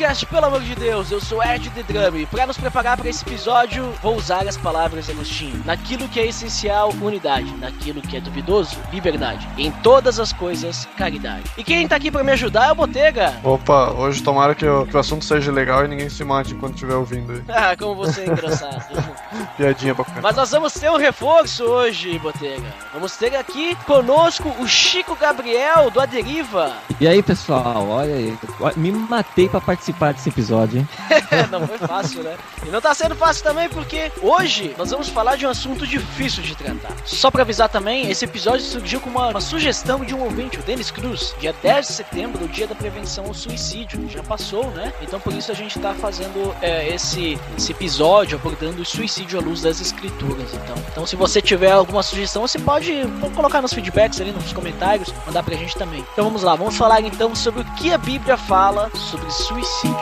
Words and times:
Podcast, 0.00 0.24
pelo 0.24 0.46
amor 0.46 0.62
de 0.62 0.74
Deus, 0.74 1.10
eu 1.10 1.20
sou 1.20 1.44
Ed 1.44 1.68
The 1.68 1.82
Drum 1.82 2.16
e 2.16 2.24
pra 2.24 2.46
nos 2.46 2.56
preparar 2.56 2.96
para 2.96 3.10
esse 3.10 3.22
episódio, 3.22 3.92
vou 4.02 4.16
usar 4.16 4.48
as 4.48 4.56
palavras 4.56 5.04
de 5.04 5.12
Agostinho. 5.12 5.62
Naquilo 5.66 6.08
que 6.08 6.18
é 6.18 6.26
essencial, 6.26 6.90
unidade. 7.02 7.54
Naquilo 7.58 8.00
que 8.00 8.16
é 8.16 8.20
duvidoso, 8.20 8.78
liberdade. 8.90 9.46
Em 9.58 9.70
todas 9.70 10.18
as 10.18 10.32
coisas, 10.32 10.88
caridade. 10.96 11.44
E 11.54 11.62
quem 11.62 11.86
tá 11.86 11.96
aqui 11.96 12.10
pra 12.10 12.24
me 12.24 12.32
ajudar 12.32 12.68
é 12.68 12.72
o 12.72 12.74
Botega. 12.74 13.38
Opa, 13.44 13.90
hoje 13.90 14.22
tomara 14.22 14.54
que 14.54 14.64
o, 14.64 14.86
que 14.86 14.96
o 14.96 14.98
assunto 14.98 15.22
seja 15.22 15.52
legal 15.52 15.84
e 15.84 15.88
ninguém 15.88 16.08
se 16.08 16.24
mate 16.24 16.54
enquanto 16.54 16.76
estiver 16.76 16.94
ouvindo 16.94 17.32
aí. 17.32 17.42
Ah, 17.52 17.76
como 17.76 17.94
você 17.94 18.22
é 18.22 18.26
engraçado. 18.26 18.82
Piadinha 19.56 19.94
pra 19.94 20.04
ficar. 20.04 20.20
Mas 20.20 20.36
nós 20.36 20.50
vamos 20.50 20.72
ter 20.72 20.90
um 20.90 20.96
reforço 20.96 21.64
hoje, 21.64 22.18
Botega. 22.18 22.74
Vamos 22.92 23.16
ter 23.16 23.36
aqui 23.36 23.76
conosco 23.86 24.48
o 24.58 24.66
Chico 24.66 25.14
Gabriel 25.14 25.90
do 25.90 26.00
Aderiva. 26.00 26.74
E 27.00 27.06
aí, 27.06 27.22
pessoal, 27.22 27.88
olha 27.88 28.14
aí. 28.14 28.36
Me 28.76 28.90
matei 28.90 29.48
pra 29.48 29.60
participar 29.60 30.12
desse 30.12 30.28
episódio, 30.28 30.80
hein? 30.80 30.88
não 31.50 31.66
foi 31.66 31.78
fácil, 31.78 32.22
né? 32.22 32.36
E 32.66 32.70
não 32.70 32.80
tá 32.80 32.92
sendo 32.92 33.14
fácil 33.14 33.44
também 33.44 33.68
porque 33.68 34.10
hoje 34.20 34.74
nós 34.76 34.90
vamos 34.90 35.08
falar 35.08 35.36
de 35.36 35.46
um 35.46 35.50
assunto 35.50 35.86
difícil 35.86 36.42
de 36.42 36.56
tratar. 36.56 36.92
Só 37.04 37.30
pra 37.30 37.42
avisar 37.42 37.68
também, 37.68 38.10
esse 38.10 38.24
episódio 38.24 38.64
surgiu 38.64 39.00
com 39.00 39.10
uma, 39.10 39.28
uma 39.28 39.40
sugestão 39.40 40.04
de 40.04 40.14
um 40.14 40.22
ouvinte, 40.22 40.58
o 40.58 40.62
Denis 40.62 40.90
Cruz, 40.90 41.34
dia 41.38 41.54
10 41.62 41.86
de 41.86 41.92
setembro, 41.92 42.44
o 42.44 42.48
dia 42.48 42.66
da 42.66 42.74
prevenção 42.74 43.26
ao 43.26 43.34
suicídio. 43.34 44.08
Já 44.08 44.22
passou, 44.22 44.70
né? 44.72 44.92
Então 45.00 45.20
por 45.20 45.32
isso 45.32 45.52
a 45.52 45.54
gente 45.54 45.78
tá 45.78 45.94
fazendo 45.94 46.54
é, 46.60 46.92
esse, 46.92 47.38
esse 47.56 47.72
episódio 47.72 48.36
abordando 48.36 48.82
o 48.82 48.84
suicídio 48.84 49.19
à 49.36 49.40
luz 49.40 49.62
das 49.62 49.80
escrituras. 49.80 50.52
Então, 50.54 50.76
então 50.90 51.06
se 51.06 51.16
você 51.16 51.40
tiver 51.40 51.72
alguma 51.72 52.02
sugestão, 52.02 52.42
você 52.42 52.58
pode 52.58 52.92
colocar 53.34 53.62
nos 53.62 53.72
feedbacks 53.72 54.20
ali, 54.20 54.32
nos 54.32 54.52
comentários, 54.52 55.12
mandar 55.26 55.42
pra 55.42 55.56
gente 55.56 55.76
também. 55.76 56.04
Então 56.12 56.24
vamos 56.24 56.42
lá, 56.42 56.54
vamos 56.56 56.76
falar 56.76 57.00
então 57.02 57.34
sobre 57.34 57.62
o 57.62 57.64
que 57.74 57.92
a 57.92 57.98
Bíblia 57.98 58.36
fala 58.36 58.90
sobre 58.94 59.30
suicídio. 59.30 59.96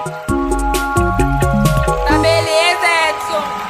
Tá 2.07 2.19
beleza, 2.19 2.87
Edson! 3.11 3.69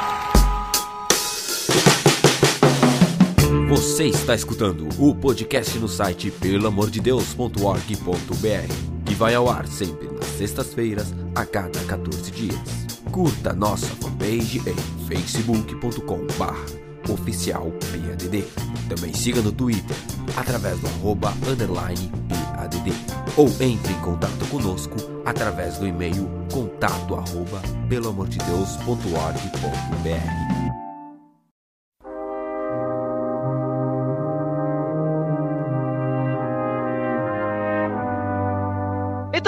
Você 3.69 4.05
está 4.05 4.33
escutando 4.33 4.89
o 4.97 5.13
podcast 5.15 5.77
no 5.77 5.87
site 5.87 6.31
pelamordedeus.org.br, 6.31 9.05
que 9.05 9.13
vai 9.13 9.35
ao 9.35 9.47
ar 9.49 9.67
sempre 9.67 10.07
nas 10.07 10.25
sextas-feiras, 10.25 11.13
a 11.35 11.45
cada 11.45 11.79
14 11.81 12.31
dias. 12.31 12.88
Curta 13.11 13.53
nossa 13.53 13.87
fanpage 13.95 14.61
em 14.65 14.75
facebook.com.br 15.07 16.89
oficial 17.11 17.71
PADD. 17.91 18.43
Também 18.87 19.13
siga 19.13 19.41
no 19.41 19.51
Twitter, 19.51 19.97
através 20.37 20.79
do 20.79 20.87
arroba 20.87 21.33
underline 21.47 22.09
PADD. 22.29 22.93
Ou 23.35 23.47
entre 23.61 23.91
em 23.93 23.99
contato 24.01 24.45
conosco 24.49 24.95
através 25.25 25.77
do 25.77 25.85
e-mail 25.87 26.29
contato 26.51 27.15
arroba 27.15 27.61
pelamordedeus.org.br. 27.87 30.48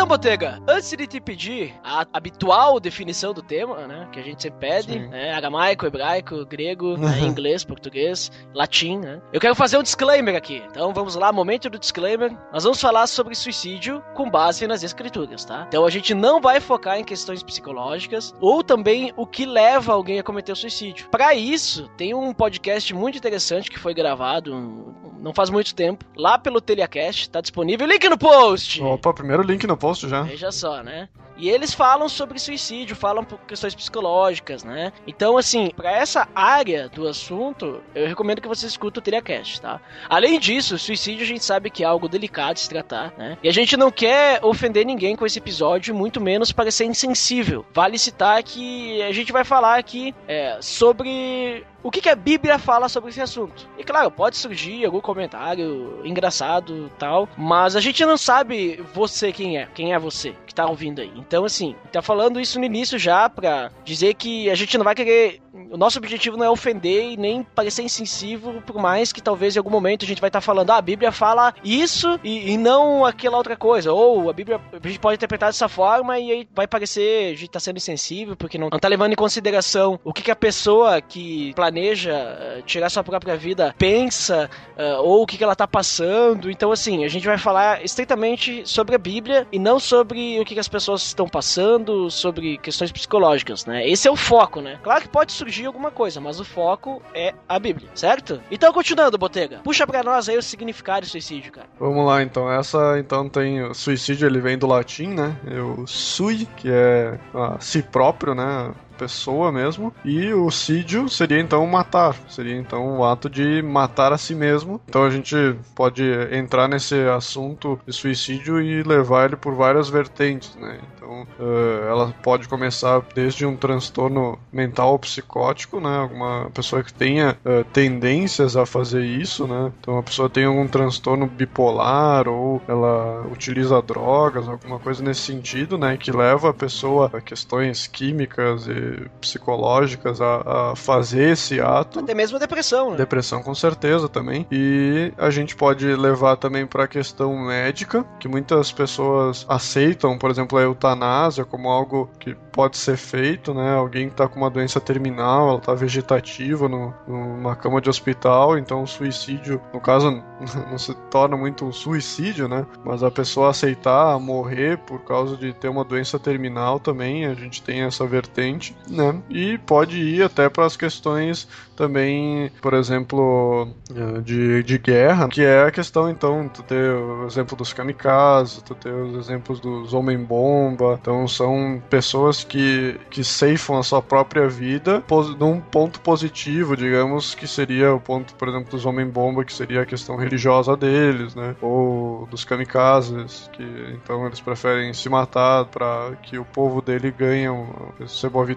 Então, 0.02 0.10
Botega, 0.10 0.60
antes 0.68 0.90
de 0.90 1.06
te 1.06 1.22
pedir 1.22 1.76
a 1.84 2.08
habitual 2.12 2.80
definição 2.80 3.36
do 3.36 3.44
tema, 3.44 3.86
né, 3.86 4.10
que 4.12 4.20
a 4.20 4.24
gente 4.24 4.42
sempre 4.42 4.60
pede, 4.60 4.94
Sim. 4.94 5.10
né, 5.10 5.32
aramaico, 5.32 5.86
hebraico, 5.86 6.44
grego, 6.44 6.98
né, 6.98 7.20
inglês, 7.20 7.64
português, 7.64 8.32
latim, 8.52 8.98
né, 8.98 9.22
eu 9.32 9.40
quero 9.40 9.54
fazer 9.54 9.78
um 9.78 9.84
disclaimer 9.84 10.36
aqui. 10.36 10.64
Então, 10.72 10.92
vamos 10.92 11.14
lá, 11.14 11.32
momento 11.32 11.70
do 11.70 11.78
disclaimer. 11.78 12.36
Nós 12.52 12.64
vamos 12.64 12.82
falar 12.82 13.06
sobre 13.06 13.36
suicídio 13.36 14.04
com 14.16 14.28
base 14.28 14.66
nas 14.66 14.82
escrituras, 14.82 15.46
tá? 15.46 15.66
Então, 15.68 15.86
a 15.86 15.90
gente 15.92 16.16
não 16.16 16.42
vai 16.42 16.60
focar 16.60 16.98
em 16.98 17.04
questões 17.04 17.44
psicológicas 17.44 18.34
ou 18.42 18.64
também 18.64 19.14
o 19.16 19.28
que 19.28 19.46
leva 19.46 19.94
alguém 19.94 20.18
a 20.18 20.24
cometer 20.24 20.52
o 20.52 20.56
suicídio. 20.56 21.10
Para 21.10 21.36
isso, 21.36 21.88
tem 21.96 22.12
um 22.16 22.34
podcast 22.34 22.92
muito 22.96 23.20
interessante 23.20 23.70
que 23.70 23.78
foi 23.78 23.94
gravado 23.94 24.96
não 25.22 25.34
faz 25.34 25.50
muito 25.50 25.74
tempo, 25.76 26.04
lá 26.18 26.38
pelo 26.38 26.60
Telecast, 26.60 27.30
tá 27.30 27.40
disponível, 27.40 27.88
link 27.88 28.10
no 28.10 28.18
post. 28.18 28.82
Opa, 28.82 29.14
primeiro 29.14 29.44
link 29.44 29.66
no 29.68 29.78
post 29.78 30.10
já. 30.10 30.24
Veja 30.24 30.52
só, 30.52 30.82
né? 30.82 31.08
E 31.42 31.50
eles 31.50 31.74
falam 31.74 32.08
sobre 32.08 32.38
suicídio, 32.38 32.96
falam 32.96 33.24
por 33.24 33.40
questões 33.40 33.74
psicológicas, 33.74 34.64
né? 34.64 34.94
Então, 35.08 35.40
assim, 35.40 35.72
pra 35.76 35.92
essa 35.92 36.28
área 36.36 36.88
do 36.88 37.08
assunto, 37.08 37.82
eu 37.96 38.08
recomendo 38.08 38.40
que 38.40 38.48
você 38.48 38.68
escute 38.68 39.00
o 39.00 39.02
Telecast, 39.02 39.60
tá? 39.60 39.82
Além 40.08 40.40
disso, 40.40 40.78
suicídio 40.78 41.24
a 41.24 41.28
gente 41.28 41.44
sabe 41.44 41.72
que 41.72 41.84
é 41.84 41.88
algo 41.88 42.08
delicado 42.08 42.54
de 42.54 42.60
se 42.60 42.70
tratar, 42.70 43.12
né? 43.18 43.40
E 43.42 43.50
a 43.50 43.52
gente 43.52 43.76
não 43.76 43.90
quer 43.90 44.40
ofender 44.46 44.86
ninguém 44.86 45.16
com 45.16 45.26
esse 45.26 45.40
episódio, 45.40 45.96
muito 45.96 46.22
menos 46.22 46.52
parecer 46.52 46.86
insensível. 46.86 47.66
Vale 47.74 47.98
citar 47.98 48.44
que 48.44 49.02
a 49.02 49.12
gente 49.12 49.32
vai 49.32 49.44
falar 49.44 49.80
aqui 49.80 50.14
é, 50.28 50.60
sobre 50.62 51.66
o 51.84 51.90
que, 51.90 52.02
que 52.02 52.10
a 52.10 52.16
Bíblia 52.16 52.60
fala 52.60 52.88
sobre 52.88 53.10
esse 53.10 53.22
assunto. 53.22 53.68
E 53.80 53.84
claro, 53.84 54.12
pode 54.12 54.38
surgir 54.38 54.86
algum 54.86 55.02
comentário 55.02 56.02
engraçado 56.04 56.92
tal, 57.00 57.28
mas 57.36 57.76
a 57.76 57.82
gente 57.82 58.06
não 58.06 58.18
sabe 58.18 58.84
você 58.94 59.32
quem 59.32 59.58
é, 59.58 59.68
quem 59.74 59.94
é 59.94 59.98
você 59.98 60.36
que 60.52 60.56
tá 60.56 60.68
ouvindo 60.68 61.02
aí. 61.02 61.12
Então, 61.16 61.46
assim, 61.46 61.76
tá 61.92 62.02
falando 62.02 62.40
isso 62.40 62.60
no 62.60 62.66
início 62.66 63.00
já 63.00 63.30
pra 63.30 63.72
dizer 63.86 64.14
que 64.16 64.50
a 64.50 64.56
gente 64.56 64.78
não 64.78 64.84
vai 64.84 64.94
querer. 64.94 65.42
O 65.72 65.78
nosso 65.78 65.98
objetivo 65.98 66.36
não 66.36 66.46
é 66.46 66.50
ofender 66.50 67.12
e 67.12 67.18
nem 67.18 67.44
parecer 67.44 67.84
insensível, 67.84 68.62
por 68.66 68.78
mais 68.78 69.14
que 69.14 69.22
talvez 69.22 69.56
em 69.56 69.60
algum 69.60 69.70
momento 69.70 70.04
a 70.04 70.08
gente 70.08 70.20
vai 70.20 70.28
estar 70.28 70.42
falando, 70.42 70.72
ah, 70.72 70.78
a 70.78 70.82
Bíblia 70.82 71.12
fala 71.12 71.54
isso 71.64 72.20
e, 72.24 72.52
e 72.52 72.58
não 72.58 73.06
aquela 73.06 73.38
outra 73.38 73.56
coisa. 73.56 73.94
Ou 73.94 74.30
a 74.30 74.34
Bíblia 74.34 74.60
a 74.72 74.88
gente 74.88 75.00
pode 75.00 75.16
interpretar 75.16 75.50
dessa 75.50 75.70
forma 75.70 76.20
e 76.20 76.32
aí 76.32 76.48
vai 76.54 76.68
parecer 76.68 77.34
a 77.34 77.36
gente 77.36 77.50
tá 77.50 77.60
sendo 77.60 77.78
insensível, 77.78 78.36
porque 78.36 78.58
não, 78.58 78.70
não 78.70 78.80
tá 78.80 78.88
levando 78.88 79.14
em 79.14 79.16
consideração 79.16 80.00
o 80.04 80.12
que, 80.12 80.22
que 80.22 80.32
a 80.32 80.36
pessoa 80.36 81.02
que 81.02 81.54
planeja 81.54 82.12
eh, 82.12 82.62
tirar 82.66 82.90
sua 82.90 83.04
própria 83.04 83.38
vida 83.38 83.74
pensa, 83.78 84.50
eh, 84.78 84.98
ou 84.98 85.24
o 85.24 85.26
que, 85.26 85.38
que 85.38 85.44
ela 85.44 85.56
tá 85.56 85.68
passando. 85.68 86.52
Então, 86.52 86.72
assim, 86.72 87.06
a 87.06 87.08
gente 87.08 87.26
vai 87.26 87.38
falar 87.38 87.84
estritamente 87.84 88.64
sobre 88.66 88.96
a 88.96 88.98
Bíblia 88.98 89.48
e 89.52 89.60
não 89.60 89.80
sobre 89.80 90.41
o 90.42 90.46
que, 90.46 90.60
as 90.60 90.68
pessoas 90.68 91.04
estão 91.04 91.28
passando, 91.28 92.10
sobre 92.10 92.58
questões 92.58 92.92
psicológicas, 92.92 93.66
né? 93.66 93.88
Esse 93.88 94.08
é 94.08 94.12
o 94.12 94.16
foco, 94.16 94.62
né? 94.62 94.80
Claro 94.84 95.02
que 95.02 95.10
pode 95.10 95.32
surgir 95.32 95.66
alguma 95.66 95.92
coisa, 95.92 96.20
mas 96.20 96.40
o 96.40 96.46
foco 96.46 97.02
é 97.14 97.34
a 97.48 97.60
Bíblia, 97.60 97.90
certo? 97.94 98.42
Então, 98.52 98.72
continuando, 98.74 99.18
Botega, 99.18 99.60
puxa 99.64 99.86
pra 99.86 100.04
nós 100.04 100.30
aí 100.30 100.38
o 100.38 100.42
significado 100.42 101.06
de 101.06 101.12
suicídio, 101.12 101.52
cara. 101.52 101.68
Vamos 101.80 102.06
lá, 102.06 102.22
então. 102.22 102.52
Essa, 102.52 102.98
então, 103.00 103.28
tem 103.30 103.74
suicídio, 103.74 104.28
ele 104.28 104.40
vem 104.40 104.58
do 104.58 104.68
latim, 104.68 105.08
né? 105.08 105.36
O 105.78 105.86
sui, 105.88 106.48
que 106.58 106.70
é 106.70 107.20
a 107.34 107.60
si 107.60 107.82
próprio, 107.82 108.36
né? 108.36 108.72
Pessoa 109.02 109.52
mesmo. 109.52 109.92
E 110.06 110.32
o 110.32 110.52
sídio 110.52 111.10
seria, 111.10 111.40
então, 111.40 111.66
matar. 111.66 112.16
Seria, 112.30 112.56
então, 112.56 113.00
o 113.00 113.04
ato 113.04 113.28
de 113.28 113.64
matar 113.64 114.14
a 114.14 114.18
si 114.18 114.36
mesmo. 114.36 114.80
Então, 114.88 115.04
a 115.04 115.10
gente 115.10 115.36
pode 115.74 116.04
entrar 116.32 116.68
nesse 116.68 116.94
assunto 117.10 117.80
de 117.84 117.92
suicídio 117.92 118.62
e 118.62 118.84
levar 118.84 119.26
ele 119.26 119.36
por 119.36 119.56
várias 119.56 119.90
vertentes, 119.90 120.56
né? 120.56 120.80
Então, 121.12 121.28
eh, 121.40 121.88
ela 121.90 122.14
pode 122.22 122.48
começar 122.48 123.02
desde 123.14 123.46
um 123.46 123.58
transtorno 123.58 124.40
mental 124.52 124.98
psicótico, 125.00 125.80
né? 125.80 125.98
Alguma 125.98 126.50
pessoa 126.54 126.84
que 126.84 126.94
tenha 126.94 127.38
eh, 127.44 127.66
tendências 127.74 128.56
a 128.56 128.66
fazer 128.66 129.04
isso, 129.04 129.48
né? 129.48 129.72
Então 129.80 129.98
a 129.98 130.04
pessoa 130.04 130.30
tem 130.30 130.46
algum 130.46 130.68
transtorno 130.68 131.28
bipolar 131.28 132.28
ou 132.28 132.62
ela 132.68 133.26
utiliza 133.32 133.82
drogas, 133.82 134.48
alguma 134.48 134.80
coisa 134.80 135.04
nesse 135.04 135.22
sentido, 135.22 135.78
né? 135.78 135.98
Que 135.98 136.12
leva 136.12 136.52
a 136.52 136.54
pessoa 136.54 137.10
a 137.14 137.20
questões 137.20 137.88
químicas 137.88 138.68
e 138.68 138.91
psicológicas 139.20 140.22
a, 140.22 140.72
a 140.72 140.76
fazer 140.76 141.32
esse 141.32 141.60
ato. 141.60 142.00
Até 142.00 142.14
mesmo 142.14 142.40
depressão, 142.40 142.92
né? 142.92 142.98
Depressão 142.98 143.42
com 143.42 143.54
certeza 143.54 144.08
também. 144.10 144.46
E 144.52 145.14
a 145.18 145.30
gente 145.30 145.56
pode 145.56 145.86
levar 145.96 146.38
também 146.38 146.66
para 146.66 146.84
a 146.84 146.88
questão 146.88 147.38
médica, 147.38 148.06
que 148.20 148.28
muitas 148.28 148.72
pessoas 148.72 149.46
aceitam, 149.48 150.18
por 150.18 150.30
exemplo, 150.30 150.58
a 150.58 150.62
eutanásia 150.62 151.46
como 151.46 151.70
algo 151.70 152.10
que 152.20 152.36
pode 152.52 152.78
ser 152.78 152.98
feito, 152.98 153.54
né? 153.54 153.76
Alguém 153.76 154.08
que 154.08 154.14
está 154.14 154.28
com 154.28 154.40
uma 154.40 154.50
doença 154.50 154.80
terminal, 154.80 155.50
ela 155.50 155.58
está 155.58 155.74
vegetativa 155.74 156.68
no, 156.68 156.94
numa 157.08 157.56
cama 157.56 157.82
de 157.82 157.90
hospital, 157.90 158.58
então 158.58 158.84
o 158.84 158.88
suicídio, 158.88 159.62
no 159.74 159.80
caso, 159.80 160.12
não 160.70 160.78
se 160.78 160.94
torna 161.10 161.38
muito 161.38 161.66
um 161.66 161.72
suicídio, 161.72 162.48
né? 162.48 162.66
Mas 162.84 163.04
a 163.04 163.12
pessoa 163.12 163.50
aceitar 163.50 164.20
morrer 164.20 164.78
por 164.80 165.02
causa 165.02 165.38
de 165.38 165.54
ter 165.54 165.70
uma 165.70 165.84
doença 165.84 166.20
terminal 166.20 166.80
também, 166.80 167.26
a 167.26 167.34
gente 167.34 167.62
tem 167.62 167.82
essa 167.82 168.06
vertente. 168.06 168.76
Né? 168.90 169.22
E 169.30 169.58
pode 169.60 169.98
ir 169.98 170.24
até 170.24 170.50
para 170.50 170.66
as 170.66 170.76
questões 170.76 171.48
também, 171.82 172.52
por 172.62 172.76
exemplo, 172.76 173.68
eh, 173.90 174.22
de, 174.22 174.62
de 174.62 174.78
guerra, 174.78 175.28
que 175.28 175.42
é 175.42 175.64
a 175.64 175.72
questão, 175.72 176.10
então, 176.10 176.48
tu 176.48 176.62
ter 176.62 176.92
o 176.92 177.26
exemplo 177.26 177.58
dos 177.58 177.74
kamikazes, 177.74 178.62
tu 178.62 178.76
ter 178.76 178.94
os 178.94 179.16
exemplos 179.16 179.60
dos 179.60 179.92
homem-bomba, 179.92 181.00
então 181.02 181.28
são 181.28 181.82
pessoas 181.90 182.44
que, 182.44 183.00
que 183.10 183.24
ceifam 183.24 183.80
a 183.80 183.84
sua 183.84 184.00
própria 184.00 184.48
vida 184.48 185.04
num 185.40 185.60
ponto 185.60 186.00
positivo, 186.02 186.78
digamos, 186.78 187.34
que 187.34 187.48
seria 187.48 187.94
o 187.96 188.00
ponto, 188.00 188.36
por 188.36 188.48
exemplo, 188.48 188.70
dos 188.70 188.86
homem-bomba, 188.86 189.44
que 189.44 189.54
seria 189.54 189.82
a 189.82 189.86
questão 189.86 190.16
religiosa 190.16 190.78
deles, 190.78 191.34
né, 191.34 191.56
ou 191.62 192.28
dos 192.30 192.46
kamikazes, 192.46 193.50
que 193.54 193.64
então 193.94 194.28
eles 194.28 194.40
preferem 194.40 194.94
se 194.94 195.10
matar 195.10 195.66
para 195.66 196.12
que 196.22 196.38
o 196.38 196.46
povo 196.46 196.80
dele 196.80 197.12
ganhe, 197.12 197.50
uma 197.50 197.92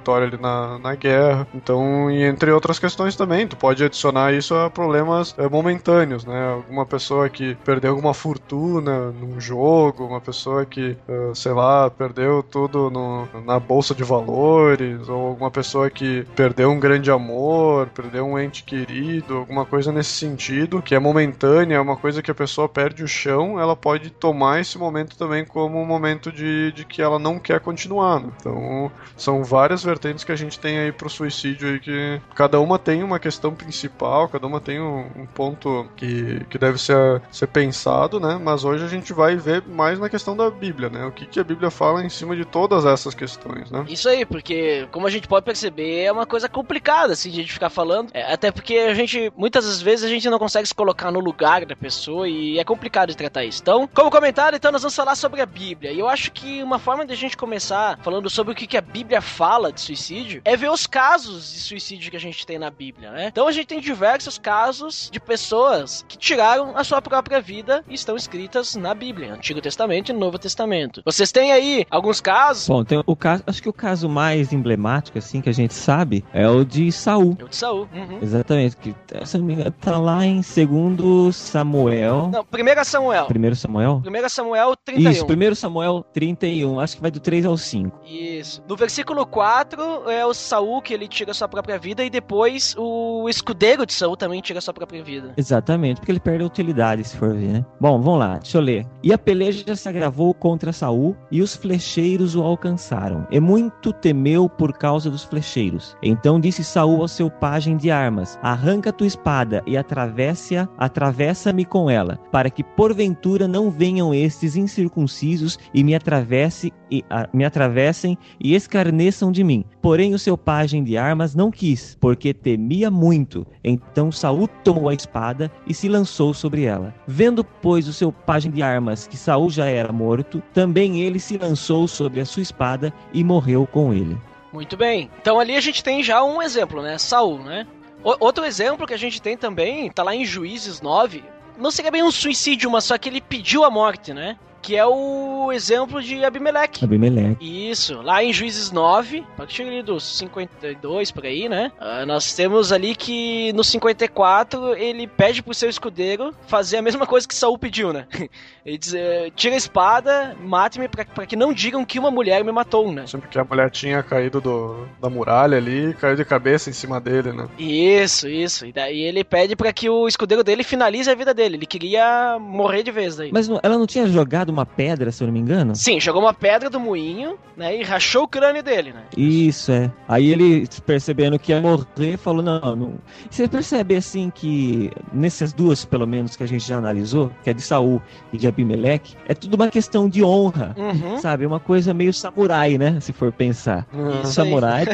vitória 0.04 0.26
ali 0.26 0.36
na, 0.36 0.78
na 0.78 0.94
guerra, 0.94 1.46
então, 1.54 2.10
e 2.10 2.22
entre 2.24 2.50
outras 2.50 2.78
questões 2.78 3.16
também, 3.16 3.46
tu 3.48 3.56
pode 3.56 3.82
adicionar 3.82 4.34
isso 4.34 4.54
a 4.54 4.68
problemas 4.68 5.34
é, 5.38 5.48
momentâneos, 5.48 6.26
né? 6.26 6.52
Alguma 6.52 6.84
pessoa 6.84 7.28
que 7.30 7.54
perdeu 7.64 7.92
alguma 7.92 8.12
fortuna 8.12 9.10
num 9.12 9.40
jogo, 9.40 10.04
uma 10.04 10.20
pessoa 10.20 10.66
que, 10.66 10.96
uh, 11.08 11.34
sei 11.34 11.52
lá, 11.52 11.90
perdeu 11.90 12.42
tudo 12.42 12.90
no, 12.90 13.26
na 13.46 13.58
bolsa 13.58 13.94
de 13.94 14.04
valores, 14.04 15.08
ou 15.08 15.28
alguma 15.28 15.50
pessoa 15.50 15.88
que 15.88 16.26
perdeu 16.36 16.70
um 16.70 16.78
grande 16.78 17.10
amor, 17.10 17.88
perdeu 17.88 18.26
um 18.26 18.38
ente 18.38 18.62
querido, 18.62 19.38
alguma 19.38 19.64
coisa 19.64 19.90
nesse 19.90 20.10
sentido, 20.10 20.82
que 20.82 20.94
é 20.94 20.98
momentânea, 20.98 21.76
é 21.76 21.80
uma 21.80 21.96
coisa 21.96 22.22
que 22.22 22.30
a 22.30 22.34
pessoa 22.34 22.68
perde 22.68 23.02
o 23.02 23.08
chão, 23.08 23.58
ela 23.58 23.74
pode 23.74 24.10
tomar 24.10 24.60
esse 24.60 24.76
momento 24.76 25.16
também 25.16 25.44
como 25.44 25.80
um 25.80 25.86
momento 25.86 26.30
de, 26.30 26.72
de 26.72 26.84
que 26.84 27.00
ela 27.00 27.18
não 27.18 27.38
quer 27.38 27.60
continuar. 27.60 28.20
Né? 28.20 28.28
Então, 28.40 28.90
são 29.16 29.42
várias 29.42 29.84
vertentes 29.94 30.24
que 30.24 30.32
a 30.32 30.36
gente 30.36 30.58
tem 30.58 30.78
aí 30.78 30.92
pro 30.92 31.08
suicídio 31.08 31.68
aí 31.68 31.80
que 31.80 32.20
cada 32.34 32.60
uma 32.60 32.78
tem 32.78 33.02
uma 33.02 33.18
questão 33.18 33.54
principal, 33.54 34.28
cada 34.28 34.46
uma 34.46 34.60
tem 34.60 34.80
um, 34.80 35.10
um 35.16 35.26
ponto 35.26 35.88
que, 35.96 36.44
que 36.50 36.58
deve 36.58 36.78
ser, 36.78 37.22
ser 37.30 37.46
pensado, 37.46 38.18
né? 38.18 38.38
Mas 38.42 38.64
hoje 38.64 38.84
a 38.84 38.88
gente 38.88 39.12
vai 39.12 39.36
ver 39.36 39.62
mais 39.66 39.98
na 39.98 40.08
questão 40.08 40.36
da 40.36 40.50
Bíblia, 40.50 40.88
né? 40.88 41.06
O 41.06 41.12
que, 41.12 41.26
que 41.26 41.38
a 41.38 41.44
Bíblia 41.44 41.70
fala 41.70 42.04
em 42.04 42.08
cima 42.08 42.34
de 42.34 42.44
todas 42.44 42.84
essas 42.84 43.14
questões, 43.14 43.70
né? 43.70 43.84
Isso 43.88 44.08
aí, 44.08 44.24
porque 44.24 44.88
como 44.90 45.06
a 45.06 45.10
gente 45.10 45.28
pode 45.28 45.44
perceber, 45.44 46.02
é 46.02 46.12
uma 46.12 46.26
coisa 46.26 46.48
complicada 46.48 47.12
assim 47.12 47.30
de 47.30 47.40
a 47.40 47.42
gente 47.42 47.52
ficar 47.52 47.70
falando. 47.70 48.10
É, 48.12 48.32
até 48.32 48.50
porque 48.50 48.76
a 48.76 48.94
gente, 48.94 49.32
muitas 49.36 49.64
das 49.64 49.80
vezes, 49.80 50.04
a 50.04 50.08
gente 50.08 50.28
não 50.28 50.38
consegue 50.38 50.66
se 50.66 50.74
colocar 50.74 51.10
no 51.10 51.20
lugar 51.20 51.64
da 51.64 51.76
pessoa 51.76 52.28
e 52.28 52.58
é 52.58 52.64
complicado 52.64 53.10
de 53.10 53.16
tratar 53.16 53.44
isso. 53.44 53.60
Então, 53.62 53.88
como 53.92 54.10
comentário, 54.10 54.56
então 54.56 54.72
nós 54.72 54.82
vamos 54.82 54.96
falar 54.96 55.14
sobre 55.14 55.40
a 55.40 55.46
Bíblia. 55.46 55.92
E 55.92 55.98
eu 55.98 56.08
acho 56.08 56.32
que 56.32 56.62
uma 56.62 56.78
forma 56.78 57.06
de 57.06 57.12
a 57.12 57.16
gente 57.16 57.36
começar 57.36 57.98
falando 58.02 58.28
sobre 58.28 58.52
o 58.52 58.56
que, 58.56 58.66
que 58.66 58.76
a 58.76 58.80
Bíblia 58.80 59.20
fala 59.20 59.72
de 59.72 59.80
suicídio 59.84 60.42
é 60.44 60.56
ver 60.56 60.70
os 60.70 60.86
casos 60.86 61.52
de 61.52 61.60
suicídio 61.60 62.10
que 62.10 62.16
a 62.16 62.20
gente 62.20 62.46
tem 62.46 62.58
na 62.58 62.70
Bíblia, 62.70 63.10
né? 63.10 63.28
Então 63.28 63.46
a 63.46 63.52
gente 63.52 63.66
tem 63.66 63.80
diversos 63.80 64.38
casos 64.38 65.08
de 65.12 65.20
pessoas 65.20 66.04
que 66.08 66.16
tiraram 66.16 66.76
a 66.76 66.82
sua 66.84 67.00
própria 67.00 67.40
vida 67.40 67.84
e 67.88 67.94
estão 67.94 68.16
escritas 68.16 68.74
na 68.76 68.94
Bíblia, 68.94 69.34
Antigo 69.34 69.60
Testamento 69.60 70.10
e 70.10 70.12
Novo 70.12 70.38
Testamento. 70.38 71.02
Vocês 71.04 71.30
têm 71.30 71.52
aí 71.52 71.86
alguns 71.90 72.20
casos? 72.20 72.68
Bom, 72.68 72.84
tem 72.84 73.02
o 73.04 73.16
caso, 73.16 73.42
acho 73.46 73.62
que 73.62 73.68
o 73.68 73.72
caso 73.72 74.08
mais 74.08 74.52
emblemático 74.52 75.18
assim 75.18 75.40
que 75.40 75.48
a 75.48 75.52
gente 75.52 75.74
sabe 75.74 76.24
é 76.32 76.48
o 76.48 76.64
de 76.64 76.90
Saul. 76.90 77.36
É 77.38 77.44
o 77.44 77.48
de 77.48 77.56
Saul. 77.56 77.88
Uhum. 77.92 78.18
Exatamente, 78.22 78.76
que 78.76 78.94
se 79.24 79.38
não 79.38 79.44
me 79.44 79.54
engano, 79.54 79.70
tá 79.72 79.98
lá 79.98 80.24
em 80.24 80.40
2 80.40 81.34
Samuel. 81.36 82.30
Não, 82.32 82.42
1 82.42 82.84
Samuel. 82.84 83.26
1 83.26 83.54
Samuel? 83.54 84.02
1 84.04 84.28
Samuel 84.28 84.76
31. 84.84 85.10
Isso, 85.10 85.26
1 85.26 85.54
Samuel 85.54 86.04
31, 86.12 86.80
acho 86.80 86.96
que 86.96 87.02
vai 87.02 87.10
do 87.10 87.20
3 87.20 87.46
ao 87.46 87.56
5. 87.56 88.00
Isso. 88.04 88.62
No 88.68 88.76
versículo 88.76 89.26
4 89.26 89.73
é 90.08 90.24
o 90.24 90.34
Saul 90.34 90.80
que 90.82 90.94
ele 90.94 91.08
tira 91.08 91.34
sua 91.34 91.48
própria 91.48 91.78
vida 91.78 92.04
e 92.04 92.10
depois 92.10 92.74
o 92.78 93.28
escudeiro 93.28 93.84
de 93.86 93.92
Saul 93.92 94.16
também 94.16 94.40
tira 94.40 94.60
sua 94.60 94.74
própria 94.74 95.02
vida. 95.02 95.32
Exatamente, 95.36 95.98
porque 96.00 96.12
ele 96.12 96.20
perde 96.20 96.44
a 96.44 96.46
utilidade, 96.46 97.04
se 97.04 97.16
for 97.16 97.34
ver, 97.34 97.52
né? 97.52 97.66
Bom, 97.80 98.00
vamos 98.00 98.18
lá, 98.18 98.38
deixa 98.38 98.58
eu 98.58 98.62
ler. 98.62 98.86
E 99.02 99.12
a 99.12 99.18
peleja 99.18 99.74
se 99.74 99.88
agravou 99.88 100.32
contra 100.34 100.72
Saul, 100.72 101.16
e 101.30 101.42
os 101.42 101.54
flecheiros 101.56 102.34
o 102.34 102.42
alcançaram. 102.42 103.26
E 103.30 103.40
muito 103.40 103.92
temeu 103.92 104.48
por 104.48 104.72
causa 104.72 105.10
dos 105.10 105.24
flecheiros. 105.24 105.96
Então 106.02 106.40
disse 106.40 106.64
Saul 106.64 107.00
ao 107.00 107.08
seu 107.08 107.30
pajem 107.30 107.76
de 107.76 107.90
armas: 107.90 108.38
Arranca 108.42 108.92
tua 108.92 109.06
espada 109.06 109.62
e 109.66 109.76
atravessa, 109.76 110.68
atravessa-me 110.78 111.64
com 111.64 111.90
ela, 111.90 112.18
para 112.30 112.50
que 112.50 112.62
porventura 112.62 113.48
não 113.48 113.70
venham 113.70 114.14
estes 114.14 114.56
incircuncisos 114.56 115.58
e 115.72 115.82
me 115.82 115.94
atravesse 115.94 116.72
e 116.90 117.04
a, 117.10 117.28
me 117.32 117.44
atravessem 117.44 118.16
e 118.38 118.54
escarneçam 118.54 119.32
de 119.32 119.42
mim. 119.42 119.63
Porém 119.80 120.14
o 120.14 120.18
seu 120.18 120.38
pajem 120.38 120.82
de 120.82 120.96
armas 120.96 121.34
não 121.34 121.50
quis, 121.50 121.96
porque 122.00 122.32
temia 122.32 122.90
muito. 122.90 123.46
Então 123.62 124.10
Saul 124.10 124.48
tomou 124.48 124.88
a 124.88 124.94
espada 124.94 125.52
e 125.66 125.74
se 125.74 125.88
lançou 125.88 126.32
sobre 126.32 126.64
ela. 126.64 126.94
Vendo, 127.06 127.44
pois, 127.44 127.86
o 127.86 127.92
seu 127.92 128.10
pajem 128.10 128.50
de 128.50 128.62
armas 128.62 129.06
que 129.06 129.16
Saul 129.16 129.50
já 129.50 129.66
era 129.66 129.92
morto, 129.92 130.42
também 130.54 131.02
ele 131.02 131.18
se 131.18 131.36
lançou 131.36 131.86
sobre 131.86 132.20
a 132.20 132.24
sua 132.24 132.42
espada 132.42 132.92
e 133.12 133.22
morreu 133.22 133.66
com 133.66 133.92
ele. 133.92 134.16
Muito 134.52 134.76
bem. 134.76 135.10
Então 135.20 135.38
ali 135.38 135.56
a 135.56 135.60
gente 135.60 135.84
tem 135.84 136.02
já 136.02 136.24
um 136.24 136.40
exemplo, 136.40 136.80
né? 136.80 136.96
Saul, 136.96 137.40
né? 137.40 137.66
O 138.02 138.14
outro 138.20 138.44
exemplo 138.44 138.86
que 138.86 138.94
a 138.94 138.98
gente 138.98 139.20
tem 139.20 139.36
também, 139.36 139.90
tá 139.90 140.02
lá 140.02 140.14
em 140.14 140.24
Juízes 140.24 140.80
9. 140.80 141.24
Não 141.58 141.70
seria 141.70 141.90
bem 141.90 142.02
um 142.02 142.10
suicídio, 142.10 142.70
mas 142.70 142.84
só 142.84 142.96
que 142.96 143.08
ele 143.08 143.20
pediu 143.20 143.64
a 143.64 143.70
morte, 143.70 144.12
né? 144.12 144.36
Que 144.64 144.74
é 144.74 144.86
o 144.86 145.52
exemplo 145.52 146.02
de 146.02 146.24
Abimeleque. 146.24 146.82
Abimeleque. 146.82 147.70
Isso, 147.70 148.00
lá 148.00 148.24
em 148.24 148.32
Juízes 148.32 148.70
9, 148.70 149.22
para 149.36 149.46
que 149.46 149.52
chega 149.52 149.68
ali 149.68 149.82
dos 149.82 150.02
52 150.16 151.10
por 151.10 151.26
aí, 151.26 151.50
né? 151.50 151.70
Uh, 151.78 152.06
nós 152.06 152.32
temos 152.32 152.72
ali 152.72 152.96
que 152.96 153.52
no 153.52 153.62
54 153.62 154.74
ele 154.76 155.06
pede 155.06 155.42
pro 155.42 155.52
seu 155.52 155.68
escudeiro 155.68 156.34
fazer 156.46 156.78
a 156.78 156.82
mesma 156.82 157.06
coisa 157.06 157.28
que 157.28 157.34
Saul 157.34 157.58
pediu, 157.58 157.92
né? 157.92 158.06
Ele 158.64 158.78
diz: 158.78 158.94
eh, 158.94 159.30
tira 159.36 159.54
a 159.54 159.58
espada, 159.58 160.34
mate-me 160.40 160.88
para 160.88 161.26
que 161.26 161.36
não 161.36 161.52
digam 161.52 161.84
que 161.84 161.98
uma 161.98 162.10
mulher 162.10 162.42
me 162.42 162.50
matou, 162.50 162.90
né? 162.90 163.06
Sempre 163.06 163.28
que 163.28 163.38
a 163.38 163.44
mulher 163.44 163.70
tinha 163.70 164.02
caído 164.02 164.40
do, 164.40 164.88
da 164.98 165.10
muralha 165.10 165.58
ali, 165.58 165.92
caiu 166.00 166.16
de 166.16 166.24
cabeça 166.24 166.70
em 166.70 166.72
cima 166.72 166.98
dele, 166.98 167.30
né? 167.30 167.46
Isso, 167.58 168.26
isso. 168.26 168.64
E 168.64 168.72
daí 168.72 169.02
ele 169.02 169.22
pede 169.22 169.54
para 169.54 169.70
que 169.70 169.90
o 169.90 170.08
escudeiro 170.08 170.42
dele 170.42 170.64
finalize 170.64 171.10
a 171.10 171.14
vida 171.14 171.34
dele. 171.34 171.56
Ele 171.56 171.66
queria 171.66 172.38
morrer 172.40 172.82
de 172.82 172.90
vez 172.90 173.16
daí. 173.16 173.30
Mas 173.30 173.50
ela 173.62 173.76
não 173.76 173.86
tinha 173.86 174.06
jogado 174.06 174.50
uma 174.54 174.66
pedra, 174.66 175.12
se 175.12 175.22
eu 175.22 175.26
não 175.26 175.34
me 175.34 175.40
engano? 175.40 175.74
Sim, 175.76 176.00
jogou 176.00 176.22
uma 176.22 176.34
pedra 176.34 176.70
do 176.70 176.80
moinho, 176.80 177.36
né? 177.56 177.76
E 177.78 177.82
rachou 177.82 178.24
o 178.24 178.28
crânio 178.28 178.62
dele, 178.62 178.92
né? 178.92 179.02
Isso, 179.16 179.70
é. 179.72 179.90
Aí 180.08 180.30
ele, 180.30 180.66
percebendo 180.86 181.38
que 181.38 181.52
ia 181.52 181.60
morrer, 181.60 182.16
falou: 182.16 182.42
não, 182.42 182.76
não. 182.76 182.94
Você 183.30 183.46
percebe 183.48 183.96
assim 183.96 184.30
que 184.30 184.90
nessas 185.12 185.52
duas, 185.52 185.84
pelo 185.84 186.06
menos, 186.06 186.36
que 186.36 186.42
a 186.42 186.46
gente 186.46 186.66
já 186.66 186.76
analisou, 186.76 187.30
que 187.42 187.50
é 187.50 187.52
de 187.52 187.62
Saul 187.62 188.00
e 188.32 188.38
de 188.38 188.46
Abimeleque, 188.46 189.16
é 189.28 189.34
tudo 189.34 189.54
uma 189.54 189.68
questão 189.68 190.08
de 190.08 190.24
honra, 190.24 190.74
uhum. 190.76 191.18
sabe? 191.18 191.44
É 191.44 191.46
uma 191.46 191.60
coisa 191.60 191.92
meio 191.92 192.12
samurai, 192.12 192.78
né? 192.78 192.98
Se 193.00 193.12
for 193.12 193.32
pensar. 193.32 193.86
Uhum. 193.92 194.14
O 194.24 194.26
samurai 194.26 194.86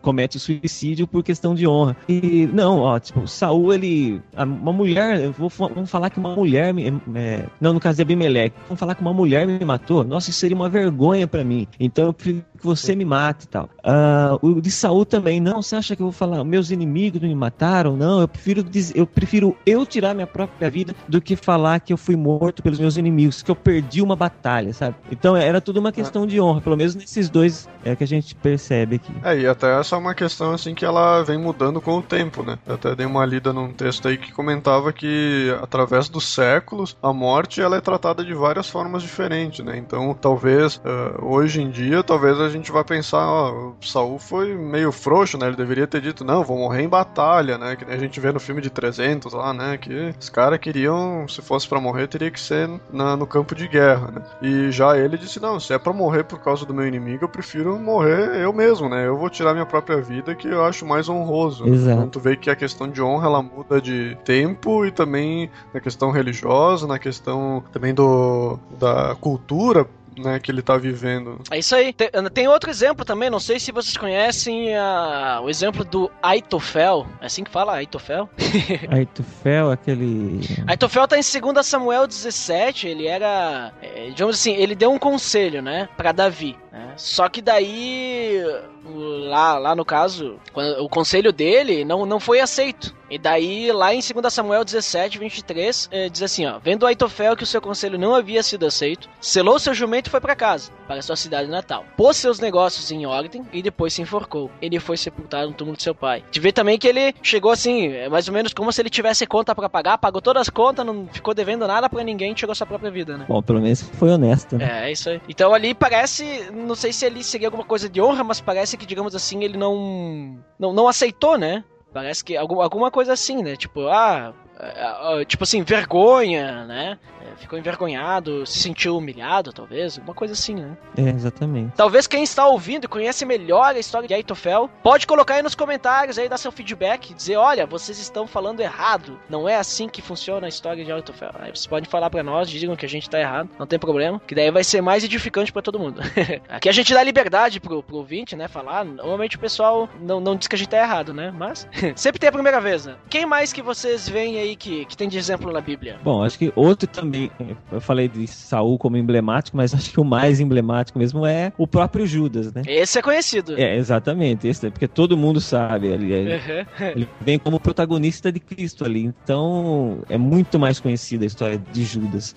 comete 0.00 0.38
suicídio 0.38 1.06
por 1.06 1.22
questão 1.22 1.54
de 1.54 1.66
honra. 1.66 1.96
E 2.08 2.48
não, 2.52 2.78
ó, 2.78 2.98
tipo, 2.98 3.26
Saul, 3.26 3.72
ele. 3.72 4.22
Uma 4.36 4.72
mulher, 4.72 5.28
vou, 5.30 5.48
vamos 5.48 5.90
falar 5.90 6.10
que 6.10 6.18
uma 6.18 6.34
mulher. 6.34 6.74
É, 7.14 7.46
não, 7.60 7.72
no 7.72 7.80
caso 7.80 7.96
de 7.96 8.02
Abimeleque, 8.02 8.56
vamos 8.66 8.80
falar 8.80 8.94
que 8.94 8.99
uma 9.00 9.12
mulher 9.12 9.46
me 9.46 9.64
matou. 9.64 10.04
Nossa, 10.04 10.30
isso 10.30 10.38
seria 10.38 10.56
uma 10.56 10.68
vergonha 10.68 11.26
para 11.26 11.42
mim. 11.44 11.66
Então 11.78 12.06
eu 12.06 12.12
que 12.60 12.66
você 12.66 12.94
me 12.94 13.04
mate 13.04 13.44
e 13.44 13.48
tal. 13.48 13.68
Uh, 13.84 14.46
o 14.46 14.60
de 14.60 14.70
Saul 14.70 15.04
também, 15.04 15.40
não, 15.40 15.62
você 15.62 15.76
acha 15.76 15.96
que 15.96 16.02
eu 16.02 16.06
vou 16.06 16.12
falar, 16.12 16.44
meus 16.44 16.70
inimigos 16.70 17.20
me 17.20 17.34
mataram? 17.34 17.96
Não, 17.96 18.20
eu 18.20 18.28
prefiro, 18.28 18.64
eu 18.94 19.06
prefiro 19.06 19.56
eu 19.66 19.84
tirar 19.86 20.14
minha 20.14 20.26
própria 20.26 20.70
vida 20.70 20.94
do 21.08 21.20
que 21.20 21.34
falar 21.34 21.80
que 21.80 21.92
eu 21.92 21.96
fui 21.96 22.16
morto 22.16 22.62
pelos 22.62 22.78
meus 22.78 22.96
inimigos, 22.96 23.42
que 23.42 23.50
eu 23.50 23.56
perdi 23.56 24.02
uma 24.02 24.14
batalha, 24.14 24.72
sabe? 24.72 24.96
Então 25.10 25.36
era 25.36 25.60
tudo 25.60 25.80
uma 25.80 25.92
questão 25.92 26.26
de 26.26 26.40
honra, 26.40 26.60
pelo 26.60 26.76
menos 26.76 26.94
nesses 26.94 27.28
dois 27.30 27.68
é 27.84 27.96
que 27.96 28.04
a 28.04 28.06
gente 28.06 28.34
percebe 28.34 28.96
aqui. 28.96 29.12
É, 29.24 29.38
e 29.38 29.46
até 29.46 29.78
essa 29.78 29.96
é 29.96 29.98
uma 29.98 30.14
questão 30.14 30.52
assim 30.52 30.74
que 30.74 30.84
ela 30.84 31.22
vem 31.22 31.38
mudando 31.38 31.80
com 31.80 31.96
o 31.96 32.02
tempo, 32.02 32.42
né? 32.42 32.58
Eu 32.66 32.74
até 32.74 32.94
dei 32.94 33.06
uma 33.06 33.24
lida 33.24 33.52
num 33.52 33.72
texto 33.72 34.06
aí 34.08 34.18
que 34.18 34.32
comentava 34.32 34.92
que 34.92 35.54
através 35.62 36.08
dos 36.08 36.24
séculos 36.24 36.96
a 37.02 37.12
morte 37.12 37.60
ela 37.60 37.76
é 37.76 37.80
tratada 37.80 38.24
de 38.24 38.34
várias 38.34 38.68
formas 38.68 39.02
diferentes, 39.02 39.64
né? 39.64 39.78
Então 39.78 40.14
talvez 40.14 40.76
uh, 40.76 41.24
hoje 41.24 41.62
em 41.62 41.70
dia 41.70 42.02
talvez 42.02 42.38
a 42.38 42.49
gente 42.50 42.70
vá 42.70 42.84
pensar, 42.84 43.26
ó, 43.26 43.50
o 43.52 43.76
Saul 43.80 44.18
foi 44.18 44.54
meio 44.54 44.92
frouxo, 44.92 45.38
né? 45.38 45.46
Ele 45.46 45.56
deveria 45.56 45.86
ter 45.86 46.00
dito, 46.00 46.24
não, 46.24 46.44
vou 46.44 46.58
morrer 46.58 46.82
em 46.82 46.88
batalha, 46.88 47.56
né? 47.58 47.76
Que 47.76 47.84
a 47.84 47.96
gente 47.96 48.18
vê 48.20 48.32
no 48.32 48.40
filme 48.40 48.60
de 48.60 48.70
300 48.70 49.32
lá, 49.32 49.52
né? 49.52 49.78
Que 49.78 50.14
os 50.18 50.28
caras 50.28 50.58
queriam, 50.58 51.26
se 51.28 51.42
fosse 51.42 51.68
para 51.68 51.80
morrer, 51.80 52.06
teria 52.08 52.30
que 52.30 52.40
ser 52.40 52.68
na, 52.92 53.16
no 53.16 53.26
campo 53.26 53.54
de 53.54 53.66
guerra, 53.68 54.10
né? 54.10 54.22
E 54.42 54.70
já 54.70 54.96
ele 54.96 55.16
disse, 55.16 55.40
não, 55.40 55.58
se 55.58 55.72
é 55.72 55.78
para 55.78 55.92
morrer 55.92 56.24
por 56.24 56.38
causa 56.40 56.64
do 56.66 56.74
meu 56.74 56.86
inimigo, 56.86 57.24
eu 57.24 57.28
prefiro 57.28 57.78
morrer 57.78 58.42
eu 58.42 58.52
mesmo, 58.52 58.88
né? 58.88 59.06
Eu 59.06 59.16
vou 59.16 59.30
tirar 59.30 59.52
minha 59.52 59.66
própria 59.66 60.00
vida, 60.00 60.34
que 60.34 60.48
eu 60.48 60.64
acho 60.64 60.86
mais 60.86 61.08
honroso. 61.08 61.66
Exato. 61.66 61.98
Então 61.98 62.08
tu 62.08 62.20
vê 62.20 62.36
que 62.36 62.50
a 62.50 62.56
questão 62.56 62.88
de 62.88 63.02
honra, 63.02 63.26
ela 63.26 63.42
muda 63.42 63.80
de 63.80 64.16
tempo 64.24 64.84
e 64.84 64.90
também 64.90 65.50
na 65.72 65.80
questão 65.80 66.10
religiosa, 66.10 66.86
na 66.86 66.98
questão 66.98 67.62
também 67.72 67.94
do 67.94 68.58
da 68.78 69.16
cultura, 69.20 69.86
né, 70.18 70.38
que 70.38 70.50
ele 70.50 70.62
tá 70.62 70.76
vivendo. 70.76 71.40
É 71.50 71.58
isso 71.58 71.74
aí. 71.74 71.92
Tem, 71.92 72.10
tem 72.32 72.48
outro 72.48 72.70
exemplo 72.70 73.04
também, 73.04 73.30
não 73.30 73.40
sei 73.40 73.58
se 73.58 73.72
vocês 73.72 73.96
conhecem 73.96 74.76
ah, 74.76 75.40
o 75.42 75.48
exemplo 75.48 75.84
do 75.84 76.10
Aitofel. 76.22 77.06
É 77.20 77.26
assim 77.26 77.44
que 77.44 77.50
fala, 77.50 77.74
Aitofel? 77.74 78.28
Aitofel, 78.90 79.70
aquele. 79.70 80.40
Aitofel 80.66 81.08
tá 81.08 81.16
em 81.16 81.22
2 81.22 81.66
Samuel 81.66 82.06
17, 82.06 82.88
ele 82.88 83.06
era, 83.06 83.72
é, 83.82 84.10
digamos 84.10 84.36
assim, 84.36 84.54
ele 84.54 84.74
deu 84.74 84.92
um 84.92 84.98
conselho, 84.98 85.62
né, 85.62 85.88
pra 85.96 86.12
Davi. 86.12 86.56
Né? 86.72 86.92
Só 86.96 87.28
que 87.28 87.42
daí, 87.42 88.42
lá, 88.84 89.58
lá 89.58 89.74
no 89.74 89.84
caso, 89.84 90.38
o 90.78 90.88
conselho 90.88 91.32
dele 91.32 91.84
não, 91.84 92.06
não 92.06 92.20
foi 92.20 92.40
aceito. 92.40 92.94
E 93.10 93.18
daí, 93.18 93.72
lá 93.72 93.92
em 93.92 93.98
2 93.98 94.32
Samuel 94.32 94.64
17, 94.64 95.18
23, 95.18 95.88
eh, 95.90 96.08
diz 96.08 96.22
assim, 96.22 96.46
ó. 96.46 96.60
Vendo 96.60 96.86
Aitofel 96.86 97.36
que 97.36 97.42
o 97.42 97.46
seu 97.46 97.60
conselho 97.60 97.98
não 97.98 98.14
havia 98.14 98.40
sido 98.40 98.64
aceito, 98.64 99.08
selou 99.20 99.58
seu 99.58 99.74
jumento 99.74 100.06
e 100.06 100.10
foi 100.10 100.20
pra 100.20 100.36
casa, 100.36 100.70
para 100.86 101.02
sua 101.02 101.16
cidade 101.16 101.50
natal. 101.50 101.84
Pôs 101.96 102.16
seus 102.16 102.38
negócios 102.38 102.92
em 102.92 103.04
ordem 103.06 103.44
e 103.52 103.62
depois 103.62 103.94
se 103.94 104.00
enforcou. 104.00 104.48
Ele 104.62 104.78
foi 104.78 104.96
sepultado 104.96 105.48
no 105.48 105.54
túmulo 105.54 105.76
de 105.76 105.82
seu 105.82 105.94
pai. 105.94 106.22
Te 106.30 106.38
vê 106.38 106.52
também 106.52 106.78
que 106.78 106.86
ele 106.86 107.12
chegou 107.20 107.50
assim, 107.50 107.88
é 107.88 108.08
mais 108.08 108.28
ou 108.28 108.34
menos 108.34 108.54
como 108.54 108.72
se 108.72 108.80
ele 108.80 108.88
tivesse 108.88 109.26
conta 109.26 109.56
pra 109.56 109.68
pagar, 109.68 109.98
pagou 109.98 110.22
todas 110.22 110.42
as 110.42 110.48
contas, 110.48 110.86
não 110.86 111.08
ficou 111.08 111.34
devendo 111.34 111.66
nada 111.66 111.90
pra 111.90 112.04
ninguém 112.04 112.30
e 112.30 112.34
tirou 112.36 112.54
sua 112.54 112.66
própria 112.66 112.92
vida, 112.92 113.18
né? 113.18 113.24
Bom, 113.28 113.42
pelo 113.42 113.60
menos 113.60 113.82
foi 113.82 114.10
honesto, 114.10 114.56
né? 114.56 114.84
É, 114.84 114.88
é 114.88 114.92
isso 114.92 115.10
aí. 115.10 115.20
Então 115.28 115.52
ali 115.52 115.74
parece, 115.74 116.48
não 116.66 116.74
sei 116.74 116.92
se 116.92 117.04
ali 117.04 117.22
seria 117.24 117.48
alguma 117.48 117.64
coisa 117.64 117.88
de 117.88 118.00
honra, 118.00 118.24
mas 118.24 118.40
parece 118.40 118.76
que, 118.76 118.86
digamos 118.86 119.14
assim, 119.14 119.42
ele 119.44 119.56
não 119.56 120.38
não, 120.58 120.72
não 120.72 120.88
aceitou, 120.88 121.36
né? 121.36 121.64
Parece 121.92 122.24
que 122.24 122.36
algum, 122.36 122.60
alguma 122.60 122.90
coisa 122.90 123.12
assim, 123.12 123.42
né? 123.42 123.56
Tipo, 123.56 123.88
ah, 123.88 124.32
é, 124.58 125.20
é, 125.20 125.24
tipo 125.24 125.42
assim, 125.44 125.62
vergonha, 125.62 126.64
né? 126.66 126.98
Ficou 127.40 127.58
envergonhado, 127.58 128.46
se 128.46 128.60
sentiu 128.60 128.96
humilhado, 128.96 129.52
talvez, 129.52 129.98
alguma 129.98 130.14
coisa 130.14 130.34
assim, 130.34 130.54
né? 130.54 130.76
É, 130.96 131.08
exatamente. 131.08 131.72
Talvez 131.74 132.06
quem 132.06 132.22
está 132.22 132.46
ouvindo 132.46 132.84
e 132.84 132.88
conhece 132.88 133.24
melhor 133.24 133.74
a 133.74 133.78
história 133.78 134.06
de 134.06 134.14
Aitofel, 134.14 134.70
pode 134.82 135.06
colocar 135.06 135.34
aí 135.34 135.42
nos 135.42 135.54
comentários 135.54 136.18
aí, 136.18 136.28
dar 136.28 136.38
seu 136.38 136.52
feedback, 136.52 137.14
dizer, 137.14 137.36
olha, 137.36 137.66
vocês 137.66 137.98
estão 137.98 138.26
falando 138.26 138.60
errado, 138.60 139.18
não 139.28 139.48
é 139.48 139.56
assim 139.56 139.88
que 139.88 140.02
funciona 140.02 140.46
a 140.46 140.48
história 140.48 140.84
de 140.84 140.92
Aitofel. 140.92 141.30
Aí 141.38 141.50
vocês 141.50 141.66
podem 141.66 141.88
falar 141.88 142.10
pra 142.10 142.22
nós, 142.22 142.50
digam 142.50 142.76
que 142.76 142.86
a 142.86 142.88
gente 142.88 143.08
tá 143.08 143.18
errado, 143.18 143.48
não 143.58 143.66
tem 143.66 143.78
problema, 143.78 144.20
que 144.26 144.34
daí 144.34 144.50
vai 144.50 144.62
ser 144.62 144.80
mais 144.80 145.02
edificante 145.02 145.52
pra 145.52 145.62
todo 145.62 145.78
mundo. 145.78 146.00
Aqui 146.48 146.68
a 146.68 146.72
gente 146.72 146.92
dá 146.92 147.02
liberdade 147.02 147.60
pro, 147.60 147.82
pro 147.82 147.96
ouvinte, 147.96 148.36
né, 148.36 148.48
falar, 148.48 148.84
normalmente 148.84 149.36
o 149.36 149.40
pessoal 149.40 149.88
não, 150.00 150.20
não 150.20 150.36
diz 150.36 150.46
que 150.46 150.54
a 150.54 150.58
gente 150.58 150.68
tá 150.68 150.78
errado, 150.78 151.14
né, 151.14 151.30
mas 151.30 151.66
sempre 151.96 152.18
tem 152.18 152.28
a 152.28 152.32
primeira 152.32 152.60
vez, 152.60 152.86
né. 152.86 152.96
Quem 153.08 153.26
mais 153.26 153.52
que 153.52 153.62
vocês 153.62 154.08
veem 154.08 154.38
aí 154.38 154.56
que, 154.56 154.84
que 154.84 154.96
tem 154.96 155.08
de 155.08 155.18
exemplo 155.18 155.52
na 155.52 155.60
Bíblia? 155.60 155.98
Bom, 156.02 156.22
acho 156.22 156.38
que 156.38 156.52
outro 156.54 156.88
também, 156.88 157.29
eu 157.70 157.80
falei 157.80 158.08
de 158.08 158.26
Saul 158.26 158.78
como 158.78 158.96
emblemático, 158.96 159.56
mas 159.56 159.72
acho 159.74 159.90
que 159.90 160.00
o 160.00 160.04
mais 160.04 160.40
emblemático 160.40 160.98
mesmo 160.98 161.24
é 161.26 161.52
o 161.56 161.66
próprio 161.66 162.06
Judas, 162.06 162.52
né? 162.52 162.62
Esse 162.66 162.98
é 162.98 163.02
conhecido. 163.02 163.58
É, 163.58 163.76
exatamente, 163.76 164.46
esse, 164.48 164.66
é 164.66 164.70
porque 164.70 164.88
todo 164.88 165.16
mundo 165.16 165.40
sabe, 165.40 165.88
ele, 165.88 166.12
ele- 166.12 166.30
Uhum. 166.30 166.90
ele 166.96 167.08
vem 167.20 167.38
como 167.38 167.60
protagonista 167.60 168.30
de 168.32 168.40
Cristo 168.40 168.84
ali, 168.84 169.04
então 169.04 170.02
é 170.08 170.16
muito 170.18 170.58
mais 170.58 170.80
conhecida 170.80 171.24
a 171.24 171.26
história 171.26 171.58
de 171.58 171.84
Judas. 171.84 172.34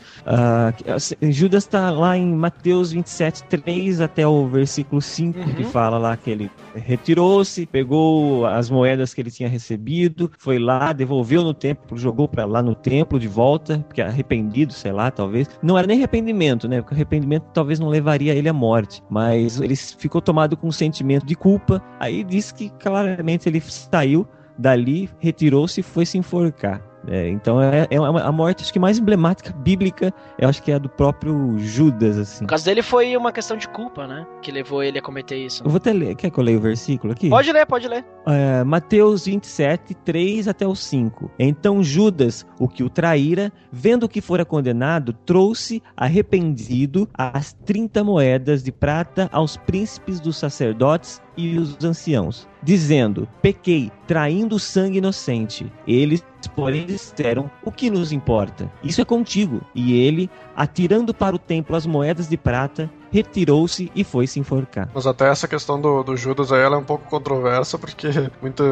Assim, 0.88 1.16
Judas 1.32 1.64
está 1.64 1.92
lá 1.92 2.18
em 2.18 2.34
Mateus 2.34 2.92
27, 2.92 3.44
3 3.48 4.02
até 4.02 4.28
o 4.28 4.48
versículo 4.48 5.02
5, 5.02 5.40
Uhum. 5.48 5.56
que 5.56 5.64
fala 5.64 5.98
lá 5.98 6.16
que 6.18 6.30
ele 6.30 6.52
retirou-se, 6.76 7.66
pegou 7.68 8.46
as 8.46 8.70
moedas 8.70 9.14
que 9.14 9.22
ele 9.22 9.30
tinha 9.32 9.48
recebido, 9.48 10.32
foi 10.40 10.58
lá, 10.58 10.92
devolveu 10.92 11.44
no 11.44 11.54
templo, 11.54 11.98
jogou 11.98 12.28
para 12.28 12.46
lá 12.46 12.62
no 12.64 12.76
templo 12.76 13.20
de 13.20 13.28
volta, 13.28 13.84
porque 13.88 14.02
arrependido, 14.02 14.73
sei 14.74 14.92
lá, 14.92 15.12
talvez. 15.12 15.50
Não 15.62 15.78
era 15.78 15.88
nem 15.88 15.98
arrependimento, 15.98 16.68
né? 16.68 16.82
Porque 16.82 16.96
arrependimento 16.96 17.46
talvez 17.54 17.80
não 17.80 17.88
levaria 17.88 18.34
ele 18.34 18.50
à 18.50 18.54
morte, 18.54 19.02
mas 19.10 19.60
ele 19.60 19.76
ficou 19.76 20.22
tomado 20.22 20.58
com 20.58 20.68
um 20.68 20.72
sentimento 20.72 21.26
de 21.26 21.36
culpa. 21.36 21.82
Aí 22.00 22.24
diz 22.24 22.52
que 22.52 22.70
claramente 22.72 23.48
ele 23.48 23.62
saiu 23.62 24.28
dali, 24.58 25.10
retirou-se 25.20 25.80
e 25.80 25.84
foi 25.84 26.06
se 26.06 26.18
enforcar. 26.18 26.82
É, 27.08 27.28
então 27.28 27.62
é, 27.62 27.86
é 27.90 27.98
a 27.98 28.32
morte 28.32 28.64
acho 28.64 28.72
que 28.72 28.80
mais 28.80 28.98
emblemática 28.98 29.52
bíblica, 29.52 30.14
eu 30.40 30.48
acho 30.48 30.64
que 30.64 30.72
é 30.72 30.76
a 30.76 30.78
do 30.78 30.88
próprio 30.88 31.58
Judas, 31.58 32.18
assim. 32.18 32.44
No 32.44 32.48
caso 32.48 32.64
dele 32.64 32.82
foi 32.82 33.16
uma 33.18 33.32
questão 33.32 33.58
de 33.58 33.68
culpa, 33.68 34.08
né? 34.08 34.26
Que 34.42 34.52
levou 34.52 34.82
ele 34.82 35.00
a 35.00 35.02
cometer 35.02 35.36
isso. 35.36 35.64
Eu 35.64 35.70
vou 35.70 35.78
até 35.78 35.92
ler, 35.92 36.16
quer 36.16 36.30
que 36.30 36.40
eu 36.40 36.44
leia 36.44 36.58
o 36.58 36.62
versículo 36.62 37.12
aqui? 37.12 37.30
Pode 37.30 37.52
ler, 37.52 37.66
pode 37.66 37.88
ler. 37.88 38.06
É, 38.26 38.64
Mateus 38.64 39.26
27, 39.26 39.94
3 39.94 40.48
até 40.48 40.66
o 40.66 40.76
5. 40.76 41.30
Então 41.38 41.84
Judas, 41.84 42.46
o 42.58 42.68
que 42.68 42.84
o 42.84 42.90
traíra, 42.90 43.52
vendo 43.72 44.08
que 44.08 44.22
fora 44.22 44.46
condenado, 44.46 45.14
trouxe 45.14 45.82
arrependido 45.96 47.08
as 47.14 47.54
30 47.54 48.04
moedas 48.04 48.64
de 48.64 48.72
prata 48.72 49.30
aos 49.32 49.58
príncipes 49.58 50.20
dos 50.20 50.38
sacerdotes 50.38 51.22
e 51.36 51.58
os 51.58 51.84
anciãos, 51.84 52.48
dizendo: 52.62 53.28
Pequei, 53.42 53.92
traindo 54.08 54.60
sangue 54.60 55.00
inocente. 55.00 55.72
Eles, 55.86 56.24
porém, 56.56 56.86
disseram: 56.86 57.50
O 57.64 57.72
que 57.72 57.90
nos 57.90 58.12
importa? 58.12 58.72
Isso 58.84 59.02
é 59.02 59.06
contigo. 59.06 59.62
E 59.76 59.94
ele, 59.94 60.30
atirando 60.56 61.14
para 61.14 61.36
o 61.36 61.40
templo 61.40 61.76
as 61.76 61.86
moedas 61.86 62.30
de 62.30 62.38
prata, 62.38 62.90
retirou-se 63.14 63.92
e 63.96 64.04
foi 64.04 64.26
se 64.26 64.40
enforcar. 64.40 64.90
Mas 64.94 65.06
até 65.06 65.30
essa 65.30 65.48
questão 65.48 65.80
do, 65.80 66.02
do 66.02 66.18
Judas 66.18 66.52
aí 66.52 66.62
ela 66.62 66.76
é 66.76 66.80
um 66.80 66.84
pouco 66.84 67.08
controversa, 67.08 67.78
porque 67.78 68.08
muito 68.42 68.64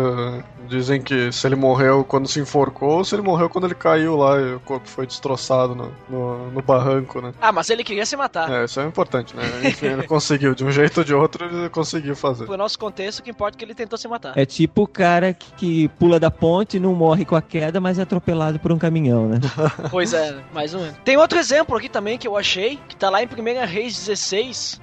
dizem 0.67 1.01
que 1.01 1.31
se 1.31 1.45
ele 1.45 1.55
morreu 1.55 2.03
quando 2.03 2.27
se 2.27 2.39
enforcou, 2.39 2.97
ou 2.97 3.03
se 3.03 3.13
ele 3.13 3.21
morreu 3.21 3.49
quando 3.49 3.65
ele 3.65 3.75
caiu 3.75 4.15
lá 4.15 4.39
e 4.39 4.55
o 4.55 4.59
corpo 4.61 4.87
foi 4.87 5.05
destroçado 5.05 5.75
no, 5.75 5.91
no, 6.09 6.51
no 6.51 6.61
barranco, 6.61 7.21
né? 7.21 7.33
Ah, 7.39 7.51
mas 7.51 7.69
ele 7.69 7.83
queria 7.83 8.05
se 8.05 8.15
matar. 8.15 8.49
É, 8.49 8.65
isso 8.65 8.79
é 8.79 8.85
importante, 8.85 9.35
né? 9.35 9.43
Enfim, 9.63 9.87
ele 9.87 10.03
conseguiu, 10.07 10.55
de 10.55 10.63
um 10.63 10.71
jeito 10.71 10.99
ou 10.99 11.03
de 11.03 11.13
outro, 11.13 11.45
ele 11.45 11.69
conseguiu 11.69 12.15
fazer. 12.15 12.45
Pro 12.45 12.57
nosso 12.57 12.79
contexto, 12.79 13.19
o 13.19 13.23
que 13.23 13.29
importa 13.29 13.55
é 13.55 13.59
que 13.59 13.65
ele 13.65 13.75
tentou 13.75 13.97
se 13.97 14.07
matar. 14.07 14.35
É 14.35 14.45
tipo 14.45 14.83
o 14.83 14.87
cara 14.87 15.33
que, 15.33 15.51
que 15.53 15.87
pula 15.99 16.19
da 16.19 16.31
ponte, 16.31 16.79
não 16.79 16.95
morre 16.95 17.25
com 17.25 17.35
a 17.35 17.41
queda, 17.41 17.79
mas 17.79 17.99
é 17.99 18.03
atropelado 18.03 18.57
por 18.57 18.71
um 18.71 18.79
caminhão, 18.79 19.27
né? 19.27 19.39
Pois 19.91 20.13
é, 20.13 20.35
mais 20.53 20.73
um. 20.73 20.91
Tem 21.03 21.17
outro 21.17 21.37
exemplo 21.37 21.75
aqui 21.75 21.89
também 21.89 22.17
que 22.17 22.27
eu 22.27 22.37
achei, 22.37 22.79
que 22.87 22.95
tá 22.95 23.09
lá 23.09 23.21
em 23.21 23.25
1 23.25 23.65
Reis 23.67 23.95
16, 23.97 24.30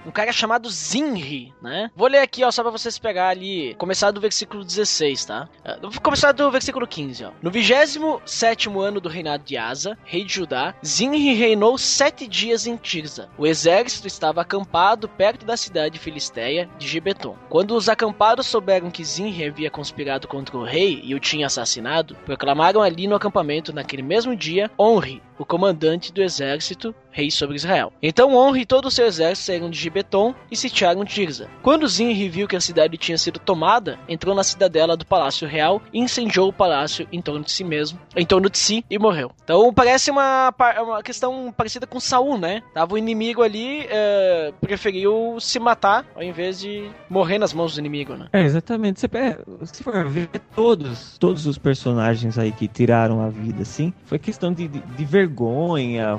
um 0.07 0.11
cara 0.11 0.33
chamado 0.33 0.71
Zinri, 0.71 1.55
né? 1.63 1.91
Vou 1.97 2.09
ler 2.09 2.19
aqui, 2.19 2.45
ó, 2.45 2.51
só 2.51 2.63
pra 2.63 2.71
vocês 2.71 2.99
pegar 2.99 3.29
ali, 3.29 3.75
começar 3.75 4.11
do 4.11 4.21
versículo 4.21 4.65
16, 4.65 5.25
tá? 5.25 5.49
Ah, 5.65 5.79
Vou 5.81 5.93
começar 6.03 6.33
do 6.33 6.51
versículo 6.51 6.87
15, 6.87 7.25
ó. 7.25 7.31
No 7.43 7.51
27 7.51 8.69
ano 8.69 9.01
do 9.01 9.09
reinado 9.09 9.45
de 9.45 9.57
Asa, 9.57 9.97
rei 10.05 10.25
de 10.25 10.35
Judá, 10.35 10.75
Zinri 10.85 11.35
reinou 11.35 11.79
sete 11.79 12.27
dias 12.27 12.67
em 12.67 12.77
Tirza. 12.77 13.29
O 13.39 13.47
exército 13.47 14.07
estava 14.07 14.41
acampado 14.41 15.09
perto 15.09 15.47
da 15.47 15.57
cidade 15.57 15.99
filisteia 15.99 16.69
de 16.79 16.87
Gibeton. 16.87 17.37
Quando 17.49 17.75
os 17.75 17.89
acampados 17.89 18.47
souberam 18.47 18.91
que 18.91 19.05
Zinri 19.05 19.47
havia 19.47 19.71
conspirado 19.71 20.29
contra 20.29 20.57
o 20.57 20.65
rei 20.65 21.01
e 21.05 21.15
o 21.15 21.21
tinha 21.21 21.47
assassinado, 21.47 22.17
proclamaram 22.25 22.83
ali 22.83 23.07
no 23.07 23.15
acampamento 23.15 23.73
naquele 23.73 24.03
mesmo 24.03 24.37
dia 24.37 24.71
Honre, 24.79 25.23
o 25.39 25.45
comandante 25.45 26.13
do 26.13 26.23
exército, 26.23 26.95
rei 27.11 27.31
sobre 27.31 27.57
Israel. 27.57 27.93
Então 28.03 28.35
Honre 28.37 28.65
todo 28.67 28.87
o 28.87 28.91
seu 28.91 29.07
exército 29.07 29.47
saíram 29.47 29.71
de 29.71 29.79
Gibeton 29.79 30.35
e 30.51 30.57
sitiaram 30.57 31.05
Tirza. 31.05 31.49
Quando 31.63 31.89
Zinri 31.89 32.29
viu 32.29 32.47
que 32.47 32.55
a 32.57 32.61
cidade 32.61 32.97
tinha 32.97 33.19
sido 33.19 33.39
tomada, 33.39 33.99
entrou 34.09 34.35
na 34.35 34.45
cidadela 34.45 34.97
do 34.97 35.07
palácio 35.07 35.49
real 35.49 35.83
e 35.93 35.99
incendiou 35.99 36.49
o 36.49 36.53
palácio 36.53 37.09
em 37.13 37.21
torno 37.21 37.45
de 37.45 37.51
si 37.51 37.65
mesmo, 37.65 37.99
em 38.17 38.25
torno 38.27 38.49
de 38.51 38.59
si 38.59 38.85
e 38.91 38.99
morreu. 38.99 39.31
Então 39.43 39.73
parece 39.73 40.11
uma, 40.11 40.55
uma 40.81 41.03
questão 41.03 41.53
parecida 41.57 41.87
com 41.87 41.99
Saul, 41.99 42.39
né? 42.39 42.63
Tava 42.75 42.95
o 42.95 42.99
inimigo 42.99 43.43
ali, 43.43 43.87
é, 43.91 44.53
preferiu 44.61 45.39
se 45.41 45.59
matar 45.59 46.07
ao 46.15 46.23
invés 46.23 46.61
de 46.61 46.89
morrer 47.11 47.39
nas 47.39 47.53
mãos 47.53 47.75
do 47.75 47.81
inimigo, 47.81 48.15
né? 48.15 48.29
É, 48.33 48.43
exatamente. 48.43 49.01
Você, 49.01 49.09
pega- 49.09 49.43
se 49.65 49.83
for 49.83 50.07
ver 50.09 50.29
todos, 50.55 51.17
todos 51.19 51.47
os 51.47 51.59
personagens 51.59 52.39
aí 52.39 52.53
que 52.53 52.69
tiraram 52.69 53.21
a 53.21 53.29
vida, 53.29 53.63
assim, 53.63 53.93
foi 54.05 54.19
questão 54.19 54.53
de, 54.53 54.69
de, 54.69 54.79
de 54.81 55.05
vergonha, 55.05 55.28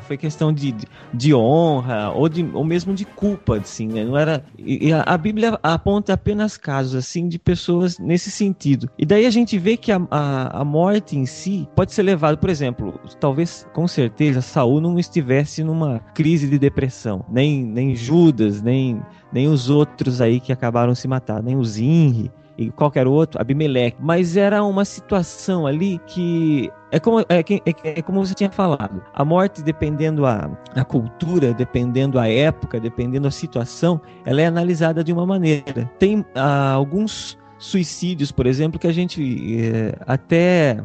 foi 0.01 0.17
questão 0.17 0.53
de, 0.53 0.75
de, 1.13 1.33
honra, 1.33 2.11
ou, 2.11 2.29
de, 2.29 2.47
ou 2.53 2.63
mesmo 2.63 2.93
de 2.93 3.05
culpa, 3.05 3.57
assim, 3.57 3.87
né? 3.87 4.03
Não 4.03 4.17
era... 4.17 4.43
E, 4.57 4.91
a, 4.93 5.03
a 5.03 5.17
Bíblia 5.17 5.59
aponta 5.61 6.13
apenas 6.13 6.57
casos, 6.57 6.95
assim, 6.95 7.27
de 7.27 7.39
pessoas 7.39 7.97
nesse 7.99 8.31
sentido. 8.31 8.89
E 8.97 9.05
daí 9.05 9.25
a 9.25 9.31
gente 9.31 9.57
vê 9.57 9.77
que 9.77 9.91
a, 9.91 10.01
a, 10.09 10.61
a 10.61 10.65
morte 10.65 11.17
em 11.17 11.25
si 11.25 11.67
pode 11.75 11.93
ser 11.93 12.03
levada, 12.03 12.37
por 12.37 12.49
exemplo, 12.49 12.99
talvez, 13.19 13.67
com 13.73 13.87
certeza, 13.87 14.41
Saul 14.41 14.81
não 14.81 14.99
estivesse 14.99 15.63
numa 15.63 15.99
crise 16.13 16.47
de 16.47 16.57
depressão, 16.59 17.25
nem, 17.29 17.63
nem 17.63 17.95
Judas, 17.95 18.61
nem 18.61 19.01
nem 19.31 19.47
os 19.47 19.69
outros 19.69 20.21
aí 20.21 20.39
que 20.39 20.51
acabaram 20.51 20.95
se 20.95 21.07
matar, 21.07 21.41
nem 21.43 21.55
o 21.55 21.63
Zinri 21.63 22.31
e 22.57 22.69
qualquer 22.71 23.07
outro, 23.07 23.39
Abimeleque. 23.39 23.97
Mas 24.01 24.35
era 24.35 24.63
uma 24.63 24.83
situação 24.83 25.65
ali 25.65 25.99
que 26.07 26.69
é 26.91 27.00
como, 27.00 27.19
é, 27.22 27.25
é- 27.29 28.00
é 28.00 28.01
como 28.01 28.25
você 28.25 28.34
tinha 28.34 28.50
falado. 28.50 29.01
A 29.13 29.24
morte, 29.24 29.62
dependendo 29.62 30.25
a, 30.25 30.50
a 30.75 30.84
cultura, 30.84 31.53
dependendo 31.53 32.19
a 32.19 32.27
época, 32.27 32.79
dependendo 32.79 33.27
a 33.27 33.31
situação, 33.31 34.01
ela 34.25 34.41
é 34.41 34.46
analisada 34.46 35.03
de 35.03 35.13
uma 35.13 35.25
maneira. 35.25 35.89
Tem 36.00 36.25
ah, 36.36 36.72
alguns 36.72 37.38
suicídios, 37.60 38.31
por 38.31 38.48
exemplo, 38.48 38.79
que 38.79 38.88
a 38.88 38.91
gente 38.91 39.22
é, 39.62 39.93
até 40.08 40.81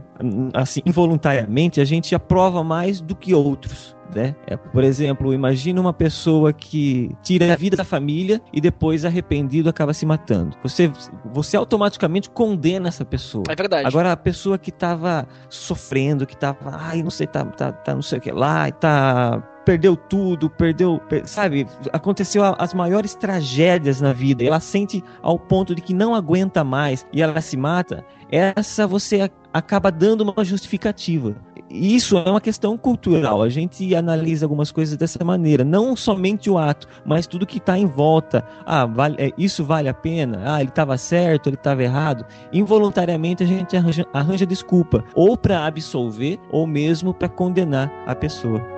assim 0.52 0.80
involuntariamente 0.84 1.80
a 1.80 1.84
gente 1.84 2.14
aprova 2.14 2.62
mais 2.64 3.00
do 3.00 3.14
que 3.14 3.32
outros. 3.32 3.93
Né? 4.14 4.34
É, 4.46 4.56
por 4.56 4.84
exemplo, 4.84 5.32
imagina 5.32 5.80
uma 5.80 5.92
pessoa 5.92 6.52
que 6.52 7.14
tira 7.22 7.52
a 7.52 7.56
vida 7.56 7.76
da 7.76 7.84
família 7.84 8.40
e 8.52 8.60
depois 8.60 9.04
arrependido 9.04 9.68
acaba 9.68 9.92
se 9.94 10.04
matando. 10.04 10.56
Você, 10.62 10.90
você 11.24 11.56
automaticamente 11.56 12.30
condena 12.30 12.88
essa 12.88 13.04
pessoa. 13.04 13.44
É 13.48 13.54
verdade. 13.54 13.86
Agora 13.86 14.12
a 14.12 14.16
pessoa 14.16 14.58
que 14.58 14.70
estava 14.70 15.26
sofrendo, 15.48 16.26
que 16.26 16.34
estava, 16.34 16.76
ai, 16.76 17.02
não 17.02 17.10
sei, 17.10 17.26
tá, 17.26 17.44
tá, 17.44 17.72
tá 17.72 17.94
não 17.94 18.02
sei 18.02 18.18
o 18.18 18.20
que 18.20 18.30
lá, 18.30 18.68
e 18.68 18.72
tá 18.72 19.42
perdeu 19.64 19.96
tudo, 19.96 20.50
perdeu, 20.50 21.00
per- 21.08 21.26
sabe? 21.26 21.66
Aconteceu 21.92 22.42
as 22.58 22.74
maiores 22.74 23.14
tragédias 23.14 24.00
na 24.00 24.12
vida. 24.12 24.44
Ela 24.44 24.60
sente 24.60 25.02
ao 25.22 25.38
ponto 25.38 25.74
de 25.74 25.80
que 25.80 25.94
não 25.94 26.14
aguenta 26.14 26.62
mais 26.62 27.06
e 27.12 27.22
ela 27.22 27.40
se 27.40 27.56
mata. 27.56 28.04
Essa 28.30 28.86
você 28.86 29.30
acaba 29.52 29.90
dando 29.90 30.20
uma 30.20 30.44
justificativa. 30.44 31.34
Isso 31.74 32.16
é 32.16 32.30
uma 32.30 32.40
questão 32.40 32.78
cultural. 32.78 33.42
A 33.42 33.48
gente 33.48 33.94
analisa 33.96 34.46
algumas 34.46 34.70
coisas 34.70 34.96
dessa 34.96 35.24
maneira, 35.24 35.64
não 35.64 35.96
somente 35.96 36.48
o 36.48 36.56
ato, 36.56 36.86
mas 37.04 37.26
tudo 37.26 37.44
que 37.44 37.58
está 37.58 37.76
em 37.76 37.86
volta. 37.86 38.46
Ah, 38.64 38.86
vale, 38.86 39.16
é, 39.18 39.32
isso 39.36 39.64
vale 39.64 39.88
a 39.88 39.94
pena? 39.94 40.42
Ah, 40.44 40.60
ele 40.60 40.68
estava 40.68 40.96
certo, 40.96 41.48
ele 41.48 41.56
estava 41.56 41.82
errado. 41.82 42.24
Involuntariamente 42.52 43.42
a 43.42 43.46
gente 43.46 43.76
arranja, 43.76 44.06
arranja 44.12 44.46
desculpa, 44.46 45.04
ou 45.14 45.36
para 45.36 45.66
absolver, 45.66 46.38
ou 46.50 46.64
mesmo 46.66 47.12
para 47.12 47.28
condenar 47.28 47.92
a 48.06 48.14
pessoa. 48.14 48.73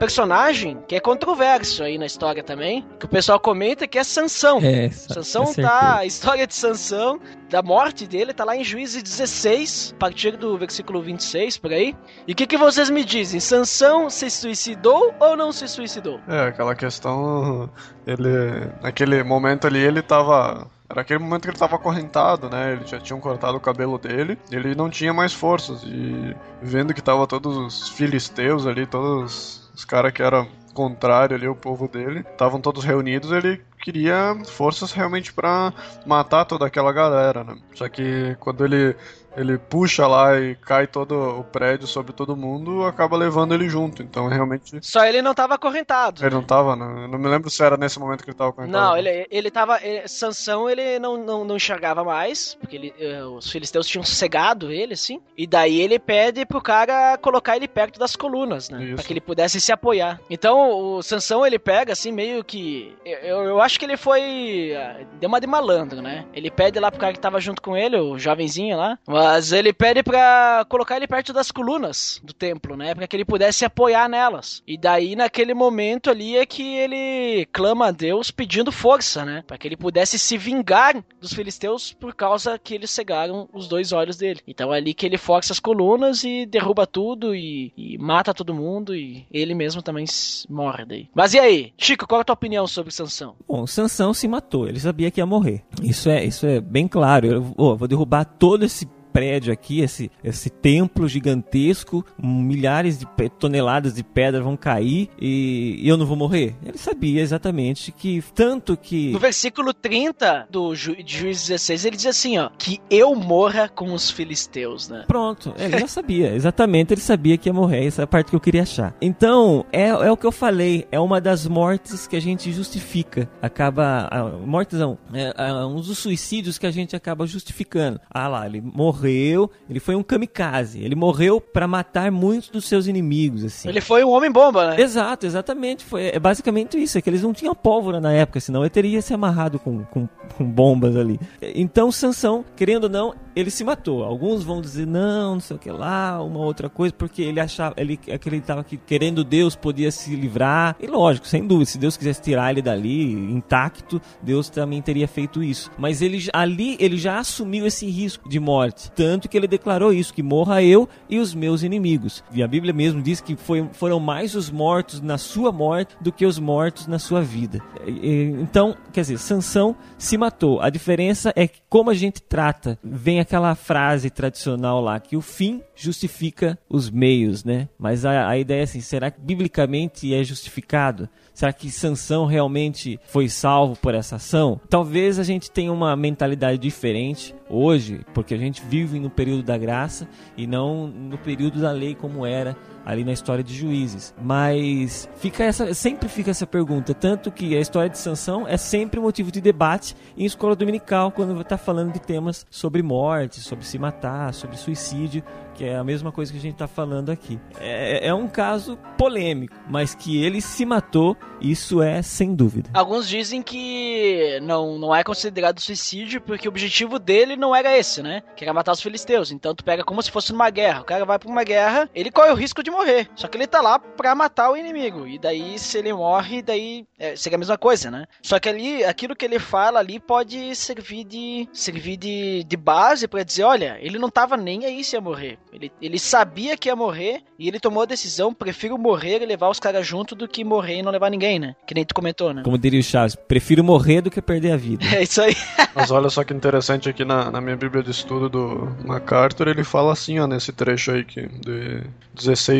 Personagem 0.00 0.78
que 0.88 0.96
é 0.96 1.00
controverso 1.00 1.82
aí 1.82 1.98
na 1.98 2.06
história 2.06 2.42
também, 2.42 2.86
que 2.98 3.04
o 3.04 3.08
pessoal 3.08 3.38
comenta 3.38 3.86
que 3.86 3.98
é 3.98 4.02
Sansão. 4.02 4.58
É, 4.62 4.88
Sansão 4.90 5.52
tá. 5.52 5.98
A 5.98 6.06
história 6.06 6.46
de 6.46 6.54
Sansão, 6.54 7.20
da 7.50 7.62
morte 7.62 8.06
dele, 8.06 8.32
tá 8.32 8.42
lá 8.42 8.56
em 8.56 8.64
Juízes 8.64 9.02
16, 9.02 9.92
a 9.94 9.98
partir 9.98 10.38
do 10.38 10.56
versículo 10.56 11.02
26, 11.02 11.58
por 11.58 11.70
aí. 11.70 11.94
E 12.26 12.32
o 12.32 12.34
que, 12.34 12.46
que 12.46 12.56
vocês 12.56 12.88
me 12.88 13.04
dizem? 13.04 13.38
Sansão 13.40 14.08
se 14.08 14.30
suicidou 14.30 15.14
ou 15.20 15.36
não 15.36 15.52
se 15.52 15.68
suicidou? 15.68 16.18
É, 16.26 16.48
aquela 16.48 16.74
questão. 16.74 17.68
Ele. 18.06 18.72
Naquele 18.82 19.22
momento 19.22 19.66
ali, 19.66 19.80
ele 19.80 20.00
tava. 20.00 20.66
Era 20.88 21.02
aquele 21.02 21.20
momento 21.20 21.42
que 21.42 21.50
ele 21.50 21.58
tava 21.58 21.76
acorrentado, 21.76 22.48
né? 22.48 22.72
Eles 22.72 22.88
já 22.88 22.98
tinham 22.98 23.20
cortado 23.20 23.56
o 23.56 23.60
cabelo 23.60 23.98
dele. 23.98 24.38
Ele 24.50 24.74
não 24.74 24.88
tinha 24.88 25.12
mais 25.12 25.32
forças. 25.32 25.82
E 25.84 26.34
vendo 26.62 26.94
que 26.94 27.02
tava 27.02 27.26
todos 27.26 27.56
os 27.56 27.90
filisteus 27.90 28.66
ali, 28.66 28.86
todos 28.86 29.69
os 29.74 29.84
caras 29.84 30.12
que 30.12 30.22
eram 30.22 30.48
contrário 30.74 31.36
ali, 31.36 31.48
o 31.48 31.54
povo 31.54 31.88
dele, 31.88 32.20
estavam 32.20 32.60
todos 32.60 32.84
reunidos, 32.84 33.32
ele 33.32 33.60
queria 33.82 34.36
forças 34.46 34.92
realmente 34.92 35.32
pra 35.32 35.72
matar 36.06 36.44
toda 36.44 36.66
aquela 36.66 36.92
galera, 36.92 37.42
né? 37.44 37.56
Só 37.74 37.88
que 37.88 38.36
quando 38.38 38.64
ele 38.64 38.94
ele 39.36 39.58
puxa 39.58 40.06
lá 40.06 40.38
e 40.38 40.54
cai 40.56 40.86
todo 40.86 41.12
o 41.40 41.44
prédio 41.44 41.86
sobre 41.86 42.12
todo 42.12 42.36
mundo, 42.36 42.84
acaba 42.84 43.16
levando 43.16 43.54
ele 43.54 43.68
junto. 43.68 44.02
Então 44.02 44.28
realmente 44.28 44.78
Só 44.82 45.04
ele 45.04 45.22
não 45.22 45.34
tava 45.34 45.54
acorrentado. 45.54 46.24
ele 46.24 46.34
não 46.34 46.42
tava, 46.42 46.74
né? 46.76 47.04
Eu 47.04 47.08
não 47.08 47.18
me 47.18 47.28
lembro 47.28 47.48
se 47.50 47.62
era 47.62 47.76
nesse 47.76 47.98
momento 47.98 48.22
que 48.24 48.30
ele 48.30 48.36
tava 48.36 48.50
acorrentado. 48.50 48.84
Não, 48.84 48.96
ele, 48.96 49.26
ele 49.30 49.50
tava. 49.50 49.78
ele- 49.82 50.06
Sansão 50.08 50.68
ele 50.68 50.98
não, 50.98 51.16
não, 51.16 51.44
não 51.44 51.56
enxergava 51.56 52.02
mais, 52.04 52.54
porque 52.60 52.76
ele, 52.76 52.94
eh, 52.98 53.22
os 53.24 53.50
filisteus 53.50 53.86
tinham 53.86 54.02
cegado 54.04 54.70
ele, 54.70 54.94
assim. 54.94 55.20
E 55.36 55.46
daí 55.46 55.80
ele 55.80 55.98
pede 55.98 56.44
pro 56.46 56.60
cara 56.60 57.16
colocar 57.18 57.56
ele 57.56 57.68
perto 57.68 57.98
das 57.98 58.16
colunas, 58.16 58.68
né? 58.70 58.82
Isso. 58.84 58.94
Pra 58.96 59.04
que 59.04 59.12
ele 59.12 59.20
pudesse 59.20 59.60
se 59.60 59.72
apoiar. 59.72 60.20
Então 60.28 60.70
o 60.96 61.02
Sansão 61.02 61.46
ele 61.46 61.58
pega, 61.58 61.92
assim, 61.92 62.10
meio 62.12 62.42
que. 62.44 62.94
Eu, 63.04 63.42
eu 63.44 63.60
acho 63.60 63.78
que 63.78 63.84
ele 63.84 63.96
foi. 63.96 64.74
ah, 64.76 65.00
Deu 65.20 65.28
uma 65.28 65.40
de 65.40 65.46
malandro, 65.46 66.00
né? 66.02 66.24
Ele 66.32 66.50
pede 66.50 66.78
lá 66.80 66.90
pro 66.90 67.00
cara 67.00 67.12
que 67.12 67.20
tava 67.20 67.40
junto 67.40 67.60
com 67.62 67.76
ele, 67.76 67.96
o 67.96 68.18
jovenzinho 68.18 68.76
lá. 68.76 68.98
Mas 69.30 69.52
ele 69.52 69.72
pede 69.72 70.02
pra 70.02 70.66
colocar 70.68 70.96
ele 70.96 71.06
perto 71.06 71.32
das 71.32 71.52
colunas 71.52 72.20
do 72.24 72.32
templo, 72.32 72.76
né? 72.76 72.96
Pra 72.96 73.06
que 73.06 73.14
ele 73.14 73.24
pudesse 73.24 73.64
apoiar 73.64 74.08
nelas. 74.08 74.60
E 74.66 74.76
daí, 74.76 75.14
naquele 75.14 75.54
momento 75.54 76.10
ali, 76.10 76.36
é 76.36 76.44
que 76.44 76.74
ele 76.74 77.46
clama 77.52 77.86
a 77.86 77.90
Deus 77.92 78.32
pedindo 78.32 78.72
força, 78.72 79.24
né? 79.24 79.44
Pra 79.46 79.56
que 79.56 79.68
ele 79.68 79.76
pudesse 79.76 80.18
se 80.18 80.36
vingar 80.36 81.00
dos 81.20 81.32
filisteus 81.32 81.92
por 81.92 82.12
causa 82.12 82.58
que 82.58 82.74
eles 82.74 82.90
cegaram 82.90 83.48
os 83.52 83.68
dois 83.68 83.92
olhos 83.92 84.16
dele. 84.16 84.40
Então 84.48 84.74
é 84.74 84.78
ali 84.78 84.92
que 84.92 85.06
ele 85.06 85.16
força 85.16 85.52
as 85.52 85.60
colunas 85.60 86.24
e 86.24 86.44
derruba 86.44 86.84
tudo 86.84 87.32
e, 87.32 87.72
e 87.76 87.96
mata 87.98 88.34
todo 88.34 88.52
mundo 88.52 88.96
e 88.96 89.24
ele 89.30 89.54
mesmo 89.54 89.80
também 89.80 90.06
morre 90.48 90.84
daí. 90.84 91.08
Mas 91.14 91.34
e 91.34 91.38
aí, 91.38 91.72
Chico, 91.78 92.04
qual 92.04 92.20
é 92.20 92.22
a 92.22 92.24
tua 92.24 92.34
opinião 92.34 92.66
sobre 92.66 92.92
Sansão? 92.92 93.36
Bom, 93.46 93.64
Sansão 93.64 94.12
se 94.12 94.26
matou, 94.26 94.68
ele 94.68 94.80
sabia 94.80 95.08
que 95.08 95.20
ia 95.20 95.26
morrer. 95.26 95.62
Isso 95.80 96.10
é, 96.10 96.24
isso 96.24 96.46
é 96.46 96.60
bem 96.60 96.88
claro. 96.88 97.26
Eu 97.28 97.54
ô, 97.56 97.76
vou 97.76 97.86
derrubar 97.86 98.24
todo 98.24 98.64
esse 98.64 98.88
prédio 99.12 99.52
aqui, 99.52 99.80
esse, 99.80 100.10
esse 100.22 100.50
templo 100.50 101.08
gigantesco, 101.08 102.04
milhares 102.22 102.98
de 102.98 103.06
toneladas 103.38 103.94
de 103.94 104.02
pedra 104.02 104.42
vão 104.42 104.56
cair 104.56 105.08
e, 105.20 105.78
e 105.80 105.88
eu 105.88 105.96
não 105.96 106.06
vou 106.06 106.16
morrer. 106.16 106.54
Ele 106.64 106.78
sabia 106.78 107.20
exatamente 107.20 107.92
que 107.92 108.22
tanto 108.34 108.76
que 108.76 109.10
No 109.12 109.18
versículo 109.18 109.72
30 109.72 110.48
do 110.50 110.74
Ju 110.74 110.96
de 110.96 111.18
Juízes 111.18 111.48
16, 111.48 111.84
ele 111.84 111.96
diz 111.96 112.06
assim, 112.06 112.38
ó, 112.38 112.50
que 112.58 112.80
eu 112.90 113.14
morra 113.14 113.68
com 113.68 113.92
os 113.92 114.10
filisteus, 114.10 114.88
né? 114.88 115.04
Pronto, 115.06 115.54
ele 115.58 115.78
já 115.78 115.86
sabia, 115.86 116.34
exatamente, 116.34 116.92
ele 116.92 117.00
sabia 117.00 117.36
que 117.36 117.48
ia 117.48 117.52
morrer, 117.52 117.86
essa 117.86 118.02
é 118.02 118.04
a 118.04 118.06
parte 118.06 118.30
que 118.30 118.36
eu 118.36 118.40
queria 118.40 118.62
achar. 118.62 118.94
Então, 119.00 119.64
é, 119.72 119.88
é 119.88 120.10
o 120.10 120.16
que 120.16 120.26
eu 120.26 120.32
falei, 120.32 120.86
é 120.90 121.00
uma 121.00 121.20
das 121.20 121.46
mortes 121.46 122.06
que 122.06 122.16
a 122.16 122.20
gente 122.20 122.52
justifica, 122.52 123.28
acaba, 123.40 124.08
a, 124.10 124.24
mortes 124.24 124.78
não, 124.78 124.98
é, 125.12 125.34
é 125.36 125.52
um 125.64 125.76
dos 125.76 125.98
suicídios 125.98 126.58
que 126.58 126.66
a 126.66 126.70
gente 126.70 126.94
acaba 126.94 127.26
justificando. 127.26 128.00
Ah 128.10 128.28
lá, 128.28 128.46
ele 128.46 128.60
morreu, 128.60 128.99
ele 129.08 129.80
foi 129.80 129.94
um 129.94 130.02
kamikaze, 130.02 130.82
ele 130.82 130.94
morreu 130.94 131.40
pra 131.40 131.66
matar 131.66 132.10
muitos 132.10 132.48
dos 132.48 132.64
seus 132.66 132.86
inimigos, 132.86 133.44
assim. 133.44 133.68
Ele 133.68 133.80
foi 133.80 134.04
um 134.04 134.10
homem-bomba, 134.10 134.70
né? 134.70 134.80
Exato, 134.80 135.26
exatamente. 135.26 135.84
Foi, 135.84 136.08
é 136.08 136.18
basicamente 136.18 136.80
isso. 136.80 136.98
É 136.98 137.02
que 137.02 137.08
eles 137.08 137.22
não 137.22 137.32
tinham 137.32 137.54
pólvora 137.54 138.00
na 138.00 138.12
época, 138.12 138.40
senão 138.40 138.62
ele 138.62 138.70
teria 138.70 139.00
se 139.02 139.14
amarrado 139.14 139.58
com, 139.58 139.84
com, 139.84 140.08
com 140.36 140.44
bombas 140.44 140.96
ali. 140.96 141.18
Então, 141.40 141.90
Sansão, 141.92 142.44
querendo 142.56 142.84
ou 142.84 142.90
não, 142.90 143.14
ele 143.40 143.50
se 143.50 143.64
matou. 143.64 144.04
Alguns 144.04 144.42
vão 144.42 144.60
dizer, 144.60 144.86
não, 144.86 145.34
não 145.34 145.40
sei 145.40 145.56
o 145.56 145.58
que 145.58 145.70
lá, 145.70 146.22
uma 146.22 146.40
outra 146.40 146.68
coisa, 146.68 146.94
porque 146.94 147.22
ele 147.22 147.40
achava, 147.40 147.74
ele 147.76 147.98
acreditava 148.12 148.62
que 148.64 148.76
querendo 148.76 149.24
Deus 149.24 149.54
podia 149.56 149.90
se 149.90 150.14
livrar. 150.14 150.76
E 150.80 150.86
lógico, 150.86 151.26
sem 151.26 151.46
dúvida, 151.46 151.70
se 151.70 151.78
Deus 151.78 151.96
quisesse 151.96 152.20
tirar 152.22 152.50
ele 152.50 152.62
dali 152.62 153.12
intacto, 153.12 154.00
Deus 154.22 154.48
também 154.48 154.80
teria 154.82 155.08
feito 155.08 155.42
isso. 155.42 155.70
Mas 155.78 156.02
ele 156.02 156.20
ali 156.32 156.76
ele 156.78 156.96
já 156.96 157.18
assumiu 157.18 157.66
esse 157.66 157.86
risco 157.88 158.28
de 158.28 158.38
morte, 158.38 158.90
tanto 158.92 159.28
que 159.28 159.36
ele 159.36 159.46
declarou 159.48 159.92
isso, 159.92 160.12
que 160.14 160.22
morra 160.22 160.62
eu 160.62 160.88
e 161.08 161.18
os 161.18 161.34
meus 161.34 161.62
inimigos. 161.62 162.22
E 162.32 162.42
a 162.42 162.48
Bíblia 162.48 162.72
mesmo 162.72 163.02
diz 163.02 163.20
que 163.20 163.36
foi, 163.36 163.68
foram 163.72 163.98
mais 164.00 164.34
os 164.34 164.50
mortos 164.50 165.00
na 165.00 165.18
sua 165.18 165.50
morte 165.52 165.96
do 166.00 166.12
que 166.12 166.26
os 166.26 166.38
mortos 166.38 166.86
na 166.86 166.98
sua 166.98 167.22
vida. 167.22 167.60
E- 167.86 168.20
Então, 168.40 168.76
quer 168.92 169.02
dizer, 169.02 169.18
Sansão 169.18 169.74
se 169.98 170.16
matou. 170.18 170.60
A 170.60 170.70
diferença 170.70 171.32
é 171.36 171.46
que 171.46 171.60
como 171.68 171.90
a 171.90 171.94
gente 171.94 172.20
trata, 172.22 172.78
vem 172.82 173.20
aquela 173.30 173.54
frase 173.54 174.10
tradicional 174.10 174.80
lá 174.80 174.98
que 174.98 175.16
o 175.16 175.20
fim 175.20 175.62
justifica 175.76 176.58
os 176.68 176.90
meios, 176.90 177.44
né? 177.44 177.68
Mas 177.78 178.04
a, 178.04 178.28
a 178.28 178.36
ideia 178.36 178.60
é 178.60 178.64
assim, 178.64 178.80
será 178.80 179.08
que 179.08 179.20
biblicamente 179.20 180.12
é 180.12 180.24
justificado? 180.24 181.08
Será 181.32 181.52
que 181.52 181.70
Sansão 181.70 182.26
realmente 182.26 182.98
foi 183.04 183.28
salvo 183.28 183.76
por 183.76 183.94
essa 183.94 184.16
ação? 184.16 184.60
Talvez 184.68 185.16
a 185.16 185.22
gente 185.22 185.48
tenha 185.48 185.72
uma 185.72 185.94
mentalidade 185.94 186.58
diferente 186.58 187.32
hoje, 187.48 188.00
porque 188.12 188.34
a 188.34 188.38
gente 188.38 188.62
vive 188.68 188.98
no 188.98 189.08
período 189.08 189.44
da 189.44 189.56
graça 189.56 190.08
e 190.36 190.44
não 190.44 190.88
no 190.88 191.16
período 191.16 191.60
da 191.60 191.70
lei 191.70 191.94
como 191.94 192.26
era 192.26 192.56
ali 192.84 193.04
na 193.04 193.12
história 193.12 193.42
de 193.44 193.54
Juízes. 193.54 194.14
Mas 194.20 195.08
fica 195.16 195.44
essa, 195.44 195.72
sempre 195.74 196.08
fica 196.08 196.30
essa 196.30 196.46
pergunta, 196.46 196.94
tanto 196.94 197.30
que 197.30 197.56
a 197.56 197.60
história 197.60 197.88
de 197.88 197.98
Sansão 197.98 198.46
é 198.46 198.56
sempre 198.56 199.00
motivo 199.00 199.30
de 199.30 199.40
debate 199.40 199.94
em 200.16 200.24
escola 200.24 200.56
dominical 200.56 201.10
quando 201.10 201.40
está 201.40 201.58
falando 201.58 201.92
de 201.92 202.00
temas 202.00 202.46
sobre 202.50 202.82
morte, 202.82 203.40
sobre 203.40 203.64
se 203.64 203.78
matar, 203.78 204.34
sobre 204.34 204.56
suicídio, 204.56 205.22
que 205.54 205.64
é 205.64 205.76
a 205.76 205.84
mesma 205.84 206.10
coisa 206.10 206.32
que 206.32 206.38
a 206.38 206.40
gente 206.40 206.54
está 206.54 206.66
falando 206.66 207.10
aqui. 207.10 207.38
É, 207.58 208.08
é 208.08 208.14
um 208.14 208.26
caso 208.26 208.78
polêmico, 208.96 209.54
mas 209.68 209.94
que 209.94 210.22
ele 210.24 210.40
se 210.40 210.64
matou, 210.64 211.14
isso 211.38 211.82
é 211.82 212.00
sem 212.00 212.34
dúvida. 212.34 212.70
Alguns 212.72 213.06
dizem 213.06 213.42
que 213.42 214.38
não, 214.42 214.78
não 214.78 214.94
é 214.94 215.04
considerado 215.04 215.60
suicídio 215.60 216.20
porque 216.20 216.48
o 216.48 216.50
objetivo 216.50 216.98
dele 216.98 217.36
não 217.36 217.54
era 217.54 217.76
esse, 217.76 218.02
né? 218.02 218.22
Que 218.36 218.44
era 218.44 218.54
matar 218.54 218.72
os 218.72 218.80
filisteus. 218.80 219.30
Então 219.30 219.54
tu 219.54 219.62
pega 219.62 219.84
como 219.84 220.02
se 220.02 220.10
fosse 220.10 220.32
numa 220.32 220.48
guerra. 220.48 220.80
O 220.80 220.84
cara 220.84 221.04
vai 221.04 221.18
pra 221.18 221.28
uma 221.28 221.44
guerra, 221.44 221.90
ele 221.94 222.10
corre 222.10 222.30
o 222.30 222.34
risco 222.34 222.62
de 222.62 222.69
morrer. 222.70 223.08
Só 223.14 223.28
que 223.28 223.36
ele 223.36 223.46
tá 223.46 223.60
lá 223.60 223.78
pra 223.78 224.14
matar 224.14 224.50
o 224.50 224.56
inimigo. 224.56 225.06
E 225.06 225.18
daí, 225.18 225.58
se 225.58 225.78
ele 225.78 225.92
morre, 225.92 226.42
daí 226.42 226.86
é, 226.98 227.16
seria 227.16 227.36
a 227.36 227.38
mesma 227.38 227.58
coisa, 227.58 227.90
né? 227.90 228.06
Só 228.22 228.38
que 228.38 228.48
ali, 228.48 228.84
aquilo 228.84 229.16
que 229.16 229.24
ele 229.24 229.38
fala 229.38 229.78
ali 229.78 229.98
pode 229.98 230.54
servir 230.54 231.04
de 231.04 231.48
servir 231.52 231.96
de, 231.96 232.44
de 232.44 232.56
base 232.56 233.08
para 233.08 233.22
dizer, 233.22 233.44
olha, 233.44 233.78
ele 233.80 233.98
não 233.98 234.10
tava 234.10 234.36
nem 234.36 234.64
aí 234.64 234.84
se 234.84 234.96
ia 234.96 235.00
morrer. 235.00 235.38
Ele, 235.52 235.72
ele 235.80 235.98
sabia 235.98 236.56
que 236.56 236.68
ia 236.68 236.76
morrer 236.76 237.22
e 237.38 237.48
ele 237.48 237.60
tomou 237.60 237.82
a 237.82 237.86
decisão, 237.86 238.34
prefiro 238.34 238.78
morrer 238.78 239.22
e 239.22 239.26
levar 239.26 239.48
os 239.48 239.60
caras 239.60 239.86
junto 239.86 240.14
do 240.14 240.28
que 240.28 240.44
morrer 240.44 240.78
e 240.78 240.82
não 240.82 240.92
levar 240.92 241.10
ninguém, 241.10 241.38
né? 241.38 241.56
Que 241.66 241.74
nem 241.74 241.84
tu 241.84 241.94
comentou, 241.94 242.32
né? 242.32 242.42
Como 242.42 242.58
diria 242.58 242.80
o 242.80 242.82
Chaves, 242.82 243.14
prefiro 243.14 243.64
morrer 243.64 244.00
do 244.00 244.10
que 244.10 244.20
perder 244.20 244.52
a 244.52 244.56
vida. 244.56 244.84
É 245.00 245.04
isso 245.04 245.22
aí. 245.22 245.34
Mas 245.74 245.90
olha 245.90 246.10
só 246.10 246.24
que 246.24 246.34
interessante 246.34 246.88
aqui 246.88 247.04
na, 247.04 247.30
na 247.30 247.40
minha 247.40 247.56
bíblia 247.56 247.82
de 247.82 247.90
estudo 247.90 248.28
do 248.28 248.76
MacArthur, 248.84 249.48
ele 249.48 249.64
fala 249.64 249.92
assim, 249.92 250.18
ó, 250.18 250.26
nesse 250.26 250.52
trecho 250.52 250.90
aí 250.90 251.04
que, 251.04 251.22
de 251.22 251.82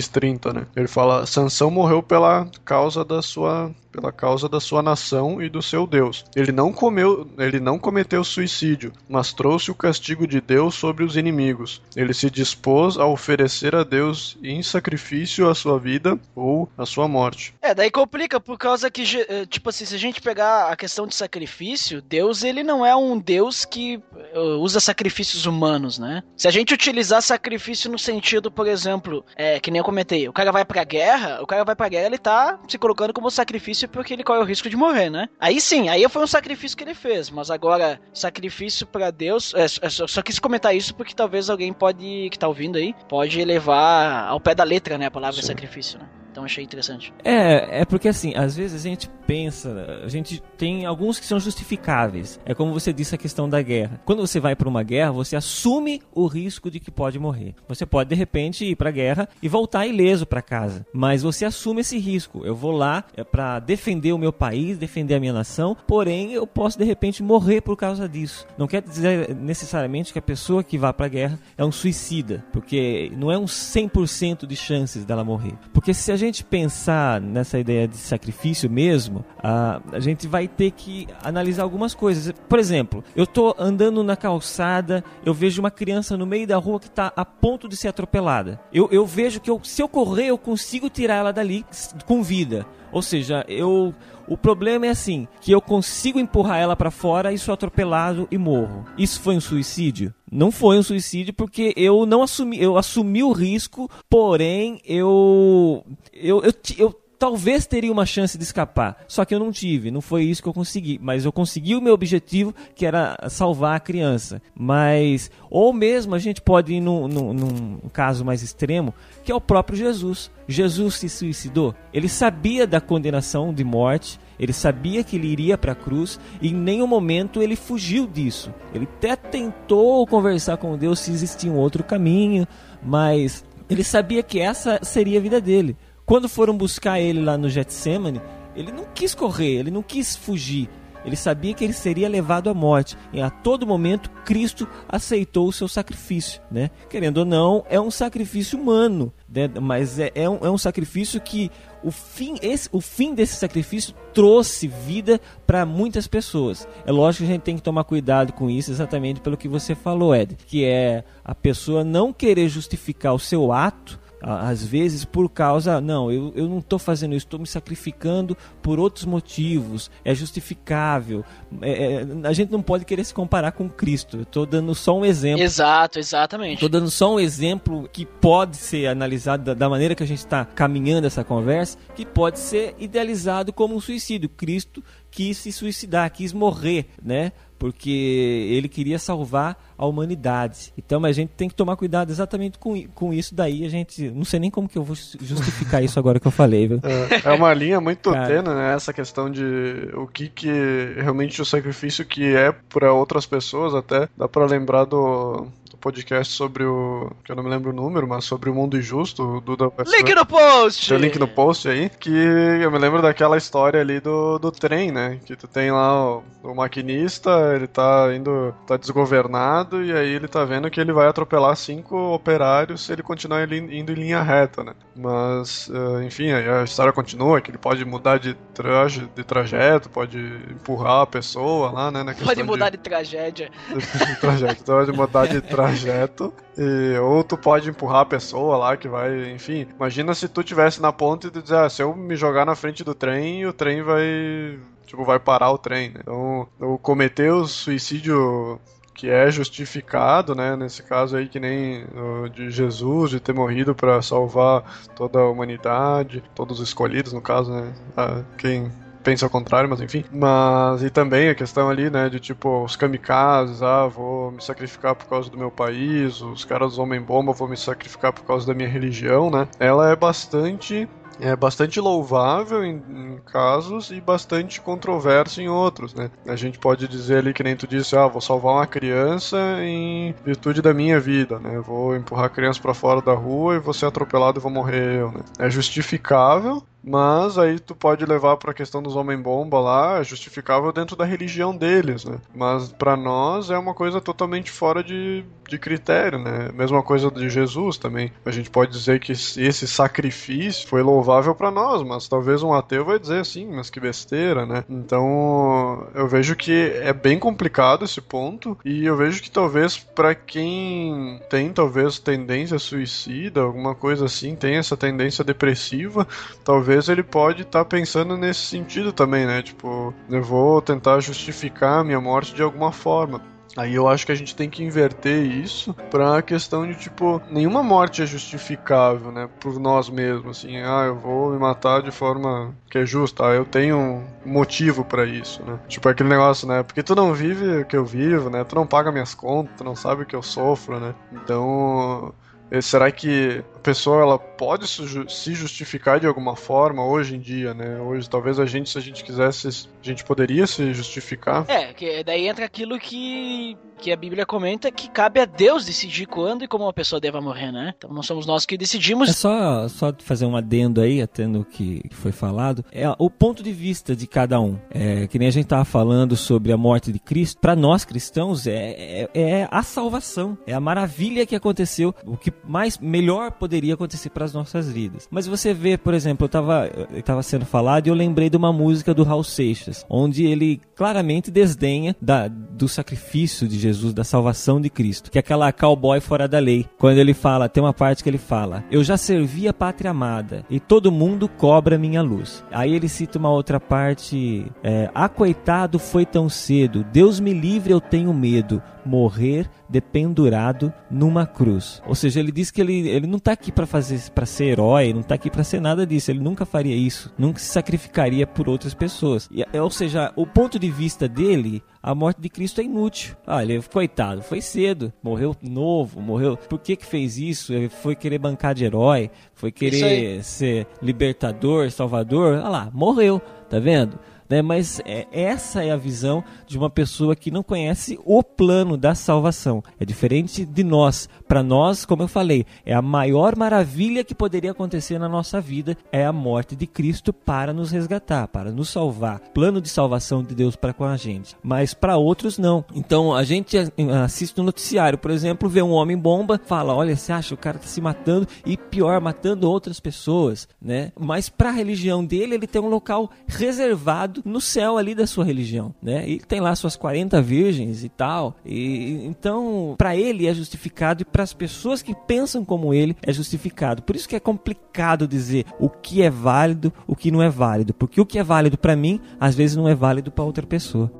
1630, 0.00 0.52
né? 0.52 0.66
Ele 0.74 0.88
fala, 0.88 1.26
Sansão 1.26 1.70
morreu 1.70 2.02
pela 2.02 2.48
causa 2.64 3.04
da 3.04 3.22
sua 3.22 3.70
pela 3.90 4.12
causa 4.12 4.48
da 4.48 4.60
sua 4.60 4.82
nação 4.82 5.42
e 5.42 5.48
do 5.48 5.62
seu 5.62 5.86
Deus. 5.86 6.24
Ele 6.34 6.52
não 6.52 6.72
comeu, 6.72 7.28
ele 7.38 7.60
não 7.60 7.78
cometeu 7.78 8.22
suicídio, 8.24 8.92
mas 9.08 9.32
trouxe 9.32 9.70
o 9.70 9.74
castigo 9.74 10.26
de 10.26 10.40
Deus 10.40 10.74
sobre 10.74 11.04
os 11.04 11.16
inimigos. 11.16 11.82
Ele 11.94 12.14
se 12.14 12.30
dispôs 12.30 12.96
a 12.96 13.06
oferecer 13.06 13.74
a 13.74 13.84
Deus 13.84 14.36
em 14.42 14.62
sacrifício 14.62 15.48
a 15.48 15.54
sua 15.54 15.78
vida 15.78 16.18
ou 16.34 16.68
a 16.76 16.86
sua 16.86 17.08
morte. 17.08 17.54
É, 17.60 17.74
daí 17.74 17.90
complica 17.90 18.40
por 18.40 18.58
causa 18.58 18.90
que, 18.90 19.02
eh, 19.28 19.46
tipo 19.46 19.68
assim, 19.68 19.84
se 19.84 19.94
a 19.94 19.98
gente 19.98 20.20
pegar 20.20 20.70
a 20.70 20.76
questão 20.76 21.06
de 21.06 21.14
sacrifício, 21.14 22.00
Deus 22.02 22.42
ele 22.42 22.62
não 22.62 22.84
é 22.84 22.94
um 22.94 23.18
Deus 23.18 23.64
que 23.64 24.00
eh, 24.16 24.38
usa 24.58 24.80
sacrifícios 24.80 25.46
humanos, 25.46 25.98
né? 25.98 26.22
Se 26.36 26.48
a 26.48 26.50
gente 26.50 26.74
utilizar 26.74 27.22
sacrifício 27.22 27.90
no 27.90 27.98
sentido, 27.98 28.50
por 28.50 28.66
exemplo, 28.66 29.24
é, 29.36 29.58
que 29.60 29.70
nem 29.70 29.78
eu 29.78 29.84
comentei, 29.84 30.28
o 30.28 30.32
cara 30.32 30.52
vai 30.52 30.64
pra 30.64 30.84
guerra, 30.84 31.40
o 31.42 31.46
cara 31.46 31.64
vai 31.64 31.74
pra 31.74 31.88
guerra, 31.88 32.06
ele 32.06 32.18
tá 32.18 32.58
se 32.68 32.78
colocando 32.78 33.12
como 33.12 33.30
sacrifício 33.30 33.79
porque 33.88 34.12
ele 34.12 34.24
corre 34.24 34.40
o 34.40 34.44
risco 34.44 34.68
de 34.68 34.76
morrer, 34.76 35.10
né? 35.10 35.28
Aí 35.38 35.60
sim, 35.60 35.88
aí 35.88 36.06
foi 36.08 36.22
um 36.22 36.26
sacrifício 36.26 36.76
que 36.76 36.84
ele 36.84 36.94
fez, 36.94 37.30
mas 37.30 37.50
agora, 37.50 38.00
sacrifício 38.12 38.86
para 38.86 39.10
Deus, 39.10 39.54
é, 39.54 39.64
é, 39.64 39.88
só, 39.90 40.06
só, 40.06 40.22
quis 40.22 40.38
comentar 40.38 40.74
isso 40.74 40.94
porque 40.94 41.14
talvez 41.14 41.50
alguém 41.50 41.72
pode, 41.72 42.28
que 42.30 42.38
tá 42.38 42.48
ouvindo 42.48 42.76
aí, 42.76 42.94
pode 43.08 43.44
levar 43.44 44.28
ao 44.28 44.40
pé 44.40 44.54
da 44.54 44.64
letra, 44.64 44.98
né, 44.98 45.06
a 45.06 45.10
palavra 45.10 45.40
sim. 45.40 45.46
sacrifício, 45.46 45.98
né? 45.98 46.06
Então 46.30 46.44
achei 46.44 46.62
interessante. 46.64 47.12
É, 47.24 47.80
é 47.80 47.84
porque 47.84 48.08
assim, 48.08 48.34
às 48.34 48.56
vezes 48.56 48.80
a 48.80 48.88
gente 48.88 49.10
pensa, 49.26 50.00
a 50.04 50.08
gente 50.08 50.42
tem 50.56 50.86
alguns 50.86 51.18
que 51.18 51.26
são 51.26 51.38
justificáveis. 51.38 52.40
É 52.44 52.54
como 52.54 52.72
você 52.72 52.92
disse 52.92 53.14
a 53.14 53.18
questão 53.18 53.48
da 53.48 53.60
guerra. 53.62 54.00
Quando 54.04 54.26
você 54.26 54.40
vai 54.40 54.54
para 54.54 54.68
uma 54.68 54.82
guerra, 54.82 55.12
você 55.12 55.36
assume 55.36 56.02
o 56.12 56.26
risco 56.26 56.70
de 56.70 56.80
que 56.80 56.90
pode 56.90 57.18
morrer. 57.18 57.54
Você 57.68 57.84
pode 57.84 58.10
de 58.10 58.14
repente 58.14 58.64
ir 58.64 58.76
para 58.76 58.88
a 58.88 58.92
guerra 58.92 59.28
e 59.42 59.48
voltar 59.48 59.86
ileso 59.86 60.26
para 60.26 60.42
casa, 60.42 60.86
mas 60.92 61.22
você 61.22 61.44
assume 61.44 61.80
esse 61.80 61.98
risco. 61.98 62.44
Eu 62.44 62.54
vou 62.54 62.72
lá 62.72 63.04
é 63.16 63.24
para 63.24 63.58
defender 63.58 64.12
o 64.12 64.18
meu 64.18 64.32
país, 64.32 64.78
defender 64.78 65.14
a 65.14 65.20
minha 65.20 65.32
nação, 65.32 65.76
porém 65.86 66.32
eu 66.32 66.46
posso 66.46 66.78
de 66.78 66.84
repente 66.84 67.22
morrer 67.22 67.60
por 67.60 67.76
causa 67.76 68.08
disso. 68.08 68.46
Não 68.56 68.66
quer 68.66 68.82
dizer 68.82 69.34
necessariamente 69.34 70.12
que 70.12 70.18
a 70.18 70.22
pessoa 70.22 70.62
que 70.62 70.78
vai 70.78 70.92
para 70.92 71.06
a 71.06 71.08
guerra 71.08 71.38
é 71.56 71.64
um 71.64 71.72
suicida, 71.72 72.44
porque 72.52 73.10
não 73.16 73.30
é 73.30 73.38
um 73.38 73.44
100% 73.44 74.46
de 74.46 74.56
chances 74.56 75.04
dela 75.04 75.24
morrer. 75.24 75.54
Porque 75.72 75.94
se 75.94 76.12
a 76.12 76.16
gente 76.20 76.44
pensar 76.44 77.20
nessa 77.20 77.58
ideia 77.58 77.88
de 77.88 77.96
sacrifício 77.96 78.70
mesmo, 78.70 79.24
a, 79.42 79.80
a 79.92 80.00
gente 80.00 80.26
vai 80.28 80.46
ter 80.46 80.70
que 80.70 81.08
analisar 81.22 81.62
algumas 81.62 81.94
coisas. 81.94 82.32
Por 82.48 82.58
exemplo, 82.58 83.02
eu 83.16 83.24
estou 83.24 83.54
andando 83.58 84.04
na 84.04 84.16
calçada, 84.16 85.02
eu 85.24 85.34
vejo 85.34 85.60
uma 85.60 85.70
criança 85.70 86.16
no 86.16 86.26
meio 86.26 86.46
da 86.46 86.56
rua 86.56 86.78
que 86.78 86.86
está 86.86 87.12
a 87.16 87.24
ponto 87.24 87.68
de 87.68 87.76
ser 87.76 87.88
atropelada. 87.88 88.60
Eu, 88.72 88.88
eu 88.92 89.04
vejo 89.04 89.40
que 89.40 89.50
eu, 89.50 89.60
se 89.64 89.82
eu 89.82 89.88
correr, 89.88 90.26
eu 90.26 90.38
consigo 90.38 90.88
tirar 90.88 91.16
ela 91.16 91.32
dali 91.32 91.64
com 92.06 92.22
vida. 92.22 92.66
Ou 92.92 93.02
seja, 93.02 93.44
eu 93.48 93.94
o 94.30 94.36
problema 94.36 94.86
é 94.86 94.90
assim, 94.90 95.26
que 95.40 95.50
eu 95.50 95.60
consigo 95.60 96.20
empurrar 96.20 96.58
ela 96.58 96.76
para 96.76 96.92
fora 96.92 97.32
e 97.32 97.38
sou 97.38 97.52
atropelado 97.52 98.28
e 98.30 98.38
morro. 98.38 98.86
Isso 98.96 99.20
foi 99.20 99.36
um 99.36 99.40
suicídio? 99.40 100.14
Não 100.30 100.52
foi 100.52 100.78
um 100.78 100.84
suicídio 100.84 101.34
porque 101.34 101.74
eu 101.76 102.06
não 102.06 102.22
assumi, 102.22 102.62
eu 102.62 102.78
assumi 102.78 103.24
o 103.24 103.32
risco, 103.32 103.90
porém 104.08 104.80
eu 104.84 105.84
eu, 106.12 106.42
eu, 106.44 106.54
eu 106.78 107.00
talvez 107.20 107.66
teria 107.66 107.92
uma 107.92 108.06
chance 108.06 108.38
de 108.38 108.42
escapar. 108.42 109.04
Só 109.06 109.26
que 109.26 109.34
eu 109.34 109.38
não 109.38 109.52
tive, 109.52 109.90
não 109.90 110.00
foi 110.00 110.24
isso 110.24 110.42
que 110.42 110.48
eu 110.48 110.54
consegui. 110.54 110.98
Mas 111.02 111.26
eu 111.26 111.30
consegui 111.30 111.76
o 111.76 111.80
meu 111.80 111.92
objetivo, 111.92 112.54
que 112.74 112.86
era 112.86 113.14
salvar 113.28 113.76
a 113.76 113.80
criança. 113.80 114.40
Mas, 114.54 115.30
ou 115.50 115.70
mesmo 115.70 116.14
a 116.14 116.18
gente 116.18 116.40
pode 116.40 116.72
ir 116.72 116.80
num, 116.80 117.06
num, 117.06 117.34
num 117.34 117.78
caso 117.92 118.24
mais 118.24 118.42
extremo, 118.42 118.94
que 119.22 119.30
é 119.30 119.34
o 119.34 119.40
próprio 119.40 119.76
Jesus. 119.76 120.30
Jesus 120.48 120.94
se 120.94 121.10
suicidou. 121.10 121.74
Ele 121.92 122.08
sabia 122.08 122.66
da 122.66 122.80
condenação 122.80 123.52
de 123.52 123.62
morte, 123.62 124.18
ele 124.38 124.54
sabia 124.54 125.04
que 125.04 125.16
ele 125.16 125.28
iria 125.28 125.58
para 125.58 125.72
a 125.72 125.76
cruz 125.76 126.18
e 126.40 126.48
em 126.48 126.54
nenhum 126.54 126.86
momento 126.86 127.42
ele 127.42 127.54
fugiu 127.54 128.06
disso. 128.06 128.50
Ele 128.74 128.88
até 128.96 129.14
tentou 129.14 130.06
conversar 130.06 130.56
com 130.56 130.78
Deus 130.78 131.00
se 131.00 131.12
existia 131.12 131.52
um 131.52 131.58
outro 131.58 131.84
caminho, 131.84 132.48
mas 132.82 133.44
ele 133.68 133.84
sabia 133.84 134.22
que 134.22 134.40
essa 134.40 134.80
seria 134.82 135.18
a 135.18 135.22
vida 135.22 135.38
dele. 135.38 135.76
Quando 136.10 136.28
foram 136.28 136.56
buscar 136.56 136.98
ele 136.98 137.20
lá 137.20 137.38
no 137.38 137.48
Getsemane, 137.48 138.20
ele 138.56 138.72
não 138.72 138.84
quis 138.92 139.14
correr, 139.14 139.60
ele 139.60 139.70
não 139.70 139.80
quis 139.80 140.16
fugir. 140.16 140.68
Ele 141.04 141.14
sabia 141.14 141.54
que 141.54 141.62
ele 141.62 141.72
seria 141.72 142.08
levado 142.08 142.50
à 142.50 142.52
morte. 142.52 142.98
E 143.12 143.20
a 143.20 143.30
todo 143.30 143.64
momento 143.64 144.10
Cristo 144.24 144.66
aceitou 144.88 145.46
o 145.46 145.52
seu 145.52 145.68
sacrifício, 145.68 146.42
né? 146.50 146.68
Querendo 146.88 147.18
ou 147.18 147.24
não, 147.24 147.64
é 147.70 147.80
um 147.80 147.92
sacrifício 147.92 148.58
humano, 148.58 149.12
né? 149.28 149.48
mas 149.62 150.00
é, 150.00 150.10
é, 150.16 150.28
um, 150.28 150.38
é 150.42 150.50
um 150.50 150.58
sacrifício 150.58 151.20
que 151.20 151.48
o 151.80 151.92
fim, 151.92 152.34
esse, 152.42 152.68
o 152.72 152.80
fim 152.80 153.14
desse 153.14 153.36
sacrifício 153.36 153.94
trouxe 154.12 154.66
vida 154.66 155.20
para 155.46 155.64
muitas 155.64 156.08
pessoas. 156.08 156.66
É 156.84 156.90
lógico 156.90 157.24
que 157.24 157.30
a 157.30 157.34
gente 157.34 157.44
tem 157.44 157.54
que 157.54 157.62
tomar 157.62 157.84
cuidado 157.84 158.32
com 158.32 158.50
isso, 158.50 158.72
exatamente 158.72 159.20
pelo 159.20 159.36
que 159.36 159.46
você 159.46 159.76
falou, 159.76 160.12
Ed, 160.12 160.36
que 160.44 160.64
é 160.64 161.04
a 161.24 161.36
pessoa 161.36 161.84
não 161.84 162.12
querer 162.12 162.48
justificar 162.48 163.14
o 163.14 163.18
seu 163.20 163.52
ato 163.52 164.00
às 164.20 164.64
vezes 164.64 165.04
por 165.04 165.28
causa, 165.28 165.80
não, 165.80 166.10
eu, 166.10 166.32
eu 166.36 166.48
não 166.48 166.58
estou 166.58 166.78
fazendo 166.78 167.14
isso, 167.14 167.26
estou 167.26 167.40
me 167.40 167.46
sacrificando 167.46 168.36
por 168.62 168.78
outros 168.78 169.04
motivos, 169.04 169.90
é 170.04 170.14
justificável. 170.14 171.24
É, 171.62 171.94
é, 171.94 172.06
a 172.24 172.32
gente 172.32 172.52
não 172.52 172.62
pode 172.62 172.84
querer 172.84 173.04
se 173.04 173.14
comparar 173.14 173.52
com 173.52 173.68
Cristo. 173.68 174.20
Estou 174.20 174.44
dando 174.44 174.74
só 174.74 174.98
um 174.98 175.04
exemplo. 175.04 175.42
Exato, 175.42 175.98
exatamente. 175.98 176.54
Estou 176.54 176.68
dando 176.68 176.90
só 176.90 177.14
um 177.14 177.20
exemplo 177.20 177.88
que 177.92 178.04
pode 178.04 178.56
ser 178.56 178.86
analisado 178.86 179.44
da, 179.44 179.54
da 179.54 179.68
maneira 179.68 179.94
que 179.94 180.02
a 180.02 180.06
gente 180.06 180.18
está 180.18 180.44
caminhando 180.44 181.06
essa 181.06 181.24
conversa, 181.24 181.78
que 181.94 182.04
pode 182.04 182.38
ser 182.38 182.74
idealizado 182.78 183.52
como 183.52 183.74
um 183.74 183.80
suicídio. 183.80 184.28
Cristo 184.28 184.82
quis 185.10 185.38
se 185.38 185.52
suicidar, 185.52 186.10
quis 186.12 186.32
morrer, 186.32 186.86
né? 187.02 187.32
porque 187.60 188.48
ele 188.50 188.70
queria 188.70 188.98
salvar 188.98 189.62
a 189.76 189.84
humanidade. 189.84 190.72
Então 190.78 191.04
a 191.04 191.12
gente 191.12 191.28
tem 191.36 191.46
que 191.46 191.54
tomar 191.54 191.76
cuidado 191.76 192.10
exatamente 192.10 192.58
com, 192.58 192.88
com 192.94 193.12
isso 193.12 193.34
daí. 193.34 193.66
A 193.66 193.68
gente 193.68 194.10
não 194.10 194.24
sei 194.24 194.40
nem 194.40 194.50
como 194.50 194.66
que 194.66 194.78
eu 194.78 194.82
vou 194.82 194.96
justificar 194.96 195.84
isso 195.84 195.98
agora 195.98 196.18
que 196.18 196.26
eu 196.26 196.30
falei. 196.32 196.66
Viu? 196.66 196.80
É, 196.82 197.28
é 197.28 197.32
uma 197.32 197.52
linha 197.52 197.78
muito 197.78 198.12
Cara. 198.12 198.26
tênue, 198.26 198.54
né? 198.54 198.72
Essa 198.74 198.94
questão 198.94 199.30
de 199.30 199.90
o 199.94 200.06
que 200.06 200.30
que 200.30 200.50
realmente 200.96 201.42
o 201.42 201.44
sacrifício 201.44 202.02
que 202.02 202.34
é 202.34 202.50
para 202.50 202.94
outras 202.94 203.26
pessoas 203.26 203.74
até 203.74 204.08
dá 204.16 204.26
para 204.26 204.46
lembrar 204.46 204.86
do 204.86 205.46
podcast 205.76 206.32
sobre 206.32 206.64
o. 206.64 207.10
que 207.24 207.30
eu 207.30 207.36
não 207.36 207.44
me 207.44 207.48
lembro 207.48 207.70
o 207.70 207.72
número, 207.72 208.06
mas 208.08 208.24
sobre 208.24 208.50
o 208.50 208.54
mundo 208.54 208.76
injusto, 208.76 209.22
o 209.22 209.40
Duda. 209.40 209.70
Link 209.86 210.14
no 210.14 210.26
post! 210.26 210.88
Tem 210.88 210.98
link 210.98 211.18
no 211.18 211.28
post 211.28 211.68
aí, 211.68 211.88
que 211.88 212.10
eu 212.10 212.70
me 212.70 212.78
lembro 212.78 213.00
daquela 213.00 213.36
história 213.36 213.80
ali 213.80 214.00
do, 214.00 214.38
do 214.38 214.50
trem, 214.50 214.90
né? 214.90 215.20
Que 215.24 215.36
tu 215.36 215.46
tem 215.46 215.70
lá 215.70 216.16
o, 216.16 216.24
o 216.42 216.54
maquinista, 216.54 217.30
ele 217.54 217.66
tá 217.66 218.08
indo. 218.14 218.54
tá 218.66 218.76
desgovernado, 218.76 219.84
e 219.84 219.92
aí 219.92 220.08
ele 220.08 220.26
tá 220.26 220.44
vendo 220.44 220.70
que 220.70 220.80
ele 220.80 220.92
vai 220.92 221.06
atropelar 221.06 221.54
cinco 221.56 221.96
operários 222.12 222.84
se 222.84 222.92
ele 222.92 223.02
continuar 223.02 223.50
indo 223.50 223.92
em 223.92 223.94
linha 223.94 224.22
reta, 224.22 224.64
né? 224.64 224.72
Mas, 224.96 225.70
eh, 225.72 226.04
enfim, 226.04 226.30
a 226.32 226.64
história 226.64 226.92
continua, 226.92 227.40
que 227.40 227.50
ele 227.50 227.58
pode 227.58 227.84
mudar 227.84 228.18
de 228.18 228.34
traje, 228.52 229.08
de 229.14 229.24
trajeto, 229.24 229.88
pode 229.88 230.18
empurrar 230.50 231.02
a 231.02 231.06
pessoa 231.06 231.70
lá, 231.70 231.90
né? 231.90 232.04
pode 232.24 232.42
mudar 232.42 232.70
de, 232.70 232.76
de 232.76 232.82
tragédia. 232.82 233.50
De, 233.68 234.06
de 234.06 234.20
trajeto, 234.20 234.64
pode 234.64 234.92
mudar 234.92 235.26
de 235.26 235.40
trajeto 235.40 235.59
trajeto. 235.60 236.32
E, 236.56 236.98
ou 236.98 237.22
tu 237.22 237.36
pode 237.36 237.68
empurrar 237.70 238.00
a 238.00 238.06
pessoa 238.06 238.56
lá 238.56 238.76
que 238.76 238.88
vai, 238.88 239.30
enfim. 239.32 239.66
Imagina 239.76 240.14
se 240.14 240.28
tu 240.28 240.42
tivesse 240.42 240.80
na 240.80 240.92
ponta 240.92 241.28
e 241.28 241.30
dizer, 241.30 241.56
ah, 241.56 241.70
se 241.70 241.82
eu 241.82 241.94
me 241.94 242.16
jogar 242.16 242.44
na 242.44 242.54
frente 242.54 242.84
do 242.84 242.94
trem, 242.94 243.46
o 243.46 243.52
trem 243.52 243.82
vai. 243.82 244.58
Tipo, 244.86 245.04
vai 245.04 245.20
parar 245.20 245.52
o 245.52 245.58
trem, 245.58 245.90
né? 245.90 246.00
Então, 246.02 246.48
o 246.58 246.76
cometer 246.76 247.30
o 247.32 247.46
suicídio 247.46 248.60
que 248.92 249.08
é 249.08 249.30
justificado, 249.30 250.34
né? 250.34 250.56
Nesse 250.56 250.82
caso 250.82 251.16
aí, 251.16 251.28
que 251.28 251.40
nem 251.40 251.86
de 252.34 252.50
Jesus, 252.50 253.10
de 253.10 253.20
ter 253.20 253.32
morrido 253.32 253.74
para 253.74 254.02
salvar 254.02 254.62
toda 254.96 255.20
a 255.20 255.30
humanidade, 255.30 256.22
todos 256.34 256.60
os 256.60 256.68
escolhidos, 256.68 257.12
no 257.12 257.22
caso, 257.22 257.52
né? 257.52 257.72
Ah, 257.96 258.22
quem 258.36 258.70
pensa 259.02 259.26
ao 259.26 259.30
contrário, 259.30 259.68
mas 259.68 259.80
enfim. 259.80 260.04
Mas 260.10 260.82
e 260.82 260.90
também 260.90 261.28
a 261.28 261.34
questão 261.34 261.68
ali, 261.68 261.90
né, 261.90 262.08
de 262.08 262.20
tipo 262.20 262.64
os 262.64 262.76
kamikazes, 262.76 263.62
ah, 263.62 263.86
vou 263.86 264.30
me 264.30 264.42
sacrificar 264.42 264.94
por 264.94 265.06
causa 265.06 265.30
do 265.30 265.38
meu 265.38 265.50
país, 265.50 266.20
os 266.20 266.44
caras 266.44 266.76
do 266.76 266.82
homem 266.82 267.00
bomba, 267.00 267.32
vou 267.32 267.48
me 267.48 267.56
sacrificar 267.56 268.12
por 268.12 268.24
causa 268.24 268.46
da 268.46 268.54
minha 268.54 268.68
religião, 268.68 269.30
né? 269.30 269.48
Ela 269.58 269.90
é 269.90 269.96
bastante 269.96 270.88
é 271.20 271.36
bastante 271.36 271.78
louvável 271.78 272.64
em, 272.64 272.82
em, 272.88 273.18
casos 273.26 273.90
e 273.90 274.00
bastante 274.00 274.60
controverso 274.60 275.40
em 275.40 275.48
outros, 275.48 275.94
né? 275.94 276.10
A 276.26 276.34
gente 276.34 276.58
pode 276.58 276.88
dizer 276.88 277.18
ali 277.18 277.34
que 277.34 277.42
nem 277.42 277.54
tu 277.54 277.66
disse, 277.66 277.94
ah, 277.94 278.06
vou 278.06 278.20
salvar 278.20 278.54
uma 278.54 278.66
criança 278.66 279.36
em 279.60 280.14
virtude 280.24 280.62
da 280.62 280.72
minha 280.72 280.98
vida, 280.98 281.38
né? 281.38 281.60
Vou 281.60 281.94
empurrar 281.94 282.26
a 282.26 282.30
criança 282.30 282.60
para 282.60 282.74
fora 282.74 283.02
da 283.02 283.12
rua 283.12 283.56
e 283.56 283.58
vou 283.58 283.74
ser 283.74 283.86
atropelado 283.86 284.38
e 284.38 284.42
vou 284.42 284.50
morrer 284.50 285.00
eu, 285.00 285.12
né? 285.12 285.20
É 285.38 285.50
justificável, 285.50 286.62
mas 286.82 287.38
aí 287.38 287.58
tu 287.58 287.74
pode 287.74 288.04
levar 288.04 288.36
para 288.36 288.50
a 288.52 288.54
questão 288.54 288.82
dos 288.82 288.96
homem-bomba 288.96 289.60
lá, 289.60 290.02
justificável 290.02 290.72
dentro 290.72 290.96
da 290.96 291.04
religião 291.04 291.56
deles, 291.56 292.04
né? 292.04 292.18
Mas 292.34 292.72
para 292.72 292.96
nós 292.96 293.50
é 293.50 293.58
uma 293.58 293.74
coisa 293.74 294.00
totalmente 294.00 294.50
fora 294.50 294.82
de, 294.82 295.24
de 295.48 295.58
critério, 295.58 296.18
né? 296.18 296.50
Mesma 296.54 296.82
coisa 296.82 297.10
de 297.10 297.28
Jesus 297.28 297.76
também. 297.76 298.12
A 298.24 298.30
gente 298.30 298.50
pode 298.50 298.72
dizer 298.72 299.00
que 299.00 299.12
esse 299.12 299.68
sacrifício 299.68 300.66
foi 300.68 300.82
louvável 300.82 301.34
para 301.34 301.50
nós, 301.50 301.82
mas 301.82 302.08
talvez 302.08 302.42
um 302.42 302.54
ateu 302.54 302.84
vai 302.84 302.98
dizer 302.98 303.20
assim, 303.20 303.46
mas 303.46 303.68
que 303.68 303.80
besteira, 303.80 304.46
né? 304.46 304.64
Então 304.68 305.86
eu 305.94 306.08
vejo 306.08 306.34
que 306.34 306.72
é 306.82 306.92
bem 306.92 307.18
complicado 307.18 307.84
esse 307.84 308.00
ponto 308.00 308.56
e 308.64 308.86
eu 308.86 308.96
vejo 308.96 309.22
que 309.22 309.30
talvez 309.30 309.76
para 309.76 310.14
quem 310.14 311.20
tem 311.28 311.52
talvez 311.52 311.98
tendência 311.98 312.58
suicida, 312.58 313.42
alguma 313.42 313.74
coisa 313.74 314.06
assim, 314.06 314.34
tem 314.34 314.56
essa 314.56 314.76
tendência 314.76 315.22
depressiva, 315.22 316.06
talvez 316.44 316.69
talvez 316.70 316.88
ele 316.88 317.02
pode 317.02 317.42
estar 317.42 317.60
tá 317.60 317.64
pensando 317.64 318.16
nesse 318.16 318.42
sentido 318.42 318.92
também, 318.92 319.26
né? 319.26 319.42
Tipo, 319.42 319.92
eu 320.08 320.22
vou 320.22 320.62
tentar 320.62 321.00
justificar 321.00 321.80
a 321.80 321.84
minha 321.84 322.00
morte 322.00 322.32
de 322.32 322.42
alguma 322.42 322.70
forma. 322.70 323.20
Aí 323.56 323.74
eu 323.74 323.88
acho 323.88 324.06
que 324.06 324.12
a 324.12 324.14
gente 324.14 324.36
tem 324.36 324.48
que 324.48 324.62
inverter 324.62 325.20
isso 325.20 325.74
pra 325.90 326.22
questão 326.22 326.64
de, 326.64 326.76
tipo, 326.76 327.20
nenhuma 327.28 327.64
morte 327.64 328.00
é 328.00 328.06
justificável, 328.06 329.10
né? 329.10 329.28
Por 329.40 329.58
nós 329.58 329.90
mesmos, 329.90 330.38
assim, 330.38 330.58
ah, 330.58 330.84
eu 330.86 330.94
vou 330.94 331.32
me 331.32 331.38
matar 331.40 331.82
de 331.82 331.90
forma 331.90 332.54
que 332.70 332.78
é 332.78 332.86
justa, 332.86 333.26
ah, 333.26 333.34
eu 333.34 333.44
tenho 333.44 333.76
um 333.76 334.06
motivo 334.24 334.84
para 334.84 335.04
isso, 335.04 335.42
né? 335.42 335.58
Tipo, 335.66 335.88
aquele 335.88 336.08
negócio, 336.08 336.46
né? 336.46 336.62
Porque 336.62 336.84
tu 336.84 336.94
não 336.94 337.12
vive 337.12 337.62
o 337.62 337.64
que 337.64 337.76
eu 337.76 337.84
vivo, 337.84 338.30
né? 338.30 338.44
Tu 338.44 338.54
não 338.54 338.64
paga 338.64 338.92
minhas 338.92 339.12
contas, 339.12 339.56
tu 339.58 339.64
não 339.64 339.74
sabe 339.74 340.04
o 340.04 340.06
que 340.06 340.14
eu 340.14 340.22
sofro, 340.22 340.78
né? 340.78 340.94
Então, 341.12 342.14
eh, 342.48 342.60
será 342.60 342.88
que 342.92 343.42
a 343.49 343.49
pessoa 343.60 344.02
ela 344.02 344.18
pode 344.18 344.66
se 344.66 345.34
justificar 345.34 346.00
de 346.00 346.06
alguma 346.06 346.34
forma 346.34 346.84
hoje 346.84 347.16
em 347.16 347.20
dia, 347.20 347.54
né? 347.54 347.78
Hoje 347.78 348.08
talvez 348.08 348.40
a 348.40 348.46
gente, 348.46 348.70
se 348.70 348.78
a 348.78 348.80
gente 348.80 349.04
quisesse, 349.04 349.48
a 349.48 349.86
gente 349.86 350.02
poderia 350.04 350.46
se 350.46 350.72
justificar. 350.72 351.44
É, 351.48 351.72
que 351.72 352.02
daí 352.02 352.26
entra 352.26 352.44
aquilo 352.44 352.78
que, 352.78 353.56
que 353.78 353.92
a 353.92 353.96
Bíblia 353.96 354.24
comenta 354.24 354.70
que 354.70 354.88
cabe 354.88 355.20
a 355.20 355.24
Deus 355.24 355.64
decidir 355.64 356.06
quando 356.06 356.42
e 356.42 356.48
como 356.48 356.64
uma 356.64 356.72
pessoa 356.72 356.98
deva 356.98 357.20
morrer, 357.20 357.52
né? 357.52 357.74
Então 357.76 357.92
não 357.92 358.02
somos 358.02 358.26
nós 358.26 358.46
que 358.46 358.56
decidimos. 358.56 359.08
É 359.10 359.12
só, 359.12 359.68
só 359.68 359.94
fazer 359.98 360.24
um 360.24 360.36
adendo 360.36 360.80
aí, 360.80 361.02
até 361.02 361.26
no 361.26 361.44
que 361.44 361.82
foi 361.90 362.12
falado, 362.12 362.64
é 362.72 362.88
o 362.98 363.10
ponto 363.10 363.42
de 363.42 363.52
vista 363.52 363.94
de 363.94 364.06
cada 364.06 364.40
um. 364.40 364.58
É, 364.70 365.06
que 365.06 365.18
nem 365.18 365.28
a 365.28 365.32
gente 365.32 365.46
tava 365.46 365.64
falando 365.64 366.16
sobre 366.16 366.52
a 366.52 366.56
morte 366.56 366.90
de 366.90 366.98
Cristo, 366.98 367.38
para 367.40 367.54
nós 367.54 367.84
cristãos 367.84 368.46
é, 368.46 368.54
é, 368.54 369.10
é 369.14 369.48
a 369.50 369.62
salvação, 369.62 370.38
é 370.46 370.54
a 370.54 370.60
maravilha 370.60 371.26
que 371.26 371.36
aconteceu, 371.36 371.94
o 372.06 372.16
que 372.16 372.32
mais 372.44 372.78
melhor 372.78 373.32
poderia 373.32 373.49
poderia 373.50 373.74
acontecer 373.74 374.10
para 374.10 374.24
as 374.24 374.32
nossas 374.32 374.70
vidas. 374.70 375.08
Mas 375.10 375.26
você 375.26 375.52
vê, 375.52 375.76
por 375.76 375.92
exemplo, 375.92 376.30
eu 376.30 376.98
estava 376.98 377.20
sendo 377.24 377.44
falado 377.44 377.88
e 377.88 377.90
eu 377.90 377.94
lembrei 377.94 378.30
de 378.30 378.36
uma 378.36 378.52
música 378.52 378.94
do 378.94 379.02
Raul 379.02 379.24
Seixas, 379.24 379.84
onde 379.90 380.24
ele 380.24 380.60
claramente 380.76 381.32
desdenha 381.32 381.96
da, 382.00 382.28
do 382.28 382.68
sacrifício 382.68 383.48
de 383.48 383.58
Jesus, 383.58 383.92
da 383.92 384.04
salvação 384.04 384.60
de 384.60 384.70
Cristo, 384.70 385.10
que 385.10 385.18
é 385.18 385.20
aquela 385.20 385.52
cowboy 385.52 385.98
fora 385.98 386.28
da 386.28 386.38
lei. 386.38 386.64
Quando 386.78 386.98
ele 386.98 387.12
fala, 387.12 387.48
tem 387.48 387.60
uma 387.60 387.74
parte 387.74 388.04
que 388.04 388.08
ele 388.08 388.18
fala: 388.18 388.62
Eu 388.70 388.84
já 388.84 388.96
servi 388.96 389.48
a 389.48 389.52
pátria 389.52 389.90
amada 389.90 390.44
e 390.48 390.60
todo 390.60 390.92
mundo 390.92 391.28
cobra 391.28 391.76
minha 391.76 392.02
luz. 392.02 392.44
Aí 392.52 392.72
ele 392.72 392.88
cita 392.88 393.18
uma 393.18 393.30
outra 393.30 393.58
parte: 393.58 394.46
é, 394.62 394.88
Ah, 394.94 395.08
coitado 395.08 395.80
foi 395.80 396.06
tão 396.06 396.28
cedo, 396.28 396.86
Deus 396.92 397.18
me 397.18 397.34
livre, 397.34 397.72
eu 397.72 397.80
tenho 397.80 398.14
medo 398.14 398.62
morrer 398.84 399.48
dependurado 399.68 400.72
numa 400.90 401.26
cruz. 401.26 401.82
Ou 401.86 401.94
seja, 401.94 402.20
ele 402.20 402.32
diz 402.32 402.50
que 402.50 402.60
ele, 402.60 402.88
ele 402.88 403.06
não 403.06 403.18
está 403.18 403.32
aqui 403.32 403.52
para 403.52 403.66
fazer 403.66 404.10
para 404.10 404.26
ser 404.26 404.46
herói, 404.46 404.92
não 404.92 405.00
está 405.00 405.14
aqui 405.14 405.30
para 405.30 405.44
ser 405.44 405.60
nada 405.60 405.86
disso. 405.86 406.10
Ele 406.10 406.20
nunca 406.20 406.44
faria 406.44 406.74
isso, 406.74 407.12
nunca 407.18 407.38
se 407.38 407.46
sacrificaria 407.46 408.26
por 408.26 408.48
outras 408.48 408.74
pessoas. 408.74 409.28
E, 409.32 409.44
ou 409.58 409.70
seja, 409.70 410.12
o 410.16 410.26
ponto 410.26 410.58
de 410.58 410.70
vista 410.70 411.08
dele 411.08 411.62
a 411.82 411.94
morte 411.94 412.20
de 412.20 412.28
Cristo 412.28 412.60
é 412.60 412.64
inútil. 412.64 413.16
Ah, 413.26 413.42
ele, 413.42 413.62
coitado, 413.62 414.22
foi 414.22 414.42
cedo, 414.42 414.92
morreu 415.02 415.34
novo, 415.42 416.00
morreu. 416.00 416.36
Por 416.36 416.58
que 416.58 416.76
que 416.76 416.84
fez 416.84 417.16
isso? 417.16 417.54
Ele 417.54 417.68
foi 417.68 417.96
querer 417.96 418.18
bancar 418.18 418.54
de 418.54 418.64
herói, 418.64 419.10
foi 419.34 419.50
querer 419.50 420.22
ser 420.22 420.66
libertador, 420.82 421.70
salvador. 421.70 422.40
Ah 422.44 422.48
lá, 422.48 422.70
morreu, 422.72 423.20
tá 423.48 423.58
vendo? 423.58 423.98
Né? 424.30 424.40
Mas 424.40 424.80
é, 424.84 425.08
essa 425.10 425.64
é 425.64 425.72
a 425.72 425.76
visão 425.76 426.22
de 426.46 426.56
uma 426.56 426.70
pessoa 426.70 427.16
que 427.16 427.32
não 427.32 427.42
conhece 427.42 427.98
o 428.04 428.22
plano 428.22 428.76
da 428.76 428.94
salvação. 428.94 429.62
É 429.78 429.84
diferente 429.84 430.44
de 430.44 430.62
nós. 430.62 431.08
Para 431.30 431.44
nós, 431.44 431.84
como 431.84 432.02
eu 432.02 432.08
falei, 432.08 432.44
é 432.66 432.74
a 432.74 432.82
maior 432.82 433.36
maravilha 433.36 434.02
que 434.02 434.16
poderia 434.16 434.50
acontecer 434.50 434.98
na 434.98 435.08
nossa 435.08 435.40
vida 435.40 435.78
é 435.92 436.04
a 436.04 436.12
morte 436.12 436.56
de 436.56 436.66
Cristo 436.66 437.12
para 437.12 437.52
nos 437.52 437.70
resgatar, 437.70 438.26
para 438.26 438.50
nos 438.50 438.68
salvar. 438.68 439.20
Plano 439.32 439.60
de 439.60 439.68
salvação 439.68 440.24
de 440.24 440.34
Deus 440.34 440.56
para 440.56 440.72
com 440.72 440.84
a 440.84 440.96
gente. 440.96 441.36
Mas 441.40 441.72
para 441.72 441.96
outros 441.96 442.36
não. 442.36 442.64
Então 442.74 443.14
a 443.14 443.22
gente 443.22 443.56
assiste 444.02 444.38
no 444.38 444.42
noticiário, 444.42 444.98
por 444.98 445.12
exemplo, 445.12 445.48
vê 445.48 445.62
um 445.62 445.70
homem 445.70 445.96
bomba, 445.96 446.40
fala: 446.46 446.74
"Olha, 446.74 446.96
você 446.96 447.12
acha 447.12 447.32
o 447.32 447.38
cara 447.38 447.60
tá 447.60 447.66
se 447.68 447.80
matando 447.80 448.26
e 448.44 448.56
pior, 448.56 449.00
matando 449.00 449.48
outras 449.48 449.78
pessoas", 449.78 450.48
né? 450.60 450.90
Mas 450.98 451.28
para 451.28 451.50
a 451.50 451.52
religião 451.52 452.04
dele, 452.04 452.34
ele 452.34 452.46
tem 452.48 452.60
um 452.60 452.68
local 452.68 453.08
reservado 453.28 454.20
no 454.24 454.40
céu 454.40 454.76
ali 454.76 454.96
da 454.96 455.06
sua 455.06 455.24
religião, 455.24 455.72
né? 455.80 456.08
E 456.08 456.18
tem 456.18 456.40
lá 456.40 456.56
suas 456.56 456.74
40 456.74 457.22
virgens 457.22 457.84
e 457.84 457.88
tal. 457.88 458.34
E 458.44 459.06
então, 459.06 459.76
para 459.78 459.94
ele 459.94 460.26
é 460.26 460.34
justificado 460.34 461.02
e 461.02 461.19
para 461.20 461.24
as 461.24 461.34
pessoas 461.34 461.82
que 461.82 461.94
pensam 461.94 462.42
como 462.42 462.72
ele 462.72 462.96
é 463.02 463.12
justificado. 463.12 463.82
Por 463.82 463.94
isso 463.94 464.08
que 464.08 464.16
é 464.16 464.20
complicado 464.20 465.06
dizer 465.06 465.44
o 465.58 465.68
que 465.68 466.00
é 466.00 466.08
válido, 466.08 466.72
o 466.86 466.96
que 466.96 467.10
não 467.10 467.22
é 467.22 467.28
válido, 467.28 467.74
porque 467.74 468.00
o 468.00 468.06
que 468.06 468.18
é 468.18 468.24
válido 468.24 468.56
para 468.56 468.74
mim, 468.74 468.98
às 469.20 469.34
vezes 469.34 469.54
não 469.54 469.68
é 469.68 469.74
válido 469.74 470.10
para 470.10 470.24
outra 470.24 470.46
pessoa. 470.46 470.90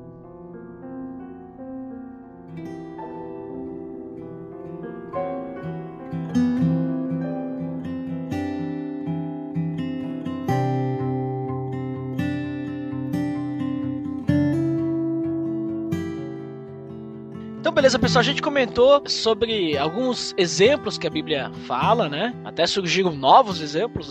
Beleza, 17.91 17.99
pessoal. 17.99 18.21
A 18.21 18.25
gente 18.25 18.43
comentou 18.43 19.03
sobre 19.09 19.77
alguns 19.77 20.35
exemplos 20.37 20.97
que 20.97 21.07
a 21.07 21.11
Bíblia 21.11 21.51
fala, 21.67 22.09
né? 22.09 22.35
Até 22.45 22.67
surgiram 22.67 23.13
novos 23.13 23.61
exemplos. 23.61 24.11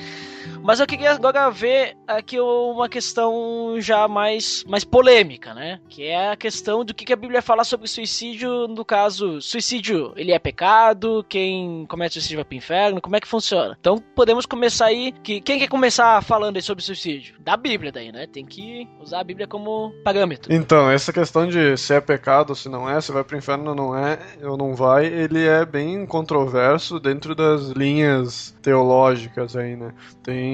Mas 0.62 0.78
eu 0.78 0.86
queria 0.86 1.12
agora 1.12 1.50
ver 1.50 1.96
aqui 2.06 2.38
uma 2.38 2.88
questão 2.88 3.76
já 3.78 4.06
mais, 4.06 4.64
mais 4.68 4.84
polêmica, 4.84 5.54
né? 5.54 5.80
Que 5.88 6.04
é 6.04 6.30
a 6.30 6.36
questão 6.36 6.84
do 6.84 6.94
que 6.94 7.12
a 7.12 7.16
Bíblia 7.16 7.42
fala 7.42 7.64
sobre 7.64 7.88
suicídio, 7.88 8.68
no 8.68 8.84
caso, 8.84 9.40
suicídio, 9.40 10.12
ele 10.16 10.32
é 10.32 10.38
pecado, 10.38 11.24
quem 11.28 11.86
comete 11.88 12.14
suicídio 12.14 12.36
vai 12.36 12.44
pro 12.44 12.56
inferno, 12.56 13.00
como 13.00 13.16
é 13.16 13.20
que 13.20 13.26
funciona? 13.26 13.76
Então 13.80 13.98
podemos 14.14 14.46
começar 14.46 14.86
aí, 14.86 15.12
que 15.22 15.40
quem 15.40 15.58
quer 15.58 15.68
começar 15.68 16.22
falando 16.22 16.60
sobre 16.60 16.84
suicídio? 16.84 17.36
Da 17.40 17.56
Bíblia 17.56 17.90
daí, 17.90 18.12
né? 18.12 18.26
Tem 18.26 18.44
que 18.44 18.86
usar 19.00 19.20
a 19.20 19.24
Bíblia 19.24 19.46
como 19.46 19.92
parâmetro. 20.04 20.52
Então, 20.52 20.90
essa 20.90 21.12
questão 21.12 21.46
de 21.46 21.76
se 21.76 21.94
é 21.94 22.00
pecado 22.00 22.54
se 22.54 22.68
não 22.68 22.88
é, 22.88 23.00
se 23.00 23.10
vai 23.12 23.24
pro 23.24 23.36
inferno 23.36 23.70
ou 23.70 23.74
não 23.74 23.96
é, 23.96 24.18
ou 24.42 24.56
não 24.56 24.74
vai, 24.74 25.06
ele 25.06 25.46
é 25.46 25.64
bem 25.64 26.04
controverso 26.04 27.00
dentro 27.00 27.34
das 27.34 27.70
linhas 27.70 28.54
teológicas 28.62 29.56
aí, 29.56 29.74
né? 29.74 29.92
Tem 30.22 30.50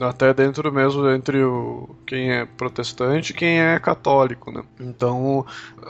até 0.00 0.32
dentro 0.32 0.72
mesmo 0.72 1.08
entre 1.10 1.42
o 1.42 1.88
quem 2.06 2.32
é 2.32 2.46
protestante 2.46 3.32
e 3.32 3.34
quem 3.34 3.60
é 3.60 3.78
católico, 3.78 4.50
né? 4.50 4.62
Então, 4.80 5.44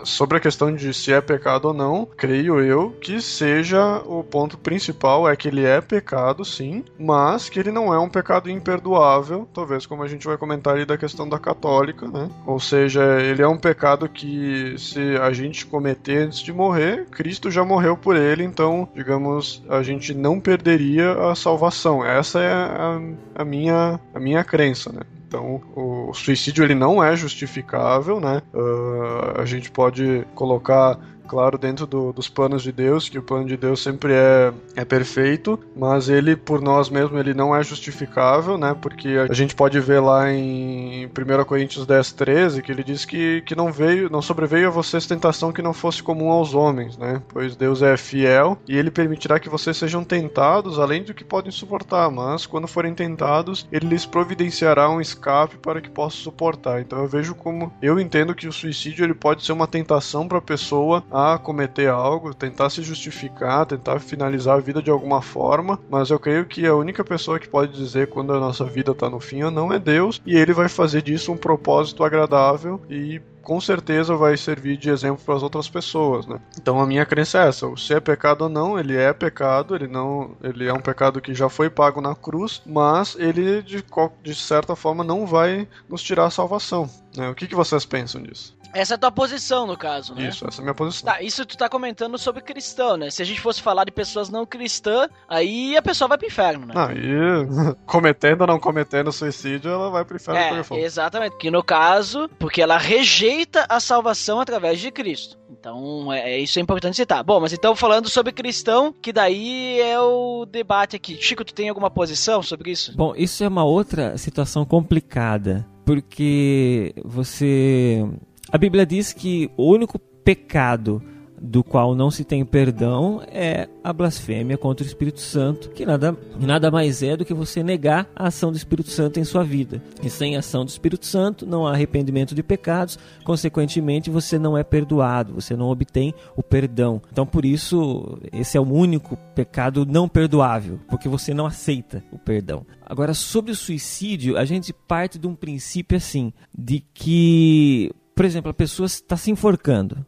sobre 0.05 0.37
a 0.37 0.41
questão 0.41 0.75
de 0.75 0.93
se 0.93 1.13
é 1.13 1.21
pecado 1.21 1.67
ou 1.67 1.75
não, 1.75 2.07
creio 2.17 2.61
eu 2.61 2.91
que 3.01 3.21
seja 3.21 4.03
o 4.07 4.25
ponto 4.25 4.59
principal 4.59 5.29
é 5.29 5.37
que 5.37 5.49
ele 5.49 5.65
é 5.65 5.81
pecado, 5.81 6.45
sim, 6.45 6.85
mas 6.99 7.49
que 7.49 7.59
ele 7.61 7.71
não 7.71 7.93
é 7.93 7.99
um 7.99 8.09
pecado 8.09 8.51
imperdoável, 8.51 9.49
talvez 9.53 9.87
como 9.87 10.03
a 10.03 10.09
gente 10.09 10.27
vai 10.27 10.37
comentar 10.37 10.75
ali 10.75 10.85
da 10.85 10.99
questão 10.99 11.29
da 11.29 11.39
católica, 11.39 12.07
né? 12.09 12.29
Ou 12.47 12.59
seja, 12.59 13.21
ele 13.21 13.43
é 13.43 13.49
um 13.49 13.59
pecado 13.59 14.09
que 14.09 14.75
se 14.79 15.17
a 15.17 15.33
gente 15.33 15.67
cometer 15.67 16.25
antes 16.25 16.41
de 16.41 16.53
morrer, 16.53 17.07
Cristo 17.11 17.51
já 17.51 17.65
morreu 17.65 17.97
por 17.97 18.17
ele, 18.17 18.43
então, 18.43 18.89
digamos, 18.95 19.63
a 19.69 19.83
gente 19.83 20.15
não 20.15 20.41
perderia 20.41 21.13
a 21.31 21.35
salvação. 21.35 22.05
Essa 22.05 22.41
é 22.41 22.53
a, 22.53 23.38
a 23.38 23.44
minha 23.44 24.01
a 24.12 24.20
minha 24.20 24.44
crença, 24.44 24.92
né? 24.92 25.01
Então, 25.27 25.61
o 25.77 26.12
suicídio 26.14 26.64
ele 26.64 26.74
não 26.74 27.05
é 27.05 27.14
justificável, 27.14 28.18
né? 28.18 28.42
Uh, 28.53 29.40
a 29.40 29.44
gente 29.44 29.70
pode 29.70 30.27
colocar 30.35 30.98
claro, 31.29 31.59
dentro 31.59 31.87
do, 31.87 32.12
dos 32.12 32.29
planos 32.29 32.62
de 32.62 32.73
Deus, 32.73 33.09
que 33.09 33.19
o 33.19 33.23
plano 33.23 33.47
de 33.47 33.57
Deus 33.57 33.83
sempre 33.83 34.12
é, 34.12 34.53
é 34.75 34.85
perfeito, 34.85 35.61
mas 35.77 36.09
ele, 36.09 36.35
por 36.35 36.61
nós 36.61 36.88
mesmos, 36.88 37.21
ele 37.21 37.35
não 37.35 37.55
é 37.55 37.62
justificável, 37.62 38.57
né? 38.57 38.75
Porque 38.81 39.09
a 39.31 39.35
gente 39.35 39.55
pode 39.55 39.79
ver 39.79 40.01
lá 40.01 40.33
em 40.33 41.07
1 41.07 41.45
Coríntios 41.45 41.87
10, 41.87 42.12
13, 42.12 42.62
que 42.62 42.73
ele 42.73 42.83
diz 42.83 43.05
que, 43.05 43.43
que 43.43 43.55
não 43.55 43.71
veio, 43.71 44.11
não 44.11 44.23
sobreveio 44.23 44.69
a 44.69 44.71
vocês 44.71 45.07
tentação 45.07 45.53
que 45.53 45.62
não 45.62 45.73
fosse 45.73 46.03
comum 46.03 46.31
aos 46.31 46.55
homens, 46.55 46.97
né? 46.97 47.23
Pois 47.29 47.55
Deus 47.55 47.83
é 47.83 47.97
fiel 47.97 48.59
e 48.67 48.77
ele 48.77 48.91
permitirá 48.91 49.38
que 49.38 49.49
vocês 49.49 49.77
sejam 49.77 50.03
tentados 50.03 50.79
além 50.79 51.03
do 51.03 51.12
que 51.12 51.25
podem 51.25 51.53
suportar, 51.53 52.11
mas 52.11 52.47
quando 52.47 52.67
forem 52.67 52.95
tentados, 52.95 53.67
ele 53.71 53.88
lhes 53.88 54.07
providenciará 54.07 54.88
um 54.88 55.01
escape 55.01 55.59
para 55.59 55.81
que 55.81 55.91
possam 55.91 56.23
suportar. 56.23 56.81
Então 56.81 57.01
eu 57.01 57.09
vejo 57.09 57.35
como 57.35 57.73
eu 57.83 58.01
entendo 58.01 58.35
que 58.35 58.49
o 58.49 58.53
suicídio 58.53 59.05
ele 59.05 59.14
pode 59.14 59.45
ser 59.45 59.53
uma 59.53 59.67
tentação 59.67 60.27
para 60.27 60.38
a 60.38 60.43
pessoa 60.43 61.05
cometer 61.43 61.89
algo, 61.89 62.35
tentar 62.35 62.71
se 62.71 62.83
justificar, 62.83 63.67
tentar 63.67 63.99
finalizar 63.99 64.57
a 64.57 64.61
vida 64.61 64.83
de 64.83 64.91
alguma 64.91 65.21
forma, 65.23 65.79
mas 65.91 66.11
eu 66.11 66.19
creio 66.19 66.45
que 66.45 66.67
a 66.67 66.75
única 66.75 67.03
pessoa 67.03 67.39
que 67.39 67.49
pode 67.49 67.73
dizer 67.73 68.09
quando 68.09 68.33
a 68.33 68.41
nossa 68.41 68.65
vida 68.65 68.93
está 68.93 69.09
no 69.11 69.19
fim 69.19 69.43
ou 69.43 69.51
não 69.51 69.73
é 69.73 69.79
Deus, 69.79 70.21
e 70.25 70.37
ele 70.37 70.53
vai 70.53 70.69
fazer 70.69 71.03
disso 71.03 71.33
um 71.33 71.37
propósito 71.37 72.05
agradável 72.05 72.81
e 72.89 73.21
com 73.49 73.59
certeza 73.63 74.15
vai 74.15 74.37
servir 74.37 74.77
de 74.77 74.91
exemplo 74.91 75.25
para 75.25 75.35
as 75.35 75.43
outras 75.43 75.67
pessoas, 75.71 76.27
né? 76.27 76.39
Então 76.61 76.79
a 76.79 76.87
minha 76.87 77.07
crença 77.07 77.39
é 77.39 77.49
essa: 77.49 77.67
se 77.79 77.95
é 77.95 77.99
pecado 77.99 78.43
ou 78.43 78.49
não, 78.51 78.79
ele 78.79 78.95
é 78.95 79.11
pecado, 79.15 79.75
ele 79.75 79.89
não, 79.89 80.33
ele 80.43 80.69
é 80.69 80.73
um 80.73 80.83
pecado 80.83 81.19
que 81.19 81.33
já 81.33 81.49
foi 81.49 81.71
pago 81.71 82.03
na 82.03 82.15
cruz, 82.15 82.61
mas 82.67 83.17
ele 83.19 83.63
de, 83.63 83.83
de 84.23 84.35
certa 84.35 84.77
forma 84.77 85.03
não 85.03 85.25
vai 85.25 85.67
nos 85.89 86.03
tirar 86.03 86.27
a 86.27 86.31
salvação. 86.31 86.91
Né? 87.17 87.31
O 87.31 87.35
que, 87.35 87.47
que 87.47 87.55
vocês 87.55 87.87
pensam 87.87 88.23
disso? 88.23 88.55
Essa 88.73 88.95
é 88.95 88.97
a 88.97 88.99
tua 88.99 89.11
posição, 89.11 89.67
no 89.67 89.77
caso, 89.77 90.15
né? 90.15 90.29
Isso, 90.29 90.47
essa 90.47 90.61
é 90.61 90.63
a 90.63 90.65
minha 90.65 90.75
posição. 90.75 91.13
Tá, 91.13 91.23
isso 91.23 91.45
tu 91.47 91.57
tá 91.57 91.69
comentando 91.69 92.19
sobre 92.19 92.43
cristão, 92.43 92.97
né? 92.97 93.11
Se 93.11 93.23
a 93.23 93.25
gente 93.25 93.41
fosse 93.41 93.63
falar 93.63 93.85
de 93.85 93.93
pessoas 93.93 94.29
não 94.29 94.45
cristãs, 94.45 95.09
aí 95.29 95.77
a 95.77 95.83
pessoa 95.83 96.09
vai 96.09 96.19
pro 96.19 96.27
inferno, 96.27 96.67
né? 96.67 96.75
Aí, 96.77 97.75
cometendo 97.87 98.43
ou 98.43 98.47
não 98.47 98.59
cometendo 98.59 99.13
suicídio, 99.13 99.71
ela 99.71 99.91
vai 99.91 100.05
pro 100.05 100.17
inferno. 100.17 100.41
É, 100.41 100.81
exatamente. 100.81 101.37
Que 101.37 101.51
no 101.51 101.63
caso, 101.63 102.29
porque 102.39 102.61
ela 102.63 102.79
rejeita 102.79 103.67
a 103.69 103.81
salvação 103.81 104.41
através 104.41 104.81
de 104.81 104.91
Cristo. 104.91 105.39
Então, 105.51 106.13
é, 106.13 106.35
é, 106.35 106.39
isso 106.39 106.59
é 106.59 106.63
importante 106.63 106.97
citar. 106.97 107.25
Bom, 107.25 107.41
mas 107.41 107.53
então 107.53 107.75
falando 107.75 108.09
sobre 108.09 108.33
cristão, 108.33 108.93
que 108.93 109.13
daí 109.13 109.81
é 109.81 109.99
o 109.99 110.47
debate 110.47 110.95
aqui. 110.95 111.17
Chico, 111.21 111.45
tu 111.45 111.55
tem 111.55 111.69
alguma 111.69 111.91
posição 111.91 112.43
sobre 112.43 112.71
isso? 112.71 112.97
Bom, 112.97 113.15
isso 113.17 113.43
é 113.43 113.49
uma 113.49 113.65
outra 113.65 114.17
situação 114.19 114.65
complicada, 114.65 115.67
porque 115.85 116.95
você 117.05 118.07
a 118.51 118.59
Bíblia 118.59 118.87
diz 118.87 119.13
que 119.13 119.51
o 119.57 119.71
único 119.71 119.99
pecado 119.99 121.03
do 121.41 121.63
qual 121.63 121.95
não 121.95 122.11
se 122.11 122.25
tem 122.25 122.45
perdão 122.45 123.23
é 123.29 123.69
a 123.83 123.93
blasfêmia 123.93 124.59
contra 124.59 124.85
o 124.85 124.87
Espírito 124.87 125.21
Santo, 125.21 125.71
que 125.71 125.87
nada, 125.87 126.17
nada 126.41 126.71
mais 126.71 127.03
é 127.03 127.17
do 127.17 127.25
que 127.25 127.35
você 127.35 127.63
negar 127.63 128.09
a 128.15 128.29
ação 128.29 128.51
do 128.51 128.57
Espírito 128.57 128.91
Santo 128.91 129.21
em 129.21 129.25
sua 129.25 129.45
vida. 129.45 129.83
E 130.03 130.11
sem 130.11 130.37
ação 130.37 130.65
do 130.65 130.69
Espírito 130.69 131.07
Santo 131.07 131.47
não 131.47 131.67
há 131.67 131.73
arrependimento 131.73 132.35
de 132.35 132.43
pecados, 132.43 132.99
consequentemente 133.25 134.11
você 134.11 134.39
não 134.39 134.57
é 134.57 134.65
perdoado, 134.65 135.35
você 135.35 135.57
não 135.57 135.69
obtém 135.69 136.15
o 136.37 136.43
perdão. 136.43 137.01
Então 137.11 137.27
por 137.27 137.45
isso 137.45 138.19
esse 138.33 138.57
é 138.57 138.61
o 138.61 138.71
único 138.71 139.17
pecado 139.35 139.87
não 139.87 140.09
perdoável, 140.09 140.81
porque 140.89 141.09
você 141.09 141.33
não 141.33 141.47
aceita 141.47 142.03
o 142.11 142.19
perdão. 142.19 142.67
Agora 142.85 143.15
sobre 143.15 143.53
o 143.53 143.57
suicídio, 143.57 144.37
a 144.37 144.45
gente 144.45 144.73
parte 144.73 145.19
de 145.19 145.27
um 145.27 145.35
princípio 145.35 145.97
assim, 145.97 146.33
de 146.57 146.83
que 146.93 147.93
por 148.19 148.25
exemplo, 148.25 148.51
a 148.51 148.55
pessoa 148.55 148.87
está 148.87 149.17
se 149.17 149.31
enforcando, 149.31 150.05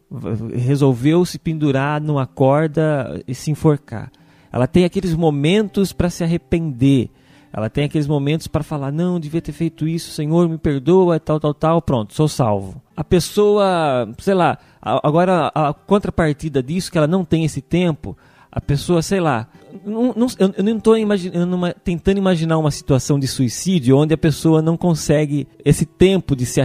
resolveu 0.53 1.23
se 1.23 1.39
pendurar 1.39 2.01
numa 2.01 2.27
corda 2.27 3.23
e 3.25 3.33
se 3.33 3.49
enforcar. 3.49 4.11
Ela 4.51 4.67
tem 4.67 4.83
aqueles 4.83 5.15
momentos 5.15 5.93
para 5.93 6.09
se 6.09 6.21
arrepender. 6.21 7.09
Ela 7.53 7.69
tem 7.69 7.85
aqueles 7.85 8.07
momentos 8.07 8.47
para 8.47 8.63
falar: 8.63 8.91
não, 8.91 9.17
devia 9.17 9.41
ter 9.41 9.53
feito 9.53 9.87
isso, 9.87 10.11
Senhor, 10.11 10.49
me 10.49 10.57
perdoa, 10.57 11.21
tal, 11.21 11.39
tal, 11.39 11.53
tal, 11.53 11.81
pronto, 11.81 12.13
sou 12.13 12.27
salvo. 12.27 12.81
A 12.97 13.03
pessoa, 13.05 14.13
sei 14.19 14.33
lá, 14.33 14.57
agora 14.81 15.49
a 15.55 15.73
contrapartida 15.73 16.61
disso, 16.61 16.91
que 16.91 16.97
ela 16.97 17.07
não 17.07 17.23
tem 17.23 17.45
esse 17.45 17.61
tempo, 17.61 18.17
a 18.51 18.59
pessoa, 18.59 19.01
sei 19.01 19.21
lá, 19.21 19.47
não, 19.85 20.13
não, 20.15 20.27
eu 20.57 20.63
não 20.63 20.77
estou 20.77 20.95
tentando 21.83 22.17
imaginar 22.17 22.57
uma 22.57 22.71
situação 22.71 23.19
de 23.19 23.27
suicídio 23.27 23.97
onde 23.97 24.13
a 24.13 24.17
pessoa 24.17 24.61
não 24.61 24.77
consegue 24.77 25.47
esse 25.63 25.85
tempo 25.85 26.35
de 26.35 26.45
se 26.45 26.61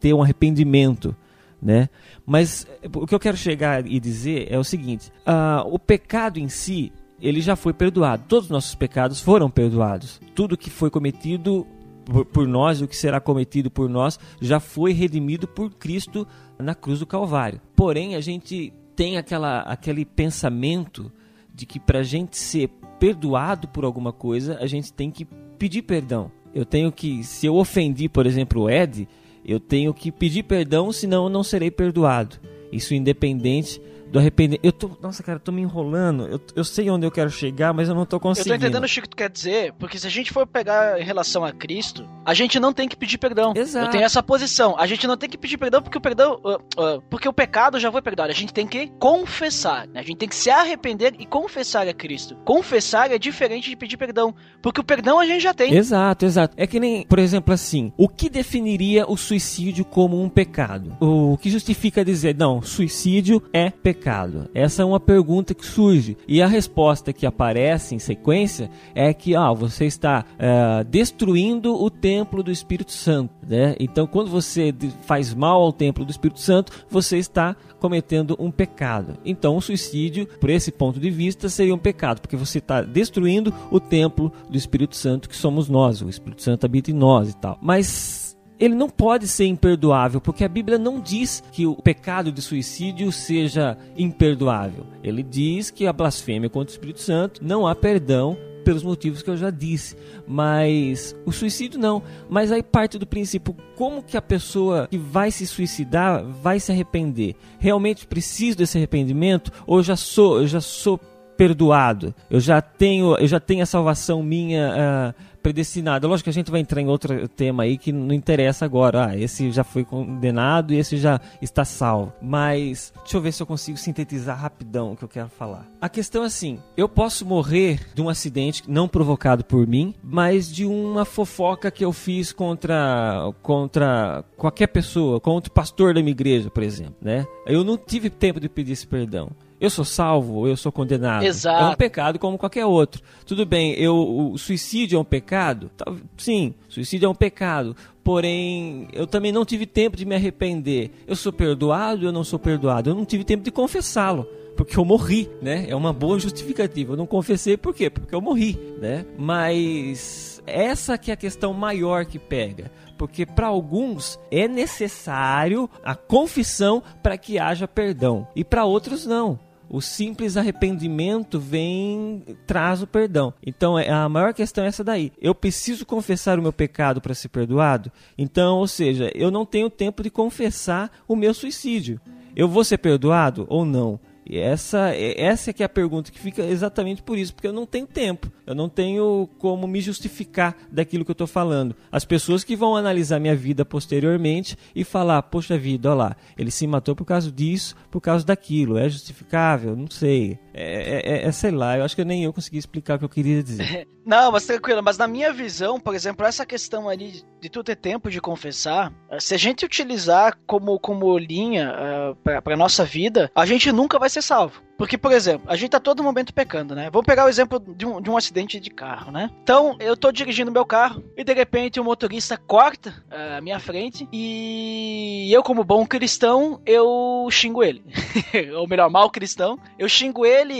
ter 0.00 0.14
um 0.14 0.22
arrependimento, 0.22 1.14
né? 1.60 1.88
Mas 2.26 2.66
o 2.94 3.06
que 3.06 3.14
eu 3.14 3.20
quero 3.20 3.36
chegar 3.36 3.86
e 3.86 3.98
dizer 3.98 4.48
é 4.50 4.58
o 4.58 4.64
seguinte: 4.64 5.10
uh, 5.26 5.66
o 5.72 5.78
pecado 5.78 6.38
em 6.38 6.48
si 6.48 6.92
ele 7.20 7.40
já 7.40 7.56
foi 7.56 7.72
perdoado. 7.72 8.24
Todos 8.28 8.46
os 8.46 8.50
nossos 8.50 8.74
pecados 8.74 9.20
foram 9.20 9.50
perdoados. 9.50 10.20
Tudo 10.34 10.58
que 10.58 10.68
foi 10.68 10.90
cometido 10.90 11.66
por, 12.04 12.24
por 12.26 12.46
nós 12.46 12.80
e 12.80 12.84
o 12.84 12.88
que 12.88 12.96
será 12.96 13.20
cometido 13.20 13.70
por 13.70 13.88
nós 13.88 14.18
já 14.40 14.60
foi 14.60 14.92
redimido 14.92 15.48
por 15.48 15.70
Cristo 15.70 16.26
na 16.58 16.74
cruz 16.74 16.98
do 16.98 17.06
Calvário. 17.06 17.60
Porém, 17.74 18.14
a 18.14 18.20
gente 18.20 18.72
tem 18.94 19.16
aquela, 19.16 19.60
aquele 19.60 20.04
pensamento 20.04 21.10
de 21.54 21.64
que 21.64 21.78
para 21.78 22.00
a 22.00 22.02
gente 22.02 22.36
ser 22.36 22.68
perdoado 22.98 23.68
por 23.68 23.84
alguma 23.84 24.12
coisa, 24.12 24.58
a 24.60 24.66
gente 24.66 24.92
tem 24.92 25.10
que 25.10 25.24
pedir 25.58 25.82
perdão. 25.82 26.30
Eu 26.52 26.64
tenho 26.64 26.90
que, 26.90 27.22
se 27.22 27.46
eu 27.46 27.54
ofendi, 27.56 28.08
por 28.08 28.26
exemplo, 28.26 28.62
o 28.62 28.70
Ed, 28.70 29.08
eu 29.44 29.60
tenho 29.60 29.92
que 29.94 30.10
pedir 30.10 30.42
perdão, 30.42 30.90
senão 30.90 31.24
eu 31.24 31.30
não 31.30 31.42
serei 31.42 31.70
perdoado. 31.70 32.36
Isso 32.72 32.94
independente 32.94 33.80
do 34.14 34.20
arrependimento. 34.20 34.64
Eu 34.64 34.70
tô, 34.70 34.90
nossa, 35.02 35.24
cara, 35.24 35.38
eu 35.38 35.40
tô 35.40 35.50
me 35.50 35.60
enrolando. 35.60 36.28
Eu, 36.28 36.40
eu 36.54 36.62
sei 36.62 36.88
onde 36.88 37.04
eu 37.04 37.10
quero 37.10 37.28
chegar, 37.28 37.74
mas 37.74 37.88
eu 37.88 37.96
não 37.96 38.06
tô 38.06 38.20
conseguindo. 38.20 38.54
Eu 38.54 38.60
tô 38.60 38.64
entendendo 38.66 38.84
o 38.84 38.88
que 38.88 39.08
tu 39.08 39.16
quer 39.16 39.28
dizer, 39.28 39.72
porque 39.72 39.98
se 39.98 40.06
a 40.06 40.10
gente 40.10 40.32
for 40.32 40.46
pegar 40.46 41.00
em 41.00 41.04
relação 41.04 41.44
a 41.44 41.52
Cristo, 41.52 42.08
a 42.24 42.32
gente 42.32 42.60
não 42.60 42.72
tem 42.72 42.88
que 42.88 42.96
pedir 42.96 43.18
perdão. 43.18 43.52
Exato. 43.56 43.86
Eu 43.86 43.90
tenho 43.90 44.04
essa 44.04 44.22
posição. 44.22 44.76
A 44.78 44.86
gente 44.86 45.04
não 45.08 45.16
tem 45.16 45.28
que 45.28 45.36
pedir 45.36 45.58
perdão 45.58 45.82
porque 45.82 45.98
o 45.98 46.00
perdão, 46.00 46.40
uh, 46.44 46.54
uh, 46.80 47.02
porque 47.10 47.28
o 47.28 47.32
pecado 47.32 47.80
já 47.80 47.90
foi 47.90 48.00
perdoado. 48.00 48.30
A 48.30 48.34
gente 48.34 48.54
tem 48.54 48.68
que 48.68 48.86
confessar. 49.00 49.88
Né? 49.88 49.98
A 49.98 50.02
gente 50.04 50.18
tem 50.18 50.28
que 50.28 50.36
se 50.36 50.48
arrepender 50.48 51.16
e 51.18 51.26
confessar 51.26 51.88
a 51.88 51.92
Cristo. 51.92 52.36
Confessar 52.44 53.10
é 53.10 53.18
diferente 53.18 53.68
de 53.68 53.74
pedir 53.74 53.96
perdão, 53.96 54.32
porque 54.62 54.80
o 54.80 54.84
perdão 54.84 55.18
a 55.18 55.26
gente 55.26 55.42
já 55.42 55.52
tem. 55.52 55.74
Exato, 55.74 56.24
exato. 56.24 56.54
É 56.56 56.68
que 56.68 56.78
nem, 56.78 57.04
por 57.04 57.18
exemplo, 57.18 57.52
assim, 57.52 57.92
o 57.96 58.08
que 58.08 58.30
definiria 58.30 59.10
o 59.10 59.16
suicídio 59.16 59.84
como 59.84 60.22
um 60.22 60.28
pecado? 60.28 60.96
O 61.00 61.36
que 61.36 61.50
justifica 61.50 62.04
dizer, 62.04 62.36
não, 62.36 62.62
suicídio 62.62 63.42
é 63.52 63.70
pecado 63.70 64.03
pecado? 64.04 64.50
Essa 64.54 64.82
é 64.82 64.84
uma 64.84 65.00
pergunta 65.00 65.54
que 65.54 65.64
surge. 65.64 66.16
E 66.28 66.42
a 66.42 66.46
resposta 66.46 67.12
que 67.12 67.24
aparece 67.24 67.94
em 67.94 67.98
sequência 67.98 68.70
é 68.94 69.14
que 69.14 69.34
ah, 69.34 69.52
você 69.52 69.86
está 69.86 70.26
é, 70.38 70.84
destruindo 70.84 71.74
o 71.74 71.88
templo 71.88 72.42
do 72.42 72.50
Espírito 72.50 72.92
Santo. 72.92 73.32
Né? 73.48 73.74
Então, 73.80 74.06
quando 74.06 74.30
você 74.30 74.74
faz 75.02 75.32
mal 75.32 75.62
ao 75.62 75.72
templo 75.72 76.04
do 76.04 76.10
Espírito 76.10 76.40
Santo, 76.40 76.72
você 76.90 77.16
está 77.16 77.56
cometendo 77.80 78.36
um 78.38 78.50
pecado. 78.50 79.16
Então, 79.24 79.56
o 79.56 79.62
suicídio, 79.62 80.26
por 80.38 80.50
esse 80.50 80.70
ponto 80.70 81.00
de 81.00 81.10
vista, 81.10 81.48
seria 81.48 81.74
um 81.74 81.78
pecado, 81.78 82.20
porque 82.20 82.36
você 82.36 82.58
está 82.58 82.82
destruindo 82.82 83.52
o 83.70 83.80
templo 83.80 84.30
do 84.48 84.56
Espírito 84.56 84.96
Santo, 84.96 85.28
que 85.28 85.36
somos 85.36 85.68
nós. 85.68 86.02
O 86.02 86.08
Espírito 86.08 86.42
Santo 86.42 86.66
habita 86.66 86.90
em 86.90 86.94
nós 86.94 87.30
e 87.30 87.36
tal. 87.36 87.58
Mas 87.60 88.23
ele 88.64 88.74
não 88.74 88.88
pode 88.88 89.28
ser 89.28 89.46
imperdoável, 89.46 90.20
porque 90.20 90.44
a 90.44 90.48
Bíblia 90.48 90.78
não 90.78 91.00
diz 91.00 91.42
que 91.52 91.66
o 91.66 91.76
pecado 91.76 92.32
de 92.32 92.40
suicídio 92.40 93.12
seja 93.12 93.76
imperdoável. 93.96 94.86
Ele 95.02 95.22
diz 95.22 95.70
que 95.70 95.86
a 95.86 95.92
blasfêmia 95.92 96.48
contra 96.48 96.70
o 96.70 96.74
Espírito 96.74 97.00
Santo 97.00 97.44
não 97.44 97.66
há 97.66 97.74
perdão 97.74 98.36
pelos 98.64 98.82
motivos 98.82 99.22
que 99.22 99.28
eu 99.28 99.36
já 99.36 99.50
disse, 99.50 99.94
mas 100.26 101.14
o 101.26 101.30
suicídio 101.30 101.78
não. 101.78 102.02
Mas 102.28 102.50
aí 102.50 102.62
parte 102.62 102.98
do 102.98 103.06
princípio 103.06 103.54
como 103.76 104.02
que 104.02 104.16
a 104.16 104.22
pessoa 104.22 104.88
que 104.90 104.96
vai 104.96 105.30
se 105.30 105.46
suicidar 105.46 106.24
vai 106.24 106.58
se 106.58 106.72
arrepender? 106.72 107.36
Realmente 107.58 108.06
preciso 108.06 108.56
desse 108.56 108.78
arrependimento 108.78 109.52
ou 109.66 109.82
já 109.82 109.96
sou, 109.96 110.40
eu 110.40 110.46
já 110.46 110.60
sou 110.60 110.98
perdoado? 111.36 112.14
Eu 112.30 112.40
já 112.40 112.62
tenho, 112.62 113.16
eu 113.18 113.26
já 113.26 113.38
tenho 113.38 113.62
a 113.62 113.66
salvação 113.66 114.22
minha 114.22 115.14
uh, 115.14 115.33
predestinado. 115.44 116.08
Lógico 116.08 116.24
que 116.24 116.30
a 116.30 116.32
gente 116.32 116.50
vai 116.50 116.60
entrar 116.60 116.80
em 116.80 116.88
outro 116.88 117.28
tema 117.28 117.64
aí 117.64 117.76
que 117.76 117.92
não 117.92 118.14
interessa 118.14 118.64
agora. 118.64 119.08
Ah, 119.08 119.16
esse 119.16 119.52
já 119.52 119.62
foi 119.62 119.84
condenado 119.84 120.72
e 120.72 120.78
esse 120.78 120.96
já 120.96 121.20
está 121.42 121.66
salvo. 121.66 122.14
Mas 122.22 122.94
deixa 123.02 123.16
eu 123.18 123.20
ver 123.20 123.30
se 123.30 123.42
eu 123.42 123.46
consigo 123.46 123.76
sintetizar 123.76 124.40
rapidão 124.40 124.92
o 124.92 124.96
que 124.96 125.04
eu 125.04 125.08
quero 125.08 125.28
falar. 125.28 125.68
A 125.80 125.88
questão 125.88 126.22
é 126.24 126.26
assim: 126.26 126.58
eu 126.76 126.88
posso 126.88 127.26
morrer 127.26 127.78
de 127.94 128.00
um 128.00 128.08
acidente 128.08 128.62
não 128.66 128.88
provocado 128.88 129.44
por 129.44 129.66
mim, 129.66 129.94
mas 130.02 130.50
de 130.50 130.64
uma 130.64 131.04
fofoca 131.04 131.70
que 131.70 131.84
eu 131.84 131.92
fiz 131.92 132.32
contra 132.32 133.30
contra 133.42 134.24
qualquer 134.38 134.68
pessoa, 134.68 135.20
contra 135.20 135.50
o 135.50 135.54
pastor 135.54 135.92
da 135.92 136.00
minha 136.00 136.12
igreja, 136.12 136.48
por 136.48 136.62
exemplo, 136.62 136.96
né? 137.02 137.26
Eu 137.46 137.62
não 137.62 137.76
tive 137.76 138.08
tempo 138.08 138.40
de 138.40 138.48
pedir 138.48 138.72
esse 138.72 138.86
perdão. 138.86 139.30
Eu 139.64 139.70
sou 139.70 139.84
salvo 139.84 140.34
ou 140.34 140.48
eu 140.48 140.56
sou 140.56 140.70
condenado? 140.70 141.24
Exato. 141.24 141.64
É 141.64 141.68
um 141.68 141.74
pecado 141.74 142.18
como 142.18 142.36
qualquer 142.36 142.66
outro. 142.66 143.02
Tudo 143.24 143.46
bem, 143.46 143.72
eu, 143.74 143.96
o 144.32 144.38
suicídio 144.38 144.96
é 144.96 145.00
um 145.00 145.04
pecado? 145.04 145.70
Sim, 146.16 146.54
suicídio 146.68 147.06
é 147.06 147.08
um 147.08 147.14
pecado. 147.14 147.74
Porém, 148.02 148.88
eu 148.92 149.06
também 149.06 149.32
não 149.32 149.44
tive 149.44 149.64
tempo 149.64 149.96
de 149.96 150.04
me 150.04 150.14
arrepender. 150.14 150.90
Eu 151.06 151.16
sou 151.16 151.32
perdoado 151.32 152.02
ou 152.02 152.08
eu 152.08 152.12
não 152.12 152.22
sou 152.22 152.38
perdoado? 152.38 152.90
Eu 152.90 152.94
não 152.94 153.06
tive 153.06 153.24
tempo 153.24 153.42
de 153.42 153.50
confessá-lo 153.50 154.28
porque 154.56 154.78
eu 154.78 154.84
morri, 154.84 155.28
né? 155.42 155.66
É 155.68 155.74
uma 155.74 155.92
boa 155.92 156.18
justificativa. 156.18 156.92
Eu 156.92 156.96
não 156.96 157.06
confessei 157.06 157.56
por 157.56 157.74
quê? 157.74 157.90
Porque 157.90 158.14
eu 158.14 158.20
morri, 158.20 158.58
né? 158.80 159.04
Mas 159.18 160.42
essa 160.46 160.96
que 160.98 161.10
é 161.10 161.14
a 161.14 161.16
questão 161.16 161.52
maior 161.52 162.04
que 162.04 162.18
pega, 162.18 162.70
porque 162.96 163.26
para 163.26 163.46
alguns 163.46 164.18
é 164.30 164.46
necessário 164.46 165.68
a 165.82 165.94
confissão 165.94 166.82
para 167.02 167.18
que 167.18 167.38
haja 167.38 167.66
perdão 167.66 168.26
e 168.34 168.44
para 168.44 168.64
outros 168.64 169.06
não. 169.06 169.38
O 169.68 169.80
simples 169.80 170.36
arrependimento 170.36 171.40
vem 171.40 172.22
traz 172.46 172.82
o 172.82 172.86
perdão. 172.86 173.32
Então 173.44 173.78
é, 173.78 173.90
a 173.90 174.08
maior 174.08 174.32
questão 174.32 174.64
é 174.64 174.68
essa 174.68 174.84
daí. 174.84 175.12
Eu 175.20 175.34
preciso 175.34 175.86
confessar 175.86 176.38
o 176.38 176.42
meu 176.42 176.52
pecado 176.52 177.00
para 177.00 177.14
ser 177.14 177.28
perdoado. 177.28 177.90
Então, 178.16 178.58
ou 178.58 178.68
seja, 178.68 179.10
eu 179.14 179.30
não 179.30 179.44
tenho 179.44 179.70
tempo 179.70 180.02
de 180.02 180.10
confessar 180.10 180.90
o 181.08 181.16
meu 181.16 181.34
suicídio. 181.34 182.00
Eu 182.36 182.48
vou 182.48 182.64
ser 182.64 182.78
perdoado 182.78 183.46
ou 183.48 183.64
não? 183.64 183.98
E 184.26 184.38
essa, 184.38 184.90
essa 184.96 185.50
é 185.50 185.52
que 185.52 185.62
é 185.62 185.66
a 185.66 185.68
pergunta 185.68 186.10
que 186.10 186.18
fica 186.18 186.42
exatamente 186.42 187.02
por 187.02 187.18
isso, 187.18 187.34
porque 187.34 187.46
eu 187.46 187.52
não 187.52 187.66
tenho 187.66 187.86
tempo, 187.86 188.32
eu 188.46 188.54
não 188.54 188.68
tenho 188.68 189.28
como 189.38 189.66
me 189.66 189.80
justificar 189.80 190.56
daquilo 190.70 191.04
que 191.04 191.10
eu 191.10 191.14
estou 191.14 191.26
falando. 191.26 191.74
As 191.90 192.04
pessoas 192.04 192.44
que 192.44 192.56
vão 192.56 192.76
analisar 192.76 193.18
minha 193.18 193.36
vida 193.36 193.64
posteriormente 193.64 194.56
e 194.74 194.84
falar, 194.84 195.22
poxa 195.22 195.56
vida, 195.56 195.90
olha 195.90 195.96
lá, 195.96 196.16
ele 196.36 196.50
se 196.50 196.66
matou 196.66 196.94
por 196.94 197.04
causa 197.04 197.30
disso, 197.30 197.74
por 197.90 198.00
causa 198.00 198.24
daquilo, 198.24 198.78
é 198.78 198.88
justificável? 198.88 199.74
Não 199.76 199.90
sei. 199.90 200.38
É, 200.52 201.24
é, 201.24 201.26
é, 201.26 201.32
sei 201.32 201.50
lá, 201.50 201.76
eu 201.76 201.84
acho 201.84 201.96
que 201.96 202.04
nem 202.04 202.24
eu 202.24 202.32
consegui 202.32 202.58
explicar 202.58 202.94
o 202.94 202.98
que 203.00 203.04
eu 203.04 203.08
queria 203.08 203.42
dizer. 203.42 203.88
Não, 204.04 204.30
mas 204.30 204.44
tranquilo, 204.44 204.82
mas 204.82 204.98
na 204.98 205.08
minha 205.08 205.32
visão, 205.32 205.80
por 205.80 205.94
exemplo, 205.94 206.26
essa 206.26 206.44
questão 206.44 206.90
ali 206.90 207.22
de 207.40 207.48
tu 207.48 207.64
ter 207.64 207.74
tempo 207.74 208.10
de 208.10 208.20
confessar, 208.20 208.92
se 209.18 209.34
a 209.34 209.38
gente 209.38 209.64
utilizar 209.64 210.36
como, 210.46 210.78
como 210.78 211.16
linha 211.16 211.72
uh, 211.72 212.16
pra, 212.16 212.42
pra 212.42 212.56
nossa 212.56 212.84
vida, 212.84 213.30
a 213.34 213.46
gente 213.46 213.72
nunca 213.72 213.98
vai 213.98 214.10
ser 214.10 214.20
salvo. 214.20 214.62
Porque, 214.76 214.98
por 214.98 215.12
exemplo, 215.12 215.46
a 215.48 215.56
gente 215.56 215.70
tá 215.70 215.80
todo 215.80 216.02
momento 216.02 216.34
pecando, 216.34 216.74
né? 216.74 216.90
Vamos 216.90 217.06
pegar 217.06 217.24
o 217.24 217.28
exemplo 217.28 217.58
de 217.60 217.86
um, 217.86 218.00
de 218.00 218.10
um 218.10 218.16
acidente 218.16 218.58
de 218.58 218.70
carro, 218.70 219.12
né? 219.12 219.30
Então, 219.42 219.76
eu 219.78 219.96
tô 219.96 220.10
dirigindo 220.10 220.50
meu 220.50 220.64
carro 220.64 221.02
e 221.16 221.22
de 221.22 221.32
repente 221.32 221.80
o 221.80 221.84
motorista 221.84 222.36
corta 222.36 223.04
a 223.10 223.40
minha 223.40 223.60
frente 223.60 224.08
e 224.12 225.30
eu, 225.32 225.42
como 225.42 225.64
bom 225.64 225.86
cristão, 225.86 226.60
eu 226.66 227.26
xingo 227.30 227.62
ele. 227.62 227.84
ou 228.56 228.66
melhor, 228.66 228.90
mal 228.90 229.10
cristão, 229.10 229.58
eu 229.78 229.88
xingo 229.88 230.26
ele, 230.26 230.54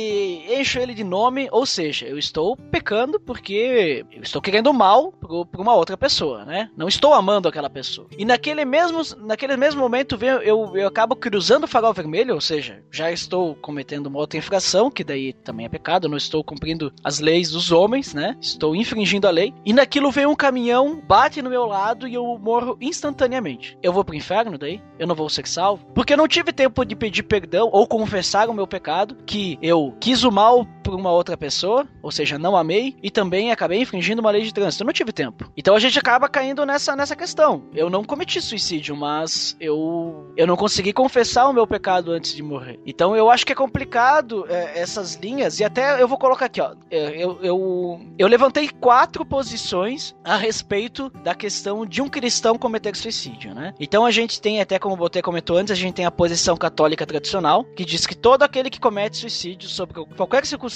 encho 0.55 0.79
ele 0.79 0.95
de 0.95 1.05
nome, 1.05 1.49
ou 1.51 1.67
seja, 1.67 2.07
eu 2.07 2.19
estou 2.19 2.57
pecando 2.57 3.19
porque 3.21 4.05
eu 4.13 4.23
estou 4.23 4.41
querendo 4.41 4.73
mal 4.73 5.13
pra 5.13 5.61
uma 5.61 5.75
outra 5.75 5.97
pessoa, 5.97 6.45
né? 6.45 6.71
Não 6.77 6.89
estou 6.89 7.15
amando 7.15 7.49
aquela 7.49 7.71
pessoa. 7.71 8.09
E 8.17 8.25
naquele 8.25 8.65
mesmo, 8.65 9.03
naquele 9.19 9.57
mesmo 9.57 9.81
momento, 9.81 10.19
eu, 10.21 10.43
eu, 10.43 10.77
eu 10.77 10.89
acabo 10.89 11.17
cruzando 11.17 11.65
o 11.65 11.69
farol 11.69 11.93
vermelho, 11.93 12.35
ou 12.35 12.41
seja, 12.41 12.83
já 12.91 13.11
estou 13.11 13.55
cometendo 13.57 14.04
uma 14.09 14.19
outra 14.19 14.39
infração, 14.39 14.91
que 14.91 15.05
daí 15.05 15.33
também 15.33 15.67
é 15.67 15.69
pecado, 15.69 16.09
não 16.09 16.17
estou 16.17 16.43
cumprindo 16.43 16.93
as 17.03 17.19
leis 17.19 17.51
dos 17.51 17.73
homens, 17.73 18.15
né? 18.15 18.37
Estou 18.41 18.75
infringindo 18.75 19.27
a 19.27 19.31
lei. 19.31 19.53
E 19.65 19.73
naquilo 19.73 20.11
vem 20.11 20.27
um 20.27 20.35
caminhão, 20.35 21.03
bate 21.07 21.43
no 21.43 21.51
meu 21.51 21.67
lado 21.67 22.07
e 22.07 22.15
eu 22.15 22.39
morro 22.39 22.77
instantaneamente. 22.81 23.79
Eu 23.83 23.93
vou 23.93 24.05
pro 24.05 24.15
inferno 24.15 24.59
daí? 24.59 24.81
Eu 24.99 25.07
não 25.07 25.15
vou 25.15 25.29
ser 25.29 25.47
salvo? 25.47 25.85
Porque 25.95 26.13
eu 26.13 26.17
não 26.17 26.29
tive 26.29 26.53
tempo 26.53 26.85
de 26.85 26.97
pedir 26.97 27.23
perdão 27.23 27.69
ou 27.73 27.87
confessar 27.87 28.49
o 28.49 28.55
meu 28.55 28.67
pecado, 28.67 29.17
que 29.27 29.59
eu 29.61 29.95
quis 30.01 30.25
o 30.25 30.33
mal 30.33 30.67
por 30.85 30.95
uma 30.95 31.11
outra 31.11 31.37
pessoa, 31.37 31.87
ou 32.03 32.13
seja, 32.13 32.39
não 32.39 32.57
amei, 32.57 32.95
e 33.03 33.11
também 33.11 33.51
acabei 33.51 33.81
infringindo 33.81 34.21
uma 34.21 34.31
lei 34.31 34.43
de 34.43 34.53
trânsito. 34.53 34.85
Não 34.85 34.93
tive 34.93 35.13
tempo. 35.13 35.51
Então 35.57 35.75
a 35.75 35.81
gente 35.81 35.99
acaba 35.99 36.29
caindo 36.29 36.65
nessa, 36.67 36.95
nessa 36.95 37.17
questão. 37.17 37.65
Eu 37.75 37.89
não 37.89 38.05
cometi 38.05 38.41
suicídio, 38.41 38.95
mas 38.95 39.57
eu, 39.59 40.33
eu 40.37 40.47
não 40.47 40.57
consegui 40.57 40.93
confessar 40.93 41.49
o 41.49 41.53
meu 41.53 41.67
pecado 41.67 42.13
antes 42.13 42.35
de 42.35 42.43
morrer. 42.43 42.79
Então 42.85 43.17
eu 43.17 43.31
acho 43.31 43.47
que 43.47 43.53
é 43.53 43.57
complicado 43.57 44.45
é, 44.49 44.79
essas 44.79 45.15
linhas, 45.15 45.59
e 45.59 45.65
até 45.65 46.01
eu 46.01 46.07
vou 46.07 46.19
colocar 46.19 46.47
aqui, 46.47 46.61
ó. 46.61 46.75
É, 46.91 47.17
eu, 47.17 47.39
eu, 47.43 48.01
eu 48.19 48.29
levantei 48.29 48.69
quatro 48.69 49.25
posições 49.25 50.15
a 50.23 50.37
respeito 50.37 51.11
da 51.23 51.35
questão 51.35 51.87
de 51.87 52.03
um 52.03 52.09
cristão 52.09 52.59
cometer 52.59 52.95
suicídio, 52.95 53.55
né? 53.55 53.73
Então 53.81 54.05
a 54.05 54.11
gente 54.11 54.41
tem, 54.41 54.61
até 54.61 54.79
como 54.79 54.97
você 54.97 55.23
comentou 55.23 55.57
antes, 55.57 55.73
a 55.73 55.75
gente 55.75 55.95
tem 55.95 56.05
a 56.05 56.11
posição 56.11 56.57
católica 56.57 57.07
tradicional, 57.07 57.65
que 57.65 57.85
diz 57.85 58.07
que 58.07 58.15
todo 58.15 58.43
aquele 58.43 58.69
que 58.69 58.79
comete 58.79 59.17
suicídio 59.17 59.69
sobre 59.69 60.05
qualquer 60.17 60.45
circunstância 60.45 60.74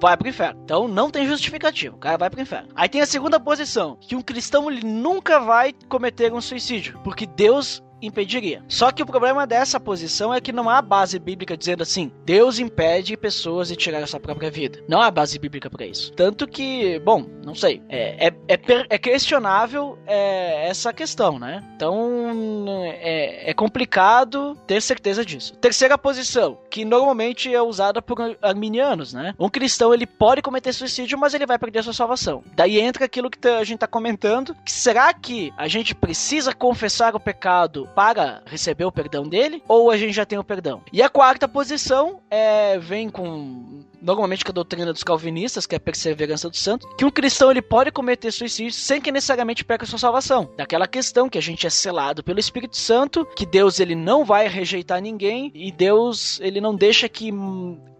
vai 0.00 0.16
pro 0.16 0.28
inferno. 0.28 0.60
Então 0.64 0.88
não 0.88 1.10
tem 1.10 1.26
justificativo, 1.26 1.96
o 1.96 1.98
cara 1.98 2.16
vai 2.16 2.30
pro 2.30 2.40
inferno. 2.40 2.68
Aí 2.74 2.88
tem 2.88 3.00
a 3.00 3.06
segunda 3.06 3.38
posição, 3.38 3.96
que 4.00 4.16
um 4.16 4.22
cristão 4.22 4.70
ele 4.70 4.86
nunca 4.86 5.38
vai 5.40 5.72
cometer 5.88 6.32
um 6.32 6.40
suicídio, 6.40 6.98
porque 7.04 7.26
Deus 7.26 7.82
impediria. 8.00 8.62
Só 8.68 8.92
que 8.92 9.02
o 9.02 9.06
problema 9.06 9.46
dessa 9.46 9.80
posição 9.80 10.32
é 10.32 10.40
que 10.40 10.52
não 10.52 10.68
há 10.68 10.80
base 10.82 11.18
bíblica 11.18 11.56
dizendo 11.56 11.82
assim: 11.82 12.12
Deus 12.24 12.58
impede 12.58 13.16
pessoas 13.16 13.68
de 13.68 13.76
tirar 13.76 14.02
a 14.02 14.06
sua 14.06 14.20
própria 14.20 14.50
vida. 14.50 14.80
Não 14.88 15.00
há 15.00 15.10
base 15.10 15.38
bíblica 15.38 15.70
para 15.70 15.86
isso. 15.86 16.12
Tanto 16.12 16.46
que, 16.46 16.98
bom, 17.00 17.26
não 17.44 17.54
sei, 17.54 17.82
é, 17.88 18.28
é, 18.28 18.34
é, 18.48 18.60
é 18.90 18.98
questionável 18.98 19.98
é, 20.06 20.68
essa 20.68 20.92
questão, 20.92 21.38
né? 21.38 21.62
Então 21.76 22.66
é, 22.84 23.50
é, 23.50 23.54
complicado 23.54 24.56
ter 24.66 24.80
certeza 24.80 25.24
disso. 25.24 25.54
Terceira 25.56 25.96
posição, 25.96 26.58
que 26.70 26.84
normalmente 26.84 27.52
é 27.52 27.62
usada 27.62 28.02
por 28.02 28.16
arminianos, 28.42 29.12
né? 29.12 29.34
Um 29.38 29.48
cristão 29.48 29.94
ele 29.94 30.06
pode 30.06 30.42
cometer 30.42 30.72
suicídio, 30.72 31.18
mas 31.18 31.34
ele 31.34 31.46
vai 31.46 31.58
perder 31.58 31.82
sua 31.82 31.92
salvação. 31.92 32.42
Daí 32.54 32.78
entra 32.78 33.04
aquilo 33.04 33.30
que 33.30 33.48
a 33.48 33.64
gente 33.64 33.76
está 33.76 33.86
comentando: 33.86 34.54
que 34.64 34.72
será 34.72 35.12
que 35.14 35.52
a 35.56 35.68
gente 35.68 35.94
precisa 35.94 36.52
confessar 36.52 37.14
o 37.14 37.20
pecado 37.20 37.85
para 37.86 38.42
receber 38.46 38.84
o 38.84 38.92
perdão 38.92 39.24
dele, 39.24 39.62
ou 39.68 39.90
a 39.90 39.96
gente 39.96 40.12
já 40.12 40.26
tem 40.26 40.38
o 40.38 40.44
perdão. 40.44 40.82
E 40.92 41.02
a 41.02 41.08
quarta 41.08 41.48
posição 41.48 42.20
é, 42.30 42.78
vem 42.78 43.08
com 43.08 43.84
normalmente 44.00 44.44
com 44.44 44.52
a 44.52 44.54
doutrina 44.54 44.92
dos 44.92 45.02
calvinistas, 45.02 45.66
que 45.66 45.74
é 45.74 45.78
a 45.78 45.80
perseverança 45.80 46.48
do 46.48 46.56
santo, 46.56 46.86
que 46.96 47.04
um 47.04 47.10
cristão 47.10 47.50
ele 47.50 47.62
pode 47.62 47.90
cometer 47.90 48.30
suicídio 48.30 48.72
sem 48.72 49.00
que 49.00 49.10
necessariamente 49.10 49.64
perca 49.64 49.86
sua 49.86 49.98
salvação. 49.98 50.48
Daquela 50.56 50.86
questão 50.86 51.28
que 51.28 51.38
a 51.38 51.42
gente 51.42 51.66
é 51.66 51.70
selado 51.70 52.22
pelo 52.22 52.38
Espírito 52.38 52.76
Santo, 52.76 53.26
que 53.36 53.44
Deus 53.44 53.80
ele 53.80 53.94
não 53.94 54.24
vai 54.24 54.46
rejeitar 54.48 55.00
ninguém 55.00 55.50
e 55.54 55.72
Deus 55.72 56.38
ele 56.40 56.60
não 56.60 56.74
deixa 56.74 57.08
que 57.08 57.32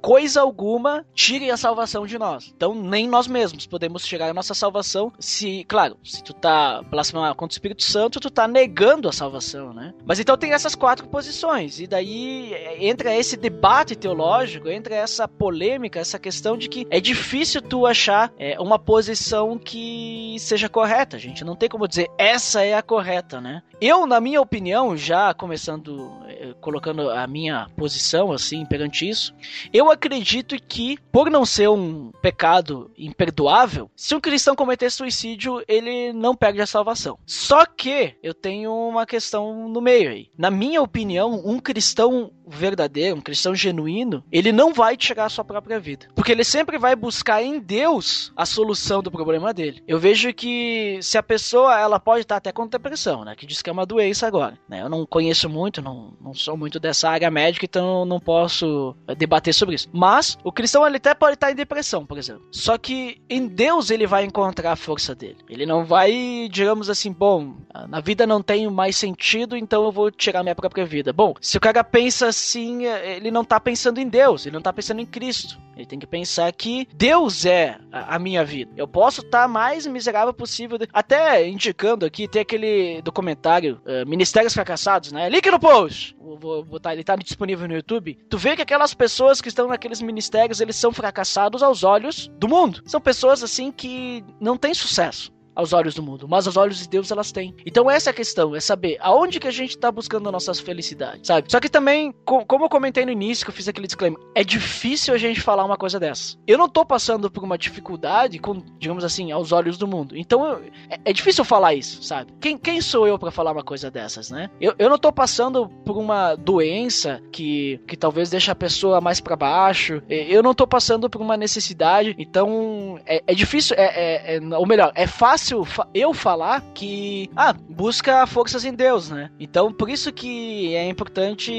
coisa 0.07 0.41
alguma 0.41 1.05
tire 1.13 1.51
a 1.51 1.57
salvação 1.57 2.07
de 2.07 2.17
nós. 2.17 2.53
Então, 2.57 2.73
nem 2.73 3.09
nós 3.09 3.27
mesmos 3.27 3.67
podemos 3.67 4.07
tirar 4.07 4.31
a 4.31 4.33
nossa 4.33 4.55
salvação 4.55 5.13
se, 5.19 5.65
claro, 5.65 5.99
se 6.05 6.23
tu 6.23 6.33
tá 6.33 6.81
blasfemando 6.89 7.35
contra 7.35 7.53
o 7.53 7.57
Espírito 7.57 7.83
Santo, 7.83 8.21
tu 8.21 8.31
tá 8.31 8.47
negando 8.47 9.09
a 9.09 9.13
salvação, 9.13 9.75
né? 9.75 9.93
Mas 10.05 10.21
então 10.21 10.37
tem 10.37 10.53
essas 10.53 10.77
quatro 10.77 11.09
posições, 11.09 11.81
e 11.81 11.89
daí 11.89 12.55
entra 12.79 13.17
esse 13.17 13.37
debate 13.37 13.97
teológico, 13.97 14.69
entra 14.69 14.95
essa 14.95 15.27
polêmica, 15.27 15.99
essa 15.99 16.21
questão 16.21 16.57
de 16.57 16.69
que 16.69 16.87
é 16.89 17.01
difícil 17.01 17.61
tu 17.61 17.85
achar 17.85 18.33
é, 18.39 18.61
uma 18.61 18.79
posição 18.79 19.59
que 19.59 20.37
seja 20.39 20.69
correta, 20.69 21.19
gente. 21.19 21.45
Não 21.45 21.57
tem 21.57 21.69
como 21.69 21.89
dizer 21.89 22.09
essa 22.17 22.65
é 22.65 22.75
a 22.75 22.83
correta, 22.83 23.41
né? 23.41 23.61
Eu, 23.81 24.07
na 24.07 24.21
minha 24.21 24.41
opinião, 24.41 24.97
já 24.97 25.35
começando, 25.35 26.17
é, 26.29 26.55
colocando 26.61 27.11
a 27.11 27.27
minha 27.27 27.67
posição 27.77 28.31
assim 28.31 28.65
perante 28.65 29.09
isso, 29.09 29.35
eu 29.73 29.96
acredito 29.97 30.57
que, 30.57 30.99
por 31.11 31.31
não 31.31 31.45
ser 31.45 31.69
um 31.69 32.13
pecado 32.23 32.91
imperdoável, 32.97 33.91
se 33.97 34.15
um 34.15 34.21
cristão 34.21 34.55
cometer 34.55 34.91
suicídio, 34.91 35.63
ele 35.67 36.13
não 36.13 36.37
perde 36.37 36.61
a 36.61 36.67
salvação. 36.67 37.19
Só 37.27 37.67
que 37.67 38.15
eu 38.23 38.33
tenho 38.33 38.73
uma 38.73 39.05
questão 39.05 39.69
no 39.69 39.81
meio 39.81 40.11
aí. 40.11 40.31
Na 40.39 40.51
minha 40.51 40.81
opinião, 40.81 41.43
um 41.45 41.59
cristão 41.59 42.31
verdadeiro, 42.47 43.17
um 43.17 43.21
cristão 43.21 43.55
genuíno, 43.55 44.23
ele 44.31 44.53
não 44.53 44.73
vai 44.73 44.97
tirar 44.97 45.25
a 45.25 45.29
sua 45.29 45.45
própria 45.45 45.81
vida. 45.81 46.07
Porque 46.15 46.31
ele 46.31 46.45
sempre 46.45 46.79
vai 46.79 46.95
buscar 46.95 47.43
em 47.43 47.59
Deus 47.59 48.33
a 48.37 48.47
solução 48.47 49.03
do 49.03 49.11
problema 49.11 49.53
dele. 49.53 49.83
Eu 49.87 49.99
vejo 49.99 50.33
que 50.33 50.99
se 51.03 51.19
a 51.19 51.23
pessoa, 51.23 51.79
ela 51.79 51.99
pode 51.99 52.23
estar 52.23 52.37
até 52.37 52.53
com 52.53 52.67
depressão, 52.67 53.25
né? 53.25 53.35
Que 53.35 53.47
diz 53.47 53.63
que 53.63 53.71
é 53.71 53.73
uma 53.73 53.87
doença 53.87 54.27
agora. 54.27 54.59
Né? 54.69 54.83
Eu 54.83 54.89
não 54.89 55.05
conheço 55.05 55.49
muito, 55.49 55.83
não, 55.83 56.13
não, 56.21 56.35
sou 56.35 56.57
muito 56.57 56.79
dessa 56.79 57.09
área 57.09 57.31
médica, 57.31 57.65
então 57.65 58.05
não 58.05 58.21
posso 58.21 58.95
eh, 59.09 59.15
debater 59.15 59.53
sobre 59.53 59.75
isso. 59.75 59.86
Mas 59.93 60.37
o 60.45 60.53
cristão 60.53 60.87
ele 60.87 60.97
até 60.97 61.15
pode 61.15 61.35
estar 61.35 61.51
em 61.51 61.55
depressão, 61.55 62.05
por 62.05 62.19
exemplo. 62.19 62.47
Só 62.51 62.77
que 62.79 63.21
em 63.29 63.47
Deus 63.47 63.91
ele 63.91 64.07
vai 64.07 64.25
encontrar 64.25 64.73
a 64.73 64.77
força 64.77 65.15
dele. 65.15 65.39
Ele 65.49 65.67
não 65.67 65.85
vai, 65.85 66.49
digamos 66.51 66.91
assim, 66.91 67.13
bom, 67.13 67.57
na 67.89 68.01
vida 68.01 68.27
não 68.27 68.43
tem 68.43 68.69
mais 68.71 68.97
sentido, 68.97 69.57
então 69.57 69.85
eu 69.85 69.93
vou 69.93 70.11
tirar 70.11 70.43
minha 70.43 70.55
própria 70.55 70.85
vida. 70.85 71.13
Bom, 71.13 71.35
se 71.41 71.57
o 71.57 71.61
cara 71.61 71.83
pensa 71.85 72.27
assim, 72.27 72.85
ele 72.85 73.31
não 73.31 73.45
tá 73.45 73.59
pensando 73.61 73.99
em 73.99 74.09
Deus, 74.09 74.47
ele 74.47 74.55
não 74.55 74.63
tá 74.63 74.73
pensando 74.73 75.01
em 75.01 75.07
Cristo. 75.07 75.59
Ele 75.77 75.85
tem 75.85 75.99
que 75.99 76.07
pensar 76.07 76.51
que 76.53 76.89
Deus 76.95 77.45
é 77.45 77.79
a, 77.93 78.19
minha 78.19 78.43
vida. 78.43 78.73
Eu 78.77 78.89
posso 78.89 79.21
estar 79.21 79.43
tá 79.43 79.49
mais 79.49 79.87
miserável 79.87 80.33
possível. 80.33 80.79
Até 80.91 81.47
indicando 81.47 82.07
aqui, 82.07 82.27
tem 82.27 82.41
aquele 82.41 83.03
documentário 83.03 83.79
uh, 83.85 84.09
Ministérios 84.09 84.55
Fracassados, 84.55 85.13
né? 85.13 85.29
Link 85.29 85.51
no 85.51 85.61
post! 85.61 86.17
Vou, 86.19 86.39
vou 86.39 86.65
botar, 86.65 86.95
ele 86.95 87.05
tá 87.05 87.15
disponível 87.15 87.69
no 87.69 87.75
YouTube. 87.75 88.19
Tu 88.29 88.39
vê 88.39 88.57
que 88.57 88.63
aquelas 88.63 88.95
pessoas 88.95 89.43
que 89.43 89.49
estão 89.49 89.66
naqueles 89.69 90.01
ministérios, 90.01 90.61
eles 90.61 90.77
são 90.77 90.93
fracassados 90.93 91.63
aos 91.63 91.85
olhos 91.85 92.31
do 92.39 92.49
mundo. 92.49 92.83
São 92.87 93.01
pessoas 93.01 93.43
assim 93.43 93.71
que 93.71 94.25
não 94.41 94.57
têm 94.57 94.75
sucesso 94.75 95.36
aos 95.57 95.73
olhos 95.73 95.95
do 95.95 96.03
mundo, 96.03 96.29
mas 96.29 96.47
aos 96.47 96.57
olhos 96.57 96.79
de 96.79 96.89
Deus 96.89 97.11
elas 97.11 97.33
têm. 97.33 97.55
Então 97.65 97.91
essa 97.91 98.11
é 98.11 98.13
a 98.13 98.15
questão, 98.15 98.55
é 98.55 98.61
saber 98.61 98.99
aonde 99.01 99.41
que 99.41 99.49
a 99.49 99.51
gente 99.51 99.77
tá 99.79 99.91
buscando 99.91 100.29
a 100.29 100.33
nossa 100.33 100.55
felicidade, 100.55 101.27
sabe? 101.27 101.51
Só 101.51 101.59
que 101.59 101.69
também, 101.69 102.15
como 102.25 102.65
eu 102.65 102.69
comentei 102.69 103.07
no 103.07 103.11
início, 103.11 103.45
que 103.45 103.51
eu 103.51 103.55
fiz 103.55 103.67
aquele 103.67 103.87
disclaimer, 103.87 104.21
é 104.35 104.45
difícil 104.45 105.15
a 105.15 105.19
gente 105.19 105.41
falar 105.41 105.65
uma 105.65 105.77
coisa 105.77 105.99
dessa. 105.99 106.37
Eu 106.47 106.59
não 106.59 106.69
tô 106.69 106.85
passando 106.85 107.31
por 107.31 107.43
uma 107.43 107.57
dificuldade, 107.57 108.39
com, 108.39 108.63
digamos 108.79 109.03
assim, 109.03 109.33
aos 109.33 109.53
olhos 109.53 109.79
do 109.79 109.87
mundo. 109.87 110.17
Então 110.17 110.45
eu, 110.45 110.63
é, 110.91 111.01
é, 111.07 111.13
difícil 111.13 111.45
falar 111.45 111.75
isso, 111.75 112.03
sabe? 112.03 112.33
Quem, 112.41 112.59
quem 112.59 112.81
sou 112.81 113.07
eu 113.07 113.19
para 113.19 113.31
falar 113.31 113.53
uma 113.53 113.65
coisa 113.65 113.91
dessas, 113.91 114.31
né? 114.31 114.51
Eu, 114.61 114.75
eu 114.79 114.91
não 114.91 114.99
tô 114.99 115.11
passando 115.11 115.69
por 115.85 115.97
uma 115.97 116.35
doença 116.35 117.23
que, 117.33 117.81
que 117.89 117.97
talvez 117.97 118.29
deixe 118.29 118.51
a 118.51 118.55
pessoa 118.55 119.01
mais 119.01 119.21
para 119.21 119.37
baixo. 119.37 120.03
Eu 120.09 120.43
não 120.43 120.55
tô 120.55 120.67
passando 120.67 121.09
por 121.09 121.23
uma 121.23 121.37
necessidade. 121.37 122.15
Então 122.19 122.99
é, 123.07 123.23
é 123.27 123.35
difícil, 123.35 123.75
é, 123.79 123.85
é, 123.85 124.37
é, 124.37 124.57
ou 124.57 124.67
melhor, 124.67 124.93
é 124.95 125.07
fácil 125.07 125.46
fácil 125.47 125.67
eu 125.95 126.13
falar 126.13 126.61
que, 126.75 127.31
ah, 127.37 127.55
busca 127.69 128.27
forças 128.27 128.65
em 128.65 128.75
Deus, 128.75 129.11
né? 129.11 129.31
Então, 129.39 129.73
por 129.73 129.89
isso 129.89 130.13
que 130.13 130.75
é 130.75 130.89
importante, 130.89 131.53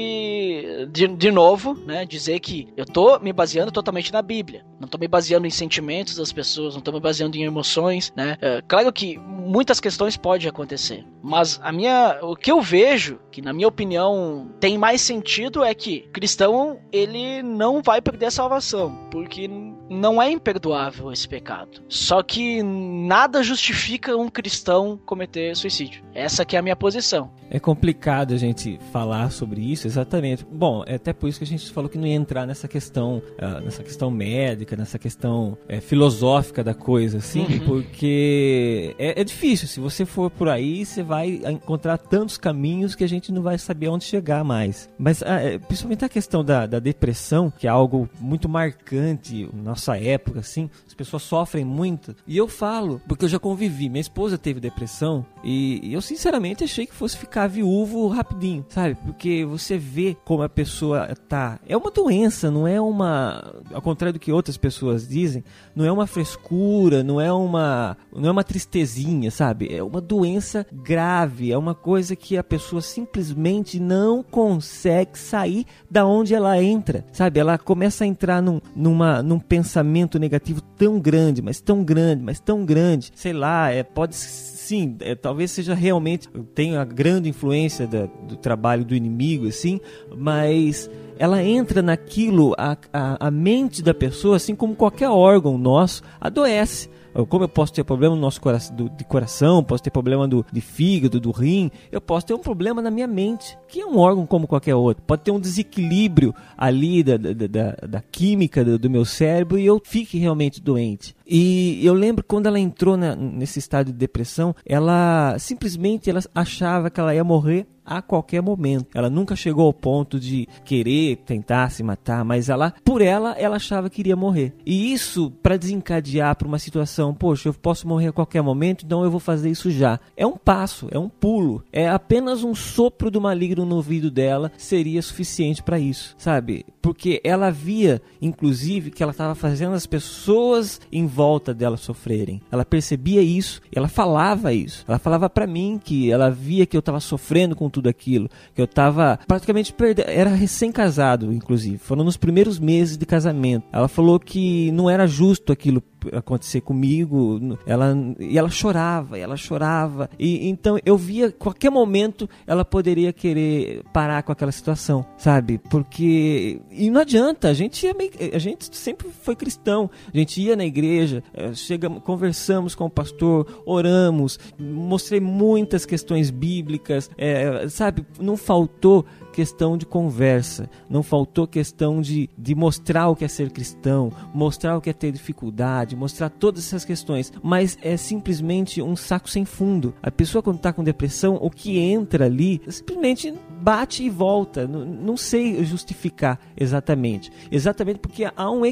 de, 0.90 1.08
de 1.08 1.30
novo, 1.30 1.74
né, 1.86 2.04
dizer 2.04 2.40
que 2.40 2.68
eu 2.76 2.84
tô 2.84 3.18
me 3.18 3.32
baseando 3.32 3.72
totalmente 3.72 4.12
na 4.12 4.20
Bíblia. 4.20 4.64
Não 4.78 4.88
tô 4.88 4.98
me 4.98 5.08
baseando 5.08 5.46
em 5.46 5.50
sentimentos 5.50 6.16
das 6.16 6.32
pessoas, 6.32 6.74
não 6.74 6.82
tô 6.82 6.92
me 6.92 7.00
baseando 7.00 7.36
em 7.36 7.44
emoções, 7.44 8.12
né? 8.14 8.36
É, 8.40 8.62
claro 8.66 8.92
que 8.92 9.18
muitas 9.18 9.80
questões 9.80 10.16
podem 10.16 10.48
acontecer, 10.48 11.04
mas 11.22 11.58
a 11.62 11.72
minha, 11.72 12.18
o 12.22 12.36
que 12.36 12.50
eu 12.52 12.60
vejo, 12.60 13.18
que 13.30 13.40
na 13.40 13.52
minha 13.52 13.68
opinião 13.68 14.50
tem 14.60 14.76
mais 14.76 15.00
sentido 15.00 15.64
é 15.64 15.74
que 15.74 16.00
cristão, 16.12 16.78
ele 16.92 17.42
não 17.42 17.82
vai 17.82 18.00
perder 18.00 18.26
a 18.26 18.30
salvação, 18.30 18.94
porque 19.10 19.48
não 19.88 20.20
é 20.20 20.30
imperdoável 20.30 21.12
esse 21.12 21.28
pecado. 21.28 21.82
Só 21.88 22.22
que 22.22 22.62
nada 22.62 23.42
justifica 23.42 24.16
um 24.16 24.28
cristão 24.28 24.98
cometer 25.04 25.54
suicídio. 25.56 26.02
Essa 26.14 26.44
que 26.44 26.56
é 26.56 26.58
a 26.58 26.62
minha 26.62 26.76
posição. 26.76 27.30
É 27.50 27.58
complicado 27.58 28.34
a 28.34 28.36
gente 28.36 28.78
falar 28.92 29.30
sobre 29.30 29.60
isso, 29.60 29.86
exatamente. 29.86 30.46
Bom, 30.50 30.84
é 30.86 30.96
até 30.96 31.12
por 31.12 31.28
isso 31.28 31.38
que 31.38 31.44
a 31.44 31.46
gente 31.46 31.70
falou 31.70 31.88
que 31.88 31.96
não 31.96 32.06
ia 32.06 32.14
entrar 32.14 32.46
nessa 32.46 32.68
questão, 32.68 33.22
uh, 33.38 33.60
nessa 33.64 33.82
questão 33.82 34.10
médica, 34.10 34.76
nessa 34.76 34.98
questão 34.98 35.56
é, 35.66 35.80
filosófica 35.80 36.62
da 36.62 36.74
coisa, 36.74 37.18
assim, 37.18 37.40
uhum. 37.40 37.60
porque 37.60 38.94
é, 38.98 39.20
é, 39.20 39.24
difícil. 39.24 39.66
Se 39.66 39.80
você 39.80 40.04
for 40.04 40.30
por 40.30 40.48
aí, 40.48 40.84
você 40.84 41.02
vai 41.02 41.40
encontrar 41.46 41.96
tantos 41.96 42.36
caminhos 42.36 42.94
que 42.94 43.04
a 43.04 43.08
gente 43.08 43.32
não 43.32 43.42
vai 43.42 43.56
saber 43.56 43.88
onde 43.88 44.04
chegar 44.04 44.44
mais. 44.44 44.90
Mas 44.98 45.22
uh, 45.22 45.58
principalmente 45.66 46.04
a 46.04 46.08
questão 46.08 46.44
da, 46.44 46.66
da 46.66 46.78
depressão, 46.78 47.50
que 47.50 47.66
é 47.66 47.70
algo 47.70 48.08
muito 48.20 48.48
marcante 48.48 49.48
na 49.54 49.74
nossa 49.78 49.96
época, 49.96 50.40
assim, 50.40 50.68
as 50.86 50.87
pessoas 50.98 51.22
sofrem 51.22 51.64
muito. 51.64 52.14
E 52.26 52.36
eu 52.36 52.46
falo, 52.46 53.00
porque 53.08 53.24
eu 53.24 53.28
já 53.28 53.38
convivi. 53.38 53.88
Minha 53.88 54.02
esposa 54.02 54.36
teve 54.36 54.60
depressão 54.60 55.24
e, 55.42 55.80
eu 55.92 56.02
sinceramente 56.02 56.64
achei 56.64 56.86
que 56.86 56.94
fosse 56.94 57.16
ficar 57.16 57.38
ficar 57.38 57.46
viúvo 57.46 58.08
rapidinho, 58.08 58.64
sabe? 58.68 58.96
Porque 58.96 59.44
você 59.44 59.78
vê 59.78 60.16
como 60.24 60.42
a 60.42 60.48
pessoa 60.48 61.14
tá. 61.28 61.60
É 61.68 61.76
uma 61.76 61.90
doença, 61.90 62.50
não 62.50 62.66
é 62.66 62.80
uma. 62.80 63.54
Ao 63.72 63.80
contrário 63.80 64.14
do 64.14 64.18
que 64.18 64.32
outras 64.32 64.56
pessoas 64.56 65.06
dizem, 65.06 65.44
não 65.76 65.84
é 65.84 65.92
uma 65.92 66.06
frescura, 66.06 67.04
não 67.04 67.20
é 67.20 67.32
uma. 67.32 67.96
Não 68.12 68.28
é 68.28 68.32
uma 68.32 68.42
tristezinha, 68.42 69.30
sabe? 69.30 69.72
É 69.72 69.82
uma 69.82 70.00
doença 70.00 70.66
grave, 70.72 71.52
é 71.52 71.58
uma 71.58 71.74
coisa 71.74 72.16
que 72.16 72.36
a 72.36 72.42
pessoa 72.42 72.82
simplesmente 72.82 73.78
não 73.78 74.22
consegue 74.22 75.18
sair 75.18 75.66
da 75.88 76.04
onde 76.06 76.34
ela 76.34 76.60
entra, 76.62 77.04
sabe? 77.12 77.38
Ela 77.38 77.58
começa 77.58 78.04
a 78.04 78.06
entrar 78.06 78.42
num, 78.42 78.60
numa, 78.74 79.22
num 79.22 79.38
pensamento 79.38 80.18
negativo 80.18 80.60
tão 80.60 80.87
grande, 80.96 81.42
mas 81.42 81.60
tão 81.60 81.82
grande, 81.82 82.22
mas 82.22 82.38
tão 82.38 82.64
grande, 82.64 83.10
sei 83.16 83.32
lá, 83.32 83.72
é, 83.72 83.82
pode 83.82 84.14
sim, 84.14 84.96
é, 85.00 85.16
talvez 85.16 85.50
seja 85.50 85.74
realmente 85.74 86.28
tenha 86.54 86.80
a 86.80 86.84
grande 86.84 87.28
influência 87.28 87.84
da, 87.84 88.06
do 88.06 88.36
trabalho 88.36 88.84
do 88.84 88.94
inimigo, 88.94 89.48
assim, 89.48 89.80
mas 90.16 90.88
ela 91.18 91.42
entra 91.42 91.82
naquilo, 91.82 92.54
a, 92.56 92.76
a, 92.92 93.26
a 93.26 93.30
mente 93.30 93.82
da 93.82 93.92
pessoa, 93.92 94.36
assim 94.36 94.54
como 94.54 94.76
qualquer 94.76 95.08
órgão 95.08 95.58
nosso, 95.58 96.02
adoece. 96.20 96.88
Como 97.26 97.44
eu 97.44 97.48
posso 97.48 97.72
ter 97.72 97.84
problema 97.84 98.14
no 98.14 98.20
nosso 98.20 98.40
coração, 98.40 98.76
do, 98.76 98.88
de 98.88 99.04
coração, 99.04 99.62
posso 99.64 99.82
ter 99.82 99.90
problema 99.90 100.28
do, 100.28 100.44
de 100.52 100.60
fígado, 100.60 101.18
do 101.18 101.30
rim, 101.30 101.70
eu 101.90 102.00
posso 102.00 102.26
ter 102.26 102.34
um 102.34 102.38
problema 102.38 102.80
na 102.80 102.90
minha 102.90 103.06
mente, 103.06 103.58
que 103.68 103.80
é 103.80 103.86
um 103.86 103.98
órgão 103.98 104.26
como 104.26 104.46
qualquer 104.46 104.74
outro. 104.74 105.02
Pode 105.06 105.22
ter 105.22 105.30
um 105.30 105.40
desequilíbrio 105.40 106.34
ali 106.56 107.02
da, 107.02 107.16
da, 107.16 107.32
da, 107.32 107.70
da 107.86 108.00
química 108.00 108.64
do, 108.64 108.78
do, 108.78 108.90
meu 108.90 109.04
cérebro 109.04 109.58
e 109.58 109.66
eu 109.66 109.80
fique 109.84 110.18
realmente 110.18 110.60
doente. 110.60 111.14
E 111.28 111.84
eu 111.84 111.92
lembro 111.92 112.24
quando 112.24 112.46
ela 112.46 112.58
entrou 112.58 112.96
na, 112.96 113.14
nesse 113.14 113.58
estado 113.58 113.92
de 113.92 113.98
depressão, 113.98 114.54
ela 114.64 115.36
simplesmente 115.38 116.08
ela 116.08 116.20
achava 116.34 116.88
que 116.88 116.98
ela 116.98 117.14
ia 117.14 117.22
morrer 117.22 117.66
a 117.88 118.02
qualquer 118.02 118.42
momento. 118.42 118.86
Ela 118.94 119.08
nunca 119.08 119.34
chegou 119.34 119.66
ao 119.66 119.72
ponto 119.72 120.20
de 120.20 120.46
querer 120.64 121.16
tentar 121.24 121.70
se 121.70 121.82
matar, 121.82 122.24
mas 122.24 122.50
ela, 122.50 122.74
por 122.84 123.00
ela, 123.00 123.32
ela 123.38 123.56
achava 123.56 123.88
que 123.88 124.02
iria 124.02 124.14
morrer. 124.14 124.52
E 124.66 124.92
isso 124.92 125.30
para 125.42 125.56
desencadear 125.56 126.36
para 126.36 126.46
uma 126.46 126.58
situação, 126.58 127.14
poxa, 127.14 127.48
eu 127.48 127.54
posso 127.54 127.88
morrer 127.88 128.08
a 128.08 128.12
qualquer 128.12 128.42
momento, 128.42 128.84
então 128.84 129.02
eu 129.02 129.10
vou 129.10 129.20
fazer 129.20 129.48
isso 129.48 129.70
já. 129.70 129.98
É 130.16 130.26
um 130.26 130.36
passo, 130.36 130.86
é 130.90 130.98
um 130.98 131.08
pulo, 131.08 131.64
é 131.72 131.88
apenas 131.88 132.44
um 132.44 132.54
sopro 132.54 133.10
do 133.10 133.20
maligno 133.20 133.64
no 133.64 133.76
ouvido 133.76 134.10
dela 134.10 134.52
seria 134.58 135.00
suficiente 135.00 135.62
para 135.62 135.78
isso, 135.78 136.14
sabe? 136.18 136.66
Porque 136.82 137.20
ela 137.24 137.50
via, 137.50 138.02
inclusive, 138.20 138.90
que 138.90 139.02
ela 139.02 139.12
estava 139.12 139.34
fazendo 139.34 139.74
as 139.74 139.86
pessoas 139.86 140.80
em 140.92 141.06
volta 141.18 141.52
dela 141.52 141.76
sofrerem. 141.76 142.40
Ela 142.48 142.64
percebia 142.64 143.20
isso, 143.20 143.60
ela 143.74 143.88
falava 143.88 144.52
isso. 144.52 144.84
Ela 144.86 145.00
falava 145.00 145.28
para 145.28 145.48
mim 145.48 145.80
que 145.82 146.12
ela 146.12 146.30
via 146.30 146.64
que 146.64 146.76
eu 146.76 146.78
estava 146.78 147.00
sofrendo 147.00 147.56
com 147.56 147.68
tudo 147.68 147.88
aquilo, 147.88 148.30
que 148.54 148.62
eu 148.62 148.68
tava 148.68 149.18
praticamente 149.26 149.72
perdendo, 149.72 150.08
era 150.10 150.30
recém-casado, 150.30 151.32
inclusive, 151.32 151.76
foram 151.76 152.04
nos 152.04 152.16
primeiros 152.16 152.60
meses 152.60 152.96
de 152.96 153.04
casamento. 153.04 153.66
Ela 153.72 153.88
falou 153.88 154.20
que 154.20 154.70
não 154.70 154.88
era 154.88 155.08
justo 155.08 155.52
aquilo 155.52 155.82
acontecer 156.12 156.60
comigo, 156.60 157.58
ela 157.66 157.94
e 158.18 158.38
ela 158.38 158.50
chorava, 158.50 159.18
ela 159.18 159.36
chorava. 159.36 160.08
E 160.18 160.48
então 160.48 160.78
eu 160.84 160.96
via 160.96 161.30
qualquer 161.30 161.70
momento 161.70 162.28
ela 162.46 162.64
poderia 162.64 163.12
querer 163.12 163.82
parar 163.92 164.22
com 164.22 164.32
aquela 164.32 164.52
situação, 164.52 165.04
sabe? 165.16 165.58
Porque 165.70 166.60
e 166.70 166.90
não 166.90 167.00
adianta, 167.00 167.48
a 167.48 167.54
gente 167.54 167.86
é 167.86 167.94
meio, 167.94 168.10
a 168.32 168.38
gente 168.38 168.74
sempre 168.76 169.08
foi 169.22 169.34
cristão, 169.34 169.90
a 170.12 170.16
gente 170.16 170.40
ia 170.40 170.56
na 170.56 170.64
igreja, 170.64 171.22
eh, 171.34 171.52
chegamos, 171.54 172.02
conversamos 172.02 172.74
com 172.74 172.84
o 172.84 172.90
pastor, 172.90 173.62
oramos, 173.66 174.38
mostrei 174.58 175.20
muitas 175.20 175.84
questões 175.84 176.30
bíblicas, 176.30 177.10
é, 177.16 177.68
sabe? 177.68 178.06
Não 178.20 178.36
faltou 178.36 179.04
questão 179.38 179.78
de 179.78 179.86
conversa, 179.86 180.68
não 180.90 181.00
faltou 181.00 181.46
questão 181.46 182.00
de, 182.00 182.28
de 182.36 182.56
mostrar 182.56 183.08
o 183.08 183.14
que 183.14 183.24
é 183.24 183.28
ser 183.28 183.52
cristão, 183.52 184.10
mostrar 184.34 184.76
o 184.76 184.80
que 184.80 184.90
é 184.90 184.92
ter 184.92 185.12
dificuldade, 185.12 185.94
mostrar 185.94 186.28
todas 186.28 186.66
essas 186.66 186.84
questões, 186.84 187.32
mas 187.40 187.78
é 187.80 187.96
simplesmente 187.96 188.82
um 188.82 188.96
saco 188.96 189.30
sem 189.30 189.44
fundo. 189.44 189.94
A 190.02 190.10
pessoa 190.10 190.42
quando 190.42 190.56
está 190.56 190.72
com 190.72 190.82
depressão, 190.82 191.38
o 191.40 191.50
que 191.50 191.78
entra 191.78 192.24
ali 192.24 192.60
simplesmente 192.66 193.32
bate 193.60 194.02
e 194.02 194.10
volta. 194.10 194.66
Não, 194.66 194.84
não 194.84 195.16
sei 195.16 195.64
justificar 195.64 196.40
exatamente. 196.56 197.30
Exatamente 197.48 198.00
porque 198.00 198.24
há 198.24 198.50
um 198.50 198.62